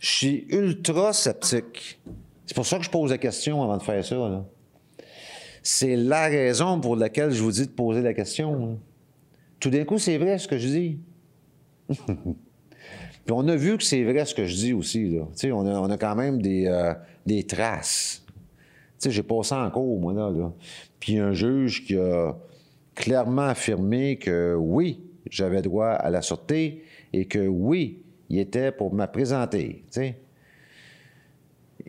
Je 0.00 0.08
suis 0.10 0.46
ultra 0.48 1.12
sceptique. 1.12 2.00
C'est 2.44 2.56
pour 2.56 2.66
ça 2.66 2.78
que 2.78 2.82
je 2.84 2.90
pose 2.90 3.12
la 3.12 3.18
question 3.18 3.62
avant 3.62 3.76
de 3.76 3.84
faire 3.84 4.04
ça, 4.04 4.16
là. 4.16 4.44
C'est 5.62 5.94
la 5.94 6.26
raison 6.26 6.80
pour 6.80 6.96
laquelle 6.96 7.30
je 7.30 7.40
vous 7.40 7.52
dis 7.52 7.66
de 7.68 7.72
poser 7.72 8.02
la 8.02 8.14
question. 8.14 8.80
Tout 9.60 9.70
d'un 9.70 9.84
coup, 9.84 9.98
c'est 9.98 10.18
vrai 10.18 10.38
ce 10.38 10.48
que 10.48 10.58
je 10.58 10.66
dis. 10.66 10.98
Puis 13.26 13.34
on 13.34 13.48
a 13.48 13.56
vu 13.56 13.76
que 13.76 13.82
c'est 13.82 14.04
vrai 14.04 14.24
ce 14.24 14.34
que 14.34 14.44
je 14.44 14.54
dis 14.54 14.72
aussi. 14.72 15.10
Là. 15.10 15.24
On, 15.52 15.66
a, 15.66 15.80
on 15.80 15.90
a 15.90 15.98
quand 15.98 16.14
même 16.14 16.40
des, 16.40 16.66
euh, 16.66 16.94
des 17.26 17.44
traces. 17.44 18.24
J'ai 19.04 19.22
passé 19.22 19.54
en 19.54 19.70
cours, 19.70 20.00
moi, 20.00 20.12
là, 20.12 20.30
là. 20.30 20.52
Puis 20.98 21.18
un 21.18 21.32
juge 21.32 21.84
qui 21.84 21.96
a 21.96 22.34
clairement 22.94 23.48
affirmé 23.48 24.16
que 24.16 24.54
oui, 24.58 25.00
j'avais 25.30 25.62
droit 25.62 25.88
à 25.88 26.10
la 26.10 26.22
sûreté 26.22 26.84
et 27.12 27.26
que 27.26 27.46
oui, 27.46 28.02
il 28.28 28.38
était 28.38 28.72
pour 28.72 28.94
me 28.94 29.06
présenter. 29.06 29.84
tu 29.90 30.00
sais. 30.00 30.18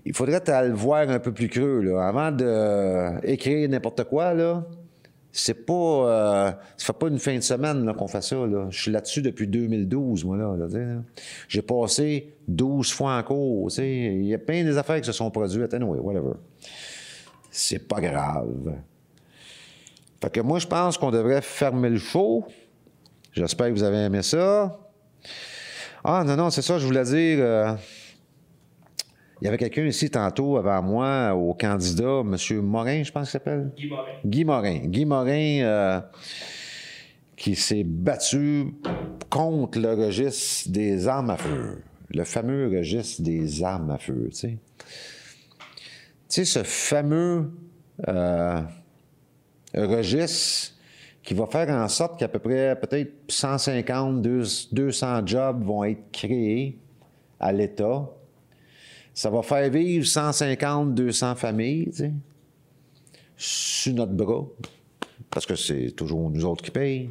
Il 0.06 0.15
faudrait 0.15 0.41
le 0.68 0.74
voir 0.74 1.10
un 1.10 1.19
peu 1.19 1.34
plus 1.34 1.49
creux, 1.49 1.82
là. 1.82 2.07
Avant 2.07 2.32
d'écrire 2.32 3.69
n'importe 3.69 4.03
quoi, 4.06 4.34
là, 4.34 4.68
c'est 5.39 5.65
pas... 5.65 5.73
euh, 5.73 6.51
ça 6.77 6.85
fait 6.88 6.93
pas 6.93 7.07
une 7.09 7.19
fin 7.19 7.35
de 7.35 7.41
semaine 7.41 7.93
qu'on 7.93 8.07
fait 8.07 8.23
ça, 8.23 8.35
là. 8.35 8.68
Je 8.72 8.81
suis 8.81 8.91
là-dessus 8.91 9.22
depuis 9.22 9.47
2012, 9.47 10.26
moi, 10.26 10.35
là. 10.35 10.55
J'ai 11.47 11.61
passé 11.61 12.34
12 12.47 12.91
fois 12.91 13.18
en 13.18 13.23
cours. 13.23 13.69
Il 13.80 14.26
y 14.26 14.34
a 14.34 14.39
plein 14.39 14.64
des 14.64 14.77
affaires 14.77 14.99
qui 14.99 15.05
se 15.05 15.11
sont 15.11 15.30
produites. 15.30 15.72
Anyway, 15.73 15.99
whatever. 15.99 16.34
C'est 17.51 17.88
pas 17.88 18.01
grave. 18.01 18.73
Fait 20.22 20.31
que 20.31 20.39
moi, 20.41 20.57
je 20.57 20.65
pense 20.65 20.97
qu'on 20.97 21.11
devrait 21.11 21.41
fermer 21.41 21.89
le 21.89 21.99
show. 21.99 22.45
J'espère 23.34 23.68
que 23.68 23.73
vous 23.73 23.84
avez 23.84 23.97
aimé 24.05 24.23
ça. 24.23 24.80
Ah, 26.03 26.23
non, 26.26 26.35
non, 26.35 26.49
c'est 26.49 26.64
ça, 26.64 26.80
je 26.80 26.85
voulais 26.88 27.03
dire. 27.03 27.38
euh, 27.41 27.73
il 29.41 29.45
y 29.45 29.47
avait 29.47 29.57
quelqu'un 29.57 29.85
ici 29.85 30.09
tantôt 30.09 30.57
avant 30.57 30.81
moi, 30.81 31.34
au 31.35 31.53
candidat, 31.53 32.22
M. 32.22 32.61
Morin, 32.61 33.03
je 33.03 33.11
pense 33.11 33.30
qu'il 33.30 33.31
s'appelle? 33.31 33.72
Guy 33.77 33.88
Morin. 33.88 34.15
Guy 34.26 34.45
Morin. 34.45 34.80
Guy 34.85 35.05
Morin, 35.05 35.61
euh, 35.61 36.01
qui 37.35 37.55
s'est 37.55 37.84
battu 37.84 38.73
contre 39.30 39.80
le 39.80 39.93
registre 39.93 40.72
des 40.72 41.07
armes 41.07 41.30
à 41.30 41.38
feu. 41.38 41.84
Le 42.09 42.23
fameux 42.23 42.68
registre 42.68 43.22
des 43.22 43.64
armes 43.64 43.91
à 43.91 43.97
feu, 43.97 44.30
tu 44.31 44.38
sais. 44.38 44.57
Tu 46.30 46.45
sais, 46.45 46.45
ce 46.45 46.64
fameux 46.64 47.51
euh, 48.07 48.61
registre 49.76 50.73
qui 51.22 51.34
va 51.34 51.45
faire 51.45 51.69
en 51.69 51.88
sorte 51.89 52.18
qu'à 52.18 52.27
peu 52.27 52.39
près 52.39 52.77
peut-être 52.80 53.11
150, 53.27 54.22
200 54.22 55.27
jobs 55.27 55.64
vont 55.64 55.84
être 55.84 56.11
créés 56.11 56.80
à 57.39 57.51
l'État. 57.51 58.09
Ça 59.18 59.31
va 59.31 59.41
faire 59.41 59.68
vivre 59.72 60.06
150, 60.06 60.94
200 60.94 61.34
familles, 61.34 61.85
tu 61.85 61.91
sais, 61.91 62.14
sur 63.35 63.95
notre 63.95 64.14
bras, 64.14 64.45
parce 65.31 65.44
que 65.44 65.56
c'est 65.56 65.89
toujours 65.89 66.30
nous 66.30 66.45
autres 66.45 66.64
qui 66.64 66.69
payent. 66.69 67.10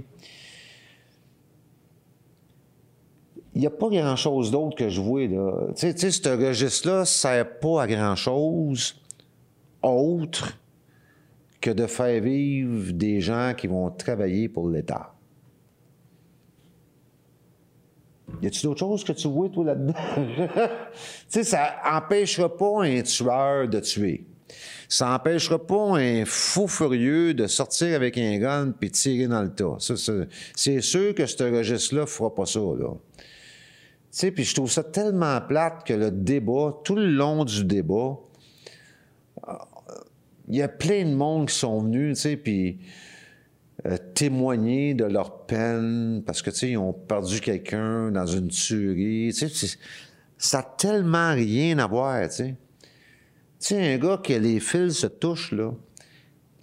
Il 3.56 3.60
n'y 3.60 3.66
a 3.66 3.70
pas 3.70 3.88
grand-chose 3.88 4.52
d'autre 4.52 4.76
que 4.76 4.88
je 4.88 5.00
vois, 5.00 5.26
là. 5.26 5.66
Tu 5.70 5.80
sais, 5.80 5.94
tu 5.94 6.00
sais, 6.02 6.10
ce 6.12 6.28
registre-là 6.28 7.00
ne 7.00 7.04
sert 7.06 7.58
pas 7.58 7.82
à 7.82 7.86
grand-chose 7.88 9.02
autre 9.82 10.56
que 11.60 11.70
de 11.72 11.88
faire 11.88 12.22
vivre 12.22 12.92
des 12.92 13.20
gens 13.20 13.52
qui 13.56 13.66
vont 13.66 13.90
travailler 13.90 14.48
pour 14.48 14.68
l'État. 14.68 15.15
Y 18.42 18.46
a-tu 18.46 18.66
d'autres 18.66 18.80
choses 18.80 19.04
que 19.04 19.12
tu 19.12 19.28
vois, 19.28 19.48
toi, 19.48 19.64
là-dedans? 19.64 19.94
tu 20.16 20.98
sais, 21.28 21.44
ça 21.44 21.76
empêchera 21.84 22.54
pas 22.54 22.84
un 22.84 23.02
tueur 23.02 23.68
de 23.68 23.80
tuer. 23.80 24.26
Ça 24.88 25.14
empêchera 25.14 25.64
pas 25.64 25.98
un 25.98 26.24
fou 26.24 26.68
furieux 26.68 27.34
de 27.34 27.46
sortir 27.46 27.94
avec 27.94 28.18
un 28.18 28.38
gun 28.38 28.72
puis 28.78 28.90
tirer 28.90 29.26
dans 29.26 29.42
le 29.42 29.52
tas. 29.52 29.76
C'est 29.78 30.80
sûr 30.80 31.14
que 31.14 31.26
ce 31.26 31.42
registre-là 31.42 32.06
fera 32.06 32.34
pas 32.34 32.46
ça, 32.46 32.60
là. 32.60 32.94
Tu 34.12 34.20
sais, 34.20 34.30
puis 34.30 34.44
je 34.44 34.54
trouve 34.54 34.70
ça 34.70 34.82
tellement 34.82 35.40
plate 35.42 35.84
que 35.84 35.92
le 35.92 36.10
débat, 36.10 36.80
tout 36.84 36.94
le 36.94 37.06
long 37.06 37.44
du 37.44 37.64
débat, 37.64 38.16
il 40.48 40.56
y 40.56 40.62
a 40.62 40.68
plein 40.68 41.04
de 41.04 41.14
monde 41.14 41.48
qui 41.48 41.54
sont 41.54 41.80
venus, 41.80 42.16
tu 42.16 42.22
sais, 42.22 42.36
puis 42.36 42.78
euh, 43.86 43.96
témoigner 44.14 44.94
de 44.94 45.04
leur 45.04 45.46
peine 45.46 46.22
parce 46.26 46.42
que, 46.42 46.50
tu 46.50 46.56
sais, 46.56 46.70
ils 46.70 46.76
ont 46.76 46.92
perdu 46.92 47.40
quelqu'un 47.40 48.10
dans 48.10 48.26
une 48.26 48.48
tuerie. 48.48 49.32
Tu 49.32 49.48
sais, 49.48 49.78
ça 50.38 50.58
n'a 50.58 50.64
tellement 50.76 51.32
rien 51.32 51.78
à 51.78 51.86
voir, 51.86 52.28
tu 52.28 52.34
sais. 52.34 52.54
Tu 53.60 53.68
sais, 53.68 53.94
un 53.94 53.98
gars 53.98 54.20
que 54.22 54.32
les 54.32 54.60
fils 54.60 54.94
se 54.94 55.06
touchent, 55.06 55.52
là, 55.52 55.72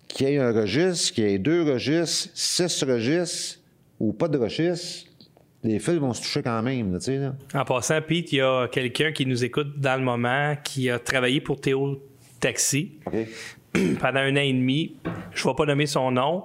qui 0.07 0.25
ait 0.25 0.37
un 0.37 0.51
registre, 0.51 1.13
qui 1.13 1.23
ait 1.23 1.39
deux 1.39 1.63
registres, 1.63 2.29
six 2.33 2.83
registres, 2.83 3.59
ou 3.99 4.11
pas 4.11 4.27
de 4.27 4.37
registre, 4.37 5.07
les 5.63 5.79
fils 5.79 5.95
vont 5.95 6.13
se 6.13 6.21
toucher 6.21 6.43
quand 6.43 6.61
même, 6.61 6.91
là, 6.91 6.99
là. 7.07 7.35
En 7.53 7.63
passant, 7.63 8.01
Pete, 8.01 8.33
il 8.33 8.39
y 8.39 8.41
a 8.41 8.67
quelqu'un 8.67 9.13
qui 9.13 9.25
nous 9.25 9.45
écoute 9.45 9.79
dans 9.79 9.97
le 9.97 10.03
moment 10.03 10.55
qui 10.61 10.89
a 10.89 10.99
travaillé 10.99 11.39
pour 11.39 11.61
Théo 11.61 12.03
Taxi 12.41 12.99
pendant 14.01 14.19
un 14.19 14.33
an 14.35 14.41
et 14.41 14.53
demi. 14.53 14.97
Je 15.33 15.47
ne 15.47 15.51
vais 15.51 15.55
pas 15.55 15.65
nommer 15.65 15.85
son 15.85 16.11
nom. 16.11 16.43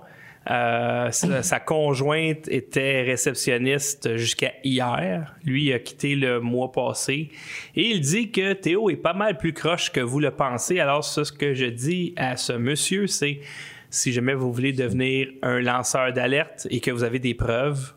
Euh, 0.51 1.11
sa, 1.11 1.43
sa 1.43 1.61
conjointe 1.61 2.49
était 2.49 3.03
réceptionniste 3.03 4.17
jusqu'à 4.17 4.53
hier. 4.65 5.37
Lui 5.45 5.67
il 5.67 5.73
a 5.75 5.79
quitté 5.79 6.15
le 6.15 6.41
mois 6.41 6.73
passé. 6.73 7.29
Et 7.77 7.91
il 7.91 8.01
dit 8.01 8.31
que 8.31 8.55
Théo 8.55 8.89
est 8.89 8.97
pas 8.97 9.13
mal 9.13 9.37
plus 9.37 9.53
croche 9.53 9.93
que 9.93 10.01
vous 10.01 10.21
le 10.21 10.31
pensez. 10.31 10.81
Alors, 10.81 11.05
ce 11.05 11.31
que 11.33 11.53
je 11.53 11.67
dis 11.67 12.15
à 12.17 12.37
ce 12.37 12.55
monsieur, 12.55 13.07
c'est 13.07 13.41
si 13.91 14.13
jamais 14.13 14.35
vous 14.35 14.53
voulez 14.53 14.73
devenir 14.73 15.29
un 15.43 15.61
lanceur 15.61 16.13
d'alerte 16.13 16.67
et 16.71 16.81
que 16.81 16.91
vous 16.91 17.05
avez 17.05 17.19
des 17.19 17.35
preuves, 17.35 17.95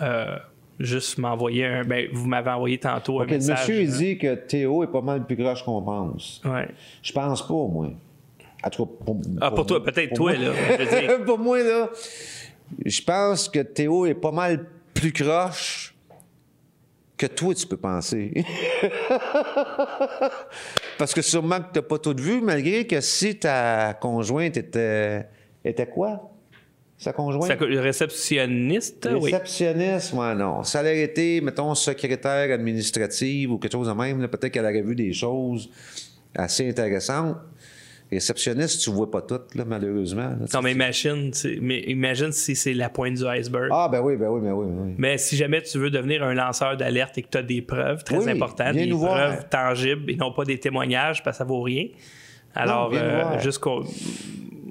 euh, 0.00 0.36
juste 0.78 1.18
m'envoyer 1.18 1.66
un. 1.66 1.82
Ben, 1.84 2.08
vous 2.12 2.26
m'avez 2.26 2.50
envoyé 2.50 2.78
tantôt 2.78 3.20
un 3.20 3.24
OK, 3.24 3.30
le 3.30 3.36
message. 3.36 3.60
monsieur, 3.60 3.82
il 3.82 3.92
dit 3.92 4.18
que 4.18 4.34
Théo 4.34 4.82
est 4.82 4.90
pas 4.90 5.02
mal 5.02 5.24
plus 5.26 5.36
croche 5.36 5.62
qu'on 5.62 5.82
pense. 5.82 6.42
Ouais. 6.44 6.68
Je 7.02 7.12
pense 7.12 7.46
pas, 7.46 7.54
moi. 7.54 7.90
En 8.64 8.70
tout 8.70 8.86
cas, 8.86 8.92
pour, 9.04 9.20
Ah, 9.40 9.50
pour 9.50 9.66
toi, 9.66 9.82
peut-être 9.84 10.14
toi, 10.14 10.32
moi. 10.32 10.40
là. 10.40 10.52
Je 10.78 11.22
pour 11.24 11.38
moi, 11.38 11.58
là, 11.62 11.90
je 12.84 13.02
pense 13.02 13.48
que 13.48 13.60
Théo 13.60 14.06
est 14.06 14.14
pas 14.14 14.32
mal 14.32 14.66
plus 14.94 15.12
croche 15.12 15.94
que 17.16 17.26
toi, 17.26 17.54
tu 17.54 17.66
peux 17.66 17.76
penser. 17.76 18.32
Parce 20.98 21.14
que 21.14 21.22
sûrement 21.22 21.60
que 21.60 21.72
t'as 21.74 21.82
pas 21.82 21.98
tout 21.98 22.14
vu, 22.16 22.40
malgré 22.40 22.86
que 22.86 23.00
si 23.00 23.36
ta 23.36 23.94
conjointe 23.94 24.56
était... 24.56 25.26
était 25.64 25.86
quoi? 25.86 26.30
Sa 26.96 27.12
conjointe? 27.12 27.60
Le 27.60 27.80
réceptionniste, 27.80 29.08
oui. 29.12 29.32
Réceptionniste, 29.32 30.12
ouais, 30.12 30.34
non. 30.34 30.62
Ça 30.62 30.80
aurait 30.80 31.02
été, 31.02 31.40
mettons, 31.40 31.74
secrétaire 31.74 32.52
administrative 32.52 33.52
ou 33.52 33.58
quelque 33.58 33.72
chose 33.72 33.88
de 33.88 33.92
même. 33.92 34.26
Peut-être 34.28 34.52
qu'elle 34.52 34.64
aurait 34.64 34.82
vu 34.82 34.94
des 34.94 35.12
choses 35.12 35.68
assez 36.34 36.68
intéressantes. 36.68 37.36
Réceptionniste, 38.14 38.80
tu 38.82 38.90
vois 38.90 39.10
pas 39.10 39.20
tout, 39.22 39.40
là, 39.54 39.64
malheureusement. 39.66 40.22
là. 40.28 40.46
Non, 40.52 40.62
mais 40.62 40.72
imagine, 40.72 41.30
mais 41.60 41.84
si 42.32 42.56
c'est 42.56 42.74
la 42.74 42.88
pointe 42.88 43.14
du 43.14 43.26
iceberg. 43.26 43.68
Ah, 43.72 43.88
ben 43.90 44.00
oui, 44.00 44.16
ben 44.16 44.28
oui, 44.28 44.40
ben 44.40 44.52
oui, 44.52 44.66
ben 44.68 44.82
oui. 44.86 44.94
Mais 44.98 45.18
si 45.18 45.36
jamais 45.36 45.62
tu 45.62 45.78
veux 45.78 45.90
devenir 45.90 46.22
un 46.22 46.34
lanceur 46.34 46.76
d'alerte 46.76 47.18
et 47.18 47.22
que 47.22 47.28
tu 47.28 47.38
as 47.38 47.42
des 47.42 47.62
preuves 47.62 48.04
très 48.04 48.18
Oui, 48.18 48.30
importantes, 48.30 48.74
des 48.74 48.90
voir. 48.92 49.14
preuves 49.16 49.48
tangibles 49.48 50.10
et 50.10 50.16
non 50.16 50.32
pas 50.32 50.44
des 50.44 50.58
témoignages 50.58 51.22
parce 51.22 51.36
que 51.36 51.38
ça 51.38 51.44
vaut 51.44 51.62
rien. 51.62 51.86
Alors, 52.54 52.90
euh, 52.94 53.40
qu'on. 53.60 53.84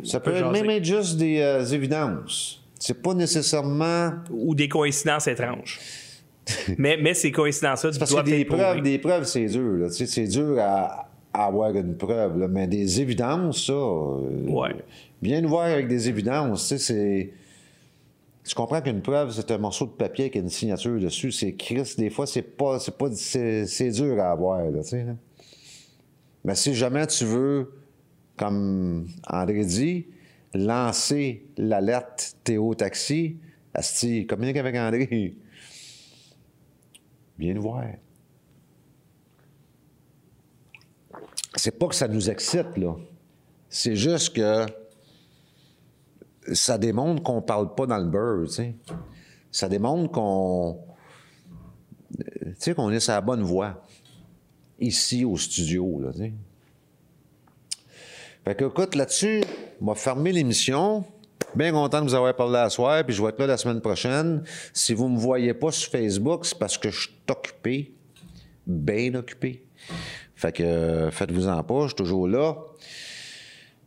Ça 0.03 0.19
peut 0.19 0.31
peut 0.31 0.37
être 0.37 0.51
même 0.51 0.69
être 0.69 0.85
juste 0.85 1.17
des 1.17 1.39
euh, 1.39 1.65
évidences. 1.65 2.61
C'est 2.79 3.01
pas 3.01 3.13
nécessairement. 3.13 4.11
Ou 4.31 4.55
des 4.55 4.67
coïncidences 4.67 5.27
étranges. 5.27 5.79
mais, 6.77 6.97
mais 6.97 7.13
ces 7.13 7.31
coïncidences-là, 7.31 7.91
tu 7.91 7.99
Parce 7.99 8.11
dois 8.11 8.23
que 8.23 8.29
des 8.29 8.45
preuves, 8.45 8.81
des 8.81 8.99
preuves, 8.99 9.23
c'est 9.25 9.45
dur. 9.45 9.87
Tu 9.87 9.93
sais, 9.93 10.05
c'est 10.05 10.27
dur 10.27 10.57
à 10.59 11.09
avoir 11.33 11.75
une 11.75 11.95
preuve. 11.97 12.37
là. 12.39 12.47
Mais 12.47 12.67
des 12.67 13.01
évidences, 13.01 13.65
ça. 13.67 13.73
euh, 13.73 14.47
Ouais. 14.47 14.75
Viens 15.21 15.41
nous 15.41 15.49
voir 15.49 15.65
avec 15.65 15.87
des 15.87 16.07
évidences. 16.09 16.61
Tu 16.67 16.67
sais, 16.67 16.77
c'est. 16.77 17.33
Tu 18.45 18.53
comprends 18.55 18.81
qu'une 18.81 19.01
preuve, 19.01 19.31
c'est 19.31 19.49
un 19.51 19.57
morceau 19.57 19.85
de 19.85 19.91
papier 19.91 20.25
avec 20.25 20.35
une 20.35 20.49
signature 20.49 20.99
dessus. 20.99 21.31
C'est 21.31 21.53
Christ. 21.53 21.97
Des 21.99 22.09
fois, 22.09 22.27
c'est 22.27 22.41
pas. 22.41 22.77
C'est 22.79 22.97
pas. 22.97 23.09
C'est, 23.13 23.65
c'est 23.65 23.89
dur 23.91 24.19
à 24.19 24.31
avoir, 24.31 24.69
là, 24.69 24.83
tu 24.83 24.89
sais, 24.89 25.03
là. 25.05 25.15
Mais 26.43 26.55
si 26.55 26.73
jamais 26.75 27.07
tu 27.07 27.23
veux, 27.23 27.71
comme 28.35 29.07
André 29.27 29.63
dit, 29.63 30.07
lancer 30.53 31.45
l'alerte 31.57 32.35
Théo 32.43 32.75
Taxi, 32.75 33.37
Asti, 33.73 34.27
communique 34.27 34.57
avec 34.57 34.75
André. 34.75 35.35
Viens 37.39 37.53
nous 37.53 37.61
voir. 37.61 37.85
C'est 41.55 41.77
pas 41.77 41.87
que 41.87 41.95
ça 41.95 42.07
nous 42.07 42.29
excite, 42.29 42.77
là. 42.77 42.95
C'est 43.69 43.95
juste 43.95 44.35
que 44.35 44.65
ça 46.51 46.77
démontre 46.77 47.23
qu'on 47.23 47.41
parle 47.41 47.73
pas 47.75 47.85
dans 47.85 47.97
le 47.97 48.05
beurre, 48.05 48.47
tu 48.47 48.53
sais. 48.53 48.75
Ça 49.51 49.69
démontre 49.69 50.11
qu'on. 50.11 50.79
Tu 52.17 52.55
sais, 52.57 52.73
qu'on 52.73 52.91
est 52.91 52.99
sur 52.99 53.13
la 53.13 53.21
bonne 53.21 53.43
voie. 53.43 53.83
Ici, 54.79 55.25
au 55.25 55.37
studio, 55.37 55.99
là, 56.01 56.11
tu 56.11 56.19
sais. 56.19 56.33
Fait 58.45 58.55
que, 58.55 58.65
écoute, 58.65 58.95
là-dessus, 58.95 59.43
on 59.81 59.85
va 59.85 59.95
fermer 59.95 60.31
l'émission. 60.31 61.05
Bien 61.55 61.71
content 61.71 62.01
de 62.01 62.07
vous 62.07 62.15
avoir 62.15 62.35
parlé 62.35 62.57
à 62.57 62.69
soir, 62.69 63.05
puis 63.05 63.15
je 63.15 63.21
vais 63.21 63.29
être 63.29 63.39
là 63.39 63.47
la 63.47 63.57
semaine 63.57 63.79
prochaine. 63.79 64.43
Si 64.73 64.93
vous 64.93 65.07
me 65.07 65.17
voyez 65.17 65.53
pas 65.53 65.71
sur 65.71 65.91
Facebook, 65.91 66.45
c'est 66.45 66.57
parce 66.57 66.77
que 66.77 66.89
je 66.89 67.01
suis 67.01 67.15
occupé, 67.29 67.93
bien 68.65 69.13
occupé. 69.13 69.63
Fait 70.43 70.51
que 70.51 70.61
euh, 70.61 71.09
faites-vous-en 71.09 71.63
pas, 71.63 71.83
je 71.83 71.87
suis 71.87 71.95
toujours 71.95 72.27
là. 72.27 72.57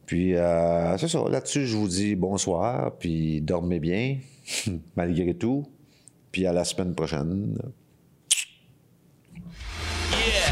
Puis, 0.06 0.34
euh, 0.34 0.96
c'est 0.96 1.08
ça. 1.08 1.22
Là-dessus, 1.28 1.66
je 1.66 1.76
vous 1.76 1.86
dis 1.86 2.16
bonsoir, 2.16 2.96
puis 2.98 3.42
dormez 3.42 3.78
bien, 3.78 4.16
malgré 4.96 5.34
tout. 5.34 5.68
Puis 6.32 6.46
à 6.46 6.54
la 6.54 6.64
semaine 6.64 6.94
prochaine. 6.94 7.58
Yeah, 10.12 10.48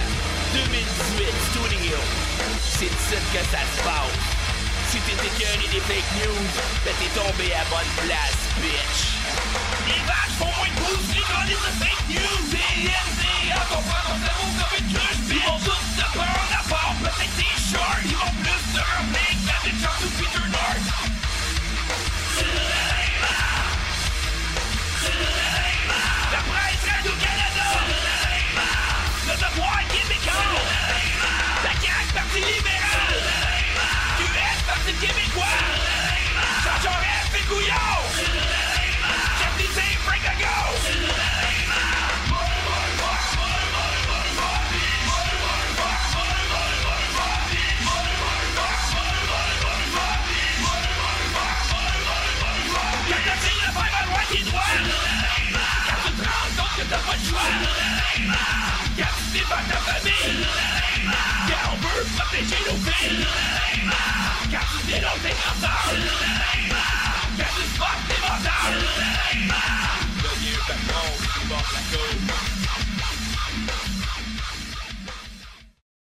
2018 0.52 1.24
Studio. 1.48 1.96
C'est 2.60 2.84
ici 2.84 3.16
que 3.32 3.42
ça 3.48 3.64
se 3.64 3.82
passe. 3.82 4.20
Si 4.90 4.98
t'es 5.08 5.16
écœuré 5.24 5.66
des 5.72 5.80
fake 5.88 6.10
news, 6.20 6.44
ben 6.84 6.92
t'es 7.00 7.18
tombé 7.18 7.48
à 7.54 7.64
bonne 7.72 8.04
place, 8.04 8.40
bitch. 8.60 9.24
Les 9.88 10.04
vaches 10.04 10.36
font 10.36 10.52
moins 10.52 10.68
de 10.68 10.80
pouces, 10.84 11.16
les 11.16 11.24
colliers 11.32 11.56
de 11.64 11.72
fake 11.80 12.04
news. 12.10 12.44
CNCA 12.52 13.60
comprend 13.72 14.04
ton 14.04 14.18
cerveau 14.20 14.52
comme 14.60 14.84
une 14.84 14.92
cruche, 14.92 15.22
bitch. 15.30 15.83
À 17.04 17.08
part, 17.08 17.16
peut-être 17.16 17.36
tes 17.36 17.76
shorts. 17.76 18.43
Défends 59.44 59.68
ta 59.68 59.76
famille. 59.76 60.46
Quand 61.46 61.72
on 61.72 61.76
veut 61.76 62.06
protéger 62.16 62.60
nos. 62.66 62.78
Quand 64.50 64.66
tu 64.70 64.86
dénonces 64.86 65.22
tes 65.22 66.33